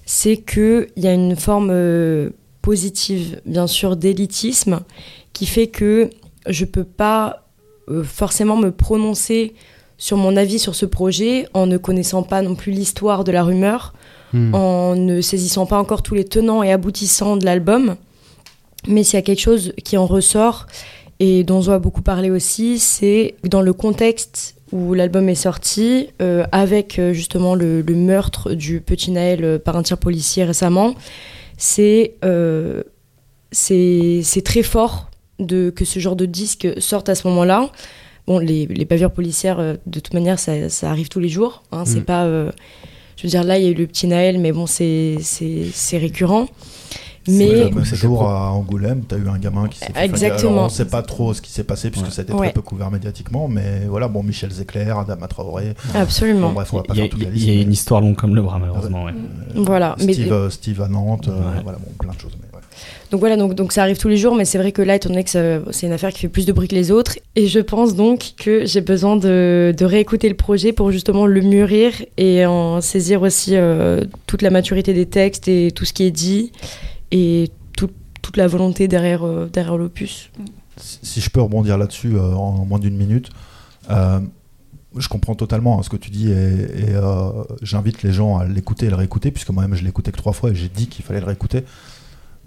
c'est 0.05 0.37
qu'il 0.37 0.87
y 0.95 1.07
a 1.07 1.13
une 1.13 1.35
forme 1.35 1.69
euh, 1.71 2.29
positive, 2.61 3.41
bien 3.45 3.67
sûr, 3.67 3.95
d'élitisme 3.97 4.81
qui 5.33 5.45
fait 5.45 5.67
que 5.67 6.09
je 6.47 6.65
peux 6.65 6.83
pas 6.83 7.47
forcément 8.03 8.55
me 8.55 8.71
prononcer 8.71 9.53
sur 9.97 10.15
mon 10.15 10.37
avis 10.37 10.59
sur 10.59 10.75
ce 10.75 10.85
projet 10.85 11.47
en 11.53 11.65
ne 11.65 11.77
connaissant 11.77 12.23
pas 12.23 12.41
non 12.41 12.55
plus 12.55 12.71
l'histoire 12.71 13.25
de 13.25 13.31
la 13.33 13.43
rumeur, 13.43 13.93
Hmm. 14.33 14.55
en 14.55 14.95
ne 14.95 15.21
saisissant 15.21 15.67
pas 15.67 15.77
encore 15.77 16.01
tous 16.01 16.15
les 16.15 16.25
tenants 16.25 16.63
et 16.63 16.71
aboutissants 16.71 17.37
de 17.37 17.45
l'album. 17.45 17.95
Mais 18.87 19.03
s'il 19.03 19.15
y 19.15 19.19
a 19.19 19.21
quelque 19.21 19.39
chose 19.41 19.73
qui 19.83 19.97
en 19.97 20.05
ressort 20.05 20.67
et 21.19 21.43
dont 21.43 21.61
on 21.67 21.71
a 21.71 21.79
beaucoup 21.79 22.01
parlé 22.01 22.29
aussi, 22.31 22.79
c'est 22.79 23.35
dans 23.43 23.61
le 23.61 23.73
contexte 23.73 24.55
où 24.71 24.93
l'album 24.95 25.29
est 25.29 25.35
sorti, 25.35 26.07
euh, 26.21 26.45
avec 26.51 26.97
euh, 26.97 27.13
justement 27.13 27.53
le, 27.55 27.81
le 27.81 27.95
meurtre 27.95 28.53
du 28.53 28.81
petit 28.81 29.11
Naël 29.11 29.43
euh, 29.43 29.59
par 29.59 29.77
un 29.77 29.83
tir 29.83 29.97
policier 29.99 30.43
récemment, 30.43 30.95
c'est 31.57 32.15
euh, 32.25 32.81
très 34.43 34.63
fort 34.63 35.09
de, 35.39 35.69
que 35.69 35.85
ce 35.85 35.99
genre 35.99 36.15
de 36.15 36.25
disque 36.25 36.67
sorte 36.81 37.07
à 37.09 37.15
ce 37.15 37.27
moment-là. 37.27 37.69
Bon, 38.25 38.39
les, 38.39 38.65
les 38.65 38.85
bavures 38.85 39.11
policières, 39.11 39.57
de 39.85 39.99
toute 39.99 40.13
manière, 40.13 40.39
ça, 40.39 40.69
ça 40.69 40.89
arrive 40.89 41.09
tous 41.09 41.19
les 41.19 41.29
jours. 41.29 41.63
Hein, 41.71 41.83
C'est 41.85 41.99
Mm. 41.99 42.05
pas. 42.05 42.23
euh, 42.25 42.51
je 43.17 43.23
veux 43.23 43.29
dire, 43.29 43.43
là, 43.43 43.59
il 43.59 43.63
y 43.65 43.67
a 43.67 43.69
eu 43.69 43.73
le 43.75 43.85
petit 43.85 44.07
Naël, 44.07 44.39
mais 44.39 44.51
bon, 44.51 44.65
c'est 44.65 45.17
récurrent. 45.93 46.47
Mais. 47.27 47.63
Le 47.65 47.69
même 47.69 47.83
jour 47.85 48.27
à 48.27 48.51
Angoulême, 48.51 49.03
tu 49.07 49.15
as 49.15 49.17
eu 49.17 49.27
un 49.29 49.37
gamin 49.37 49.67
qui 49.67 49.79
s'est 49.79 49.91
fait. 49.93 50.05
Exactement. 50.05 50.51
Alors, 50.51 50.61
on 50.63 50.65
ne 50.65 50.71
sait 50.71 50.85
pas 50.85 51.01
trop 51.01 51.33
ce 51.33 51.41
qui 51.41 51.51
s'est 51.51 51.63
passé 51.63 51.89
puisque 51.89 52.05
Ouais. 52.07 52.11
ça 52.11 52.21
a 52.21 52.23
été 52.23 52.33
Ouais. 52.33 52.47
très 52.47 52.53
peu 52.53 52.61
couvert 52.61 52.91
médiatiquement, 52.91 53.47
mais 53.47 53.81
voilà, 53.87 54.07
bon, 54.07 54.23
Michel 54.23 54.51
Zecler, 54.51 54.93
Adama 54.97 55.27
Traoré. 55.27 55.73
Absolument. 55.95 56.47
Bon, 56.49 56.53
bref, 56.53 56.73
on 56.73 56.77
va 56.77 56.83
pas 56.83 56.93
Il 56.93 56.97
y 56.97 56.99
a, 57.01 57.03
faire 57.03 57.11
toute 57.11 57.23
la 57.23 57.29
il 57.29 57.33
liste. 57.33 57.47
y 57.47 57.49
a 57.51 57.53
mais- 57.55 57.61
une 57.61 57.71
histoire 57.71 58.01
longue 58.01 58.15
comme 58.15 58.35
le 58.35 58.41
bras, 58.41 58.59
malheureusement. 58.59 59.05
ouais. 59.05 59.13
Voilà. 59.55 59.95
Steve, 59.99 60.31
euh, 60.33 60.49
Steve 60.49 60.81
à 60.81 60.87
Nantes, 60.87 61.27
euh, 61.29 61.39
voilà, 61.63 61.77
bon, 61.79 61.91
plein 61.99 62.13
de 62.13 62.19
choses. 62.19 62.33
Mais. 62.41 62.47
Donc 63.11 63.19
voilà, 63.19 63.37
donc, 63.37 63.53
donc 63.53 63.71
ça 63.73 63.83
arrive 63.83 63.97
tous 63.99 64.07
les 64.07 64.17
jours, 64.17 64.33
mais 64.33 64.43
c'est 64.43 64.57
vrai 64.57 64.71
que 64.71 64.81
là, 64.81 64.95
étant 64.95 65.09
donné 65.09 65.23
que 65.23 65.29
c'est 65.69 65.85
une 65.85 65.93
affaire 65.93 66.11
qui 66.11 66.19
fait 66.21 66.27
plus 66.27 66.47
de 66.47 66.51
bruit 66.51 66.67
que 66.67 66.73
les 66.73 66.89
autres, 66.89 67.19
et 67.35 67.45
je 67.45 67.59
pense 67.59 67.93
donc 67.95 68.31
que 68.37 68.65
j'ai 68.65 68.81
besoin 68.81 69.15
de, 69.17 69.71
de 69.77 69.85
réécouter 69.85 70.27
le 70.29 70.35
projet 70.35 70.73
pour 70.73 70.89
justement 70.91 71.27
le 71.27 71.41
mûrir 71.41 71.91
et 72.17 72.47
en 72.47 72.81
saisir 72.81 73.21
aussi 73.21 73.51
euh, 73.55 74.01
toute 74.25 74.41
la 74.41 74.49
maturité 74.49 74.93
des 74.95 75.05
textes 75.05 75.47
et 75.47 75.69
tout 75.71 75.85
ce 75.85 75.93
qui 75.93 76.05
est 76.05 76.11
dit, 76.11 76.51
et 77.13 77.51
tout- 77.77 77.91
toute 78.21 78.37
la 78.37 78.47
volonté 78.47 78.87
derrière, 78.89 79.25
euh, 79.25 79.49
derrière 79.53 79.77
l'opus. 79.77 80.31
Si 80.77 81.21
je 81.21 81.29
peux 81.29 81.39
rebondir 81.41 81.77
là-dessus 81.77 82.15
euh, 82.15 82.33
en 82.33 82.65
moins 82.65 82.79
d'une 82.79 82.97
minute, 82.97 83.29
euh, 83.91 84.19
je 84.97 85.07
comprends 85.07 85.35
totalement 85.35 85.79
hein, 85.79 85.83
ce 85.83 85.89
que 85.89 85.95
tu 85.97 86.09
dis 86.09 86.31
et, 86.31 86.95
j'invite 87.61 88.03
les 88.03 88.11
gens 88.11 88.37
à 88.37 88.45
l'écouter 88.45 88.87
et 88.87 88.89
le 88.89 88.95
réécouter, 88.95 89.31
puisque 89.31 89.49
moi-même 89.49 89.75
je 89.75 89.85
écouté 89.87 90.11
que 90.11 90.17
trois 90.17 90.33
fois 90.33 90.51
et 90.51 90.55
j'ai 90.55 90.69
dit 90.69 90.87
qu'il 90.87 91.05
fallait 91.05 91.19
le 91.19 91.25
réécouter. 91.25 91.63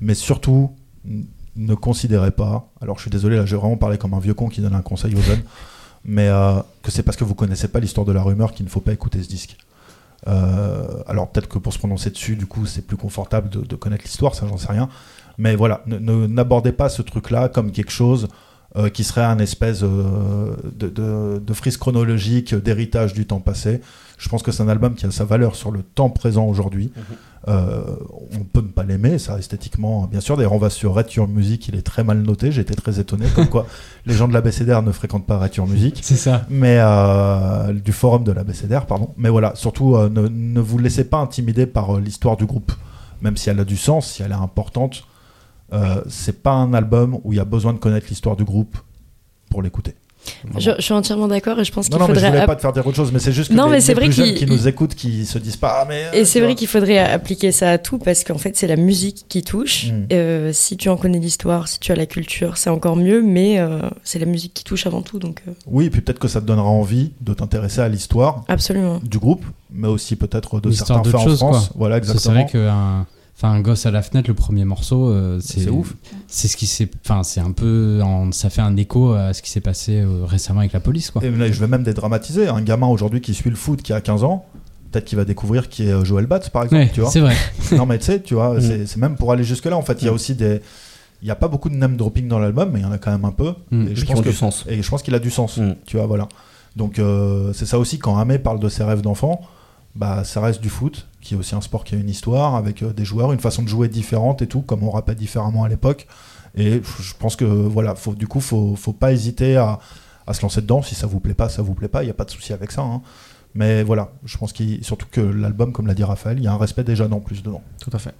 Mais 0.00 0.14
surtout, 0.14 0.72
ne 1.56 1.74
considérez 1.74 2.30
pas, 2.30 2.68
alors 2.80 2.96
je 2.98 3.02
suis 3.02 3.10
désolé, 3.10 3.36
là 3.36 3.46
j'ai 3.46 3.56
vraiment 3.56 3.76
parlé 3.76 3.98
comme 3.98 4.14
un 4.14 4.20
vieux 4.20 4.34
con 4.34 4.48
qui 4.48 4.60
donne 4.60 4.74
un 4.74 4.82
conseil 4.82 5.14
aux 5.16 5.22
jeunes, 5.22 5.42
mais 6.04 6.28
que 6.82 6.90
c'est 6.92 7.02
parce 7.02 7.16
que 7.16 7.24
vous 7.24 7.34
connaissez 7.34 7.66
pas 7.68 7.80
l'histoire 7.80 8.06
de 8.06 8.12
la 8.12 8.22
rumeur 8.22 8.52
qu'il 8.52 8.64
ne 8.64 8.70
faut 8.70 8.80
pas 8.80 8.92
écouter 8.92 9.20
ce 9.22 9.28
disque. 9.28 9.56
Euh, 10.28 11.02
alors 11.06 11.30
peut-être 11.30 11.48
que 11.48 11.58
pour 11.58 11.72
se 11.72 11.78
prononcer 11.78 12.10
dessus, 12.10 12.36
du 12.36 12.46
coup, 12.46 12.66
c'est 12.66 12.82
plus 12.82 12.96
confortable 12.96 13.48
de, 13.48 13.60
de 13.60 13.76
connaître 13.76 14.04
l'histoire, 14.04 14.34
ça 14.34 14.46
j'en 14.46 14.56
sais 14.56 14.72
rien. 14.72 14.88
Mais 15.38 15.54
voilà, 15.54 15.82
n'abordez 15.86 16.72
pas 16.72 16.88
ce 16.88 17.02
truc-là 17.02 17.48
comme 17.48 17.70
quelque 17.70 17.92
chose 17.92 18.28
euh, 18.76 18.88
qui 18.88 19.04
serait 19.04 19.22
un 19.24 19.38
espèce 19.38 19.82
euh, 19.82 20.54
de, 20.76 20.88
de- 20.88 21.38
de 21.38 21.54
frise 21.54 21.76
chronologique, 21.76 22.54
d'héritage 22.54 23.12
du 23.14 23.26
temps 23.26 23.40
passé. 23.40 23.80
Je 24.18 24.28
pense 24.28 24.42
que 24.42 24.50
c'est 24.50 24.62
un 24.62 24.68
album 24.68 24.94
qui 24.94 25.04
a 25.06 25.10
sa 25.10 25.24
valeur 25.24 25.54
sur 25.56 25.70
le 25.70 25.82
temps 25.82 26.08
présent 26.10 26.46
aujourd'hui. 26.46 26.90
Euh, 27.48 27.82
on 28.32 28.44
peut 28.44 28.60
ne 28.62 28.68
pas 28.68 28.82
l'aimer, 28.82 29.18
ça 29.18 29.38
esthétiquement, 29.38 30.06
bien 30.06 30.20
sûr. 30.20 30.36
D'ailleurs, 30.36 30.54
on 30.54 30.58
va 30.58 30.70
sur 30.70 30.94
Red 30.94 31.12
Your 31.12 31.28
Music, 31.28 31.68
il 31.68 31.76
est 31.76 31.82
très 31.82 32.02
mal 32.02 32.22
noté. 32.22 32.50
J'ai 32.50 32.62
été 32.62 32.74
très 32.74 32.98
étonné, 32.98 33.26
comme 33.34 33.48
quoi 33.48 33.66
les 34.06 34.14
gens 34.14 34.26
de 34.26 34.32
la 34.32 34.40
BCDR 34.40 34.82
ne 34.82 34.90
fréquentent 34.90 35.26
pas 35.26 35.38
Red 35.38 35.54
Your 35.54 35.66
Music 35.66 36.00
C'est 36.02 36.16
ça. 36.16 36.44
mais 36.50 36.78
euh, 36.80 37.72
du 37.74 37.92
forum 37.92 38.24
de 38.24 38.32
la 38.32 38.42
BCDR, 38.42 38.86
pardon. 38.86 39.10
Mais 39.16 39.28
voilà, 39.28 39.52
surtout 39.54 39.94
euh, 39.96 40.08
ne, 40.08 40.26
ne 40.28 40.60
vous 40.60 40.78
laissez 40.78 41.04
pas 41.04 41.18
intimider 41.18 41.66
par 41.66 41.96
euh, 41.96 42.00
l'histoire 42.00 42.36
du 42.36 42.46
groupe, 42.46 42.72
même 43.20 43.36
si 43.36 43.48
elle 43.50 43.60
a 43.60 43.64
du 43.64 43.76
sens, 43.76 44.10
si 44.10 44.22
elle 44.22 44.32
est 44.32 44.34
importante. 44.34 45.04
Euh, 45.72 46.00
c'est 46.08 46.42
pas 46.42 46.52
un 46.52 46.72
album 46.74 47.18
où 47.24 47.32
il 47.32 47.36
y 47.36 47.40
a 47.40 47.44
besoin 47.44 47.72
de 47.72 47.78
connaître 47.78 48.06
l'histoire 48.08 48.36
du 48.36 48.44
groupe 48.44 48.76
pour 49.50 49.62
l'écouter. 49.62 49.94
Je, 50.58 50.72
je 50.76 50.82
suis 50.82 50.92
entièrement 50.92 51.28
d'accord 51.28 51.60
et 51.60 51.64
je 51.64 51.70
pense 51.70 51.86
qu'il 51.88 51.96
non, 51.96 52.08
mais 52.08 52.14
je 52.14 52.18
faudrait. 52.18 52.30
voulais 52.32 52.46
pas 52.46 52.56
te 52.56 52.60
faire 52.60 52.72
dire 52.72 52.84
autre 52.84 52.96
chose, 52.96 53.12
mais 53.12 53.20
c'est 53.20 53.30
juste 53.30 53.50
que 53.50 53.54
Non, 53.54 53.66
les, 53.66 53.70
mais 53.70 53.78
les 53.78 53.94
vrai 53.94 54.04
plus 54.06 54.12
jeunes 54.12 54.34
qui 54.34 54.44
nous 54.46 54.66
écoutent, 54.66 54.96
qui 54.96 55.24
se 55.24 55.38
disent 55.38 55.56
pas, 55.56 55.78
ah, 55.82 55.84
mais. 55.88 56.06
euh, 56.06 56.12
Et 56.20 56.24
c'est 56.24 56.40
vrai 56.40 56.56
qu'il 56.56 56.66
faudrait 56.66 56.98
appliquer 56.98 57.52
ça 57.52 57.70
à 57.70 57.78
tout 57.78 57.98
parce 57.98 58.24
qu'en 58.24 58.36
fait 58.36 58.56
c'est 58.56 58.66
la 58.66 58.74
musique 58.74 59.26
qui 59.28 59.44
touche. 59.44 59.86
Mm. 59.92 60.06
Euh, 60.12 60.50
si 60.52 60.76
tu 60.76 60.88
en 60.88 60.96
connais 60.96 61.20
l'histoire, 61.20 61.68
si 61.68 61.78
tu 61.78 61.92
as 61.92 61.94
la 61.96 62.06
culture, 62.06 62.56
c'est 62.56 62.70
encore 62.70 62.96
mieux, 62.96 63.22
mais 63.22 63.60
euh, 63.60 63.78
c'est 64.02 64.18
la 64.18 64.26
musique 64.26 64.52
qui 64.52 64.64
touche 64.64 64.88
avant 64.88 65.02
tout, 65.02 65.20
donc 65.20 65.42
euh, 65.46 65.52
Oui, 65.68 65.84
et 65.86 65.90
puis 65.90 66.00
peut-être 66.00 66.18
que 66.18 66.26
ça 66.28 66.40
te 66.40 66.46
donnera 66.46 66.68
envie 66.70 67.12
de 67.20 67.32
t'intéresser 67.32 67.80
à 67.82 67.88
l'histoire 67.88 68.42
absolument. 68.48 68.98
du 69.04 69.18
groupe, 69.20 69.44
mais 69.70 69.86
aussi 69.86 70.16
peut-être 70.16 70.58
de 70.60 70.72
certains 70.72 71.04
faits 71.04 71.14
en 71.14 71.18
France. 71.20 71.38
quoi. 71.38 71.62
Voilà, 71.76 72.00
que 72.00 72.06
C'est 72.06 72.12
exactement. 72.14 72.34
vrai 72.42 72.46
qu'un 72.50 73.06
enfin, 73.36 73.50
un 73.50 73.60
gosse 73.60 73.86
à 73.86 73.90
la 73.90 74.02
fenêtre, 74.02 74.28
le 74.28 74.34
premier 74.34 74.64
morceau, 74.64 75.08
euh, 75.10 75.38
c'est 75.40 75.68
ouf. 75.68 75.94
C'est 76.26 76.48
ce 76.48 76.56
qui 76.56 76.66
s'est. 76.66 76.88
Enfin, 77.04 77.22
c'est 77.22 77.40
un 77.40 77.52
peu. 77.52 78.00
en- 78.02 78.32
ça 78.32 78.50
fait 78.50 78.62
un 78.62 78.76
écho 78.76 79.12
à 79.12 79.32
ce 79.32 79.42
qui 79.42 79.50
s'est 79.50 79.60
passé 79.60 80.00
euh, 80.00 80.24
récemment 80.24 80.60
avec 80.60 80.72
la 80.72 80.80
police, 80.80 81.10
quoi. 81.10 81.22
Et 81.24 81.30
là, 81.30 81.50
je 81.50 81.60
vais 81.60 81.66
même 81.68 81.82
dédramatiser. 81.82 82.48
Un 82.48 82.62
gamin 82.62 82.86
aujourd'hui 82.88 83.20
qui 83.20 83.34
suit 83.34 83.50
le 83.50 83.56
foot, 83.56 83.82
qui 83.82 83.92
a 83.92 84.00
15 84.00 84.24
ans, 84.24 84.46
peut-être 84.90 85.04
qu'il 85.04 85.16
va 85.18 85.24
découvrir 85.24 85.68
qui 85.68 85.86
est 85.88 85.92
euh, 85.92 86.04
Joël 86.04 86.26
Batz, 86.26 86.48
par 86.48 86.64
exemple. 86.64 86.82
Ouais, 86.82 86.90
tu 86.92 87.00
vois 87.00 87.10
c'est 87.10 87.20
vrai. 87.20 87.34
non, 87.72 87.86
mais 87.86 87.98
tu 87.98 88.04
sais, 88.06 88.20
tu 88.22 88.34
vois, 88.34 88.54
Mm. 88.60 88.86
c'est- 88.86 88.96
même 88.96 89.16
pour 89.16 89.32
aller 89.32 89.44
jusque-là. 89.44 89.76
En 89.76 89.82
fait, 89.82 90.00
il 90.02 90.06
y 90.06 90.08
a 90.08 90.12
Mm. 90.12 90.14
aussi 90.14 90.34
des. 90.34 90.60
Il 91.22 91.24
n'y 91.24 91.30
a 91.30 91.36
pas 91.36 91.48
beaucoup 91.48 91.70
de 91.70 91.74
name 91.76 91.96
dropping 91.96 92.28
dans 92.28 92.38
l'album, 92.38 92.70
mais 92.72 92.80
il 92.80 92.82
y 92.82 92.86
en 92.86 92.92
a 92.92 92.98
quand 92.98 93.10
même 93.10 93.24
un 93.24 93.32
peu. 93.32 93.54
Mm. 93.70 93.88
Et 93.88 93.96
je 93.96 94.04
pense 94.04 94.20
que 94.20 94.28
du 94.28 94.34
sens. 94.34 94.64
et 94.68 94.82
je 94.82 94.88
pense 94.88 95.02
qu'il 95.02 95.14
a 95.14 95.18
du 95.18 95.30
sens. 95.30 95.58
Tu 95.86 95.96
vois, 95.96 96.06
voilà. 96.06 96.28
Donc 96.76 96.98
euh, 96.98 97.52
c'est 97.54 97.64
ça 97.66 97.78
aussi 97.78 97.98
quand 97.98 98.18
Amé 98.18 98.38
parle 98.38 98.60
de 98.60 98.68
ses 98.68 98.84
rêves 98.84 99.00
d'enfant, 99.00 99.40
bah 99.94 100.24
ça 100.24 100.42
reste 100.42 100.60
du 100.60 100.68
foot, 100.68 101.06
qui 101.26 101.34
est 101.34 101.36
aussi 101.36 101.54
un 101.54 101.60
sport 101.60 101.84
qui 101.84 101.94
a 101.94 101.98
une 101.98 102.08
histoire 102.08 102.54
avec 102.54 102.82
euh, 102.82 102.92
des 102.92 103.04
joueurs, 103.04 103.32
une 103.32 103.40
façon 103.40 103.62
de 103.62 103.68
jouer 103.68 103.88
différente 103.88 104.42
et 104.42 104.46
tout, 104.46 104.60
comme 104.62 104.82
on 104.82 104.90
rappelle 104.90 105.16
différemment 105.16 105.64
à 105.64 105.68
l'époque. 105.68 106.06
Et 106.56 106.80
je 107.00 107.12
pense 107.18 107.36
que 107.36 107.44
voilà, 107.44 107.94
faut, 107.94 108.14
du 108.14 108.26
coup, 108.26 108.40
faut, 108.40 108.76
faut 108.76 108.92
pas 108.92 109.12
hésiter 109.12 109.56
à, 109.56 109.78
à 110.26 110.32
se 110.34 110.42
lancer 110.42 110.60
dedans. 110.62 110.80
Si 110.82 110.94
ça 110.94 111.06
vous 111.06 111.20
plaît 111.20 111.34
pas, 111.34 111.48
ça 111.48 111.60
vous 111.62 111.74
plaît 111.74 111.88
pas, 111.88 112.02
il 112.02 112.06
n'y 112.06 112.10
a 112.10 112.14
pas 112.14 112.24
de 112.24 112.30
souci 112.30 112.52
avec 112.52 112.72
ça. 112.72 112.82
hein. 112.82 113.02
Mais 113.54 113.82
voilà, 113.82 114.12
je 114.24 114.36
pense 114.38 114.52
qu'il 114.52 114.84
surtout 114.84 115.06
que 115.10 115.20
l'album, 115.20 115.72
comme 115.72 115.86
l'a 115.86 115.94
dit 115.94 116.04
Raphaël, 116.04 116.38
il 116.38 116.44
y 116.44 116.46
a 116.46 116.52
un 116.52 116.58
respect 116.58 116.84
des 116.84 116.94
jeunes 116.96 117.12
en 117.12 117.20
plus 117.20 117.42
dedans. 117.42 117.62
Tout 117.80 117.90
à 117.92 117.98
fait. 117.98 118.14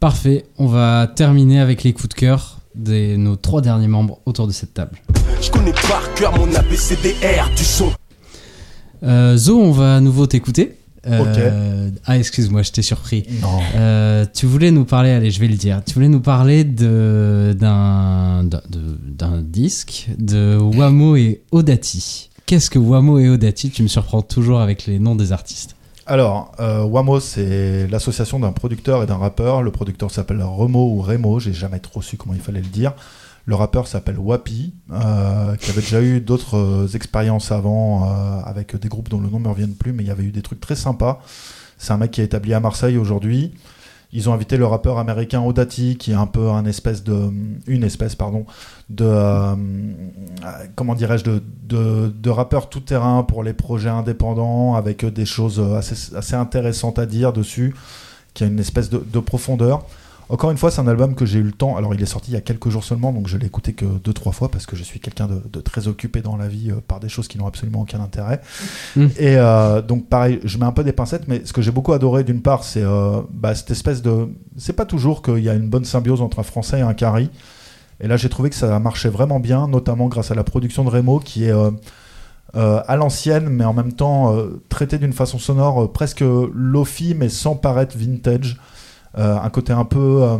Parfait, 0.00 0.46
on 0.58 0.66
va 0.66 1.06
terminer 1.14 1.60
avec 1.60 1.82
les 1.82 1.92
coups 1.92 2.08
de 2.10 2.14
cœur 2.14 2.58
de 2.74 3.16
nos 3.16 3.36
trois 3.36 3.60
derniers 3.60 3.88
membres 3.88 4.20
autour 4.26 4.46
de 4.46 4.52
cette 4.52 4.72
table. 4.74 4.98
Je 5.42 5.50
connais 5.50 5.72
par 5.72 6.14
cœur 6.14 6.36
mon 6.38 6.54
ABCDR 6.54 7.50
du 7.56 7.64
son. 7.64 7.90
Euh, 9.02 9.36
Zo, 9.36 9.58
on 9.58 9.72
va 9.72 9.96
à 9.96 10.00
nouveau 10.00 10.26
t'écouter. 10.26 10.77
Euh, 11.06 11.90
Ah, 12.06 12.18
excuse-moi, 12.18 12.62
je 12.62 12.72
t'ai 12.72 12.82
surpris. 12.82 13.24
Non. 13.42 13.60
Euh, 13.76 14.26
tu 14.34 14.46
voulais 14.46 14.70
nous 14.70 14.84
parler, 14.84 15.10
allez, 15.10 15.30
je 15.30 15.40
vais 15.40 15.48
le 15.48 15.56
dire. 15.56 15.82
Tu 15.84 15.94
voulais 15.94 16.08
nous 16.08 16.20
parler 16.20 16.64
d'un 16.64 18.42
disque 19.42 20.08
de 20.18 20.56
Wamo 20.56 21.16
et 21.16 21.42
Odati. 21.52 22.30
Qu'est-ce 22.46 22.70
que 22.70 22.78
Wamo 22.78 23.18
et 23.18 23.28
Odati? 23.28 23.70
Tu 23.70 23.82
me 23.82 23.88
surprends 23.88 24.22
toujours 24.22 24.60
avec 24.60 24.86
les 24.86 24.98
noms 24.98 25.14
des 25.14 25.32
artistes. 25.32 25.74
Alors, 26.06 26.52
euh, 26.58 26.82
Wamo, 26.84 27.20
c'est 27.20 27.86
l'association 27.88 28.40
d'un 28.40 28.52
producteur 28.52 29.02
et 29.02 29.06
d'un 29.06 29.18
rappeur. 29.18 29.62
Le 29.62 29.70
producteur 29.70 30.10
s'appelle 30.10 30.42
Remo 30.42 30.94
ou 30.94 31.02
Remo, 31.02 31.38
j'ai 31.38 31.52
jamais 31.52 31.80
trop 31.80 32.00
su 32.00 32.16
comment 32.16 32.32
il 32.34 32.40
fallait 32.40 32.62
le 32.62 32.66
dire. 32.68 32.94
Le 33.48 33.54
rappeur 33.54 33.86
s'appelle 33.86 34.18
Wapi, 34.18 34.74
euh, 34.92 35.56
qui 35.56 35.70
avait 35.70 35.80
déjà 35.80 36.02
eu 36.02 36.20
d'autres 36.20 36.58
euh, 36.58 36.86
expériences 36.88 37.50
avant 37.50 38.04
euh, 38.04 38.40
avec 38.44 38.76
des 38.76 38.88
groupes 38.88 39.08
dont 39.08 39.20
le 39.20 39.30
nom 39.30 39.38
ne 39.38 39.44
me 39.44 39.48
revienne 39.48 39.72
plus, 39.72 39.94
mais 39.94 40.02
il 40.02 40.06
y 40.06 40.10
avait 40.10 40.24
eu 40.24 40.32
des 40.32 40.42
trucs 40.42 40.60
très 40.60 40.76
sympas. 40.76 41.22
C'est 41.78 41.94
un 41.94 41.96
mec 41.96 42.10
qui 42.10 42.20
est 42.20 42.24
établi 42.24 42.52
à 42.52 42.60
Marseille 42.60 42.98
aujourd'hui. 42.98 43.54
Ils 44.12 44.28
ont 44.28 44.34
invité 44.34 44.58
le 44.58 44.66
rappeur 44.66 44.98
américain 44.98 45.40
Odati, 45.40 45.96
qui 45.96 46.10
est 46.10 46.14
un 46.14 46.26
peu 46.26 46.50
un 46.50 46.66
espèce 46.66 47.02
de, 47.04 47.30
une 47.66 47.84
espèce 47.84 48.14
pardon, 48.14 48.44
de, 48.90 49.10
comment 50.74 50.94
dirais-je, 50.94 51.24
de, 51.24 52.30
rappeur 52.30 52.68
tout 52.68 52.80
terrain 52.80 53.22
pour 53.22 53.42
les 53.42 53.54
projets 53.54 53.88
indépendants, 53.88 54.74
avec 54.74 55.06
des 55.06 55.24
choses 55.24 55.58
assez, 55.58 56.34
intéressantes 56.34 56.98
à 56.98 57.06
dire 57.06 57.32
dessus, 57.32 57.74
qui 58.34 58.44
a 58.44 58.46
une 58.46 58.60
espèce 58.60 58.90
de 58.90 59.20
profondeur. 59.20 59.86
Encore 60.30 60.50
une 60.50 60.58
fois, 60.58 60.70
c'est 60.70 60.80
un 60.80 60.88
album 60.88 61.14
que 61.14 61.24
j'ai 61.24 61.38
eu 61.38 61.42
le 61.42 61.52
temps. 61.52 61.76
Alors, 61.76 61.94
il 61.94 62.02
est 62.02 62.06
sorti 62.06 62.30
il 62.30 62.34
y 62.34 62.36
a 62.36 62.40
quelques 62.40 62.68
jours 62.68 62.84
seulement, 62.84 63.12
donc 63.12 63.28
je 63.28 63.38
l'ai 63.38 63.46
écouté 63.46 63.72
que 63.72 63.84
deux, 63.86 64.12
trois 64.12 64.32
fois 64.32 64.50
parce 64.50 64.66
que 64.66 64.76
je 64.76 64.82
suis 64.82 65.00
quelqu'un 65.00 65.26
de, 65.26 65.42
de 65.50 65.60
très 65.60 65.88
occupé 65.88 66.20
dans 66.20 66.36
la 66.36 66.48
vie 66.48 66.70
euh, 66.70 66.80
par 66.86 67.00
des 67.00 67.08
choses 67.08 67.28
qui 67.28 67.38
n'ont 67.38 67.46
absolument 67.46 67.80
aucun 67.80 68.00
intérêt. 68.00 68.40
Mm. 68.96 69.06
Et 69.18 69.36
euh, 69.36 69.80
donc, 69.80 70.08
pareil, 70.08 70.40
je 70.44 70.58
mets 70.58 70.66
un 70.66 70.72
peu 70.72 70.84
des 70.84 70.92
pincettes, 70.92 71.28
mais 71.28 71.42
ce 71.44 71.52
que 71.52 71.62
j'ai 71.62 71.70
beaucoup 71.70 71.92
adoré, 71.92 72.24
d'une 72.24 72.42
part, 72.42 72.64
c'est 72.64 72.82
euh, 72.82 73.22
bah, 73.32 73.54
cette 73.54 73.70
espèce 73.70 74.02
de. 74.02 74.28
C'est 74.56 74.74
pas 74.74 74.86
toujours 74.86 75.22
qu'il 75.22 75.38
y 75.38 75.48
a 75.48 75.54
une 75.54 75.68
bonne 75.68 75.84
symbiose 75.84 76.20
entre 76.20 76.40
un 76.40 76.44
français 76.44 76.80
et 76.80 76.82
un 76.82 76.94
carry. 76.94 77.30
Et 78.00 78.06
là, 78.06 78.16
j'ai 78.16 78.28
trouvé 78.28 78.50
que 78.50 78.56
ça 78.56 78.78
marchait 78.78 79.08
vraiment 79.08 79.40
bien, 79.40 79.66
notamment 79.66 80.08
grâce 80.08 80.30
à 80.30 80.34
la 80.34 80.44
production 80.44 80.84
de 80.84 80.90
Remo, 80.90 81.20
qui 81.20 81.44
est. 81.44 81.52
euh, 82.56 82.80
à 82.86 82.96
l'ancienne, 82.96 83.48
mais 83.48 83.64
en 83.64 83.74
même 83.74 83.92
temps 83.92 84.34
euh, 84.34 84.62
traité 84.68 84.98
d'une 84.98 85.12
façon 85.12 85.38
sonore 85.38 85.84
euh, 85.84 85.92
presque 85.92 86.24
lofi, 86.54 87.14
mais 87.14 87.28
sans 87.28 87.56
paraître 87.56 87.96
vintage. 87.96 88.58
Euh, 89.18 89.36
un 89.40 89.50
côté 89.50 89.72
un 89.72 89.84
peu. 89.84 90.22
euh, 90.22 90.38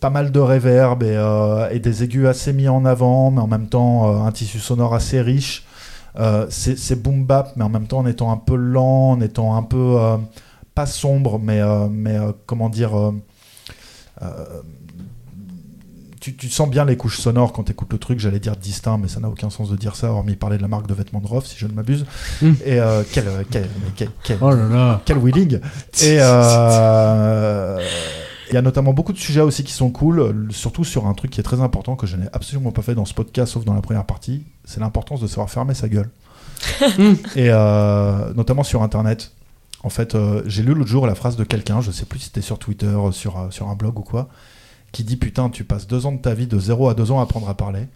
pas 0.00 0.10
mal 0.10 0.32
de 0.32 0.38
reverb 0.38 1.02
et, 1.02 1.16
euh, 1.16 1.68
et 1.70 1.80
des 1.80 2.04
aigus 2.04 2.26
assez 2.26 2.52
mis 2.52 2.68
en 2.68 2.84
avant, 2.84 3.30
mais 3.30 3.40
en 3.40 3.46
même 3.46 3.68
temps 3.68 4.24
un 4.26 4.30
tissu 4.32 4.58
sonore 4.58 4.94
assez 4.94 5.20
riche. 5.20 5.64
C'est 6.50 7.02
boom 7.02 7.24
bap, 7.24 7.52
mais 7.56 7.64
en 7.64 7.68
même 7.68 7.86
temps 7.86 7.98
en 7.98 8.06
étant 8.06 8.30
un 8.30 8.36
peu 8.36 8.56
lent, 8.56 9.12
en 9.12 9.20
étant 9.20 9.56
un 9.56 9.62
peu. 9.62 9.96
pas 10.74 10.86
sombre, 10.86 11.38
mais, 11.38 11.60
comment 12.46 12.68
dire. 12.68 13.12
Tu, 16.20 16.36
tu 16.36 16.48
sens 16.50 16.68
bien 16.68 16.84
les 16.84 16.96
couches 16.96 17.18
sonores 17.18 17.52
quand 17.52 17.64
tu 17.64 17.72
écoutes 17.72 17.92
le 17.92 17.98
truc, 17.98 18.20
j'allais 18.20 18.38
dire 18.40 18.54
distinct, 18.56 18.98
mais 18.98 19.08
ça 19.08 19.20
n'a 19.20 19.28
aucun 19.28 19.48
sens 19.50 19.70
de 19.70 19.76
dire 19.76 19.96
ça, 19.96 20.12
hormis 20.12 20.36
parler 20.36 20.58
de 20.58 20.62
la 20.62 20.68
marque 20.68 20.86
de 20.86 20.94
vêtements 20.94 21.20
de 21.20 21.26
Roth, 21.26 21.46
si 21.46 21.56
je 21.58 21.66
ne 21.66 21.72
m'abuse. 21.72 22.04
Mm. 22.42 22.50
Et 22.64 22.78
euh, 22.78 23.02
quel, 23.10 23.26
euh, 23.28 23.42
quel, 23.50 23.68
quel, 23.96 24.10
quel- 24.22 24.38
Oh 24.40 24.50
là 24.50 24.68
là 24.68 25.00
quel 25.04 25.16
wheeling 25.18 25.60
Et 26.02 26.18
euh, 26.20 27.80
il 28.50 28.54
y 28.54 28.56
a 28.56 28.62
notamment 28.62 28.92
beaucoup 28.92 29.12
de 29.12 29.18
sujets 29.18 29.40
aussi 29.40 29.64
qui 29.64 29.72
sont 29.72 29.90
cool, 29.90 30.48
surtout 30.50 30.84
sur 30.84 31.06
un 31.06 31.14
truc 31.14 31.30
qui 31.30 31.40
est 31.40 31.44
très 31.44 31.60
important 31.60 31.96
que 31.96 32.06
je 32.06 32.16
n'ai 32.16 32.26
absolument 32.32 32.72
pas 32.72 32.82
fait 32.82 32.94
dans 32.94 33.04
ce 33.04 33.14
podcast, 33.14 33.52
sauf 33.52 33.64
dans 33.64 33.74
la 33.74 33.80
première 33.82 34.04
partie, 34.04 34.44
c'est 34.64 34.80
l'importance 34.80 35.20
de 35.20 35.26
savoir 35.26 35.48
fermer 35.50 35.74
sa 35.74 35.88
gueule. 35.88 36.10
Et 37.36 37.48
euh, 37.48 38.32
notamment 38.34 38.62
sur 38.62 38.82
Internet. 38.82 39.32
En 39.82 39.88
fait, 39.88 40.14
euh, 40.14 40.42
j'ai 40.44 40.62
lu 40.62 40.74
l'autre 40.74 40.90
jour 40.90 41.06
la 41.06 41.14
phrase 41.14 41.36
de 41.36 41.44
quelqu'un, 41.44 41.80
je 41.80 41.90
sais 41.90 42.04
plus 42.04 42.18
si 42.18 42.24
c'était 42.26 42.42
sur 42.42 42.58
Twitter, 42.58 42.94
sur, 43.12 43.48
sur 43.50 43.68
un 43.68 43.74
blog 43.74 43.98
ou 43.98 44.02
quoi, 44.02 44.28
qui 44.92 45.04
dit 45.04 45.16
Putain, 45.16 45.50
tu 45.50 45.64
passes 45.64 45.86
deux 45.86 46.06
ans 46.06 46.12
de 46.12 46.18
ta 46.18 46.34
vie 46.34 46.46
de 46.46 46.58
0 46.58 46.88
à 46.88 46.94
2 46.94 47.10
ans 47.12 47.20
à 47.20 47.22
apprendre 47.24 47.48
à 47.48 47.54
parler. 47.54 47.86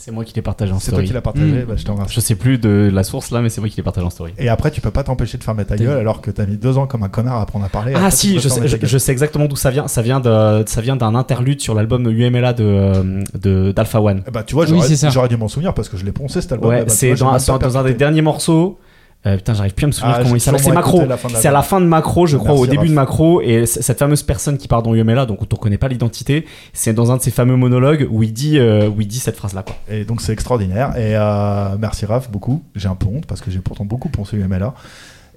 C'est 0.00 0.12
moi 0.12 0.24
qui 0.24 0.32
l'ai 0.32 0.42
partagé 0.42 0.72
en 0.72 0.78
C'est 0.78 0.92
toi 0.92 0.98
story. 0.98 1.08
qui 1.08 1.12
l'as 1.12 1.20
partagé, 1.20 1.46
Mm. 1.46 1.64
bah, 1.66 1.74
je 1.76 1.84
te 1.84 1.90
remercie. 1.90 2.14
Je 2.14 2.20
sais 2.20 2.36
plus 2.36 2.58
de 2.58 2.88
la 2.92 3.02
source 3.02 3.32
là, 3.32 3.40
mais 3.40 3.48
c'est 3.48 3.60
moi 3.60 3.68
qui 3.68 3.76
l'ai 3.76 3.82
partagé 3.82 4.06
en 4.06 4.10
story. 4.10 4.32
Et 4.38 4.48
après, 4.48 4.70
tu 4.70 4.80
peux 4.80 4.92
pas 4.92 5.02
t'empêcher 5.02 5.38
de 5.38 5.42
fermer 5.42 5.64
ta 5.64 5.74
gueule 5.76 5.98
alors 5.98 6.20
que 6.20 6.30
t'as 6.30 6.46
mis 6.46 6.56
deux 6.56 6.78
ans 6.78 6.86
comme 6.86 7.02
un 7.02 7.08
connard 7.08 7.38
à 7.38 7.42
apprendre 7.42 7.64
à 7.64 7.68
parler. 7.68 7.94
Ah 7.96 7.98
Après, 7.98 8.10
si, 8.12 8.38
je 8.38 8.48
sais, 8.48 8.60
ta 8.60 8.66
je, 8.68 8.76
gueule. 8.76 8.88
je 8.88 8.96
sais 8.96 9.10
exactement 9.10 9.46
d'où 9.46 9.56
ça 9.56 9.72
vient. 9.72 9.88
Ça 9.88 10.00
vient 10.02 10.20
de, 10.20 10.62
ça 10.68 10.80
vient 10.82 10.94
d'un 10.94 11.16
interlude 11.16 11.60
sur 11.60 11.74
l'album 11.74 12.06
UMLA 12.08 12.52
de 12.52 12.62
euh, 12.64 13.24
de 13.42 13.72
d'Alpha 13.72 14.00
One. 14.00 14.22
Bah, 14.32 14.44
tu 14.44 14.54
vois, 14.54 14.66
j'aurais 14.66 15.28
dû 15.28 15.36
m'en 15.36 15.48
souvenir 15.48 15.74
parce 15.74 15.88
que 15.88 15.96
je 15.96 16.04
l'ai 16.04 16.12
poncé 16.12 16.42
cet 16.42 16.52
album. 16.52 16.70
Ouais, 16.70 16.76
Eh 16.82 16.84
bah, 16.84 16.90
tu 16.92 16.96
c'est 16.96 17.14
dans, 17.16 17.76
un 17.76 17.82
des 17.82 17.94
derniers 17.94 18.22
morceaux. 18.22 18.78
Euh, 19.26 19.36
putain, 19.36 19.52
j'arrive 19.52 19.74
plus 19.74 19.84
à 19.84 19.86
me 19.88 19.92
souvenir 19.92 20.14
Ah, 20.16 20.22
comment 20.22 20.36
il 20.36 20.40
s'appelle. 20.40 20.62
C'est 20.62 20.72
Macro. 20.72 21.02
C'est 21.34 21.48
à 21.48 21.52
la 21.52 21.62
fin 21.62 21.80
de 21.80 21.86
Macro, 21.86 22.26
je 22.26 22.36
crois, 22.36 22.50
Merci, 22.50 22.62
au 22.62 22.66
début 22.66 22.78
Raph. 22.78 22.88
de 22.88 22.94
Macro. 22.94 23.40
Et 23.40 23.66
cette 23.66 23.98
fameuse 23.98 24.22
personne 24.22 24.56
qui 24.58 24.68
part 24.68 24.82
dans 24.82 24.94
UMLA, 24.94 25.26
donc 25.26 25.42
on 25.42 25.46
ne 25.50 25.58
connaît 25.58 25.76
pas 25.76 25.88
l'identité, 25.88 26.46
c'est 26.72 26.92
dans 26.92 27.10
un 27.10 27.16
de 27.16 27.22
ses 27.22 27.32
fameux 27.32 27.56
monologues 27.56 28.06
où 28.10 28.22
il 28.22 28.32
dit, 28.32 28.58
euh, 28.58 28.88
où 28.88 29.00
il 29.00 29.08
dit 29.08 29.18
cette 29.18 29.36
phrase-là. 29.36 29.64
Quoi. 29.64 29.76
Et 29.90 30.04
donc 30.04 30.20
c'est 30.20 30.32
extraordinaire. 30.32 30.96
Et 30.96 31.16
euh, 31.16 31.76
merci 31.80 32.06
Raph, 32.06 32.30
beaucoup. 32.30 32.62
J'ai 32.76 32.88
un 32.88 32.94
peu 32.94 33.06
honte 33.06 33.26
parce 33.26 33.40
que 33.40 33.50
j'ai 33.50 33.58
pourtant 33.58 33.84
beaucoup 33.84 34.08
poncé 34.08 34.36
UMLA. 34.36 34.72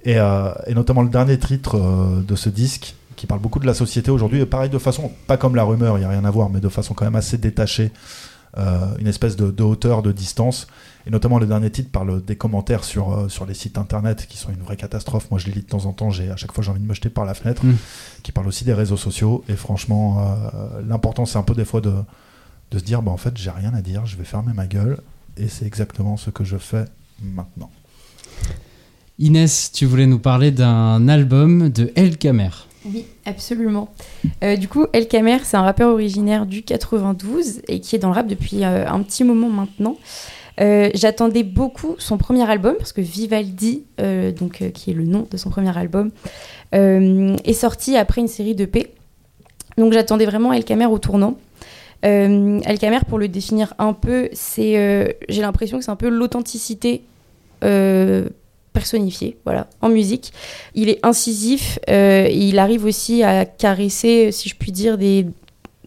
Et, 0.04 0.14
et 0.66 0.74
notamment 0.74 1.02
le 1.02 1.08
dernier 1.10 1.38
titre 1.38 1.78
de 2.26 2.34
ce 2.36 2.48
disque 2.48 2.94
qui 3.14 3.26
parle 3.26 3.40
beaucoup 3.40 3.60
de 3.60 3.66
la 3.66 3.74
société 3.74 4.10
aujourd'hui. 4.10 4.40
Et 4.40 4.46
pareil, 4.46 4.70
de 4.70 4.78
façon, 4.78 5.12
pas 5.26 5.36
comme 5.36 5.54
la 5.54 5.62
rumeur, 5.64 5.96
il 5.96 6.00
n'y 6.00 6.06
a 6.06 6.08
rien 6.08 6.24
à 6.24 6.30
voir, 6.30 6.50
mais 6.50 6.58
de 6.60 6.68
façon 6.68 6.94
quand 6.94 7.04
même 7.04 7.14
assez 7.14 7.36
détachée. 7.38 7.90
une 8.56 9.06
espèce 9.08 9.36
de, 9.36 9.50
de 9.50 9.62
hauteur, 9.62 10.02
de 10.02 10.12
distance. 10.12 10.66
Et 11.06 11.10
notamment 11.10 11.38
le 11.38 11.46
dernier 11.46 11.70
titre 11.70 11.90
parle 11.90 12.24
des 12.24 12.36
commentaires 12.36 12.84
sur, 12.84 13.12
euh, 13.12 13.28
sur 13.28 13.46
les 13.46 13.54
sites 13.54 13.78
internet 13.78 14.26
qui 14.28 14.36
sont 14.36 14.50
une 14.50 14.62
vraie 14.62 14.76
catastrophe. 14.76 15.30
Moi 15.30 15.40
je 15.40 15.46
les 15.46 15.52
lis 15.52 15.62
de 15.62 15.66
temps 15.66 15.86
en 15.86 15.92
temps, 15.92 16.10
j'ai 16.10 16.30
à 16.30 16.36
chaque 16.36 16.52
fois 16.52 16.62
j'ai 16.62 16.70
envie 16.70 16.80
de 16.80 16.86
me 16.86 16.94
jeter 16.94 17.10
par 17.10 17.24
la 17.24 17.34
fenêtre. 17.34 17.64
Mm. 17.64 17.76
Qui 18.22 18.32
parle 18.32 18.46
aussi 18.46 18.64
des 18.64 18.74
réseaux 18.74 18.96
sociaux. 18.96 19.44
Et 19.48 19.56
franchement, 19.56 20.18
euh, 20.20 20.82
l'important 20.86 21.26
c'est 21.26 21.38
un 21.38 21.42
peu 21.42 21.54
des 21.54 21.64
fois 21.64 21.80
de, 21.80 21.94
de 22.70 22.78
se 22.78 22.84
dire 22.84 23.02
bah 23.02 23.10
en 23.10 23.16
fait 23.16 23.36
j'ai 23.36 23.50
rien 23.50 23.74
à 23.74 23.82
dire, 23.82 24.06
je 24.06 24.16
vais 24.16 24.24
fermer 24.24 24.52
ma 24.52 24.66
gueule. 24.66 24.98
Et 25.36 25.48
c'est 25.48 25.66
exactement 25.66 26.16
ce 26.16 26.30
que 26.30 26.44
je 26.44 26.58
fais 26.58 26.84
maintenant. 27.22 27.70
Inès, 29.18 29.70
tu 29.72 29.86
voulais 29.86 30.06
nous 30.06 30.18
parler 30.18 30.50
d'un 30.50 31.08
album 31.08 31.70
de 31.70 31.92
El 31.94 32.18
Kamer. 32.18 32.50
Oui, 32.84 33.06
absolument. 33.24 33.92
Euh, 34.42 34.56
du 34.56 34.66
coup, 34.66 34.86
El 34.92 35.06
Kamer, 35.06 35.38
c'est 35.44 35.56
un 35.56 35.62
rappeur 35.62 35.92
originaire 35.92 36.46
du 36.46 36.62
92 36.62 37.62
et 37.68 37.80
qui 37.80 37.94
est 37.94 37.98
dans 37.98 38.08
le 38.08 38.14
rap 38.14 38.26
depuis 38.26 38.64
euh, 38.64 38.88
un 38.88 39.00
petit 39.02 39.22
moment 39.22 39.48
maintenant. 39.48 39.96
Euh, 40.60 40.90
J'attendais 40.94 41.42
beaucoup 41.42 41.96
son 41.98 42.18
premier 42.18 42.48
album 42.48 42.74
parce 42.76 42.92
que 42.92 43.00
Vivaldi, 43.00 43.84
euh, 44.00 44.32
donc, 44.32 44.62
euh, 44.62 44.70
qui 44.70 44.90
est 44.90 44.94
le 44.94 45.04
nom 45.04 45.26
de 45.30 45.36
son 45.36 45.50
premier 45.50 45.76
album, 45.76 46.10
est 46.72 47.52
sorti 47.52 47.96
après 47.96 48.20
une 48.20 48.28
série 48.28 48.54
de 48.54 48.64
P. 48.64 48.94
Donc 49.76 49.92
j'attendais 49.92 50.24
vraiment 50.26 50.52
El 50.52 50.64
Kamer 50.64 50.86
au 50.86 50.98
tournant. 50.98 51.36
El 52.02 52.78
Kamer, 52.80 53.04
pour 53.06 53.18
le 53.18 53.28
définir 53.28 53.74
un 53.78 53.92
peu, 53.92 54.28
c'est, 54.32 55.16
j'ai 55.28 55.42
l'impression 55.42 55.78
que 55.78 55.84
c'est 55.84 55.90
un 55.90 55.96
peu 55.96 56.08
l'authenticité 56.08 57.02
personnifiée, 58.72 59.36
voilà, 59.44 59.66
en 59.82 59.90
musique. 59.90 60.32
Il 60.74 60.88
est 60.88 60.98
incisif, 61.04 61.78
il 61.88 62.58
arrive 62.58 62.86
aussi 62.86 63.22
à 63.22 63.44
caresser, 63.44 64.32
si 64.32 64.48
je 64.48 64.56
puis 64.56 64.72
dire, 64.72 64.96
des, 64.96 65.26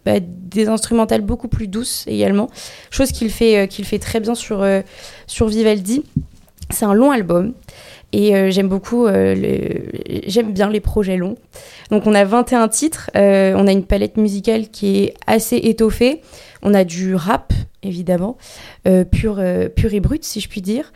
bah, 0.06 0.20
des 0.20 0.68
instrumentales 0.68 1.20
beaucoup 1.20 1.48
plus 1.48 1.66
douces 1.66 2.04
également, 2.06 2.48
chose 2.90 3.10
qu'il 3.10 3.28
fait, 3.28 3.66
euh, 3.66 3.84
fait 3.84 3.98
très 3.98 4.20
bien 4.20 4.36
sur, 4.36 4.62
euh, 4.62 4.82
sur 5.26 5.48
Vivaldi. 5.48 6.04
C'est 6.70 6.84
un 6.84 6.94
long 6.94 7.10
album. 7.10 7.54
Et 8.12 8.36
euh, 8.36 8.52
j'aime 8.52 8.68
beaucoup, 8.68 9.08
j'aime 9.08 10.52
bien 10.52 10.70
les 10.70 10.78
projets 10.78 11.16
longs. 11.16 11.34
Donc 11.90 12.06
on 12.06 12.14
a 12.14 12.24
21 12.24 12.68
titres, 12.68 13.10
on 13.14 13.66
a 13.66 13.72
une 13.72 13.84
palette 13.84 14.16
musicale 14.16 14.68
qui 14.68 14.98
est 14.98 15.14
assez 15.26 15.56
étoffée. 15.56 16.22
On 16.62 16.72
a 16.72 16.84
du 16.84 17.16
rap, 17.16 17.52
évidemment, 17.82 18.38
pur, 19.10 19.42
pur 19.74 19.92
et 19.92 20.00
brut, 20.00 20.22
si 20.22 20.40
je 20.40 20.48
puis 20.48 20.62
dire. 20.62 20.92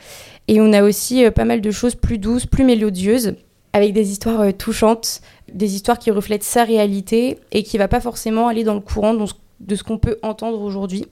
Et 0.47 0.61
on 0.61 0.73
a 0.73 0.85
aussi 0.85 1.29
pas 1.33 1.45
mal 1.45 1.61
de 1.61 1.71
choses 1.73 1.97
plus 1.97 2.19
douces, 2.19 2.47
plus 2.47 2.65
mélodieuses, 2.65 3.35
avec 3.73 3.93
des 3.93 4.11
histoires 4.11 4.41
euh, 4.41 4.53
touchantes, 4.53 5.21
des 5.53 5.75
histoires 5.75 5.99
qui 5.99 6.11
reflètent 6.11 6.45
sa 6.45 6.65
réalité 6.65 7.39
et 7.53 7.63
qui 7.63 7.79
va 7.79 7.89
pas 7.89 8.01
forcément 8.01 8.49
aller 8.49 8.65
dans 8.65 8.75
le 8.75 8.81
courant 8.81 9.15
de 9.15 9.75
ce 9.77 9.83
qu'on 9.83 9.99
peut 9.99 10.19
entendre 10.23 10.61
aujourd'hui. 10.61 11.07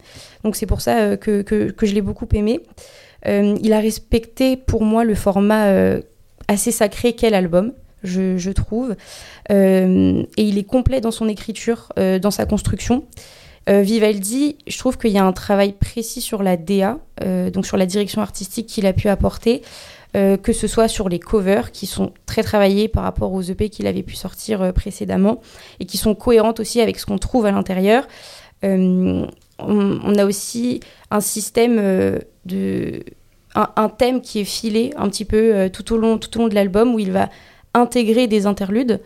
Donc 0.45 0.57
c'est 0.57 0.67
pour 0.67 0.81
ça 0.81 0.99
euh, 0.99 1.17
que, 1.17 1.43
que, 1.43 1.87
je 1.87 1.95
l'ai 1.95 2.03
beaucoup 2.03 2.29
aimé. 2.33 2.61
Euh, 3.27 3.57
il 3.63 3.73
a 3.73 3.81
respecté 3.81 4.57
pour 4.57 4.85
moi 4.85 5.05
le 5.05 5.15
format 5.15 5.73
assez 6.47 6.71
sacré 6.71 7.15
qu'est 7.15 7.31
l'album, 7.31 7.73
je, 8.05 8.51
trouve. 8.51 8.95
Et 9.51 10.25
il 10.37 10.59
est 10.59 10.67
complet 10.67 11.01
dans 11.01 11.11
son 11.11 11.29
écriture, 11.29 11.93
dans 11.97 12.31
sa 12.31 12.47
construction. 12.47 13.05
Euh, 13.69 13.83
Vivaldi, 13.83 14.57
je 14.67 14.79
trouve 14.79 14.97
qu'il 14.97 15.11
y 15.11 15.19
a 15.19 15.25
un 15.25 15.33
travail 15.33 15.73
précis 15.73 16.21
sur 16.21 16.43
la 16.43 16.57
DA, 16.57 16.99
donc 17.53 17.67
sur 17.67 17.77
la 17.77 17.87
direction 17.87 18.23
artistique 18.23 18.67
qu'il 18.67 18.87
a 18.87 18.93
pu 18.93 19.09
apporter, 19.09 19.63
euh, 20.19 20.37
que 20.37 20.53
ce 20.53 20.67
soit 20.67 20.89
sur 20.89 21.09
les 21.09 21.21
covers 21.21 21.71
qui 21.71 21.87
sont 21.87 22.13
très 22.27 22.43
travaillés 22.43 22.89
par 22.89 23.05
rapport 23.05 23.33
aux 23.33 23.43
EP 23.43 23.69
qu'il 23.69 23.87
avait 23.87 24.03
pu 24.03 24.17
sortir 24.17 24.63
euh, 24.63 24.73
précédemment 24.73 25.41
et 25.79 25.85
qui 25.85 25.97
sont 25.97 26.17
cohérentes 26.17 26.59
aussi 26.59 26.81
avec 26.81 26.99
ce 26.99 27.07
qu'on 27.07 27.19
trouve 27.19 27.47
à 27.47 27.53
l'intérieur. 27.53 28.09
Euh, 28.65 29.25
on, 29.61 30.15
a 30.17 30.25
aussi 30.25 30.81
un 31.13 31.21
système 31.21 31.77
de 32.47 33.05
un, 33.55 33.89
thème 33.89 34.21
qui 34.21 34.41
est 34.41 34.45
filé 34.45 34.93
un 34.97 35.09
petit 35.09 35.25
peu 35.25 35.69
tout 35.73 35.93
au 35.93 35.97
long 35.97 36.17
tout 36.19 36.37
au 36.37 36.43
long 36.43 36.49
de 36.49 36.55
l'album 36.55 36.95
où 36.95 36.99
il 37.01 37.11
va 37.11 37.29
intégrer 37.75 38.29
des 38.29 38.47
interludes 38.47 39.01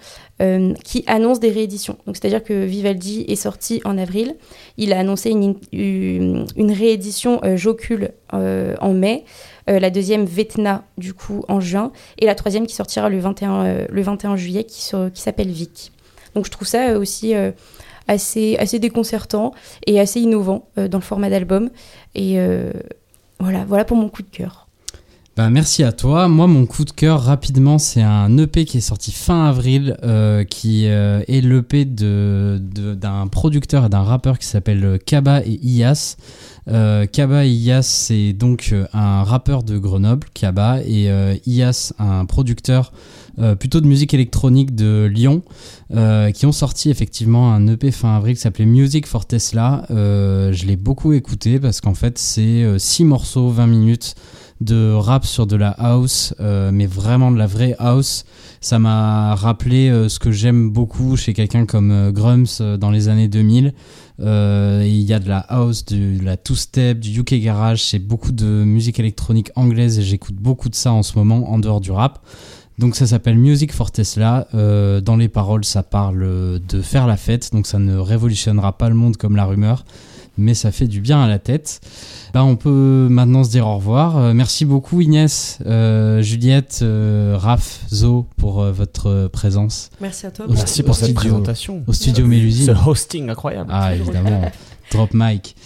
qui 0.84 1.05
annoncent 1.06 1.40
des 1.40 1.51
rééditions. 1.51 1.97
C'est-à-dire 2.06 2.44
que 2.44 2.64
Vivaldi 2.64 3.24
est 3.28 3.36
sorti 3.36 3.80
en 3.86 3.97
avril, 3.97 4.36
il 4.76 4.93
a 4.93 4.98
annoncé 4.98 5.30
une, 5.30 5.56
une, 5.72 6.72
réédition 6.72 7.40
Jocul 7.56 8.10
euh, 8.34 8.74
en 8.80 8.94
mai, 8.94 9.24
euh, 9.68 9.78
la 9.78 9.90
deuxième 9.90 10.24
Vetna 10.24 10.84
du 10.98 11.14
coup 11.14 11.44
en 11.48 11.60
juin 11.60 11.93
et 12.18 12.26
la 12.26 12.34
troisième 12.34 12.66
qui 12.66 12.74
sortira 12.74 13.09
le 13.09 13.18
21 13.18 13.64
euh, 13.64 13.86
le 13.89 14.02
21 14.02 14.36
juillet 14.36 14.64
qui, 14.64 14.90
qui 15.14 15.20
s'appelle 15.20 15.51
Vic. 15.51 15.93
Donc 16.34 16.47
je 16.47 16.51
trouve 16.51 16.66
ça 16.66 16.89
euh, 16.89 16.98
aussi 16.98 17.34
assez 18.09 18.56
assez 18.59 18.78
déconcertant 18.78 19.52
et 19.86 20.01
assez 20.01 20.20
innovant 20.20 20.66
dans 20.76 20.98
le 20.98 21.05
format 21.05 21.30
d'album 21.30 21.70
et 22.14 22.39
voilà 23.39 23.64
voilà 23.64 23.84
pour 23.84 23.97
mon 23.97 24.09
coup 24.09 24.22
de 24.22 24.30
cœur. 24.30 24.66
Bah, 25.35 25.49
merci 25.49 25.83
à 25.83 25.93
toi. 25.93 26.29
Moi, 26.29 26.47
mon 26.47 26.67
coup 26.67 26.85
de 26.85 26.91
cœur, 26.91 27.23
rapidement, 27.23 27.79
c'est 27.79 28.03
un 28.03 28.37
EP 28.37 28.67
qui 28.67 28.77
est 28.77 28.81
sorti 28.83 29.13
fin 29.13 29.47
avril, 29.47 29.97
euh, 30.03 30.45
qui 30.45 30.87
euh, 30.87 31.23
est 31.27 31.41
l'EP 31.41 31.87
de, 31.87 32.61
de- 32.61 32.95
d'un 32.95 33.27
producteur 33.29 33.87
et 33.87 33.89
d'un 33.89 34.03
rappeur 34.03 34.39
qui 34.39 34.47
s'appelle 34.47 34.85
euh, 34.85 34.99
Kaba 34.99 35.41
et 35.47 35.59
Ias. 35.63 36.17
Euh, 36.69 37.07
Kaba 37.07 37.47
et 37.47 37.51
Ias, 37.51 37.81
c'est 37.83 38.35
donc 38.35 38.69
euh, 38.73 38.85
un 38.93 39.23
rappeur 39.25 39.63
de 39.63 39.79
Grenoble, 39.79 40.27
Kaba, 40.35 40.81
et 40.85 41.11
euh, 41.11 41.35
Ias, 41.47 41.95
un 41.99 42.27
producteur 42.27 42.93
euh, 43.39 43.55
plutôt 43.55 43.81
de 43.81 43.87
musique 43.87 44.13
électronique 44.13 44.75
de 44.75 45.07
Lyon, 45.11 45.41
euh, 45.95 46.31
qui 46.31 46.45
ont 46.45 46.53
sorti 46.53 46.91
effectivement 46.91 47.55
un 47.55 47.67
EP 47.69 47.91
fin 47.91 48.15
avril 48.17 48.35
qui 48.37 48.43
s'appelait 48.43 48.67
Music 48.67 49.07
for 49.07 49.25
Tesla. 49.25 49.87
Euh, 49.91 50.53
je 50.53 50.67
l'ai 50.67 50.77
beaucoup 50.77 51.15
écouté 51.15 51.59
parce 51.59 51.81
qu'en 51.81 51.95
fait, 51.95 52.19
c'est 52.19 52.67
6 52.79 53.05
morceaux, 53.05 53.49
20 53.49 53.67
minutes 53.67 54.15
de 54.62 54.93
rap 54.93 55.24
sur 55.24 55.47
de 55.47 55.56
la 55.56 55.70
house, 55.70 56.34
euh, 56.40 56.70
mais 56.72 56.86
vraiment 56.86 57.30
de 57.30 57.39
la 57.39 57.47
vraie 57.47 57.74
house. 57.78 58.24
Ça 58.62 58.78
m'a 58.78 59.34
rappelé 59.34 59.89
euh, 59.89 60.09
ce 60.09 60.20
que 60.20 60.30
j'aime 60.30 60.70
beaucoup 60.70 61.16
chez 61.16 61.34
quelqu'un 61.34 61.66
comme 61.66 61.90
euh, 61.90 62.12
Grums 62.12 62.78
dans 62.78 62.93
les 62.93 63.09
années 63.09 63.26
2000. 63.26 63.74
Euh, 64.20 64.84
Il 64.86 65.01
y 65.01 65.12
a 65.12 65.18
de 65.18 65.28
la 65.28 65.40
house, 65.40 65.84
de, 65.84 66.22
la 66.22 66.36
two-step, 66.36 67.01
du 67.01 67.18
UK 67.18 67.34
garage. 67.43 67.82
C'est 67.82 67.98
beaucoup 67.98 68.30
de 68.30 68.47
musique 68.47 69.01
électronique 69.01 69.51
anglaise 69.56 69.98
et 69.98 70.02
j'écoute 70.02 70.36
beaucoup 70.36 70.68
de 70.68 70.76
ça 70.76 70.93
en 70.93 71.02
ce 71.02 71.18
moment 71.18 71.51
en 71.51 71.59
dehors 71.59 71.80
du 71.80 71.90
rap. 71.90 72.24
Donc 72.78 72.94
ça 72.94 73.09
s'appelle 73.09 73.36
Music 73.36 73.72
for 73.72 73.90
Tesla. 73.90 74.47
Dans 74.52 75.16
les 75.16 75.28
paroles, 75.28 75.64
ça 75.64 75.82
parle 75.82 76.60
de 76.66 76.82
faire 76.82 77.09
la 77.09 77.16
fête. 77.16 77.52
Donc 77.52 77.66
ça 77.66 77.80
ne 77.80 77.97
révolutionnera 77.97 78.78
pas 78.78 78.89
le 78.89 78.94
monde 78.94 79.16
comme 79.16 79.34
la 79.34 79.44
rumeur, 79.44 79.84
mais 80.39 80.55
ça 80.55 80.73
fait 80.73 80.87
du 80.87 81.01
bien 81.01 81.23
à 81.23 81.29
la 81.29 81.39
tête. 81.39 81.81
Bah, 82.33 82.45
on 82.45 82.57
peut 82.57 83.09
maintenant 83.11 83.45
se 83.45 83.51
dire 83.51 83.67
au 83.67 83.77
revoir. 83.77 84.17
Euh, 84.17 84.33
merci 84.33 84.65
beaucoup 84.65 85.01
Inès, 85.01 85.59
euh, 85.67 86.23
Juliette, 86.23 86.81
euh, 86.83 87.37
Raph, 87.39 87.81
Zo 87.93 88.27
pour 88.37 88.63
euh, 88.63 88.73
votre 88.73 89.29
présence. 89.29 89.91
Merci 90.01 90.27
à 90.27 90.31
toi. 90.31 90.47
Au 90.49 90.53
Merci 90.53 90.83
pour 90.83 90.95
cette 90.95 91.15
présentation. 91.15 91.83
Au 91.87 91.93
studio 91.93 92.27
Mélusine. 92.27 92.67
Ce 92.67 92.89
hosting 92.89 93.29
incroyable. 93.29 93.71
Ah, 93.73 93.95
évidemment. 93.95 94.51
Drop 94.93 95.10
mic. 95.14 95.56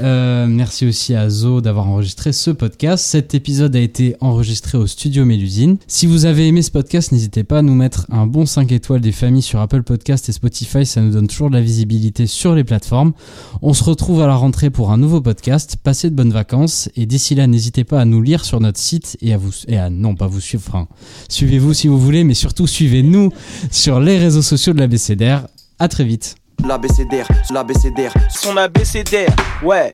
Euh, 0.00 0.46
merci 0.46 0.86
aussi 0.86 1.14
à 1.14 1.28
Zo 1.28 1.60
d'avoir 1.60 1.88
enregistré 1.88 2.32
ce 2.32 2.52
podcast. 2.52 3.04
Cet 3.04 3.34
épisode 3.34 3.74
a 3.74 3.80
été 3.80 4.14
enregistré 4.20 4.78
au 4.78 4.86
studio 4.86 5.24
Mélusine. 5.24 5.78
Si 5.88 6.06
vous 6.06 6.24
avez 6.24 6.46
aimé 6.46 6.62
ce 6.62 6.70
podcast, 6.70 7.10
n'hésitez 7.10 7.42
pas 7.42 7.58
à 7.58 7.62
nous 7.62 7.74
mettre 7.74 8.06
un 8.10 8.28
bon 8.28 8.46
5 8.46 8.70
étoiles 8.70 9.00
des 9.00 9.10
familles 9.10 9.42
sur 9.42 9.58
Apple 9.60 9.82
Podcast 9.82 10.28
et 10.28 10.32
Spotify. 10.32 10.86
Ça 10.86 11.00
nous 11.00 11.10
donne 11.10 11.26
toujours 11.26 11.50
de 11.50 11.56
la 11.56 11.62
visibilité 11.62 12.28
sur 12.28 12.54
les 12.54 12.62
plateformes. 12.62 13.12
On 13.60 13.74
se 13.74 13.82
retrouve 13.82 14.22
à 14.22 14.28
la 14.28 14.36
rentrée 14.36 14.70
pour 14.70 14.92
un 14.92 14.98
nouveau 14.98 15.20
podcast. 15.20 15.76
Passez 15.82 16.08
de 16.08 16.14
bonnes 16.14 16.32
vacances 16.32 16.88
et 16.94 17.06
d'ici 17.06 17.34
là, 17.34 17.48
n'hésitez 17.48 17.82
pas 17.82 18.00
à 18.00 18.04
nous 18.04 18.22
lire 18.22 18.44
sur 18.44 18.60
notre 18.60 18.78
site 18.78 19.16
et 19.20 19.32
à 19.32 19.36
vous, 19.36 19.50
et 19.66 19.78
à 19.78 19.90
non 19.90 20.14
pas 20.14 20.28
vous 20.28 20.40
suivre. 20.40 20.86
Suivez-vous 21.28 21.74
si 21.74 21.88
vous 21.88 21.98
voulez, 21.98 22.22
mais 22.22 22.34
surtout 22.34 22.68
suivez-nous 22.68 23.30
sur 23.72 23.98
les 23.98 24.18
réseaux 24.18 24.42
sociaux 24.42 24.74
de 24.74 24.78
la 24.78 24.86
BCDR. 24.86 25.48
À 25.80 25.88
très 25.88 26.04
vite. 26.04 26.36
L'ABCDR, 26.64 27.26
l'ABCDR, 27.50 28.12
Son 28.30 28.56
abécédaire, 28.56 29.28
ouais. 29.62 29.84